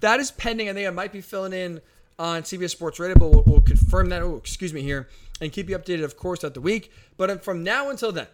That 0.00 0.20
is 0.20 0.30
pending. 0.30 0.68
I 0.68 0.72
think 0.72 0.86
I 0.86 0.90
might 0.90 1.12
be 1.12 1.20
filling 1.20 1.52
in 1.52 1.80
on 2.18 2.42
CBS 2.42 2.70
Sports 2.70 2.98
Radio, 2.98 3.16
but 3.18 3.28
we'll, 3.30 3.42
we'll 3.46 3.60
confirm 3.60 4.08
that. 4.10 4.22
Oh, 4.22 4.36
excuse 4.36 4.72
me 4.74 4.82
here, 4.82 5.08
and 5.40 5.52
keep 5.52 5.68
you 5.70 5.78
updated, 5.78 6.04
of 6.04 6.16
course, 6.16 6.40
throughout 6.40 6.54
the 6.54 6.60
week. 6.60 6.92
But 7.16 7.42
from 7.42 7.62
now 7.62 7.90
until 7.90 8.12
then, 8.12 8.26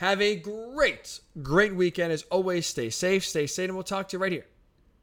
have 0.00 0.22
a 0.22 0.34
great, 0.34 1.20
great 1.42 1.74
weekend. 1.74 2.10
As 2.10 2.22
always, 2.30 2.66
stay 2.66 2.88
safe, 2.88 3.22
stay 3.22 3.46
safe, 3.46 3.68
and 3.68 3.76
we'll 3.76 3.84
talk 3.84 4.08
to 4.08 4.16
you 4.16 4.22
right 4.22 4.32
here 4.32 4.46